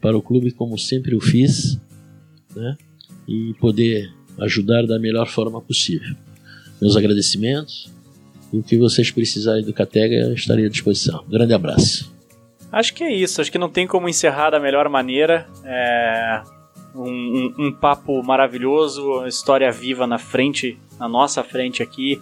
para 0.00 0.16
o 0.16 0.22
clube, 0.22 0.52
como 0.52 0.78
sempre 0.78 1.14
o 1.14 1.20
fiz, 1.20 1.78
né? 2.54 2.78
e 3.28 3.52
poder 3.60 4.10
ajudar 4.38 4.86
da 4.86 4.98
melhor 4.98 5.28
forma 5.28 5.60
possível. 5.60 6.16
Meus 6.80 6.96
agradecimentos 6.96 7.92
e 8.54 8.56
o 8.56 8.62
que 8.62 8.78
vocês 8.78 9.10
precisarem 9.10 9.62
do 9.62 9.74
Catega, 9.74 10.32
estarei 10.32 10.64
à 10.64 10.68
disposição. 10.70 11.22
Um 11.26 11.30
grande 11.30 11.52
abraço. 11.52 12.10
Acho 12.72 12.94
que 12.94 13.04
é 13.04 13.14
isso, 13.14 13.42
acho 13.42 13.52
que 13.52 13.58
não 13.58 13.68
tem 13.68 13.86
como 13.86 14.08
encerrar 14.08 14.48
da 14.48 14.58
melhor 14.58 14.88
maneira. 14.88 15.46
É 15.62 16.55
um, 17.02 17.54
um, 17.58 17.72
papo 17.72 18.22
maravilhoso, 18.22 19.26
história 19.26 19.70
viva 19.70 20.06
na 20.06 20.18
frente, 20.18 20.78
na 20.98 21.08
nossa 21.08 21.42
frente 21.42 21.82
aqui. 21.82 22.20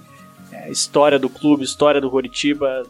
É, 0.53 0.71
história 0.71 1.19
do 1.19 1.29
clube, 1.29 1.65
história 1.65 2.01
do 2.01 2.11
Coritiba, 2.11 2.85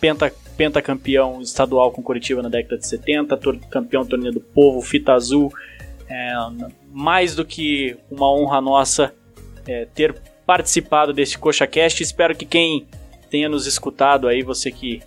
penta, 0.00 0.32
pentacampeão 0.56 1.40
estadual 1.40 1.90
com 1.90 2.02
Coritiba 2.02 2.42
na 2.42 2.48
década 2.48 2.78
de 2.78 2.86
70, 2.86 3.36
tor 3.36 3.58
campeão 3.70 4.04
torneio 4.04 4.32
do 4.32 4.40
povo, 4.40 4.80
fita 4.80 5.12
azul. 5.12 5.52
É, 6.08 6.32
mais 6.92 7.34
do 7.34 7.44
que 7.44 7.96
uma 8.10 8.32
honra 8.32 8.60
nossa 8.60 9.12
é, 9.66 9.84
ter 9.86 10.14
participado 10.46 11.12
desse 11.12 11.36
CoxaCast. 11.36 12.02
Espero 12.02 12.34
que 12.34 12.46
quem 12.46 12.86
tenha 13.28 13.48
nos 13.48 13.66
escutado 13.66 14.28
aí, 14.28 14.42
você 14.42 14.70
que 14.70 15.02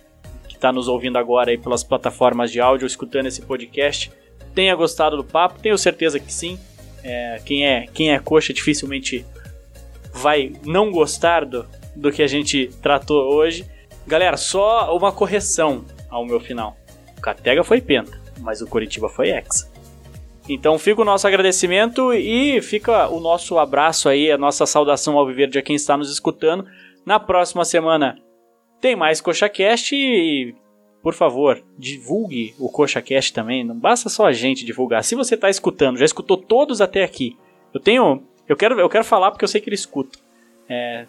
está 0.48 0.70
nos 0.70 0.88
ouvindo 0.88 1.16
agora 1.16 1.50
aí 1.50 1.56
pelas 1.56 1.82
plataformas 1.82 2.52
de 2.52 2.60
áudio, 2.60 2.86
escutando 2.86 3.26
esse 3.26 3.40
podcast, 3.40 4.12
tenha 4.54 4.74
gostado 4.74 5.16
do 5.16 5.24
papo. 5.24 5.60
Tenho 5.60 5.76
certeza 5.78 6.18
que 6.18 6.32
sim. 6.32 6.58
É, 7.02 7.40
quem, 7.44 7.66
é, 7.66 7.86
quem 7.92 8.12
é 8.12 8.18
coxa 8.18 8.52
dificilmente 8.52 9.24
vai 10.12 10.52
não 10.64 10.90
gostar 10.90 11.44
do, 11.44 11.66
do 11.94 12.12
que 12.12 12.22
a 12.22 12.26
gente 12.26 12.70
tratou 12.82 13.32
hoje. 13.34 13.64
Galera, 14.06 14.36
só 14.36 14.96
uma 14.96 15.12
correção 15.12 15.84
ao 16.08 16.24
meu 16.24 16.40
final. 16.40 16.76
O 17.16 17.20
Catega 17.20 17.62
foi 17.62 17.80
penta, 17.80 18.20
mas 18.40 18.60
o 18.60 18.66
Curitiba 18.66 19.08
foi 19.08 19.30
exa. 19.30 19.70
Então 20.48 20.78
fica 20.78 21.02
o 21.02 21.04
nosso 21.04 21.28
agradecimento 21.28 22.12
e 22.12 22.60
fica 22.60 23.08
o 23.08 23.20
nosso 23.20 23.58
abraço 23.58 24.08
aí, 24.08 24.32
a 24.32 24.38
nossa 24.38 24.66
saudação 24.66 25.16
ao 25.16 25.26
viver 25.26 25.48
de 25.48 25.62
quem 25.62 25.76
está 25.76 25.96
nos 25.96 26.10
escutando. 26.10 26.66
Na 27.06 27.20
próxima 27.20 27.64
semana 27.64 28.18
tem 28.80 28.96
mais 28.96 29.20
CoxaCast 29.20 29.94
e 29.94 30.54
por 31.02 31.14
favor, 31.14 31.62
divulgue 31.78 32.54
o 32.58 32.68
CoxaCast 32.68 33.32
também. 33.32 33.64
Não 33.64 33.74
basta 33.74 34.08
só 34.08 34.26
a 34.26 34.32
gente 34.32 34.64
divulgar. 34.64 35.02
Se 35.02 35.14
você 35.14 35.34
está 35.34 35.48
escutando, 35.48 35.98
já 35.98 36.04
escutou 36.04 36.36
todos 36.36 36.80
até 36.80 37.02
aqui. 37.02 37.36
Eu 37.72 37.80
tenho. 37.80 38.22
Eu 38.46 38.56
quero, 38.56 38.78
eu 38.78 38.88
quero 38.88 39.04
falar 39.04 39.30
porque 39.30 39.44
eu 39.44 39.48
sei 39.48 39.60
que 39.60 39.68
ele 39.68 39.74
escuta. 39.74 40.18
É, 40.68 41.06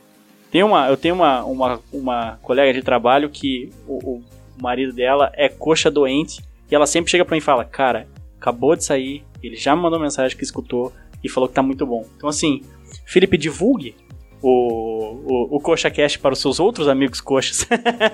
tem 0.49 0.63
uma, 0.63 0.87
eu 0.87 0.95
tenho 0.95 1.15
uma, 1.15 1.43
uma, 1.43 1.81
uma 1.91 2.39
colega 2.41 2.73
de 2.73 2.81
trabalho 2.81 3.29
que 3.29 3.69
o, 3.87 4.15
o 4.15 4.23
marido 4.61 4.93
dela 4.93 5.31
é 5.35 5.49
coxa 5.49 5.91
doente. 5.91 6.41
E 6.69 6.75
ela 6.75 6.85
sempre 6.85 7.11
chega 7.11 7.25
para 7.25 7.35
mim 7.35 7.39
e 7.39 7.41
fala: 7.41 7.65
Cara, 7.65 8.07
acabou 8.39 8.75
de 8.75 8.85
sair. 8.85 9.25
Ele 9.43 9.55
já 9.55 9.75
me 9.75 9.81
mandou 9.81 9.99
mensagem 9.99 10.37
que 10.37 10.43
escutou 10.43 10.93
e 11.23 11.27
falou 11.27 11.49
que 11.49 11.55
tá 11.55 11.63
muito 11.63 11.85
bom. 11.85 12.05
Então, 12.15 12.29
assim, 12.29 12.61
Felipe, 13.05 13.37
divulgue 13.37 13.95
o, 14.41 15.49
o, 15.51 15.57
o 15.57 15.59
Coxa 15.59 15.91
para 16.21 16.33
os 16.33 16.39
seus 16.39 16.59
outros 16.59 16.87
amigos 16.87 17.21
coxas. 17.21 17.67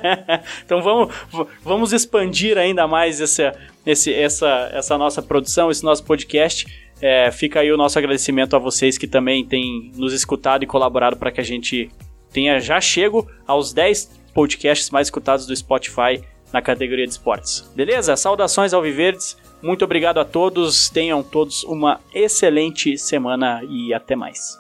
então 0.66 0.82
vamos, 0.82 1.16
vamos 1.64 1.94
expandir 1.94 2.58
ainda 2.58 2.88
mais 2.88 3.22
essa, 3.22 3.58
esse, 3.86 4.14
essa, 4.14 4.70
essa 4.74 4.98
nossa 4.98 5.22
produção, 5.22 5.72
esse 5.72 5.84
nosso 5.84 6.04
podcast. 6.04 6.66
É, 7.02 7.32
fica 7.32 7.60
aí 7.60 7.72
o 7.72 7.78
nosso 7.78 7.98
agradecimento 7.98 8.56
a 8.56 8.60
vocês 8.60 8.98
que 8.98 9.08
também 9.08 9.46
têm 9.46 9.92
nos 9.96 10.14
escutado 10.14 10.64
e 10.64 10.68
colaborado 10.68 11.16
para 11.16 11.32
que 11.32 11.40
a 11.40 11.44
gente 11.44 11.90
tenha 12.34 12.60
já 12.60 12.82
chego 12.82 13.30
aos 13.46 13.72
10 13.72 14.20
podcasts 14.34 14.90
mais 14.90 15.08
escutados 15.08 15.46
do 15.46 15.56
Spotify 15.56 16.22
na 16.52 16.62
categoria 16.62 17.06
de 17.06 17.12
esportes. 17.12 17.70
Beleza? 17.76 18.16
Saudações 18.16 18.74
ao 18.74 18.82
Viverdes. 18.82 19.38
Muito 19.62 19.84
obrigado 19.86 20.20
a 20.20 20.26
todos. 20.26 20.90
Tenham 20.90 21.24
todos 21.24 21.64
uma 21.64 22.00
excelente 22.14 22.98
semana 22.98 23.62
e 23.64 23.94
até 23.94 24.16
mais. 24.16 24.58